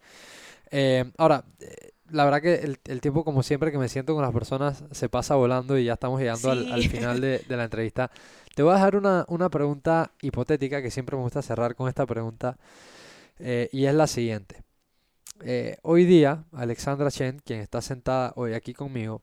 Eh, 0.72 1.10
ahora, 1.18 1.44
eh, 1.60 1.92
la 2.10 2.26
verdad 2.26 2.42
que 2.42 2.56
el, 2.56 2.80
el 2.86 3.02
tiempo, 3.02 3.24
como 3.24 3.44
siempre 3.44 3.72
que 3.72 3.78
me 3.78 3.90
siento 3.90 4.14
con 4.14 4.24
las 4.24 4.32
personas, 4.32 4.84
se 4.92 5.10
pasa 5.10 5.36
volando 5.36 5.78
y 5.78 5.86
ya 5.86 5.94
estamos 5.94 6.20
llegando 6.20 6.52
al, 6.52 6.84
final 6.84 7.22
de, 7.22 7.40
de 7.40 7.58
la 7.58 7.64
entrevista. 7.66 8.12
Te 8.56 8.64
voy 8.64 8.72
a 8.72 8.76
dejar 8.76 8.96
una, 8.96 9.26
una 9.28 9.50
pregunta 9.50 10.12
hipotética 10.22 10.82
que 10.82 10.92
siempre 10.92 11.16
me 11.16 11.24
gusta 11.24 11.42
cerrar 11.42 11.76
con 11.76 11.88
esta 11.90 12.06
pregunta 12.06 12.58
eh, 13.40 13.70
y 13.72 13.86
es 13.86 13.94
la 13.94 14.08
siguiente. 14.08 14.64
Eh, 15.42 15.78
hoy 15.84 16.06
día, 16.06 16.46
Alexandra 16.52 17.12
Chen, 17.12 17.40
quien 17.46 17.60
está 17.60 17.82
sentada 17.82 18.34
hoy 18.36 18.54
aquí 18.54 18.74
conmigo, 18.74 19.22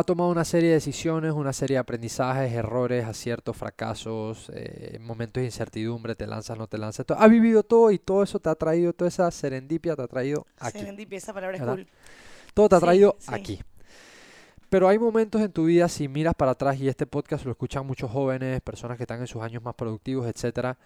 ha 0.00 0.04
tomado 0.04 0.30
una 0.30 0.44
serie 0.44 0.68
de 0.70 0.74
decisiones, 0.74 1.32
una 1.32 1.52
serie 1.52 1.74
de 1.76 1.78
aprendizajes, 1.78 2.52
errores, 2.52 3.04
aciertos, 3.04 3.56
fracasos, 3.56 4.50
eh, 4.54 4.98
momentos 5.00 5.40
de 5.40 5.46
incertidumbre, 5.46 6.14
te 6.14 6.26
lanzas, 6.26 6.58
no 6.58 6.66
te 6.66 6.78
lanzas. 6.78 7.06
to- 7.06 7.14
Ha 7.18 7.28
vivido 7.28 7.62
todo 7.62 7.90
y 7.90 7.98
todo 7.98 8.22
eso 8.22 8.38
te 8.40 8.48
ha 8.50 8.54
traído, 8.54 8.92
toda 8.92 9.08
esa 9.08 9.30
serendipia 9.30 9.94
te 9.96 10.02
ha 10.02 10.06
traído 10.08 10.46
aquí. 10.58 10.78
Serendipia, 10.80 11.18
esa 11.18 11.32
palabra 11.32 11.56
es 11.56 11.60
¿Verdad? 11.60 11.74
cool. 11.76 11.86
Todo 12.54 12.68
te 12.68 12.74
ha 12.76 12.78
Sí, 12.80 12.84
traído 12.84 13.16
sí. 13.18 13.28
aquí. 13.32 13.60
Pero 14.68 14.88
hay 14.88 14.98
momentos 14.98 15.40
en 15.40 15.50
tu 15.50 15.64
vida, 15.64 15.88
si 15.88 16.06
miras 16.08 16.34
para 16.34 16.52
atrás, 16.52 16.78
y 16.78 16.88
este 16.88 17.04
podcast 17.06 17.44
lo 17.44 17.50
escuchan 17.50 17.84
muchos 17.86 18.10
jóvenes, 18.10 18.60
personas 18.60 18.96
que 18.96 19.02
están 19.02 19.20
en 19.20 19.26
sus 19.26 19.42
años 19.42 19.62
más 19.64 19.74
productivos, 19.74 20.28
etcétera, 20.28 20.78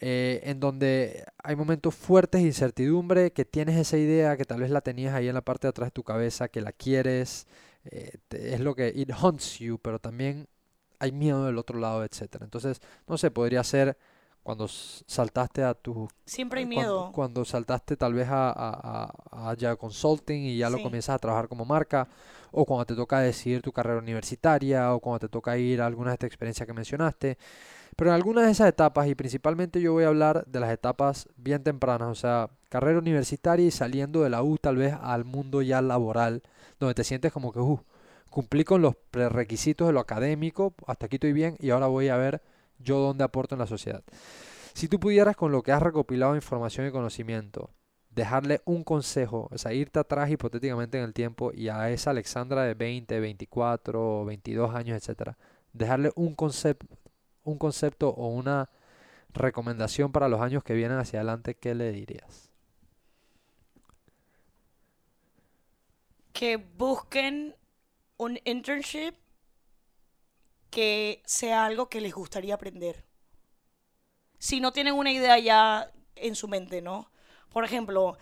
eh, 0.00 0.40
en 0.44 0.60
donde 0.60 1.24
hay 1.42 1.56
momentos 1.56 1.94
fuertes 1.96 2.42
de 2.42 2.46
incertidumbre, 2.48 3.32
que 3.32 3.44
tienes 3.44 3.76
esa 3.76 3.96
idea, 3.96 4.36
que 4.36 4.44
tal 4.44 4.60
vez 4.60 4.70
la 4.70 4.80
tenías 4.82 5.14
ahí 5.14 5.26
en 5.28 5.34
la 5.34 5.40
parte 5.40 5.66
de 5.66 5.70
atrás 5.70 5.88
de 5.88 5.92
tu 5.92 6.04
cabeza, 6.04 6.46
que 6.48 6.60
la 6.60 6.70
quieres, 6.72 7.46
eh, 7.86 8.18
te- 8.28 8.54
es 8.54 8.60
lo 8.60 8.74
que 8.74 8.92
it 8.94 9.10
hunts 9.20 9.58
you, 9.58 9.78
pero 9.78 9.98
también 9.98 10.48
hay 10.98 11.12
miedo 11.12 11.44
del 11.46 11.58
otro 11.58 11.78
lado, 11.78 12.04
etcétera. 12.04 12.44
Entonces, 12.44 12.80
no 13.06 13.18
sé, 13.18 13.30
podría 13.30 13.62
ser 13.64 13.96
cuando 14.42 14.68
saltaste 14.68 15.62
a 15.64 15.74
tu 15.74 16.08
Siempre 16.26 16.60
hay 16.60 16.64
eh, 16.64 16.68
cuando, 16.72 17.04
miedo. 17.04 17.12
cuando 17.12 17.44
saltaste 17.44 17.96
tal 17.96 18.14
vez 18.14 18.28
a, 18.28 18.50
a, 18.50 19.04
a- 19.04 19.14
a 19.30 19.50
Agile 19.50 19.76
Consulting 19.76 20.42
y 20.44 20.58
ya 20.58 20.70
lo 20.70 20.76
Sí. 20.76 20.82
comienzas 20.82 21.14
a 21.16 21.18
trabajar 21.18 21.48
como 21.48 21.64
marca, 21.64 22.08
o 22.52 22.64
cuando 22.64 22.84
te 22.86 22.94
toca 22.94 23.20
decidir 23.20 23.62
tu 23.62 23.72
carrera 23.72 23.98
universitaria, 23.98 24.94
o 24.94 25.00
cuando 25.00 25.20
te 25.20 25.28
toca 25.28 25.56
ir 25.58 25.80
a 25.82 25.86
alguna 25.86 26.10
de 26.10 26.14
estas 26.14 26.28
experiencias 26.28 26.66
que 26.66 26.72
mencionaste. 26.72 27.38
Pero 27.96 28.10
en 28.10 28.14
algunas 28.16 28.46
de 28.46 28.52
esas 28.52 28.68
etapas, 28.68 29.06
y 29.08 29.14
principalmente 29.14 29.80
yo 29.80 29.92
voy 29.92 30.04
a 30.04 30.08
hablar 30.08 30.44
de 30.46 30.60
las 30.60 30.70
etapas 30.72 31.28
bien 31.36 31.62
tempranas, 31.62 32.08
o 32.08 32.14
sea, 32.14 32.50
carrera 32.68 32.98
universitaria 32.98 33.66
y 33.66 33.70
saliendo 33.70 34.22
de 34.22 34.30
la 34.30 34.42
U 34.42 34.58
tal 34.58 34.76
vez 34.76 34.94
al 35.00 35.24
mundo 35.24 35.62
ya 35.62 35.80
laboral, 35.82 36.42
donde 36.84 36.94
te 36.94 37.04
sientes 37.04 37.32
como 37.32 37.52
que, 37.52 37.60
uh, 37.60 37.80
cumplí 38.30 38.64
con 38.64 38.82
los 38.82 38.96
prerequisitos 39.10 39.86
de 39.86 39.92
lo 39.92 40.00
académico, 40.00 40.74
hasta 40.86 41.06
aquí 41.06 41.16
estoy 41.16 41.32
bien, 41.32 41.56
y 41.60 41.70
ahora 41.70 41.86
voy 41.86 42.08
a 42.08 42.16
ver 42.16 42.42
yo 42.78 42.98
dónde 42.98 43.24
aporto 43.24 43.54
en 43.54 43.60
la 43.60 43.66
sociedad. 43.66 44.02
Si 44.74 44.88
tú 44.88 44.98
pudieras 44.98 45.36
con 45.36 45.52
lo 45.52 45.62
que 45.62 45.72
has 45.72 45.82
recopilado 45.82 46.34
información 46.34 46.86
y 46.86 46.90
conocimiento, 46.90 47.70
dejarle 48.10 48.60
un 48.64 48.84
consejo, 48.84 49.48
o 49.50 49.58
sea, 49.58 49.72
irte 49.72 49.98
atrás 49.98 50.30
hipotéticamente 50.30 50.98
en 50.98 51.04
el 51.04 51.12
tiempo 51.12 51.52
y 51.52 51.68
a 51.68 51.90
esa 51.90 52.10
Alexandra 52.10 52.62
de 52.64 52.74
20, 52.74 53.20
24, 53.20 54.24
22 54.24 54.74
años, 54.74 54.96
etcétera, 54.96 55.36
dejarle 55.72 56.12
un 56.16 56.34
concepto, 56.34 56.86
un 57.42 57.58
concepto 57.58 58.10
o 58.10 58.28
una 58.28 58.70
recomendación 59.32 60.12
para 60.12 60.28
los 60.28 60.40
años 60.40 60.62
que 60.64 60.74
vienen 60.74 60.98
hacia 60.98 61.20
adelante, 61.20 61.56
¿qué 61.56 61.74
le 61.74 61.92
dirías? 61.92 62.50
Que 66.34 66.58
busquen 66.58 67.56
un 68.18 68.38
internship 68.44 69.14
que 70.70 71.22
sea 71.24 71.64
algo 71.64 71.88
que 71.88 72.00
les 72.00 72.12
gustaría 72.14 72.54
aprender. 72.54 73.04
Si 74.38 74.60
no 74.60 74.72
tienen 74.72 74.94
una 74.94 75.12
idea 75.12 75.38
ya 75.38 75.90
en 76.16 76.34
su 76.36 76.48
mente, 76.48 76.82
¿no? 76.82 77.10
Por 77.50 77.64
ejemplo, 77.64 78.18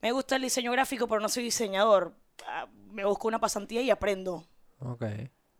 me 0.00 0.12
gusta 0.12 0.36
el 0.36 0.42
diseño 0.42 0.72
gráfico, 0.72 1.08
pero 1.08 1.20
no 1.20 1.28
soy 1.28 1.44
diseñador. 1.44 2.14
Ah, 2.46 2.66
Me 2.92 3.04
busco 3.04 3.28
una 3.28 3.40
pasantía 3.40 3.82
y 3.82 3.90
aprendo. 3.90 4.46
Ok, 4.80 5.02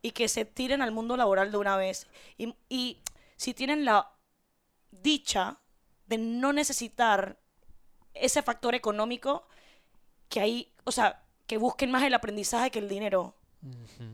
Y 0.02 0.12
que 0.12 0.28
se 0.28 0.44
tiren 0.44 0.82
al 0.82 0.92
mundo 0.92 1.16
laboral 1.16 1.50
de 1.50 1.58
una 1.58 1.76
vez. 1.76 2.06
Y, 2.38 2.54
y 2.68 3.02
si 3.36 3.54
tienen 3.54 3.84
la 3.84 4.12
dicha 4.90 5.60
de 6.06 6.18
no 6.18 6.52
necesitar 6.52 7.38
ese 8.14 8.42
factor 8.42 8.74
económico, 8.74 9.46
que 10.28 10.40
ahí, 10.40 10.74
o 10.84 10.92
sea, 10.92 11.25
que 11.46 11.58
busquen 11.58 11.90
más 11.90 12.02
el 12.04 12.14
aprendizaje 12.14 12.70
que 12.70 12.78
el 12.78 12.88
dinero. 12.88 13.34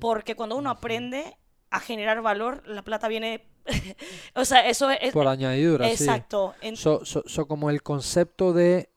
Porque 0.01 0.35
cuando 0.35 0.57
uno 0.57 0.71
aprende 0.71 1.37
a 1.71 1.81
generar 1.81 2.23
valor, 2.23 2.63
la 2.67 2.83
plata 2.83 3.09
viene, 3.09 3.47
o 4.35 4.45
sea, 4.45 4.67
eso 4.69 4.91
es... 4.91 5.13
Por 5.13 5.27
añadidura, 5.29 5.87
sí. 5.89 5.93
exacto. 5.93 6.55
En- 6.61 6.77
So, 6.77 7.05
so- 7.05 7.25
so 7.27 7.47
como 7.47 7.71
el 7.71 7.83
concepto 7.83 8.53
de 8.53 8.91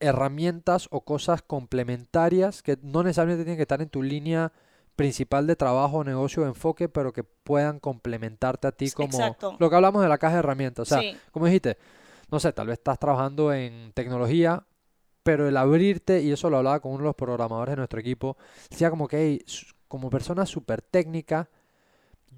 herramientas 0.00 0.88
o 0.90 1.02
cosas 1.02 1.42
complementarias 1.42 2.62
que 2.62 2.78
no 2.82 3.02
necesariamente 3.02 3.44
tienen 3.44 3.56
que 3.56 3.62
estar 3.62 3.80
en 3.80 3.88
tu 3.88 4.02
línea 4.02 4.52
principal 4.94 5.46
de 5.46 5.56
trabajo, 5.56 6.04
negocio 6.04 6.42
o 6.42 6.46
enfoque, 6.46 6.88
pero 6.88 7.12
que 7.12 7.22
puedan 7.24 7.80
complementarte 7.80 8.68
a 8.68 8.72
ti 8.72 8.90
como 8.90 9.08
Exacto. 9.08 9.56
lo 9.58 9.68
que 9.70 9.76
hablamos 9.76 10.02
de 10.02 10.08
la 10.08 10.18
caja 10.18 10.34
de 10.34 10.38
herramientas. 10.40 10.82
O 10.90 10.94
sea, 10.94 11.00
sí, 11.00 11.16
como 11.32 11.46
dijiste, 11.46 11.76
no 12.30 12.40
sé, 12.40 12.52
tal 12.52 12.66
vez 12.68 12.78
estás 12.78 12.98
trabajando 12.98 13.52
en 13.52 13.92
tecnología, 13.92 14.64
pero 15.26 15.48
el 15.48 15.56
abrirte, 15.56 16.22
y 16.22 16.30
eso 16.30 16.48
lo 16.50 16.58
hablaba 16.58 16.78
con 16.78 16.92
uno 16.92 17.00
de 17.00 17.06
los 17.08 17.16
programadores 17.16 17.72
de 17.72 17.76
nuestro 17.78 17.98
equipo, 17.98 18.36
decía 18.70 18.90
como 18.90 19.08
que 19.08 19.16
"Hey, 19.18 19.44
como 19.88 20.08
persona 20.08 20.46
súper 20.46 20.82
técnica, 20.82 21.48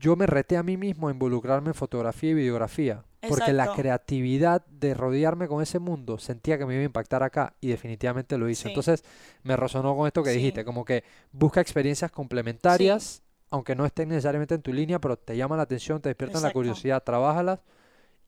yo 0.01 0.16
me 0.16 0.26
reté 0.26 0.57
a 0.57 0.62
mí 0.62 0.78
mismo 0.78 1.09
a 1.09 1.11
involucrarme 1.11 1.68
en 1.68 1.74
fotografía 1.74 2.30
y 2.30 2.34
videografía, 2.34 3.05
porque 3.28 3.53
la 3.53 3.72
creatividad 3.74 4.64
de 4.68 4.95
rodearme 4.95 5.49
con 5.49 5.62
ese 5.62 5.78
mundo 5.78 6.16
sentía 6.18 6.57
que 6.57 6.64
me 6.64 6.72
iba 6.74 6.82
a 6.82 6.86
impactar 6.86 7.22
acá 7.22 7.53
y 7.61 7.68
definitivamente 7.68 8.39
lo 8.39 8.49
hice. 8.49 8.62
Sí. 8.62 8.68
Entonces 8.68 9.05
me 9.43 9.55
resonó 9.57 9.95
con 9.95 10.07
esto 10.07 10.22
que 10.22 10.30
Sí. 10.30 10.36
dijiste, 10.39 10.64
como 10.64 10.86
que 10.86 11.05
busca 11.30 11.61
experiencias 11.61 12.11
complementarias, 12.11 13.22
aunque 13.51 13.74
no 13.74 13.84
estén 13.84 14.09
necesariamente 14.09 14.55
en 14.55 14.62
tu 14.62 14.72
línea, 14.72 14.99
pero 14.99 15.18
te 15.18 15.36
llaman 15.36 15.59
la 15.59 15.64
atención, 15.64 16.01
te 16.01 16.09
despiertan 16.09 16.43
la 16.43 16.53
curiosidad, 16.53 17.03
trabájalas 17.03 17.61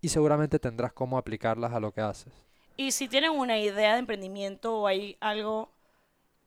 y 0.03 0.09
seguramente 0.11 0.59
tendrás 0.59 0.93
cómo 0.93 1.17
aplicarlas 1.17 1.73
a 1.73 1.81
lo 1.81 1.93
que 1.93 2.03
haces. 2.03 2.33
Y 2.77 2.93
si 2.93 3.09
tienen 3.09 3.31
una 3.33 3.59
idea 3.59 3.93
de 3.95 4.01
emprendimiento 4.01 4.79
o 4.81 4.87
hay 4.89 5.17
algo 5.21 5.71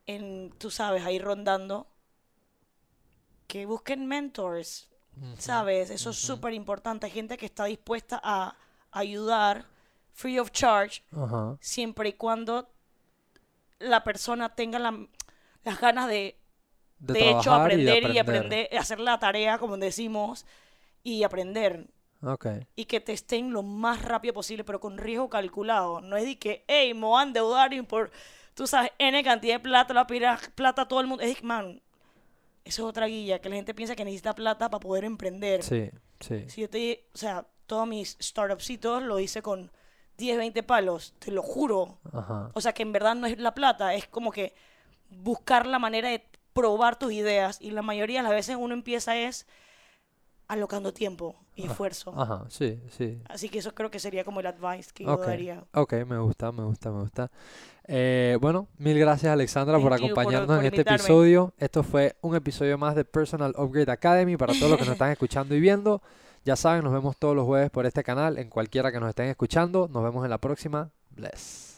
en, 0.08 0.52
tú 0.60 0.72
sabes, 0.72 1.04
ahí 1.06 1.20
rondando, 1.20 1.88
que 3.48 3.66
busquen 3.66 4.08
mentors, 4.08 4.90
¿sabes? 5.38 5.90
Eso 5.90 6.10
es 6.12 6.18
súper 6.18 6.54
importante. 6.54 7.06
Hay 7.06 7.12
gente 7.12 7.38
que 7.38 7.46
está 7.46 7.66
dispuesta 7.66 8.20
a 8.24 8.56
ayudar 8.92 9.66
free 10.14 10.40
of 10.40 10.52
charge 10.52 11.02
siempre 11.60 12.10
y 12.12 12.14
cuando 12.14 12.70
la 13.80 14.04
persona 14.04 14.56
tenga 14.56 14.80
la- 14.80 15.08
las 15.64 15.80
ganas 15.80 16.08
de, 16.08 16.38
De, 17.00 17.14
de 17.14 17.30
hecho, 17.32 17.52
trabajar 17.52 17.74
y 17.74 17.84
de 17.84 17.92
aprender 17.92 18.04
y 18.06 18.18
aprender. 18.20 18.20
aprender, 18.20 18.70
hacer 18.80 19.00
la 19.00 19.20
tarea, 19.20 19.58
como 19.60 19.78
decimos, 19.78 20.46
y 21.04 21.24
aprender. 21.24 21.88
Ok. 22.26 22.48
y 22.76 22.86
que 22.86 23.00
te 23.00 23.12
estén 23.14 23.52
lo 23.52 23.64
más 23.64 24.02
rápido 24.02 24.34
posible, 24.34 24.64
pero 24.64 24.80
con 24.80 24.98
riesgo 24.98 25.30
calculado. 25.30 26.02
No 26.02 26.16
es 26.18 26.24
de 26.26 26.38
que, 26.40 26.64
hey, 26.68 26.94
me 26.94 27.02
voy 27.02 27.20
a 27.20 27.24
endeudar 27.24 27.74
y 27.74 27.82
por, 27.82 28.12
tú 28.54 28.66
sabes, 28.68 28.92
N 28.98 29.24
cantidad 29.24 29.56
de 29.56 29.60
plata, 29.60 29.94
le 29.94 30.00
voy 30.00 30.04
a 30.04 30.08
pedir 30.08 30.26
a- 30.26 30.40
plata 30.56 30.84
a 30.84 30.88
todo 30.88 31.02
el 31.02 31.08
mundo. 31.08 31.24
Es 31.24 31.30
de 31.30 31.36
que, 31.36 31.46
man, 31.46 31.82
eso 32.66 32.84
es 32.84 32.90
otra 32.90 33.08
guía, 33.08 33.40
que 33.42 33.50
la 33.50 33.56
gente 33.56 33.74
piensa 33.74 33.96
que 33.96 34.06
necesita 34.06 34.34
plata 34.36 34.70
para 34.70 34.80
poder 34.80 35.04
emprender. 35.04 35.64
Sí, 35.64 35.90
sí. 36.22 36.46
Si 36.48 36.62
yo 36.62 36.70
te, 36.70 37.06
o 37.14 37.18
sea, 37.18 37.46
todos 37.68 37.88
mis 37.88 38.18
startupsitos 38.22 39.04
lo 39.04 39.20
hice 39.20 39.42
con 39.42 39.70
10, 40.18 40.38
20 40.38 40.64
palos, 40.64 41.14
te 41.20 41.32
lo 41.32 41.42
juro. 41.42 41.98
Ajá. 42.14 42.52
O 42.54 42.62
sea, 42.62 42.74
que 42.74 42.84
en 42.84 42.92
verdad 42.94 43.16
no 43.16 43.28
es 43.28 43.38
la 43.38 43.54
plata, 43.54 43.94
es 43.96 44.08
como 44.08 44.32
que 44.32 44.54
buscar 45.10 45.66
la 45.66 45.80
manera 45.80 46.10
de 46.10 46.24
probar 46.54 46.98
tus 46.98 47.12
ideas 47.12 47.58
y 47.60 47.72
la 47.72 47.82
mayoría 47.82 48.20
de 48.20 48.24
las 48.24 48.32
veces 48.32 48.56
uno 48.60 48.74
empieza 48.74 49.16
es 49.18 49.48
alocando 50.54 50.94
tiempo 50.94 51.36
y 51.56 51.66
esfuerzo. 51.66 52.14
Ajá, 52.20 52.46
sí, 52.50 52.82
sí. 52.90 53.22
Así 53.28 53.50
que 53.50 53.60
eso 53.60 53.74
creo 53.76 53.92
que 53.92 54.00
sería 54.00 54.24
como 54.24 54.40
el 54.40 54.48
advice 54.48 54.92
que 54.94 55.04
yo 55.04 55.18
daría. 55.18 55.64
Ok, 55.74 55.94
me 56.08 56.18
gusta, 56.18 56.52
me 56.52 56.64
gusta, 56.64 56.92
me 56.92 57.02
gusta. 57.02 57.32
Eh, 57.86 58.38
bueno, 58.40 58.70
mil 58.78 58.98
gracias 58.98 59.34
Alexandra 59.34 59.78
por 59.78 59.94
acompañarnos 59.94 60.60
en 60.60 60.66
este 60.66 60.82
episodio. 60.82 61.54
Esto 61.58 61.84
fue 61.84 62.16
un 62.22 62.36
episodio 62.36 62.78
más 62.78 62.96
de 62.96 63.04
Personal 63.04 63.54
Upgrade 63.58 63.92
Academy 63.92 64.38
para 64.38 64.54
todos 64.54 64.70
los 64.70 64.80
que 64.80 64.86
nos 64.86 64.94
están 64.94 65.12
escuchando 65.12 65.54
y 65.56 65.60
viendo. 65.60 66.02
Ya 66.46 66.56
saben, 66.56 66.84
nos 66.84 66.92
vemos 66.92 67.18
todos 67.18 67.36
los 67.36 67.46
jueves 67.46 67.70
por 67.70 67.86
este 67.86 68.04
canal, 68.04 68.38
en 68.38 68.50
cualquiera 68.50 68.92
que 68.92 69.00
nos 69.00 69.10
estén 69.10 69.28
escuchando. 69.28 69.88
Nos 69.92 70.04
vemos 70.04 70.24
en 70.24 70.30
la 70.30 70.38
próxima. 70.40 70.90
Bless. 71.12 71.74